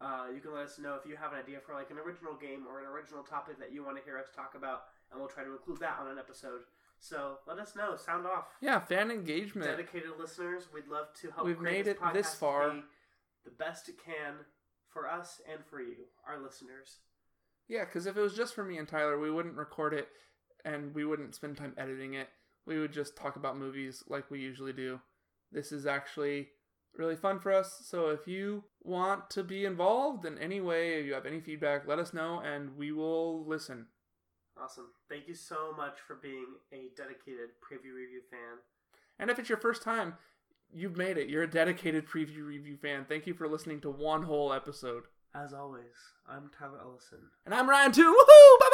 Uh, 0.00 0.26
you 0.34 0.40
can 0.40 0.52
let 0.52 0.66
us 0.66 0.78
know 0.78 0.94
if 0.94 1.08
you 1.08 1.16
have 1.16 1.32
an 1.32 1.38
idea 1.38 1.58
for 1.64 1.74
like 1.74 1.90
an 1.90 1.98
original 1.98 2.34
game 2.34 2.66
or 2.68 2.80
an 2.80 2.86
original 2.86 3.22
topic 3.22 3.58
that 3.58 3.72
you 3.72 3.84
want 3.84 3.96
to 3.96 4.02
hear 4.02 4.18
us 4.18 4.26
talk 4.34 4.54
about, 4.54 4.90
and 5.10 5.18
we'll 5.18 5.30
try 5.30 5.42
to 5.42 5.52
include 5.52 5.80
that 5.80 5.98
on 5.98 6.10
an 6.10 6.18
episode. 6.18 6.62
So 7.04 7.36
let 7.46 7.58
us 7.58 7.76
know. 7.76 7.96
Sound 7.96 8.26
off. 8.26 8.46
Yeah, 8.62 8.80
fan 8.80 9.10
engagement. 9.10 9.70
Dedicated 9.70 10.12
listeners, 10.18 10.68
we'd 10.72 10.88
love 10.88 11.08
to 11.20 11.30
help. 11.30 11.46
We've 11.46 11.60
made 11.60 11.84
this 11.84 11.96
it 11.96 12.14
this 12.14 12.34
far. 12.34 12.82
the 13.44 13.50
best 13.50 13.90
it 13.90 13.96
can 14.02 14.36
for 14.88 15.06
us 15.06 15.42
and 15.50 15.60
for 15.66 15.82
you, 15.82 16.06
our 16.26 16.42
listeners. 16.42 17.00
Yeah, 17.68 17.84
because 17.84 18.06
if 18.06 18.16
it 18.16 18.20
was 18.20 18.34
just 18.34 18.54
for 18.54 18.64
me 18.64 18.78
and 18.78 18.88
Tyler, 18.88 19.18
we 19.18 19.30
wouldn't 19.30 19.56
record 19.56 19.92
it 19.92 20.08
and 20.64 20.94
we 20.94 21.04
wouldn't 21.04 21.34
spend 21.34 21.58
time 21.58 21.74
editing 21.76 22.14
it. 22.14 22.28
we 22.66 22.80
would 22.80 22.92
just 22.92 23.16
talk 23.16 23.36
about 23.36 23.58
movies 23.58 24.02
like 24.08 24.30
we 24.30 24.40
usually 24.40 24.72
do. 24.72 24.98
This 25.52 25.72
is 25.72 25.84
actually 25.86 26.48
really 26.96 27.16
fun 27.16 27.38
for 27.38 27.52
us. 27.52 27.82
So 27.84 28.08
if 28.08 28.26
you 28.26 28.64
want 28.82 29.28
to 29.30 29.42
be 29.42 29.66
involved 29.66 30.24
in 30.24 30.38
any 30.38 30.62
way, 30.62 31.00
if 31.00 31.06
you 31.06 31.12
have 31.12 31.26
any 31.26 31.40
feedback, 31.40 31.86
let 31.86 31.98
us 31.98 32.14
know 32.14 32.40
and 32.40 32.78
we 32.78 32.92
will 32.92 33.44
listen. 33.46 33.88
Awesome. 34.60 34.86
Thank 35.08 35.26
you 35.28 35.34
so 35.34 35.74
much 35.76 35.98
for 36.06 36.14
being 36.14 36.46
a 36.72 36.90
dedicated 36.96 37.50
preview 37.60 37.94
review 37.96 38.20
fan. 38.30 38.58
And 39.18 39.30
if 39.30 39.38
it's 39.38 39.48
your 39.48 39.58
first 39.58 39.82
time, 39.82 40.14
you've 40.72 40.96
made 40.96 41.18
it. 41.18 41.28
You're 41.28 41.42
a 41.42 41.50
dedicated 41.50 42.06
preview 42.06 42.46
review 42.46 42.76
fan. 42.76 43.04
Thank 43.08 43.26
you 43.26 43.34
for 43.34 43.48
listening 43.48 43.80
to 43.82 43.90
one 43.90 44.22
whole 44.22 44.52
episode. 44.52 45.04
As 45.34 45.52
always, 45.52 46.14
I'm 46.28 46.50
Tyler 46.56 46.78
Ellison. 46.80 47.18
And 47.44 47.54
I'm 47.54 47.68
Ryan 47.68 47.90
too. 47.90 48.02
Woohoo! 48.02 48.60
Bye 48.60 48.70